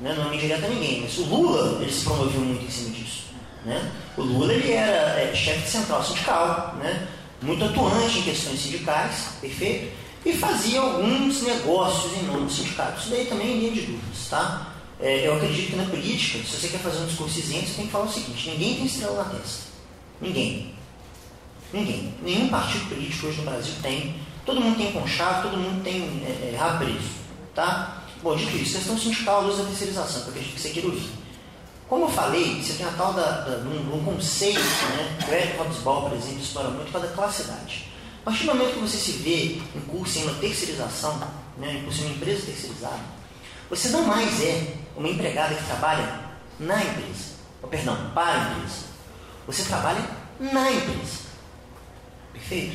né? 0.00 0.14
não 0.14 0.30
é 0.30 0.36
indireta 0.36 0.66
a 0.66 0.68
ninguém, 0.68 1.02
mas 1.02 1.16
o 1.18 1.24
Lula, 1.24 1.80
ele 1.80 1.92
se 1.92 2.04
promoveu 2.04 2.40
muito 2.40 2.64
em 2.64 2.70
cima 2.70 2.90
disso. 2.90 3.31
Né? 3.64 3.92
O 4.16 4.22
Lula, 4.22 4.52
ele 4.52 4.72
era 4.72 5.20
é, 5.20 5.34
chefe 5.34 5.62
de 5.62 5.70
central 5.70 6.02
sindical, 6.04 6.76
né? 6.78 7.08
muito 7.40 7.64
atuante 7.64 8.18
em 8.18 8.22
questões 8.22 8.60
sindicais, 8.60 9.28
perfeito? 9.40 10.02
e 10.24 10.32
fazia 10.32 10.80
alguns 10.80 11.42
negócios 11.42 12.12
em 12.16 12.26
nome 12.26 12.46
do 12.46 12.52
sindicato. 12.52 13.00
Isso 13.00 13.10
daí 13.10 13.26
também 13.26 13.50
é 13.50 13.54
linha 13.54 13.72
de 13.72 13.80
dúvidas, 13.82 14.28
tá? 14.30 14.68
É, 15.00 15.26
eu 15.26 15.34
acredito 15.34 15.70
que 15.70 15.76
na 15.76 15.84
política, 15.84 16.38
se 16.38 16.56
você 16.56 16.68
quer 16.68 16.78
fazer 16.78 16.98
um 16.98 17.06
discurso 17.06 17.38
isento, 17.40 17.66
você 17.66 17.74
tem 17.74 17.86
que 17.86 17.92
falar 17.92 18.04
o 18.04 18.12
seguinte: 18.12 18.50
ninguém 18.50 18.76
tem 18.76 18.86
estrela 18.86 19.24
na 19.24 19.30
testa. 19.30 19.64
Ninguém. 20.20 20.74
Ninguém. 21.72 22.14
Nenhum 22.22 22.48
partido 22.48 22.88
político 22.88 23.26
hoje 23.26 23.38
no 23.38 23.50
Brasil 23.50 23.74
tem. 23.82 24.14
Todo 24.46 24.60
mundo 24.60 24.76
tem 24.76 24.92
conchavo, 24.92 25.48
todo 25.48 25.58
mundo 25.58 25.82
tem 25.82 26.02
é, 26.24 26.52
é, 26.52 26.56
rabo 26.56 26.84
preso. 26.84 27.22
Tá? 27.54 28.04
Bom, 28.22 28.36
dito 28.36 28.56
isso, 28.56 28.76
questão 28.76 28.96
sindical, 28.96 29.42
luz 29.42 29.58
da 29.58 29.64
terceirização, 29.64 30.22
que 30.22 30.28
eu 30.28 30.34
acredito 30.34 30.54
que 30.54 30.60
você 30.60 30.70
queira 30.70 30.88
ouvir. 30.88 31.10
Como 31.92 32.06
eu 32.06 32.08
falei, 32.08 32.54
você 32.54 32.72
tem 32.72 32.86
a 32.86 32.90
tal 32.92 33.12
da, 33.12 33.42
da, 33.42 33.58
um, 33.68 33.96
um 33.96 34.02
conceito, 34.02 34.58
né? 34.58 35.18
Eric 35.30 35.58
Hobsbawm, 35.58 36.08
por 36.08 36.16
exemplo, 36.16 36.40
explora 36.40 36.70
muito, 36.70 36.90
para 36.90 37.02
da 37.02 37.08
classidade. 37.08 37.92
A 38.22 38.24
partir 38.24 38.46
do 38.46 38.54
momento 38.54 38.72
que 38.72 38.80
você 38.80 38.96
se 38.96 39.12
vê 39.18 39.60
em 39.76 39.80
curso 39.90 40.18
em 40.18 40.22
uma 40.22 40.32
terceirização, 40.36 41.20
né, 41.58 41.74
em 41.74 41.82
curso 41.84 42.00
em 42.00 42.06
uma 42.06 42.14
empresa 42.14 42.46
terceirizada, 42.46 43.02
você 43.68 43.90
não 43.90 44.06
mais 44.06 44.42
é 44.42 44.74
uma 44.96 45.06
empregada 45.06 45.54
que 45.54 45.64
trabalha 45.66 46.30
na 46.58 46.82
empresa, 46.82 47.34
ou 47.62 47.68
perdão, 47.68 48.10
para 48.14 48.40
a 48.40 48.52
empresa. 48.52 48.86
Você 49.46 49.64
trabalha 49.64 50.02
na 50.40 50.72
empresa. 50.72 51.24
Perfeito? 52.32 52.74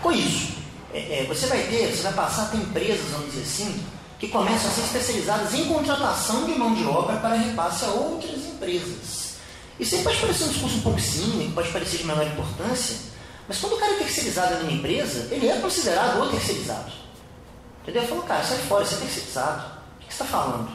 Com 0.00 0.12
isso, 0.12 0.54
é, 0.94 1.20
é, 1.20 1.26
você 1.28 1.46
vai 1.46 1.62
ter, 1.64 1.94
você 1.94 2.04
vai 2.04 2.14
passar 2.14 2.44
a 2.44 2.46
ter 2.46 2.56
empresas, 2.56 3.10
vamos 3.10 3.34
dizer 3.34 3.42
assim, 3.42 3.84
que 4.18 4.28
começam 4.28 4.70
a 4.70 4.72
ser 4.72 4.82
especializadas 4.82 5.54
em 5.54 5.66
contratação 5.66 6.44
de 6.44 6.52
mão 6.52 6.74
de 6.74 6.84
obra 6.84 7.16
para 7.16 7.34
repasse 7.34 7.84
a 7.84 7.88
outras 7.88 8.46
empresas. 8.46 9.36
Isso 9.78 9.94
aí 9.94 10.02
pode 10.02 10.18
parecer 10.18 10.44
um 10.44 10.48
discurso 10.48 10.76
um 10.78 10.80
pouco 10.80 11.00
cínico, 11.00 11.52
pode 11.52 11.68
parecer 11.68 11.98
de 11.98 12.04
menor 12.04 12.26
importância, 12.26 12.96
mas 13.46 13.58
quando 13.58 13.74
o 13.74 13.78
cara 13.78 13.92
é 13.92 13.98
terceirizado 13.98 14.56
numa 14.56 14.72
empresa, 14.72 15.28
ele 15.30 15.48
é 15.48 15.56
considerado 15.60 16.20
o 16.20 16.30
terceirizado. 16.30 16.90
Entendeu? 17.82 18.02
Eu 18.02 18.08
falo, 18.08 18.22
cara, 18.22 18.42
sai 18.42 18.58
fora, 18.58 18.84
você 18.84 18.94
é 18.94 18.98
terceirizado. 18.98 19.66
O 20.00 20.06
que 20.06 20.14
você 20.14 20.22
está 20.22 20.24
falando? 20.24 20.70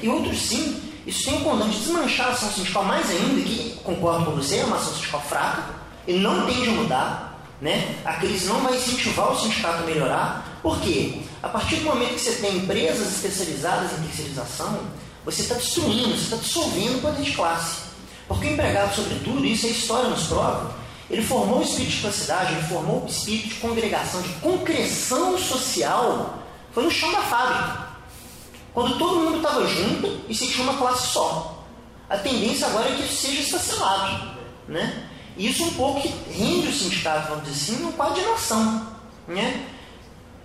E 0.00 0.08
outros 0.08 0.40
sim, 0.40 0.80
isso 1.06 1.24
tem 1.24 1.40
o 1.40 1.44
condão 1.44 1.68
de 1.68 1.78
desmanchar 1.78 2.28
a 2.28 2.30
ação 2.30 2.50
sindical 2.50 2.84
mais 2.84 3.10
ainda, 3.10 3.42
que 3.42 3.78
concordo 3.82 4.26
com 4.26 4.32
você, 4.32 4.58
é 4.58 4.64
uma 4.64 4.76
ação 4.76 4.94
sindical 4.94 5.20
fraca, 5.22 5.64
e 6.06 6.14
não 6.14 6.46
tende 6.46 6.68
a 6.68 6.72
mudar. 6.72 7.26
Né? 7.60 7.96
A 8.06 8.14
crise 8.14 8.46
não 8.46 8.60
vai 8.60 8.76
incentivar 8.76 9.32
o 9.32 9.38
sindicato 9.38 9.82
a 9.82 9.86
melhorar. 9.86 10.58
Por 10.62 10.80
quê? 10.80 11.20
A 11.42 11.48
partir 11.48 11.76
do 11.76 11.84
momento 11.84 12.14
que 12.14 12.20
você 12.20 12.32
tem 12.36 12.58
empresas 12.58 13.14
especializadas 13.14 13.92
em 13.92 14.02
terceirização, 14.02 14.80
você 15.24 15.42
está 15.42 15.54
destruindo, 15.54 16.10
você 16.10 16.24
está 16.24 16.36
dissolvendo 16.36 16.98
o 16.98 17.00
poder 17.00 17.22
de 17.22 17.32
classe. 17.32 17.82
Porque 18.28 18.46
o 18.46 18.52
empregado, 18.52 18.94
sobretudo, 18.94 19.44
isso 19.44 19.66
a 19.66 19.70
história 19.70 20.10
nos 20.10 20.26
prova, 20.26 20.74
ele 21.10 21.22
formou 21.22 21.58
o 21.58 21.62
espírito 21.62 22.08
de 22.08 22.14
cidade, 22.14 22.52
ele 22.52 22.62
formou 22.62 23.02
o 23.02 23.06
espírito 23.06 23.48
de 23.48 23.54
congregação, 23.56 24.22
de 24.22 24.28
concreção 24.34 25.36
social. 25.38 26.38
Foi 26.72 26.84
no 26.84 26.90
chão 26.90 27.10
da 27.10 27.22
fábrica. 27.22 27.88
Quando 28.72 28.98
todo 28.98 29.20
mundo 29.20 29.38
estava 29.38 29.66
junto 29.66 30.20
e 30.28 30.34
se 30.34 30.46
tinha 30.46 30.62
uma 30.62 30.78
classe 30.78 31.08
só. 31.08 31.64
A 32.08 32.16
tendência 32.16 32.66
agora 32.66 32.90
é 32.90 32.94
que 32.96 33.02
isso 33.02 33.26
seja 33.26 33.40
estacionado. 33.40 34.38
Né? 34.68 35.08
E 35.36 35.48
isso 35.48 35.64
um 35.64 35.72
pouco 35.72 36.00
rende 36.30 36.68
o 36.68 36.72
sindicato, 36.72 37.28
vamos 37.28 37.44
dizer 37.44 37.72
assim, 37.72 37.82
num 37.82 37.92
quadro 37.92 38.20
de 38.20 38.28
nação. 38.28 38.86
Né? 39.26 39.66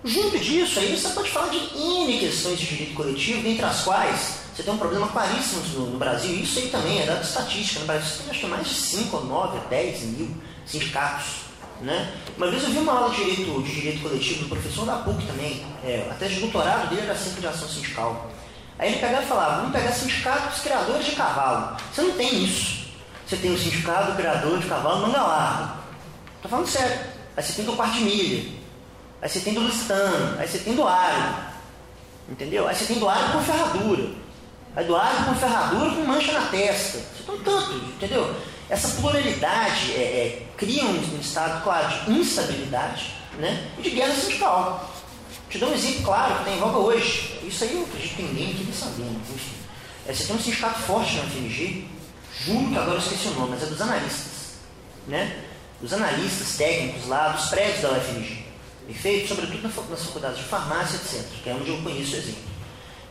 Junto 0.06 0.38
disso, 0.38 0.77
aí 0.77 0.95
você 0.95 1.10
pode 1.10 1.32
falar 1.32 1.48
de 1.48 1.57
N 1.57 2.19
questões 2.19 2.60
de 2.60 2.68
direito 2.68 2.94
coletivo, 2.94 3.41
dentre 3.41 3.65
as 3.65 3.82
quais 3.82 4.45
você 4.56 4.61
tem 4.61 4.72
um 4.72 4.77
problema 4.77 5.07
claríssimo 5.07 5.64
no, 5.73 5.90
no 5.94 5.98
Brasil, 5.98 6.36
isso 6.36 6.60
aí 6.60 6.69
também 6.69 7.02
é 7.02 7.07
dado 7.07 7.23
estatística. 7.23 7.80
No 7.80 7.88
Brasil 7.88 8.07
você 8.07 8.22
tem 8.22 8.30
acho 8.30 8.40
que 8.41 8.45
mais 8.45 8.68
de 8.68 8.73
5, 8.76 9.19
9, 9.19 9.60
10 9.68 10.02
mil 10.03 10.38
sindicatos. 10.64 11.45
Né? 11.82 12.14
Uma 12.38 12.52
vez 12.52 12.64
eu 12.64 12.69
vi 12.69 12.77
uma 12.77 12.94
aula 12.94 13.10
de 13.10 13.15
direito, 13.15 13.64
de 13.64 13.76
direito 13.76 14.02
coletivo 14.02 14.44
do 14.44 14.49
professor 14.49 14.86
da 14.86 14.98
PUC 14.98 15.26
também, 15.26 15.65
é, 15.84 16.07
a 16.10 16.14
tese 16.14 16.36
de 16.36 16.41
doutorado 16.41 16.88
dele 16.88 17.02
era 17.02 17.15
sempre 17.15 17.41
de 17.41 17.48
ação 17.48 17.68
sindical. 17.68 18.30
Aí 18.77 18.91
ele 18.91 18.99
pegava 18.99 19.23
e 19.23 19.27
falava, 19.27 19.56
vamos 19.57 19.72
pegar 19.72 19.91
sindicatos 19.91 20.61
criadores 20.61 21.03
de 21.03 21.15
cavalo. 21.15 21.77
Você 21.91 22.03
não 22.03 22.11
tem 22.11 22.44
isso. 22.44 22.86
Você 23.26 23.38
tem 23.38 23.52
o 23.52 23.57
sindicato 23.57 24.15
criador 24.15 24.60
de 24.60 24.68
cavalo 24.68 25.07
manga 25.07 25.22
larga. 25.22 25.73
Estou 26.36 26.52
falando 26.52 26.68
sério. 26.68 26.99
Aí 27.36 27.44
você 27.44 27.53
tem 27.53 27.65
do 27.65 27.73
quarto 27.73 27.95
de 27.95 28.03
milha. 28.03 28.64
Aí 29.26 29.30
você 29.30 29.39
tem 29.39 29.56
do 29.56 29.61
lusitano. 29.61 30.39
Aí 30.39 30.47
você 30.47 30.60
tem 30.60 30.76
do 30.76 30.88
árabe. 30.88 31.45
Entendeu? 32.30 32.68
Aí 32.68 32.76
você 32.76 32.85
tem 32.85 32.99
do 32.99 33.10
árabe 33.10 33.34
com 33.34 33.41
ferradura. 33.41 34.10
Aí 34.76 34.85
do 34.85 34.95
árabe 34.95 35.26
com 35.26 35.34
ferradura 35.34 35.89
com 35.89 36.06
mancha 36.06 36.31
na 36.31 36.45
testa. 36.49 36.99
Você 36.99 37.23
tem 37.26 37.39
tanto, 37.39 37.73
entendeu? 37.73 38.35
Essa 38.69 39.02
pluralidade 39.02 39.93
é, 39.93 39.97
é, 39.97 40.47
cria 40.56 40.85
um, 40.85 41.15
um, 41.15 41.19
estado, 41.19 41.64
claro, 41.64 41.88
de 42.06 42.11
instabilidade 42.19 43.15
né? 43.39 43.68
e 43.80 43.81
de 43.81 43.89
guerra 43.89 44.14
sindical. 44.14 44.93
Te 45.49 45.57
dou 45.57 45.69
um 45.69 45.73
exemplo 45.73 46.03
claro 46.03 46.35
que 46.35 46.39
está 46.41 46.52
em 46.52 46.60
voga 46.60 46.77
hoje. 46.77 47.39
Isso 47.41 47.64
aí 47.64 47.73
eu 47.73 47.81
acredito 47.81 48.18
que 48.18 48.22
ninguém 48.22 48.52
aqui 48.52 48.69
está 48.69 48.85
sabendo. 48.85 49.19
Enfim. 49.34 49.56
É, 50.07 50.14
você 50.14 50.26
tem 50.26 50.35
um 50.35 50.39
sindicato 50.39 50.81
forte 50.81 51.15
na 51.15 51.23
FMG, 51.23 51.88
juro 52.45 52.69
que 52.69 52.77
agora 52.77 52.97
eu 52.97 52.99
esqueci 52.99 53.30
o 53.30 53.31
nome, 53.31 53.53
mas 53.56 53.64
é 53.64 53.65
dos 53.65 53.81
analistas. 53.81 54.57
Né? 55.07 55.35
Dos 55.81 55.93
analistas 55.93 56.57
técnicos 56.57 57.07
lá, 57.07 57.30
dos 57.30 57.47
prédios 57.47 57.81
da 57.81 57.93
UFMG. 57.93 58.44
Perfeito? 58.87 59.29
Sobretudo 59.29 59.63
nas 59.89 60.03
faculdades 60.03 60.37
de 60.37 60.43
farmácia, 60.43 60.97
etc., 60.97 61.25
que 61.43 61.49
é 61.49 61.53
onde 61.53 61.69
eu 61.69 61.81
conheço 61.81 62.13
o 62.13 62.17
exemplo. 62.17 62.43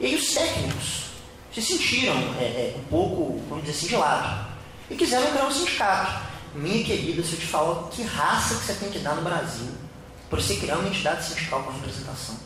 E 0.01 0.06
aí 0.06 0.14
os 0.14 0.32
técnicos 0.32 1.05
se 1.52 1.62
sentiram 1.62 2.14
é, 2.38 2.44
é, 2.44 2.74
um 2.76 2.84
pouco, 2.84 3.40
vamos 3.48 3.64
dizer 3.64 3.76
assim, 3.76 3.86
de 3.88 3.96
lado 3.96 4.55
e 4.90 4.96
quiseram 4.96 5.30
criar 5.30 5.46
um 5.46 5.51
sindicato. 5.51 6.34
Minha 6.55 6.84
querida, 6.84 7.22
se 7.22 7.32
eu 7.32 7.40
te 7.40 7.46
falar 7.46 7.88
que 7.88 8.02
raça 8.02 8.55
que 8.55 8.64
você 8.64 8.74
tem 8.74 8.90
que 8.90 8.98
dar 9.01 9.16
no 9.16 9.22
Brasil 9.22 9.72
para 10.30 10.40
você 10.40 10.56
criar 10.56 10.78
uma 10.78 10.88
entidade 10.88 11.24
sindical 11.24 11.62
com 11.62 11.72
representação. 11.72 12.36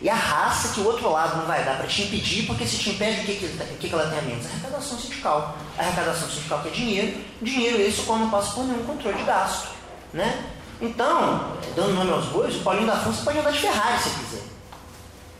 E 0.00 0.10
a 0.10 0.14
raça 0.14 0.74
que 0.74 0.80
o 0.80 0.84
outro 0.84 1.10
lado 1.10 1.38
não 1.38 1.46
vai 1.46 1.64
dar 1.64 1.78
para 1.78 1.86
te 1.86 2.02
impedir, 2.02 2.46
porque 2.46 2.66
se 2.66 2.78
te 2.78 2.90
impede, 2.90 3.20
o 3.20 3.24
que, 3.24 3.34
que, 3.36 3.48
que, 3.48 3.88
que 3.88 3.94
ela 3.94 4.08
tem 4.08 4.18
a 4.18 4.22
menos? 4.22 4.44
A 4.46 4.48
arrecadação 4.50 4.98
sindical. 4.98 5.56
A 5.76 5.82
arrecadação 5.82 6.28
sindical 6.28 6.62
que 6.62 6.68
é 6.68 6.70
dinheiro, 6.70 7.20
dinheiro 7.40 7.80
esse 7.80 8.00
o 8.00 8.04
qual 8.04 8.18
não 8.18 8.30
passa 8.30 8.52
por 8.52 8.64
nenhum 8.66 8.84
controle 8.84 9.16
de 9.16 9.24
gasto. 9.24 9.68
Né? 10.12 10.44
Então, 10.80 11.56
dando 11.74 11.94
nome 11.94 12.12
aos 12.12 12.26
bois, 12.26 12.54
o 12.56 12.60
Paulinho 12.60 12.86
da 12.86 12.96
Força 12.96 13.22
pode 13.22 13.38
andar 13.38 13.52
de 13.52 13.60
Ferrari 13.60 14.02
se 14.02 14.10
quiser. 14.10 14.42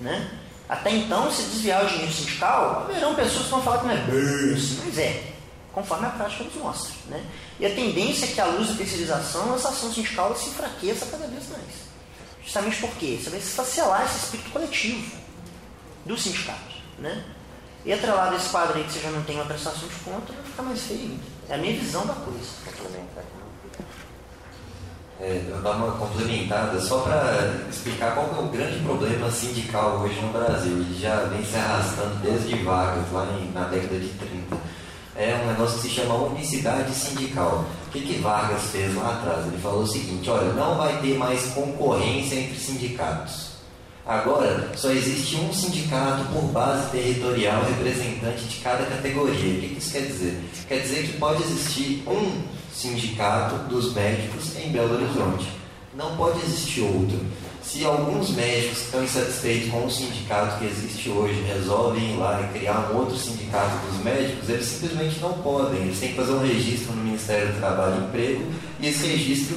Né? 0.01 0.31
Até 0.69 0.91
então, 0.91 1.31
se 1.31 1.43
desviar 1.43 1.85
o 1.85 1.89
dinheiro 1.89 2.13
sindical, 2.13 2.87
haverão 2.89 3.15
pessoas 3.15 3.45
que 3.45 3.51
vão 3.51 3.63
falar 3.63 3.79
que 3.79 3.87
não 3.87 3.93
é 3.93 3.99
bem 3.99 4.55
assim, 4.55 4.81
mas 4.85 4.99
é 4.99 5.33
conforme 5.73 6.07
a 6.07 6.11
prática 6.11 6.45
nos 6.45 6.55
mostra. 6.55 6.95
Né? 7.09 7.23
E 7.61 7.67
a 7.67 7.75
tendência 7.75 8.25
é 8.25 8.29
que, 8.29 8.41
à 8.41 8.47
luz 8.47 8.69
da 8.69 8.75
terceirização, 8.75 9.55
essa 9.55 9.69
ação 9.69 9.93
sindical 9.93 10.35
se 10.35 10.49
enfraqueça 10.49 11.05
cada 11.07 11.27
vez 11.27 11.51
mais. 11.51 11.87
Justamente 12.43 12.81
porque 12.81 13.19
você 13.21 13.29
vai 13.29 13.39
esfacelar 13.39 14.07
esse 14.07 14.25
espírito 14.25 14.51
coletivo 14.51 15.17
do 16.07 16.17
sindicato. 16.17 16.77
Né? 16.99 17.25
E 17.85 17.93
atrelado 17.93 18.35
a 18.35 18.39
esse 18.39 18.49
quadro 18.49 18.79
aí 18.79 18.85
que 18.85 18.93
você 18.93 19.01
já 19.01 19.11
não 19.11 19.23
tem 19.23 19.37
uma 19.37 19.45
prestação 19.45 19.87
de 19.87 19.95
conta, 19.97 20.33
vai 20.33 20.45
ficar 20.45 20.63
mais 20.63 20.81
feio 20.81 21.01
ainda. 21.01 21.23
É 21.51 21.55
a 21.55 21.59
minha 21.59 21.79
visão 21.79 22.07
da 22.07 22.15
coisa. 22.15 22.49
É, 25.19 25.41
dar 25.63 25.71
uma 25.71 25.93
complementada 25.93 26.79
só 26.79 26.99
para 26.99 27.67
explicar 27.71 28.15
qual 28.15 28.35
é 28.37 28.45
o 28.45 28.49
grande 28.49 28.81
problema 28.81 29.31
sindical 29.31 30.01
hoje 30.01 30.21
no 30.21 30.29
Brasil. 30.31 30.73
Ele 30.73 30.99
já 31.01 31.25
vem 31.25 31.43
se 31.43 31.57
arrastando 31.57 32.17
desde 32.17 32.63
Vargas, 32.63 33.11
lá 33.13 33.27
em, 33.41 33.51
na 33.53 33.65
década 33.65 33.99
de 33.99 34.09
30. 34.09 34.57
É 35.17 35.41
um 35.43 35.47
negócio 35.47 35.81
que 35.81 35.89
se 35.89 35.95
chama 35.95 36.15
unicidade 36.17 36.95
sindical. 36.95 37.65
O 37.87 37.91
que, 37.91 38.01
que 38.03 38.21
Vargas 38.21 38.65
fez 38.65 38.95
lá 38.95 39.15
atrás? 39.15 39.47
Ele 39.47 39.57
falou 39.57 39.85
o 39.85 39.87
seguinte: 39.87 40.29
olha, 40.29 40.53
não 40.53 40.77
vai 40.77 41.01
ter 41.01 41.17
mais 41.17 41.47
concorrência 41.47 42.35
entre 42.35 42.59
sindicatos. 42.59 43.57
Agora, 44.07 44.71
só 44.77 44.91
existe 44.91 45.35
um 45.37 45.53
sindicato 45.53 46.27
por 46.27 46.43
base 46.53 46.91
territorial 46.91 47.65
representante 47.65 48.45
de 48.45 48.57
cada 48.59 48.85
categoria. 48.85 49.35
O 49.35 49.61
que 49.61 49.79
isso 49.79 49.93
quer 49.93 50.03
dizer? 50.03 50.45
Quer 50.69 50.81
dizer 50.81 51.07
que 51.07 51.19
pode 51.19 51.43
existir 51.43 52.05
um 52.07 52.43
sindicato 52.77 53.57
dos 53.69 53.95
médicos 53.95 54.57
em 54.57 54.71
Belo 54.71 54.95
Horizonte. 54.95 55.49
Não 55.95 56.17
pode 56.17 56.41
existir 56.45 56.83
outro. 56.83 57.19
Se 57.63 57.85
alguns 57.85 58.31
médicos 58.31 58.83
estão 58.83 59.03
insatisfeitos 59.03 59.71
com 59.71 59.87
o 59.87 59.91
sindicato 59.91 60.59
que 60.59 60.67
existe 60.67 61.09
hoje 61.09 61.43
resolvem 61.43 62.13
ir 62.13 62.17
lá 62.17 62.41
e 62.41 62.59
criar 62.59 62.91
um 62.93 62.99
outro 62.99 63.17
sindicato 63.17 63.87
dos 63.87 64.05
médicos, 64.05 64.49
eles 64.49 64.67
simplesmente 64.67 65.19
não 65.21 65.33
podem. 65.35 65.83
Eles 65.83 65.99
têm 65.99 66.11
que 66.11 66.17
fazer 66.17 66.33
um 66.33 66.47
registro 66.47 66.93
no 66.93 67.03
Ministério 67.03 67.53
do 67.53 67.59
Trabalho 67.59 68.03
e 68.03 68.05
Emprego 68.05 68.45
e 68.79 68.89
esse 68.89 69.07
registro 69.07 69.57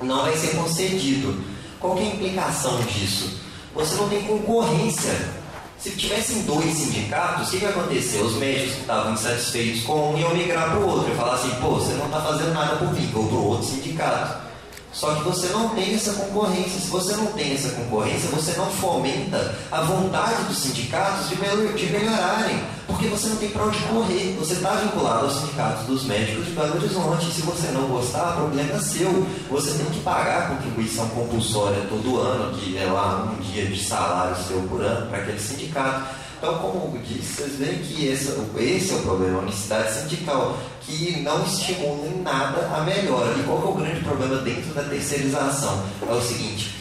não 0.00 0.22
vai 0.22 0.36
ser 0.36 0.56
concedido. 0.56 1.42
Qual 1.80 1.98
é 1.98 2.02
a 2.02 2.06
implicação 2.06 2.80
disso? 2.82 3.38
você 3.78 3.94
não 3.94 4.08
tem 4.08 4.22
concorrência. 4.22 5.37
Se 5.78 5.90
tivessem 5.90 6.42
dois 6.42 6.74
sindicatos, 6.74 7.48
o 7.48 7.50
que, 7.52 7.58
vai 7.58 7.70
acontecer? 7.70 8.20
Os 8.20 8.34
médicos 8.34 8.74
que 8.74 8.80
estavam 8.80 9.12
insatisfeitos 9.12 9.84
com 9.84 10.12
um 10.12 10.18
iam 10.18 10.34
migrar 10.34 10.70
para 10.70 10.80
o 10.80 10.88
outro 10.88 11.12
e 11.12 11.16
falar 11.16 11.34
assim: 11.34 11.50
pô, 11.60 11.70
você 11.70 11.92
não 11.92 12.06
está 12.06 12.20
fazendo 12.20 12.52
nada 12.52 12.76
por 12.76 12.92
mim, 12.92 13.06
vou 13.12 13.28
para 13.28 13.36
o 13.36 13.46
outro 13.46 13.66
sindicato. 13.68 14.47
Só 14.92 15.14
que 15.14 15.24
você 15.24 15.48
não 15.48 15.70
tem 15.70 15.94
essa 15.94 16.12
concorrência. 16.12 16.80
Se 16.80 16.88
você 16.88 17.14
não 17.16 17.26
tem 17.26 17.54
essa 17.54 17.70
concorrência, 17.70 18.28
você 18.30 18.52
não 18.56 18.66
fomenta 18.66 19.54
a 19.70 19.82
vontade 19.82 20.44
dos 20.44 20.58
sindicatos 20.58 21.28
de, 21.28 21.36
melhorarem. 21.36 22.60
Porque 22.86 23.06
você 23.06 23.28
não 23.28 23.36
tem 23.36 23.50
para 23.50 23.64
onde 23.64 23.78
correr. 23.80 24.36
Você 24.38 24.54
está 24.54 24.70
vinculado 24.70 25.26
aos 25.26 25.40
sindicatos 25.40 25.86
dos 25.86 26.04
médicos 26.04 26.46
de 26.46 26.52
Belo 26.52 26.76
Horizonte. 26.76 27.32
Se 27.32 27.42
você 27.42 27.68
não 27.68 27.82
gostar, 27.88 28.30
o 28.30 28.36
problema 28.36 28.72
é 28.72 28.78
seu. 28.78 29.26
Você 29.50 29.78
tem 29.78 29.86
que 29.86 30.00
pagar 30.00 30.38
a 30.38 30.54
contribuição 30.54 31.06
compulsória 31.10 31.86
todo 31.88 32.18
ano, 32.18 32.56
que 32.56 32.78
é 32.78 32.86
lá 32.86 33.30
um 33.30 33.40
dia 33.42 33.66
de 33.66 33.82
salário 33.82 34.36
seu 34.46 34.62
por 34.62 34.80
ano 34.80 35.06
para 35.08 35.18
aquele 35.18 35.38
sindicato. 35.38 36.27
Então, 36.38 36.56
como 36.58 36.96
disse, 36.98 37.34
vocês 37.34 37.56
veem 37.56 37.78
que 37.78 38.06
esse, 38.06 38.32
esse 38.58 38.92
é 38.92 38.96
o 38.96 39.02
problema, 39.02 39.40
a 39.40 39.42
unicidade 39.42 39.92
sindical, 39.92 40.56
que 40.82 41.20
não 41.20 41.44
estimula 41.44 42.06
em 42.06 42.22
nada 42.22 42.68
a 42.76 42.82
melhora. 42.82 43.36
E 43.36 43.42
qual 43.42 43.60
é 43.60 43.64
o 43.64 43.74
grande 43.74 44.00
problema 44.00 44.36
dentro 44.42 44.72
da 44.72 44.84
terceirização? 44.84 45.84
É 46.08 46.12
o 46.12 46.22
seguinte, 46.22 46.76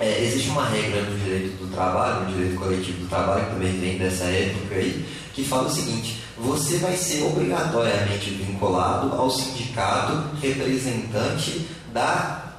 é, 0.00 0.24
existe 0.24 0.48
uma 0.48 0.64
regra 0.64 1.02
no 1.02 1.18
direito 1.18 1.62
do 1.62 1.70
trabalho, 1.74 2.24
no 2.24 2.34
direito 2.34 2.58
coletivo 2.58 3.02
do 3.02 3.08
trabalho, 3.08 3.44
que 3.44 3.50
também 3.50 3.78
vem 3.78 3.98
dessa 3.98 4.24
época 4.24 4.74
aí, 4.74 5.06
que 5.34 5.44
fala 5.44 5.68
o 5.68 5.70
seguinte: 5.70 6.22
você 6.38 6.78
vai 6.78 6.96
ser 6.96 7.24
obrigatoriamente 7.24 8.30
vinculado 8.30 9.14
ao 9.14 9.30
sindicato 9.30 10.30
representante 10.40 11.68
da 11.92 12.51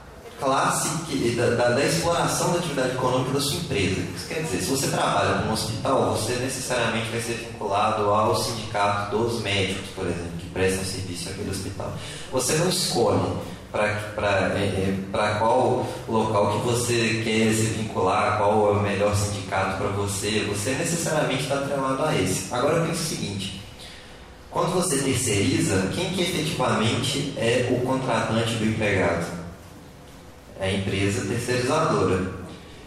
classe 0.44 0.90
que, 1.06 1.32
da, 1.36 1.50
da, 1.52 1.70
da, 1.70 1.86
exploração 1.86 2.52
da 2.52 2.60
atividade 2.60 2.92
econômica 2.92 3.32
da 3.32 3.42
sua 3.42 3.58
empresa. 3.58 4.02
Isso 4.16 4.28
quer 4.28 4.42
dizer, 4.44 4.62
se 4.62 4.70
você 4.70 4.88
trabalha 4.88 5.42
num 5.42 5.54
hospital, 5.54 6.16
você 6.16 6.34
necessariamente 6.34 7.10
vai 7.10 7.22
ser 7.22 7.34
vinculado 7.34 8.04
ao 8.10 8.36
sindicato 8.36 9.18
dos 9.18 9.42
médicos, 9.42 9.90
por 9.96 10.06
exemplo, 10.06 10.32
que 10.40 10.48
prestam 10.50 10.84
serviço 10.84 11.30
naquele 11.30 11.52
hospital. 11.52 11.94
Você 12.32 12.54
não 12.56 12.70
escolhe 12.70 13.34
para 13.72 13.88
é, 13.88 14.96
é, 15.14 15.36
qual 15.40 15.88
local 16.08 16.52
que 16.52 16.68
você 16.68 17.22
quer 17.24 17.52
se 17.54 17.74
vincular, 17.74 18.38
qual 18.38 18.76
é 18.76 18.78
o 18.78 18.82
melhor 18.82 19.16
sindicato 19.16 19.78
para 19.78 19.88
você, 19.88 20.46
você 20.48 20.72
necessariamente 20.72 21.44
está 21.44 21.56
atrelado 21.56 22.04
a 22.04 22.16
esse. 22.16 22.54
Agora 22.54 22.86
pense 22.86 23.02
o 23.02 23.08
seguinte, 23.08 23.62
quando 24.52 24.76
você 24.76 24.98
terceiriza, 24.98 25.90
quem 25.96 26.12
que 26.12 26.22
efetivamente 26.22 27.34
é 27.36 27.68
o 27.72 27.84
contratante 27.84 28.54
do 28.56 28.66
empregado? 28.66 29.43
É 30.64 30.70
a 30.70 30.74
empresa 30.74 31.26
terceirizadora. 31.26 32.32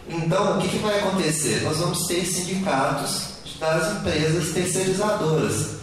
Então, 0.09 0.57
o 0.57 0.61
que, 0.61 0.69
que 0.69 0.77
vai 0.79 0.99
acontecer? 0.99 1.61
Nós 1.61 1.77
vamos 1.77 2.07
ter 2.07 2.25
sindicatos 2.25 3.37
das 3.59 3.97
empresas 3.97 4.51
terceirizadoras. 4.51 5.76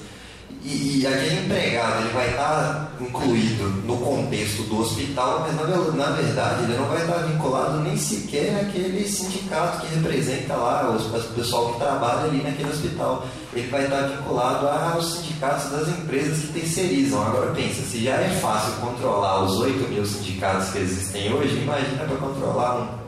E, 0.65 1.01
e, 1.01 1.07
aquele 1.07 1.45
empregado 1.45 2.01
ele 2.01 2.15
vai 2.15 2.31
estar 2.31 2.93
incluído 2.99 3.65
no 3.85 3.99
contexto 3.99 4.63
do 4.63 4.81
hospital, 4.81 5.41
mas 5.41 5.55
na, 5.57 5.67
na, 5.93 6.17
verdade 6.17 6.65
ele 6.65 6.79
não 6.79 6.87
vai 6.87 7.03
estar 7.03 7.19
vinculado 7.19 7.81
nem 7.81 7.95
sequer 7.99 8.51
naquele 8.53 9.07
sindicato 9.07 9.83
que 9.83 9.95
representa 9.95 10.57
lá 10.57 10.89
o 10.89 11.35
pessoal 11.35 11.75
que 11.75 11.81
trabalha 11.81 12.25
ali 12.31 12.43
naquele 12.43 12.71
hospital. 12.71 13.27
Ele 13.53 13.69
vai 13.69 13.85
estar 13.85 14.07
vinculado 14.09 14.67
aos 14.67 15.17
sindicatos 15.17 15.71
das 15.71 15.89
empresas 15.89 16.39
que 16.47 16.53
terceirizam. 16.55 17.23
Agora 17.23 17.53
pensa, 17.53 17.83
se 17.83 18.03
já 18.03 18.15
é 18.15 18.31
fácil 18.41 18.73
controlar 18.81 19.43
os 19.43 19.59
8 19.59 19.87
mil 19.91 20.07
sindicatos 20.07 20.71
que 20.71 20.79
existem 20.79 21.31
hoje, 21.31 21.59
imagina 21.59 22.05
para 22.05 22.17
controlar 22.17 22.77
um 22.77 23.05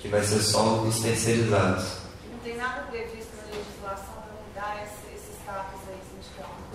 que 0.00 0.08
vai 0.08 0.24
ser 0.24 0.40
só 0.40 0.82
os 0.82 0.98
terceirizados. 0.98 1.84
Não 2.32 2.38
tem 2.42 2.56
nada 2.56 2.82
previsto 2.90 3.30
na 3.36 3.54
legislação 3.54 4.14
para 4.24 4.64
mudar 4.64 4.82
essa 4.82 5.00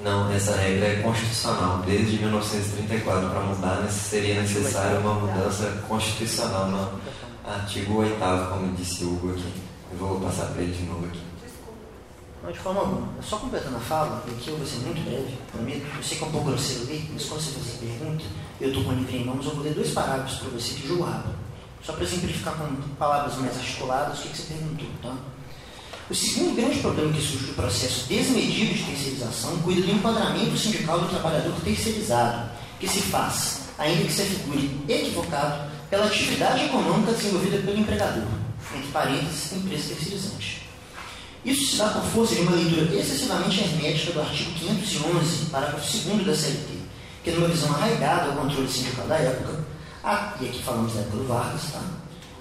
não, 0.05 0.31
essa 0.31 0.55
regra 0.55 0.85
é 0.85 1.01
constitucional. 1.01 1.79
Desde 1.79 2.19
1934, 2.19 3.27
para 3.27 3.39
mudar, 3.39 3.89
seria 3.89 4.39
necessária 4.39 4.99
uma 4.99 5.15
mudança 5.15 5.83
constitucional 5.87 6.67
no 6.67 7.01
artigo 7.43 8.01
8, 8.01 8.15
como 8.51 8.75
disse 8.75 9.03
o 9.03 9.13
Hugo 9.13 9.31
aqui. 9.31 9.51
Eu 9.91 9.97
vou 9.97 10.19
passar 10.19 10.45
para 10.51 10.61
ele 10.61 10.77
de 10.77 10.83
novo 10.83 11.07
aqui. 11.07 11.19
Não, 12.43 12.51
de 12.51 12.59
forma 12.59 12.81
alguma. 12.81 13.07
Só 13.19 13.37
completando 13.37 13.77
a 13.77 13.79
fala, 13.79 14.23
e 14.27 14.31
aqui 14.31 14.49
eu 14.49 14.57
vou 14.57 14.67
ser 14.67 14.77
muito 14.85 15.03
breve, 15.09 15.37
prometo. 15.51 15.87
Eu 15.97 16.03
sei 16.03 16.17
que 16.19 16.23
é 16.23 16.27
um 16.27 16.31
pouco 16.31 16.49
grosseiro 16.49 16.83
ali, 16.83 17.09
mas 17.11 17.25
quando 17.25 17.41
você 17.41 17.59
fazer 17.59 17.77
pergunta, 17.79 18.25
eu 18.61 18.67
estou 18.67 18.83
com 18.83 18.89
o 18.91 18.93
livro 18.93 19.15
em 19.15 19.25
mãos, 19.25 19.43
eu 19.43 19.55
vou 19.55 19.63
ler 19.63 19.73
dois 19.73 19.89
parágrafos 19.89 20.37
para 20.37 20.49
você 20.49 20.75
que 20.75 20.87
julgo 20.87 21.05
rápido. 21.05 21.33
Só 21.81 21.93
para 21.93 22.05
simplificar 22.05 22.53
com 22.53 22.75
palavras 22.99 23.37
mais 23.37 23.57
articuladas 23.57 24.19
o 24.19 24.21
que, 24.21 24.29
que 24.29 24.37
você 24.37 24.53
perguntou, 24.53 24.87
tá? 25.01 25.15
O 26.07 26.13
segundo 26.13 26.55
grande 26.55 26.81
problema 26.81 27.11
que 27.11 27.19
surge 27.19 27.47
do 27.47 27.55
processo 27.55 28.05
desmedido 28.07 28.75
de 28.75 28.83
terceirização 28.83 29.57
cuida 29.63 29.81
do 29.81 29.91
enquadramento 29.91 30.55
sindical 30.55 30.99
do 30.99 31.09
trabalhador 31.09 31.55
terceirizado, 31.63 32.51
que 32.79 32.87
se 32.87 33.01
faz, 33.01 33.61
ainda 33.75 34.03
que 34.03 34.13
se 34.13 34.21
afigure 34.21 34.69
equivocado, 34.87 35.71
pela 35.89 36.05
atividade 36.05 36.65
econômica 36.65 37.11
desenvolvida 37.11 37.57
pelo 37.57 37.79
empregador, 37.79 38.27
entre 38.75 38.91
parênteses, 38.91 39.53
empresa 39.53 39.95
terceirizante. 39.95 40.69
Isso 41.43 41.71
se 41.71 41.77
dá 41.77 41.89
por 41.89 42.03
força 42.03 42.35
de 42.35 42.41
uma 42.41 42.51
leitura 42.51 42.95
excessivamente 42.95 43.61
hermética 43.61 44.13
do 44.13 44.21
artigo 44.21 44.51
511, 44.59 45.45
parágrafo 45.45 45.97
2 46.07 46.23
da 46.23 46.35
CLT, 46.35 46.73
que 47.23 47.31
numa 47.31 47.47
visão 47.47 47.73
arraigada 47.73 48.29
ao 48.29 48.37
controle 48.37 48.67
sindical 48.67 49.07
da 49.07 49.15
época, 49.15 49.65
a, 50.03 50.35
e 50.39 50.49
aqui 50.49 50.61
falamos 50.61 50.93
da 50.93 50.99
época 50.99 51.17
do 51.17 51.27
Vargas, 51.27 51.61
tá? 51.71 51.81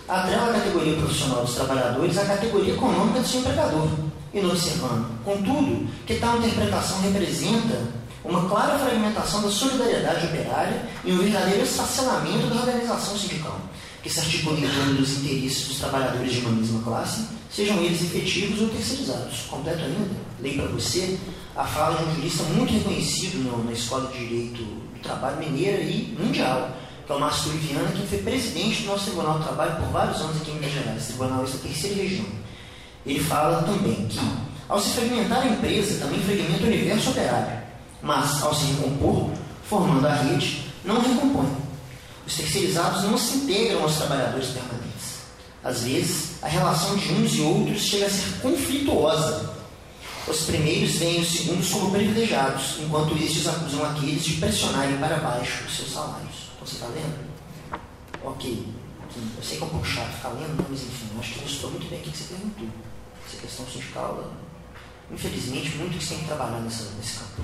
Atrela 0.08 0.50
a 0.50 0.54
categoria 0.54 0.96
profissional 0.96 1.44
dos 1.44 1.54
trabalhadores 1.54 2.18
à 2.18 2.24
categoria 2.24 2.74
econômica 2.74 3.20
do 3.20 3.26
seu 3.26 3.40
empregador, 3.40 3.88
e 4.32 4.40
não 4.40 4.50
observando, 4.50 5.24
contudo, 5.24 5.86
que 6.06 6.16
tal 6.16 6.38
interpretação 6.38 7.00
representa 7.00 8.04
uma 8.24 8.48
clara 8.48 8.78
fragmentação 8.78 9.42
da 9.42 9.50
solidariedade 9.50 10.26
operária 10.26 10.82
e 11.04 11.12
um 11.12 11.18
verdadeiro 11.18 11.62
esfacelamento 11.62 12.46
da 12.48 12.56
organização 12.56 13.16
sindical, 13.16 13.60
que 14.02 14.10
se 14.10 14.20
articula 14.20 14.58
em 14.58 14.68
torno 14.68 14.94
dos 14.94 15.18
interesses 15.18 15.68
dos 15.68 15.78
trabalhadores 15.78 16.32
de 16.32 16.40
uma 16.40 16.50
mesma 16.50 16.82
classe, 16.82 17.26
sejam 17.50 17.76
eles 17.78 18.02
efetivos 18.02 18.62
ou 18.62 18.68
terceirizados. 18.68 19.42
Completo 19.48 19.84
ainda, 19.84 20.16
leio 20.40 20.62
para 20.62 20.72
você 20.72 21.18
a 21.54 21.64
fala 21.64 21.98
de 21.98 22.04
um 22.04 22.14
jurista 22.16 22.42
muito 22.44 22.72
reconhecido 22.72 23.64
na 23.64 23.72
Escola 23.72 24.10
de 24.10 24.18
Direito 24.18 24.62
do 24.62 25.00
Trabalho 25.02 25.38
Mineira 25.38 25.80
e 25.80 26.16
mundial, 26.18 26.70
que 27.06 27.12
é 27.12 27.14
o 27.14 27.20
Márcio 27.20 27.50
Viana, 27.52 27.90
que 27.92 28.06
foi 28.06 28.18
presidente 28.18 28.82
do 28.82 28.88
nosso 28.88 29.04
Tribunal 29.04 29.38
do 29.38 29.44
Trabalho 29.44 29.76
por 29.76 29.88
vários 29.88 30.20
anos 30.20 30.40
aqui 30.40 30.50
em 30.50 30.54
Minas 30.54 30.72
Gerais, 30.72 31.06
Tribunal 31.06 31.44
da 31.44 31.58
terceira 31.58 32.02
região. 32.02 32.26
Ele 33.04 33.20
fala 33.20 33.62
também 33.62 34.06
que, 34.08 34.20
ao 34.68 34.80
se 34.80 34.90
fragmentar 34.90 35.42
a 35.42 35.46
empresa, 35.46 36.00
também 36.00 36.20
fragmenta 36.22 36.62
o 36.62 36.66
universo 36.66 37.10
operário, 37.10 37.62
mas, 38.02 38.42
ao 38.42 38.54
se 38.54 38.64
recompor, 38.66 39.30
formando 39.68 40.06
a 40.06 40.14
rede, 40.14 40.64
não 40.84 41.00
recompõe. 41.00 41.64
Os 42.26 42.34
terceirizados 42.36 43.02
não 43.04 43.18
se 43.18 43.36
integram 43.36 43.82
aos 43.82 43.96
trabalhadores 43.96 44.48
permanentes. 44.48 44.84
Às 45.62 45.82
vezes, 45.82 46.42
a 46.42 46.48
relação 46.48 46.96
de 46.96 47.12
uns 47.12 47.34
e 47.34 47.40
outros 47.42 47.82
chega 47.82 48.06
a 48.06 48.10
ser 48.10 48.40
conflituosa. 48.40 49.54
Os 50.26 50.40
primeiros 50.42 50.92
veem 50.92 51.20
os 51.20 51.30
segundos 51.30 51.68
como 51.68 51.90
privilegiados, 51.90 52.76
enquanto 52.80 53.14
estes 53.16 53.46
acusam 53.46 53.84
aqueles 53.84 54.24
de 54.24 54.34
pressionarem 54.34 54.96
para 54.96 55.16
baixo 55.16 55.64
os 55.66 55.76
seus 55.76 55.92
salários. 55.92 56.33
Você 56.64 56.76
está 56.76 56.86
lendo? 56.86 57.28
Ok. 58.24 58.74
Eu 59.36 59.42
sei 59.42 59.58
que 59.58 59.62
é 59.62 59.66
um 59.66 59.70
pouco 59.70 59.86
chato 59.86 60.16
ficar 60.16 60.30
lendo, 60.30 60.64
mas 60.68 60.82
enfim, 60.82 61.10
eu 61.12 61.20
acho 61.20 61.34
que 61.34 61.40
ilustrou 61.40 61.70
muito 61.72 61.90
bem 61.90 62.00
o 62.00 62.02
que 62.02 62.16
você 62.16 62.34
perguntou. 62.34 62.68
Essa 63.26 63.36
questão 63.36 63.66
sindical, 63.66 64.32
infelizmente, 65.10 65.76
muito 65.76 65.98
que 65.98 66.08
tem 66.08 66.18
que 66.18 66.24
trabalhar 66.24 66.60
nessa, 66.60 66.90
nesse 66.96 67.18
campo. 67.18 67.42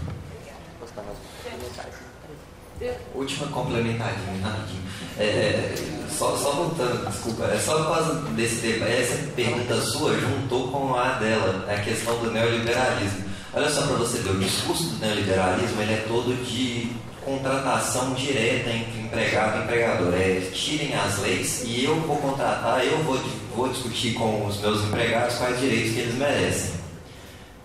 Última 3.15 3.47
complementadinha, 3.49 4.43
rapidinho. 4.43 4.83
É, 5.19 5.75
só, 6.09 6.35
só 6.39 6.53
voltando, 6.53 7.07
desculpa, 7.07 7.45
é 7.45 7.59
só 7.59 7.77
por 7.77 7.95
causa 7.95 8.15
desse 8.31 8.67
debate, 8.67 8.93
essa 8.93 9.31
pergunta 9.33 9.81
sua 9.83 10.19
juntou 10.19 10.69
com 10.73 10.95
a 10.95 11.11
dela, 11.19 11.71
a 11.71 11.79
questão 11.83 12.19
do 12.21 12.31
neoliberalismo. 12.31 13.25
Olha 13.53 13.69
só 13.69 13.87
para 13.87 13.97
você 13.97 14.19
ver, 14.19 14.31
o 14.31 14.39
discurso 14.39 14.85
do 14.85 14.99
neoliberalismo 14.99 15.83
ele 15.83 15.93
é 15.93 16.05
todo 16.09 16.35
de 16.43 16.91
contratação 17.25 18.13
direta 18.15 18.71
entre 18.71 19.01
empregado 19.01 19.59
e 19.59 19.65
empregador. 19.65 20.15
É 20.15 20.51
tirem 20.53 20.95
as 20.95 21.19
leis 21.19 21.63
e 21.65 21.85
eu 21.85 22.01
vou 22.01 22.17
contratar, 22.17 22.85
eu 22.85 23.03
vou, 23.05 23.19
vou 23.55 23.69
discutir 23.69 24.15
com 24.15 24.47
os 24.47 24.59
meus 24.61 24.83
empregados 24.85 25.37
quais 25.37 25.59
direitos 25.61 25.93
que 25.93 26.01
eles 26.01 26.15
merecem. 26.15 26.81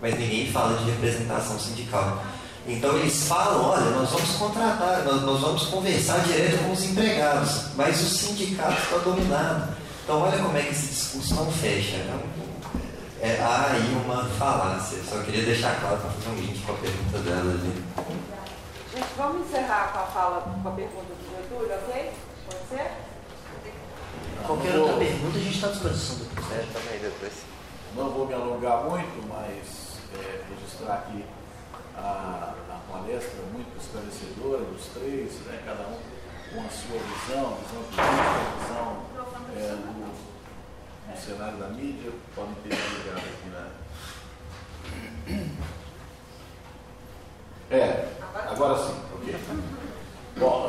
Mas 0.00 0.18
ninguém 0.18 0.50
fala 0.50 0.76
de 0.78 0.90
representação 0.90 1.58
sindical. 1.58 2.22
Então 2.68 2.96
eles 2.98 3.28
falam, 3.28 3.62
olha, 3.62 3.90
nós 3.90 4.10
vamos 4.10 4.30
contratar, 4.30 5.04
nós, 5.04 5.22
nós 5.22 5.40
vamos 5.40 5.66
conversar 5.66 6.18
direto 6.20 6.64
com 6.64 6.72
os 6.72 6.84
empregados, 6.84 7.66
mas 7.76 8.00
o 8.00 8.08
sindicato 8.08 8.82
está 8.82 8.98
dominado. 8.98 9.72
Então 10.02 10.20
olha 10.20 10.38
como 10.38 10.56
é 10.56 10.62
que 10.62 10.72
esse 10.72 10.88
discurso 10.88 11.34
não 11.36 11.50
fecha. 11.50 11.96
É, 11.96 13.28
é, 13.28 13.40
há 13.40 13.72
aí 13.72 13.96
uma 14.04 14.24
falácia. 14.38 14.98
Só 15.08 15.20
queria 15.22 15.44
deixar 15.44 15.80
claro 15.80 15.96
para 15.96 16.10
fazer 16.10 16.28
um 16.28 16.40
link 16.40 16.60
com 16.64 16.72
a 16.72 16.76
pergunta 16.76 17.18
dela 17.18 17.52
ali. 17.52 17.82
Gente, 18.96 19.12
vamos 19.18 19.46
encerrar 19.46 19.92
com 19.92 19.98
a 19.98 20.06
fala, 20.06 20.40
com 20.40 20.68
a 20.70 20.72
pergunta 20.72 21.12
do 21.12 21.28
Getúlio, 21.28 21.68
ok? 21.70 22.12
Pode 22.46 22.68
ser? 22.70 22.92
Qualquer 24.46 24.78
outra 24.78 24.96
pergunta 24.96 25.36
a 25.36 25.40
gente 25.40 25.54
está 25.54 25.66
à 25.66 25.70
disposição 25.70 26.16
depois. 26.16 26.52
É, 26.52 26.66
também 26.72 26.98
depois. 27.00 27.32
Não 27.94 28.08
vou 28.08 28.26
me 28.26 28.32
alongar 28.32 28.84
muito, 28.84 29.28
mas 29.28 29.98
é, 30.14 30.44
registrar 30.48 30.94
aqui 30.94 31.26
a, 31.94 32.54
a 32.70 32.80
palestra 32.90 33.42
muito 33.52 33.76
esclarecedora 33.78 34.64
dos 34.64 34.86
três, 34.86 35.40
né, 35.44 35.62
cada 35.66 35.88
um 35.88 35.98
com 36.54 36.66
a 36.66 36.70
sua 36.70 36.98
visão, 36.98 37.58
visão 37.60 37.82
política, 37.92 38.48
visão 38.62 39.04
é, 39.56 39.76
do, 39.76 39.92
do, 41.12 41.20
cenário 41.20 41.58
da 41.58 41.68
mídia, 41.68 42.12
podem 42.34 42.54
ter 42.64 42.70
ligado 42.70 43.18
aqui 43.18 43.48
na. 43.50 43.68
É, 47.70 48.04
agora 48.50 48.78
sim, 48.78 48.94
ok. 49.14 49.34
Bom, 50.38 50.68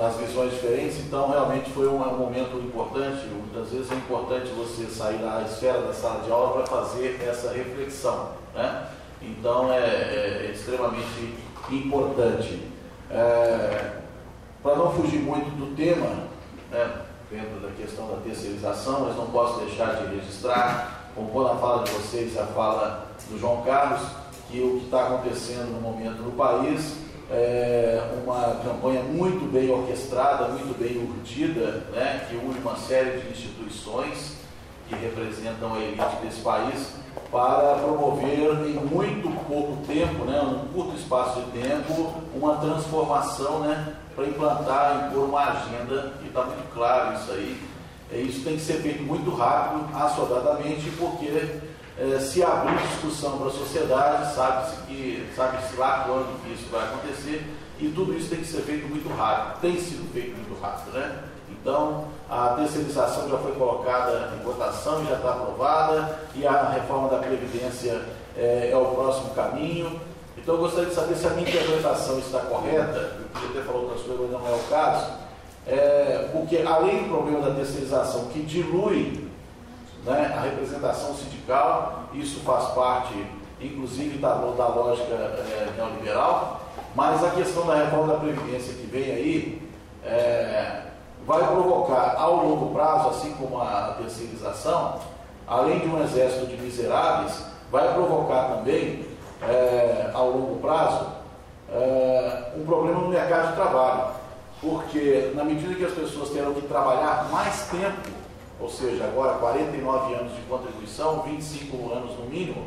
nas 0.00 0.16
visões 0.16 0.54
diferentes, 0.54 1.00
então 1.00 1.30
realmente 1.30 1.70
foi 1.70 1.86
um, 1.86 2.02
um 2.02 2.16
momento 2.16 2.56
importante. 2.56 3.26
Muitas 3.26 3.70
vezes 3.70 3.92
é 3.92 3.94
importante 3.94 4.50
você 4.52 4.86
sair 4.86 5.18
da 5.18 5.42
esfera 5.42 5.82
da 5.82 5.92
sala 5.92 6.22
de 6.24 6.32
aula 6.32 6.54
para 6.54 6.66
fazer 6.66 7.20
essa 7.22 7.52
reflexão. 7.52 8.30
Né? 8.54 8.88
Então 9.20 9.70
é, 9.72 9.78
é, 9.78 10.46
é 10.46 10.50
extremamente 10.52 11.36
importante. 11.70 12.62
É, 13.10 13.98
Para 14.62 14.76
não 14.76 14.92
fugir 14.92 15.18
muito 15.18 15.50
do 15.50 15.76
tema, 15.76 16.28
né, 16.70 17.02
dentro 17.30 17.60
da 17.60 17.68
questão 17.76 18.08
da 18.08 18.16
terceirização, 18.16 19.00
mas 19.00 19.16
não 19.16 19.26
posso 19.26 19.60
deixar 19.60 19.96
de 19.96 20.16
registrar, 20.16 21.10
como 21.14 21.42
na 21.42 21.54
fala 21.56 21.84
de 21.84 21.90
vocês, 21.90 22.38
a 22.38 22.46
fala 22.46 23.08
do 23.28 23.38
João 23.38 23.60
Carlos, 23.62 24.00
que 24.48 24.60
o 24.60 24.78
que 24.78 24.84
está 24.84 25.06
acontecendo 25.06 25.72
no 25.72 25.80
momento 25.80 26.22
no 26.22 26.32
país 26.32 26.96
é 27.30 28.00
uma 28.24 28.60
campanha 28.62 29.02
muito 29.02 29.50
bem 29.50 29.70
orquestrada, 29.70 30.48
muito 30.48 30.78
bem 30.78 30.98
urdida, 30.98 31.84
né, 31.92 32.26
que 32.28 32.36
une 32.36 32.58
uma 32.58 32.76
série 32.76 33.20
de 33.20 33.30
instituições 33.30 34.36
que 34.88 34.94
representam 34.94 35.74
a 35.74 35.78
elite 35.78 36.16
desse 36.22 36.40
país 36.40 36.94
para 37.30 37.76
promover 37.76 38.66
em 38.66 38.74
muito 38.74 39.30
pouco 39.46 39.78
tempo, 39.86 40.24
né, 40.24 40.40
um 40.42 40.68
curto 40.72 40.94
espaço 40.96 41.40
de 41.40 41.62
tempo, 41.62 42.12
uma 42.34 42.56
transformação 42.56 43.60
né, 43.60 43.94
para 44.14 44.26
implantar, 44.26 45.08
impor 45.08 45.24
uma 45.24 45.40
agenda, 45.40 46.12
e 46.22 46.26
está 46.26 46.44
muito 46.44 46.74
claro 46.74 47.14
isso 47.16 47.32
aí. 47.32 47.56
É, 48.12 48.18
isso 48.18 48.44
tem 48.44 48.56
que 48.56 48.62
ser 48.62 48.74
feito 48.82 49.02
muito 49.02 49.34
rápido, 49.34 49.88
assodadamente, 49.96 50.90
porque 50.98 51.60
é, 51.98 52.18
se 52.18 52.42
abrir 52.42 52.76
discussão 52.88 53.38
para 53.38 53.48
a 53.48 53.52
sociedade, 53.52 54.34
sabe-se 54.34 54.76
que 54.86 55.32
sabe-se 55.36 55.76
lá 55.76 56.04
quando 56.06 56.42
que 56.42 56.52
isso 56.52 56.70
vai 56.70 56.84
acontecer, 56.84 57.44
e 57.78 57.88
tudo 57.88 58.14
isso 58.14 58.30
tem 58.30 58.38
que 58.38 58.46
ser 58.46 58.62
feito 58.62 58.88
muito 58.88 59.08
rápido, 59.14 59.60
tem 59.60 59.78
sido 59.78 60.10
feito 60.12 60.36
muito 60.36 60.60
rápido, 60.60 60.92
né? 60.92 61.24
Então, 61.50 62.08
a 62.30 62.54
terceirização 62.58 63.28
já 63.28 63.38
foi 63.38 63.52
colocada 63.52 64.32
em 64.36 64.42
votação, 64.42 65.04
já 65.04 65.16
está 65.16 65.30
aprovada, 65.30 66.18
e 66.34 66.46
a 66.46 66.70
reforma 66.70 67.08
da 67.08 67.18
Previdência 67.18 68.00
é, 68.36 68.70
é, 68.72 68.76
o 68.76 68.86
próximo 68.86 69.30
caminho. 69.30 70.00
Então, 70.36 70.54
eu 70.54 70.60
gostaria 70.60 70.88
de 70.88 70.94
saber 70.94 71.14
se 71.14 71.26
a 71.26 71.30
minha 71.30 71.48
interpretação 71.48 72.18
está 72.18 72.40
correta, 72.40 73.12
eu 73.34 73.52
ter 73.52 73.62
falado 73.62 73.84
outras 73.84 74.02
coisas, 74.02 74.30
mas 74.30 74.40
não 74.40 74.48
é 74.48 74.54
o 74.54 74.62
caso, 74.68 75.06
é, 75.66 76.30
porque 76.32 76.58
além 76.66 77.04
do 77.04 77.08
problema 77.10 77.40
da 77.42 77.54
terceirização, 77.54 78.24
que 78.26 78.42
dilui 78.42 79.30
né, 80.04 80.34
a 80.36 80.40
representação 80.40 81.14
sindical, 81.14 82.04
isso 82.12 82.40
faz 82.40 82.68
parte, 82.74 83.14
inclusive, 83.60 84.18
da, 84.18 84.34
da 84.34 84.68
lógica 84.68 85.14
é, 85.14 85.72
neoliberal, 85.76 86.60
mas 86.94 87.22
a 87.24 87.30
questão 87.30 87.66
da 87.66 87.76
reforma 87.76 88.14
da 88.14 88.18
Previdência 88.18 88.74
que 88.74 88.86
vem 88.86 89.04
aí, 89.04 89.70
é, 90.04 90.82
vai 91.24 91.46
provocar 91.46 92.16
ao 92.18 92.44
longo 92.44 92.74
prazo, 92.74 93.10
assim 93.10 93.32
como 93.34 93.60
a 93.60 93.94
terceirização, 93.98 94.98
além 95.46 95.78
de 95.78 95.86
um 95.86 96.02
exército 96.02 96.46
de 96.46 96.56
miseráveis, 96.56 97.46
vai 97.70 97.94
provocar 97.94 98.56
também, 98.56 99.06
é, 99.40 100.10
ao 100.12 100.30
longo 100.30 100.60
prazo, 100.60 101.06
um 102.54 102.66
problema 102.66 103.00
no 103.00 103.08
mercado 103.08 103.48
de 103.48 103.54
trabalho. 103.54 104.14
Porque, 104.60 105.32
na 105.34 105.42
medida 105.42 105.74
que 105.74 105.84
as 105.84 105.92
pessoas 105.92 106.30
terão 106.30 106.52
que 106.52 106.60
trabalhar 106.62 107.28
mais 107.30 107.68
tempo, 107.68 108.10
ou 108.62 108.70
seja, 108.70 109.04
agora 109.04 109.38
49 109.38 110.14
anos 110.14 110.36
de 110.36 110.42
contribuição, 110.42 111.22
25 111.22 111.92
anos 111.92 112.16
no 112.16 112.26
mínimo, 112.26 112.64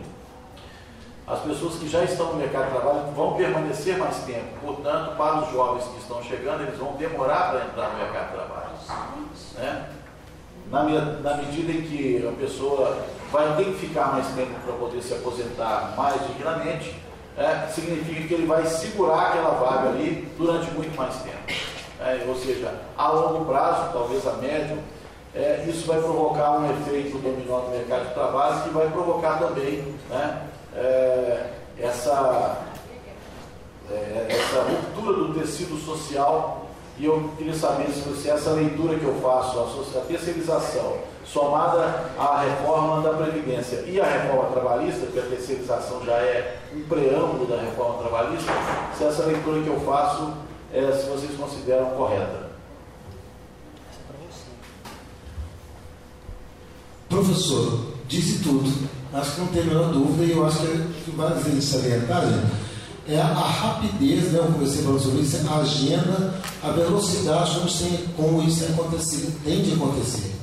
as 1.26 1.40
pessoas 1.40 1.76
que 1.76 1.88
já 1.88 2.04
estão 2.04 2.34
no 2.34 2.36
mercado 2.36 2.66
de 2.66 2.72
trabalho 2.72 3.12
vão 3.16 3.34
permanecer 3.36 3.98
mais 3.98 4.18
tempo. 4.26 4.60
Portanto, 4.62 5.16
para 5.16 5.42
os 5.42 5.52
jovens 5.52 5.86
que 5.86 6.00
estão 6.00 6.22
chegando, 6.22 6.64
eles 6.64 6.78
vão 6.78 6.94
demorar 6.94 7.50
para 7.50 7.66
entrar 7.66 7.90
no 7.94 7.98
mercado 7.98 8.28
de 8.28 8.34
trabalho. 8.36 8.70
Né? 9.56 9.90
Na, 10.70 10.84
na 10.84 11.38
medida 11.38 11.72
em 11.72 11.82
que 11.82 12.28
a 12.28 12.32
pessoa 12.34 13.06
vai 13.32 13.56
ter 13.56 13.66
que 13.66 13.88
ficar 13.88 14.12
mais 14.12 14.28
tempo 14.36 14.54
para 14.66 14.74
poder 14.74 15.02
se 15.02 15.14
aposentar 15.14 15.94
mais 15.96 16.28
dignamente, 16.28 16.94
é, 17.38 17.68
significa 17.68 18.28
que 18.28 18.34
ele 18.34 18.46
vai 18.46 18.66
segurar 18.66 19.30
aquela 19.30 19.52
vaga 19.52 19.90
ali 19.90 20.32
durante 20.38 20.70
muito 20.72 20.96
mais 20.96 21.16
tempo. 21.18 21.36
É, 22.02 22.24
ou 22.28 22.36
seja, 22.36 22.72
a 22.98 23.08
longo 23.08 23.46
prazo, 23.46 23.94
talvez 23.94 24.28
a 24.28 24.34
médio, 24.34 24.78
é, 25.36 25.66
isso 25.68 25.86
vai 25.86 26.00
provocar 26.00 26.60
um 26.60 26.72
efeito 26.72 27.18
dominó 27.18 27.60
no 27.64 27.72
mercado 27.72 28.08
de 28.08 28.14
trabalho 28.14 28.64
que 28.64 28.70
vai 28.70 28.90
provocar 28.90 29.38
também 29.38 29.94
né, 30.10 30.48
é, 30.74 31.50
essa, 31.78 32.62
é, 33.92 34.28
essa 34.30 34.62
ruptura 34.62 35.18
do 35.18 35.34
tecido 35.34 35.78
social 35.78 36.66
e 36.98 37.06
eu 37.06 37.30
queria 37.38 37.54
saber 37.54 37.88
se 37.90 38.30
essa 38.30 38.52
leitura 38.52 38.98
que 38.98 39.04
eu 39.04 39.16
faço, 39.16 39.60
a 39.60 40.02
terceirização, 40.08 41.00
somada 41.26 42.06
à 42.18 42.42
reforma 42.42 43.02
da 43.02 43.10
Previdência 43.18 43.84
e 43.86 44.00
à 44.00 44.06
reforma 44.06 44.52
trabalhista, 44.52 45.06
que 45.08 45.20
a 45.20 45.24
terceirização 45.24 46.06
já 46.06 46.14
é 46.14 46.60
um 46.74 46.82
preâmbulo 46.84 47.46
da 47.48 47.58
reforma 47.58 48.02
trabalhista, 48.02 48.50
se 48.98 49.04
essa 49.04 49.26
leitura 49.26 49.62
que 49.62 49.68
eu 49.68 49.80
faço, 49.82 50.34
é, 50.74 50.90
se 50.94 51.10
vocês 51.10 51.38
consideram 51.38 51.88
correta. 51.92 52.45
Professor, 57.16 57.80
disse 58.10 58.40
tudo. 58.40 58.70
Acho 59.14 59.32
que 59.32 59.40
não 59.40 59.48
tem 59.48 59.62
a 59.62 59.66
menor 59.66 59.94
dúvida 59.94 60.26
e 60.26 60.32
eu 60.32 60.46
acho 60.46 60.60
que 60.60 61.06
que 61.06 61.12
vale 61.12 61.42
dizer 61.42 61.62
salientar, 61.62 62.24
gente, 62.24 62.52
é 63.08 63.22
a, 63.22 63.26
rapidez, 63.26 64.34
né? 64.34 64.40
eu 64.40 64.46
conversei 64.48 64.84
falando 64.84 65.02
sobre 65.02 65.22
isso, 65.22 65.38
a 65.48 65.60
agenda, 65.60 66.34
a 66.62 66.72
velocidade 66.72 67.58
como 68.18 68.44
isso 68.44 68.66
tem 68.66 68.76
acontecido, 68.76 69.44
tem 69.46 69.62
de 69.62 69.74
acontecer. 69.74 70.36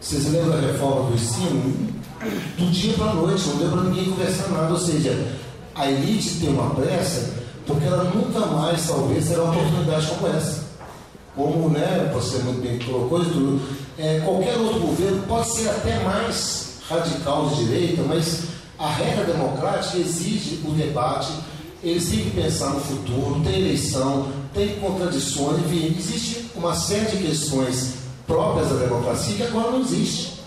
Vocês 0.00 0.24
lembram 0.32 0.60
da 0.60 0.66
reforma 0.66 1.10
do 1.10 1.14
ensino? 1.14 1.92
Do 2.58 2.70
dia 2.72 2.94
para 2.94 3.10
a 3.10 3.14
noite, 3.14 3.48
não 3.48 3.56
deu 3.58 3.70
para 3.70 3.82
ninguém 3.82 4.10
conversar 4.10 4.48
nada. 4.48 4.72
Ou 4.72 4.80
seja, 4.80 5.36
a 5.72 5.88
elite 5.88 6.40
tem 6.40 6.48
uma 6.48 6.70
pressa 6.70 7.32
porque 7.64 7.84
ela 7.84 8.02
nunca 8.12 8.40
mais, 8.46 8.88
talvez, 8.88 9.28
terá 9.28 9.44
uma 9.44 9.52
oportunidade 9.52 10.06
como 10.08 10.26
essa. 10.26 10.72
Como 11.36 11.68
né, 11.68 12.10
você 12.12 12.38
muito 12.38 12.60
bem 12.60 12.78
colocou, 12.80 13.20
tudo, 13.20 13.62
é, 13.98 14.20
qualquer 14.20 14.56
outro 14.56 14.80
governo 14.80 15.22
pode 15.26 15.48
ser 15.50 15.68
até 15.68 16.02
mais 16.02 16.78
radical 16.88 17.48
de 17.48 17.64
direita, 17.64 18.02
mas 18.02 18.52
A 18.82 18.88
regra 18.88 19.24
democrática 19.24 19.98
exige 19.98 20.60
o 20.64 20.72
debate, 20.72 21.32
eles 21.84 22.08
têm 22.08 22.24
que 22.24 22.30
pensar 22.30 22.70
no 22.70 22.80
futuro, 22.80 23.40
tem 23.44 23.60
eleição, 23.60 24.26
tem 24.52 24.74
contradições, 24.80 25.60
enfim, 25.60 25.94
existe 25.96 26.50
uma 26.56 26.74
série 26.74 27.16
de 27.16 27.28
questões 27.28 27.94
próprias 28.26 28.68
da 28.70 28.76
democracia 28.76 29.36
que 29.36 29.42
agora 29.44 29.70
não 29.70 29.82
existe. 29.82 30.40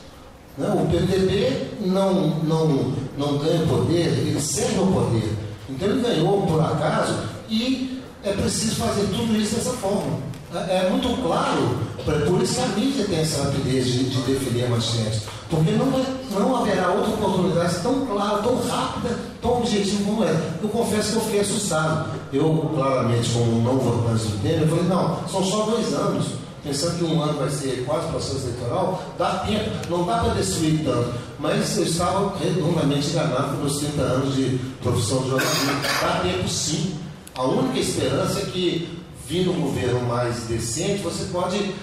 Né? 0.57 0.67
O 0.67 0.85
PMDB 0.85 1.67
não, 1.85 2.39
não, 2.43 2.93
não 3.17 3.37
ganha 3.37 3.65
poder, 3.67 4.07
ele 4.07 4.41
serve 4.41 4.79
ao 4.79 4.87
poder. 4.87 5.33
Então 5.69 5.87
ele 5.87 6.01
ganhou 6.01 6.41
por 6.45 6.59
acaso 6.59 7.15
e 7.49 8.01
é 8.21 8.33
preciso 8.33 8.75
fazer 8.75 9.05
tudo 9.15 9.33
isso 9.37 9.55
dessa 9.55 9.71
forma. 9.71 10.19
É, 10.55 10.85
é 10.85 10.89
muito 10.89 11.21
claro, 11.21 11.77
por 12.05 12.41
isso 12.41 12.61
a 12.61 12.67
mídia 12.79 13.05
tem 13.05 13.19
essa 13.19 13.43
rapidez 13.43 13.85
de, 13.87 14.05
de 14.05 14.21
definir 14.21 14.65
a 14.65 14.69
manchete. 14.69 15.21
Porque 15.49 15.71
não, 15.71 15.85
não 16.31 16.55
haverá 16.55 16.89
outra 16.89 17.13
oportunidade 17.13 17.79
tão 17.83 18.05
clara, 18.05 18.41
tão 18.41 18.55
rápida, 18.67 19.19
tão 19.41 19.57
objetiva 19.57 20.03
como 20.05 20.23
é. 20.23 20.35
Eu 20.63 20.69
confesso 20.69 21.11
que 21.11 21.15
eu 21.17 21.21
fiquei 21.21 21.39
assustado. 21.41 22.09
Eu, 22.33 22.71
claramente, 22.73 23.29
como 23.31 23.61
não 23.61 23.77
votante 23.77 24.23
do 24.23 24.41
Temer, 24.41 24.61
eu 24.61 24.67
falei, 24.67 24.85
não, 24.85 25.27
são 25.27 25.43
só 25.43 25.63
dois 25.63 25.93
anos. 25.93 26.25
Pensando 26.63 26.97
que 26.97 27.03
um 27.03 27.21
ano 27.21 27.37
vai 27.37 27.49
ser 27.49 27.83
quase 27.85 28.07
processo 28.07 28.47
eleitoral, 28.47 29.03
dá 29.19 29.45
tempo, 29.45 29.69
não 29.87 30.03
dá 30.03 30.17
para 30.17 30.33
destruir 30.33 30.83
tanto. 30.83 31.13
Mas 31.37 31.77
eu 31.77 31.83
estava 31.83 32.35
redondamente 32.39 33.09
enganado 33.09 33.49
com 33.49 33.57
meus 33.57 33.77
30 33.77 34.01
anos 34.01 34.35
de 34.35 34.59
profissão 34.81 35.21
de 35.21 35.29
jornalismo. 35.29 35.81
Dá 36.01 36.19
tempo 36.23 36.49
sim. 36.49 36.95
A 37.35 37.43
única 37.43 37.79
esperança 37.79 38.39
é 38.39 38.45
que, 38.45 38.94
vindo 39.27 39.51
um 39.51 39.61
governo 39.61 40.01
mais 40.07 40.43
decente, 40.43 41.01
você 41.01 41.25
pode 41.25 41.73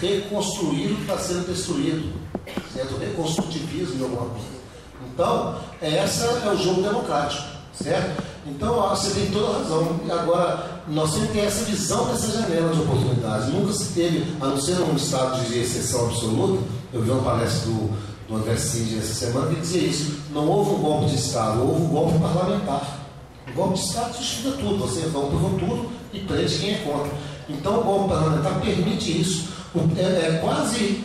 reconstruir 0.00 0.92
o 0.92 0.96
que 0.96 1.02
está 1.02 1.18
sendo 1.18 1.46
destruído 1.46 2.22
certo? 2.72 2.96
reconstrutivismo 2.98 3.96
de 3.96 4.02
alguma 4.02 4.26
coisa. 4.26 4.62
Então, 5.12 5.56
essa 5.80 6.24
é 6.24 6.50
o 6.50 6.56
jogo 6.56 6.82
democrático, 6.82 7.44
certo? 7.74 8.22
Então, 8.46 8.88
você 8.88 9.10
tem 9.10 9.30
toda 9.30 9.48
a 9.48 9.58
razão. 9.58 10.00
Agora, 10.10 10.82
nós 10.88 11.12
temos 11.12 11.28
que 11.28 11.34
ter 11.34 11.46
essa 11.46 11.64
visão 11.64 12.06
dessa 12.06 12.32
janela 12.32 12.72
de 12.74 12.80
oportunidades. 12.80 13.48
Nunca 13.48 13.72
se 13.72 13.92
teve, 13.92 14.36
a 14.40 14.46
não 14.46 14.60
ser 14.60 14.76
num 14.76 14.96
estado 14.96 15.44
de 15.46 15.58
exceção 15.58 16.06
absoluta, 16.06 16.62
eu 16.92 17.02
vi 17.02 17.10
uma 17.10 17.22
palestra 17.22 17.66
do, 17.66 17.90
do 18.28 18.36
André 18.36 18.56
Cid 18.56 18.98
essa 18.98 19.14
semana 19.14 19.54
que 19.54 19.60
dizia 19.60 19.82
isso, 19.82 20.18
não 20.30 20.48
houve 20.48 20.70
um 20.70 20.78
golpe 20.78 21.06
de 21.06 21.16
Estado, 21.16 21.60
houve 21.60 21.82
um 21.82 21.88
golpe 21.88 22.18
parlamentar. 22.18 23.00
O 23.48 23.52
golpe 23.52 23.74
de 23.74 23.84
Estado 23.84 24.16
justifica 24.16 24.56
tudo, 24.56 24.78
você 24.78 25.06
rompe 25.08 25.36
com 25.36 25.58
tudo 25.58 25.91
e 26.12 26.20
prende 26.20 26.58
quem 26.58 26.74
é 26.74 26.78
contra. 26.78 27.12
Então, 27.48 27.80
o 27.80 27.84
golpe 27.84 28.08
parlamentar 28.10 28.60
permite 28.60 29.20
isso. 29.20 29.48
É, 29.96 30.02
é 30.02 30.38
quase 30.42 31.02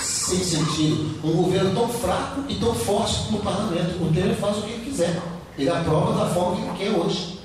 sem 0.00 0.38
sentido. 0.38 1.18
Um 1.24 1.32
governo 1.32 1.74
tão 1.74 1.88
fraco 1.88 2.42
e 2.48 2.54
tão 2.56 2.74
forte 2.74 3.32
no 3.32 3.38
parlamento. 3.38 4.02
O 4.02 4.12
Temer 4.12 4.36
faz 4.36 4.58
o 4.58 4.62
que 4.62 4.70
ele 4.70 4.84
quiser. 4.84 5.20
Ele 5.58 5.70
aprova 5.70 6.24
da 6.24 6.30
forma 6.30 6.56
que 6.56 6.62
ele 6.62 6.90
quer 6.90 6.98
hoje. 6.98 7.38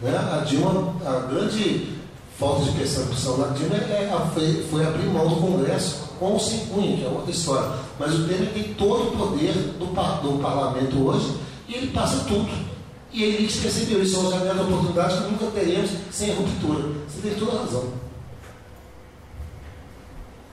Né? 0.00 0.16
A 0.16 0.44
Dilma, 0.44 0.94
a 1.04 1.26
grande 1.26 1.98
falta 2.38 2.64
de 2.64 2.72
percepção 2.72 3.38
da 3.38 3.48
Dilma 3.48 3.76
é, 3.76 4.10
foi, 4.34 4.66
foi 4.70 4.84
abrir 4.84 5.06
mão 5.06 5.28
do 5.28 5.36
Congresso 5.36 6.10
com 6.18 6.36
o 6.36 6.40
sem 6.40 6.66
cunha, 6.66 6.96
que 6.96 7.04
é 7.04 7.08
outra 7.08 7.30
história. 7.30 7.70
Mas 7.98 8.14
o 8.14 8.26
Temer 8.26 8.52
tem 8.52 8.74
todo 8.74 9.08
o 9.08 9.16
poder 9.16 9.52
do, 9.52 9.86
do 9.86 10.42
parlamento 10.42 10.96
hoje 11.06 11.36
e 11.68 11.74
ele 11.74 11.88
passa 11.88 12.24
tudo. 12.24 12.71
E 13.12 13.22
ele 13.22 13.46
percebeu 13.46 14.02
isso, 14.02 14.18
uma 14.20 14.30
janela 14.30 14.54
de 14.54 14.72
oportunidade 14.72 15.16
que 15.16 15.30
nunca 15.30 15.46
teremos 15.50 15.90
sem 16.10 16.34
ruptura. 16.34 16.88
Você 17.06 17.28
tem 17.28 17.38
toda 17.38 17.58
a 17.58 17.60
razão. 17.60 17.92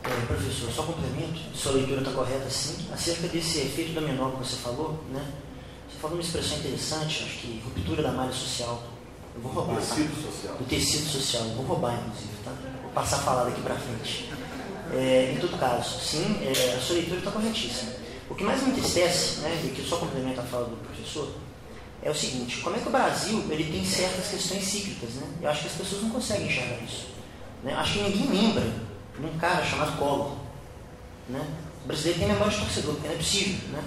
É, 0.04 0.26
professor, 0.26 0.72
só 0.72 0.84
complemento, 0.84 1.40
sua 1.54 1.74
leitura 1.74 2.02
está 2.02 2.12
correta 2.12 2.50
sim, 2.50 2.88
acerca 2.92 3.28
desse 3.28 3.60
efeito 3.60 3.94
dominó 3.94 4.32
que 4.32 4.40
você 4.40 4.58
falou, 4.58 5.04
né? 5.12 5.26
Você 5.90 6.00
falou 6.00 6.18
uma 6.18 6.24
expressão 6.24 6.58
interessante, 6.58 7.24
acho 7.24 7.38
que 7.40 7.62
ruptura 7.64 8.04
da 8.04 8.12
malha 8.12 8.32
social. 8.32 8.84
Eu 9.36 9.42
vou 9.42 9.52
roubar. 9.52 9.78
Tecido 9.78 10.16
tá? 10.16 10.32
social. 10.32 10.58
Do 10.58 10.66
tecido 10.66 11.10
social, 11.10 11.44
eu 11.44 11.56
vou 11.56 11.66
roubar, 11.66 11.98
inclusive, 12.00 12.44
tá? 12.44 12.52
Vou 12.84 12.92
passar 12.92 13.18
a 13.18 13.20
falar 13.20 13.44
daqui 13.46 13.62
para 13.62 13.76
frente. 13.76 14.30
É, 14.92 15.34
em 15.34 15.40
todo 15.40 15.58
caso, 15.58 16.00
sim, 16.00 16.40
é, 16.42 16.76
a 16.76 16.80
sua 16.80 16.96
leitura 16.96 17.20
está 17.20 17.32
corretíssima. 17.32 17.92
O 18.30 18.36
que 18.36 18.44
mais 18.44 18.62
me 18.64 18.72
entristece, 18.72 19.40
né, 19.42 19.62
e 19.64 19.70
que 19.70 19.88
só 19.88 19.98
complementa 19.98 20.42
a 20.42 20.46
fala 20.46 20.66
do 20.66 20.76
professor, 20.78 21.30
é 22.02 22.10
o 22.10 22.16
seguinte, 22.16 22.58
como 22.62 22.76
é 22.76 22.80
que 22.80 22.88
o 22.88 22.92
Brasil 22.92 23.46
ele 23.50 23.72
tem 23.72 23.84
certas 23.84 24.28
questões 24.28 24.64
cíclicas, 24.64 25.16
né? 25.16 25.28
Eu 25.42 25.50
acho 25.50 25.62
que 25.62 25.68
as 25.68 25.74
pessoas 25.74 26.04
não 26.04 26.10
conseguem 26.10 26.48
enxergar 26.48 26.78
isso. 26.84 27.08
Né? 27.64 27.74
Acho 27.74 27.94
que 27.94 28.04
ninguém 28.04 28.42
lembra 28.42 28.64
num 29.20 29.38
cara 29.38 29.66
chamado 29.66 29.98
Collor. 29.98 30.36
Né? 31.28 31.46
O 31.84 31.88
brasileiro 31.88 32.20
tem 32.20 32.28
memória 32.30 32.52
de 32.52 32.60
torcedor, 32.60 32.94
porque 32.94 33.08
não 33.08 33.16
é 33.16 33.18
possível. 33.18 33.70
Né? 33.70 33.84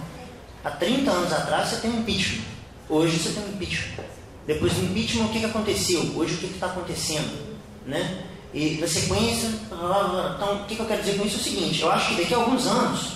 Há 0.64 0.70
30 0.72 1.10
anos 1.10 1.32
atrás 1.32 1.68
você 1.68 1.76
tem 1.76 1.90
um 1.90 2.00
impeachment. 2.00 2.44
Hoje 2.88 3.18
você 3.18 3.30
tem 3.30 3.44
um 3.44 3.48
impeachment. 3.48 4.04
Depois 4.46 4.72
do 4.74 4.84
impeachment, 4.84 5.24
o 5.24 5.28
que, 5.30 5.40
que 5.40 5.46
aconteceu? 5.46 6.00
Hoje 6.14 6.34
o 6.34 6.38
que 6.38 6.46
está 6.46 6.66
acontecendo? 6.66 7.56
Né? 7.86 8.26
E 8.52 8.76
na 8.78 8.86
sequência, 8.86 9.48
então 9.48 10.62
o 10.62 10.64
que, 10.66 10.76
que 10.76 10.82
eu 10.82 10.86
quero 10.86 11.02
dizer 11.02 11.18
com 11.18 11.24
isso 11.24 11.36
é 11.36 11.40
o 11.40 11.42
seguinte, 11.42 11.80
eu 11.80 11.90
acho 11.90 12.08
que 12.10 12.20
daqui 12.20 12.34
a 12.34 12.36
alguns 12.36 12.66
anos, 12.66 13.12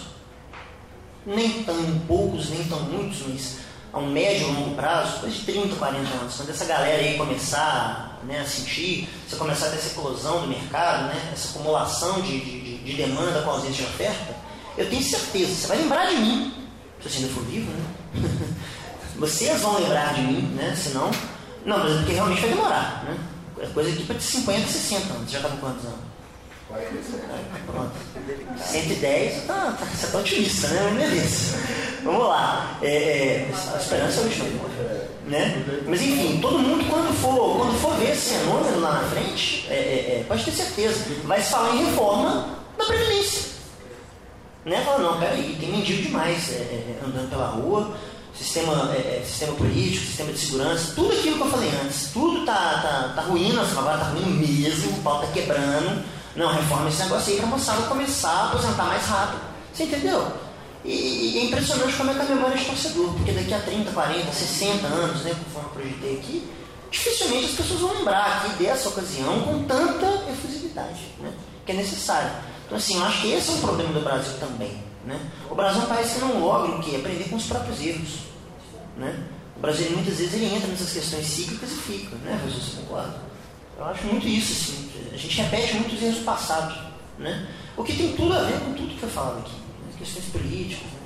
nem 1.27 1.63
tão 1.63 1.99
poucos, 2.09 2.49
nem 2.49 2.65
tão 2.65 2.81
muitos, 2.85 3.19
mas 3.29 3.59
a 3.97 3.99
um 3.99 4.11
médio 4.11 4.47
longo 4.49 4.75
prazo, 4.75 5.15
depois 5.15 5.35
de 5.37 5.41
30, 5.47 5.77
40 5.77 6.15
anos, 6.19 6.35
quando 6.37 6.51
essa 6.51 6.67
galera 6.67 7.03
aí 7.03 7.17
começar 7.17 8.21
né, 8.25 8.41
a 8.41 8.45
sentir, 8.45 9.09
você 9.27 9.37
começar 9.37 9.69
a 9.69 9.71
ter 9.71 9.77
essa 9.77 9.87
explosão 9.87 10.43
do 10.43 10.49
mercado, 10.49 11.07
né, 11.07 11.31
essa 11.33 11.49
acumulação 11.49 12.21
de, 12.21 12.39
de, 12.39 12.79
de 12.79 12.93
demanda 12.93 13.41
com 13.41 13.51
ausência 13.51 13.85
de 13.85 13.91
oferta, 13.91 14.37
eu 14.77 14.91
tenho 14.91 15.03
certeza, 15.03 15.55
você 15.55 15.67
vai 15.67 15.79
lembrar 15.79 16.11
de 16.11 16.17
mim, 16.17 16.53
se 17.01 17.09
você 17.09 17.17
ainda 17.21 17.33
for 17.33 17.45
vivo, 17.45 17.73
né? 17.73 17.85
Vocês 19.17 19.63
vão 19.63 19.81
lembrar 19.81 20.13
de 20.13 20.21
mim, 20.21 20.43
né? 20.55 20.77
Senão. 20.77 21.11
Não, 21.65 21.79
mas 21.79 21.91
é 21.91 21.97
porque 21.97 22.13
realmente 22.13 22.41
vai 22.43 22.51
demorar, 22.51 23.03
né? 23.05 23.17
É 23.61 23.67
coisa 23.69 23.89
aqui 23.89 24.05
para 24.05 24.21
50, 24.21 24.69
60 24.69 25.15
anos. 25.15 25.31
Já 25.31 25.39
está 25.39 25.49
com 25.49 25.57
quantos 25.57 25.87
anos? 25.87 26.01
47. 26.77 27.47
Pronto. 27.67 27.93
110, 28.59 29.47
tá, 29.47 29.77
tá, 29.79 29.87
você 29.87 30.07
está 30.07 30.19
otimista, 30.19 30.69
né? 30.69 31.07
Beleza. 31.07 31.57
Vamos 32.03 32.29
lá. 32.29 32.79
É, 32.83 32.89
é, 32.89 33.51
a 33.75 33.79
esperança 33.79 34.21
é 34.21 34.23
o 34.23 34.27
último. 34.27 34.71
Né? 35.27 35.83
Mas 35.87 36.03
enfim, 36.03 36.39
todo 36.41 36.59
mundo 36.59 36.85
quando 36.89 37.13
for, 37.15 37.57
quando 37.57 37.81
for 37.81 37.97
ver 37.97 38.13
esse 38.13 38.35
fenômeno 38.35 38.81
lá 38.81 39.03
na 39.03 39.09
frente, 39.09 39.67
é, 39.69 39.75
é, 39.75 40.21
é 40.21 40.25
pode 40.29 40.45
ter 40.45 40.53
certeza, 40.53 41.05
vai 41.25 41.41
se 41.41 41.51
falar 41.51 41.75
em 41.75 41.85
reforma 41.85 42.49
da 42.79 42.85
Previdência. 42.85 43.57
Né? 44.65 44.83
Fala, 44.85 44.99
não, 44.99 45.19
peraí, 45.19 45.57
tem 45.59 45.71
mendigo 45.71 46.03
demais 46.03 46.53
é, 46.53 47.01
andando 47.05 47.29
pela 47.29 47.49
rua, 47.49 47.97
sistema, 48.35 48.95
sistema 49.25 49.55
político, 49.55 50.07
sistema 50.07 50.33
de 50.33 50.39
segurança, 50.39 50.93
tudo 50.95 51.13
aquilo 51.13 51.37
que 51.37 51.43
eu 51.43 51.51
falei 51.51 51.71
antes, 51.83 52.11
tudo 52.13 52.45
tá, 52.45 52.55
tá, 52.55 53.13
tá 53.17 53.23
ruindo, 53.23 53.61
agora 53.61 53.99
tá 53.99 54.11
ruim 54.11 54.31
mesmo, 54.31 54.99
o 54.99 55.03
pau 55.03 55.21
tá 55.21 55.27
quebrando. 55.33 56.16
Não, 56.37 56.53
reforma 56.53 56.89
esse 56.89 57.03
negócio 57.03 57.33
aí 57.33 57.39
para 57.39 57.47
a 57.47 57.51
moçada 57.51 57.83
começar 57.83 58.31
a 58.31 58.47
aposentar 58.49 58.85
mais 58.85 59.05
rápido. 59.07 59.41
Você 59.73 59.85
entendeu? 59.85 60.33
E, 60.85 60.91
e, 60.91 61.39
é 61.39 61.45
impressionante 61.47 61.97
como 61.97 62.11
é 62.11 62.15
que 62.15 62.21
a 62.21 62.25
memória 62.25 62.55
é 62.55 62.59
de 62.59 62.65
torcedor, 62.67 63.13
porque 63.15 63.33
daqui 63.33 63.55
a 63.55 63.59
30, 63.59 63.91
40, 63.91 64.33
60 64.33 64.87
anos, 64.87 65.23
né, 65.23 65.35
conforme 65.45 65.69
eu 65.69 65.73
projetei 65.73 66.17
aqui, 66.19 66.49
dificilmente 66.91 67.47
as 67.47 67.53
pessoas 67.53 67.81
vão 67.81 67.95
lembrar 67.95 68.37
aqui 68.37 68.63
dessa 68.63 68.89
ocasião 68.91 69.41
com 69.41 69.65
tanta 69.65 70.07
efusividade, 70.31 71.01
né, 71.19 71.33
que 71.65 71.73
é 71.73 71.75
necessário. 71.75 72.31
Então, 72.67 72.79
assim, 72.79 72.99
eu 72.99 73.05
acho 73.05 73.21
que 73.21 73.33
esse 73.33 73.51
é 73.51 73.55
um 73.55 73.61
problema 73.61 73.93
do 73.93 74.01
Brasil 74.01 74.35
também. 74.39 74.83
Né? 75.05 75.21
O 75.49 75.55
Brasil 75.55 75.83
é 75.83 75.85
um 75.85 75.89
país 75.89 76.13
que 76.13 76.19
não 76.19 76.41
logra 76.41 76.73
o 76.73 76.83
quê? 76.83 76.97
Aprender 76.97 77.29
com 77.31 77.37
os 77.37 77.47
próprios 77.47 77.81
erros. 77.81 78.19
Né? 78.97 79.25
O 79.57 79.61
Brasil, 79.61 79.91
muitas 79.93 80.19
vezes, 80.19 80.35
ele 80.35 80.53
entra 80.53 80.69
nessas 80.69 80.93
questões 80.93 81.27
cíclicas 81.27 81.71
e 81.71 81.77
fica, 81.77 82.17
né, 82.17 82.41
Jesus? 82.45 82.75
Concordo. 82.75 83.26
Eu 83.79 83.85
acho 83.85 84.07
muito 84.07 84.27
isso, 84.27 84.53
assim. 84.53 84.91
A 85.13 85.17
gente 85.17 85.43
repete 85.43 85.75
muitos 85.75 86.03
erros 86.03 86.19
passados. 86.21 86.79
Né? 87.19 87.47
O 87.77 87.85
que 87.85 87.97
tem 87.97 88.15
tudo 88.15 88.35
a 88.35 88.43
ver 88.43 88.59
com 88.61 88.75
tudo 88.75 88.89
que 88.89 89.01
foi 89.01 89.09
falado 89.09 89.39
aqui 89.39 89.67
questões 89.99 90.27
políticas, 90.27 90.87
né? 90.93 91.01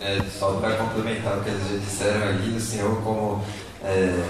É, 0.00 0.22
só 0.38 0.54
para 0.54 0.76
complementar 0.76 1.38
o 1.38 1.44
que 1.44 1.50
eles 1.50 1.82
disseram 1.82 2.28
ali, 2.28 2.56
o 2.56 2.60
senhor 2.60 3.02
como, 3.02 3.44
é, 3.82 4.24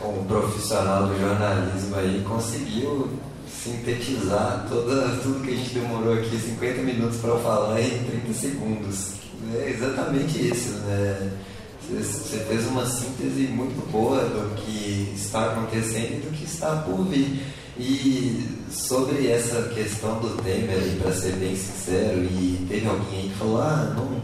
como 0.00 0.24
profissional 0.24 1.06
do 1.06 1.18
jornalismo 1.20 1.94
aí 1.96 2.24
conseguiu 2.28 3.08
sintetizar 3.48 4.66
toda, 4.68 5.16
tudo 5.22 5.44
que 5.44 5.52
a 5.52 5.56
gente 5.56 5.74
demorou 5.74 6.14
aqui 6.14 6.36
50 6.36 6.82
minutos 6.82 7.18
para 7.18 7.38
falar 7.38 7.80
em 7.80 8.04
30 8.04 8.32
segundos. 8.32 9.12
É 9.54 9.70
exatamente 9.70 10.48
isso, 10.48 10.70
né? 10.80 11.32
Você 11.90 12.38
fez 12.38 12.66
uma 12.68 12.86
síntese 12.86 13.48
muito 13.48 13.90
boa 13.90 14.20
do 14.20 14.54
que 14.54 15.12
está 15.14 15.52
acontecendo 15.52 16.18
e 16.18 16.20
do 16.20 16.30
que 16.30 16.44
está 16.44 16.76
por 16.76 17.04
vir. 17.04 17.42
E 17.78 18.46
sobre 18.70 19.28
essa 19.28 19.62
questão 19.74 20.20
do 20.20 20.40
Temer, 20.42 20.98
para 21.02 21.12
ser 21.12 21.32
bem 21.32 21.56
sincero, 21.56 22.22
e 22.22 22.64
teve 22.68 22.86
alguém 22.86 23.30
que 23.30 23.34
falou, 23.36 23.60
ah, 23.60 23.94
não, 23.96 24.22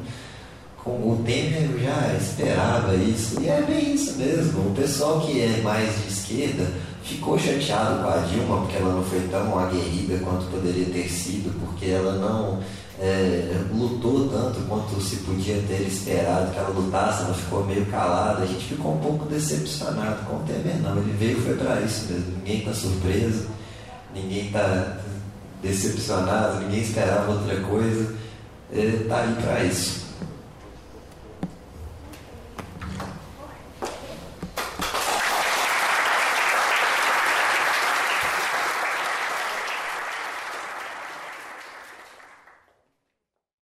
o 0.87 1.23
Temer 1.25 1.69
já 1.83 2.15
esperava 2.17 2.95
isso, 2.95 3.41
e 3.41 3.49
é 3.49 3.63
bem 3.63 3.95
isso 3.95 4.17
mesmo. 4.17 4.69
O 4.69 4.75
pessoal 4.75 5.21
que 5.23 5.41
é 5.41 5.61
mais 5.63 5.93
de 6.03 6.09
esquerda 6.09 6.71
ficou 7.03 7.39
chateado 7.39 8.03
com 8.03 8.09
a 8.09 8.19
Dilma 8.19 8.61
porque 8.61 8.77
ela 8.77 8.95
não 8.95 9.05
foi 9.05 9.21
tão 9.29 9.59
aguerrida 9.59 10.19
quanto 10.23 10.47
poderia 10.47 10.87
ter 10.87 11.09
sido, 11.09 11.53
porque 11.61 11.87
ela 11.87 12.13
não 12.13 12.61
é, 12.99 13.63
lutou 13.73 14.29
tanto 14.29 14.61
quanto 14.67 15.01
se 15.01 15.17
podia 15.17 15.63
ter 15.69 15.83
esperado 15.83 16.51
que 16.51 16.59
ela 16.59 16.71
lutasse, 16.71 17.25
ela 17.25 17.35
ficou 17.35 17.65
meio 17.65 17.85
calada. 17.87 18.43
A 18.43 18.47
gente 18.47 18.65
ficou 18.65 18.95
um 18.95 18.99
pouco 18.99 19.27
decepcionado 19.27 20.25
com 20.25 20.37
o 20.37 20.43
Temer, 20.45 20.81
não. 20.83 20.97
Ele 20.97 21.13
veio 21.19 21.41
foi 21.43 21.57
para 21.57 21.81
isso 21.83 22.11
mesmo. 22.11 22.33
Ninguém 22.39 22.59
está 22.61 22.73
surpreso, 22.73 23.47
ninguém 24.15 24.47
está 24.47 24.99
decepcionado, 25.63 26.61
ninguém 26.61 26.81
esperava 26.81 27.33
outra 27.33 27.61
coisa. 27.61 28.15
Está 28.73 29.23
ali 29.23 29.35
para 29.43 29.65
isso. 29.65 30.06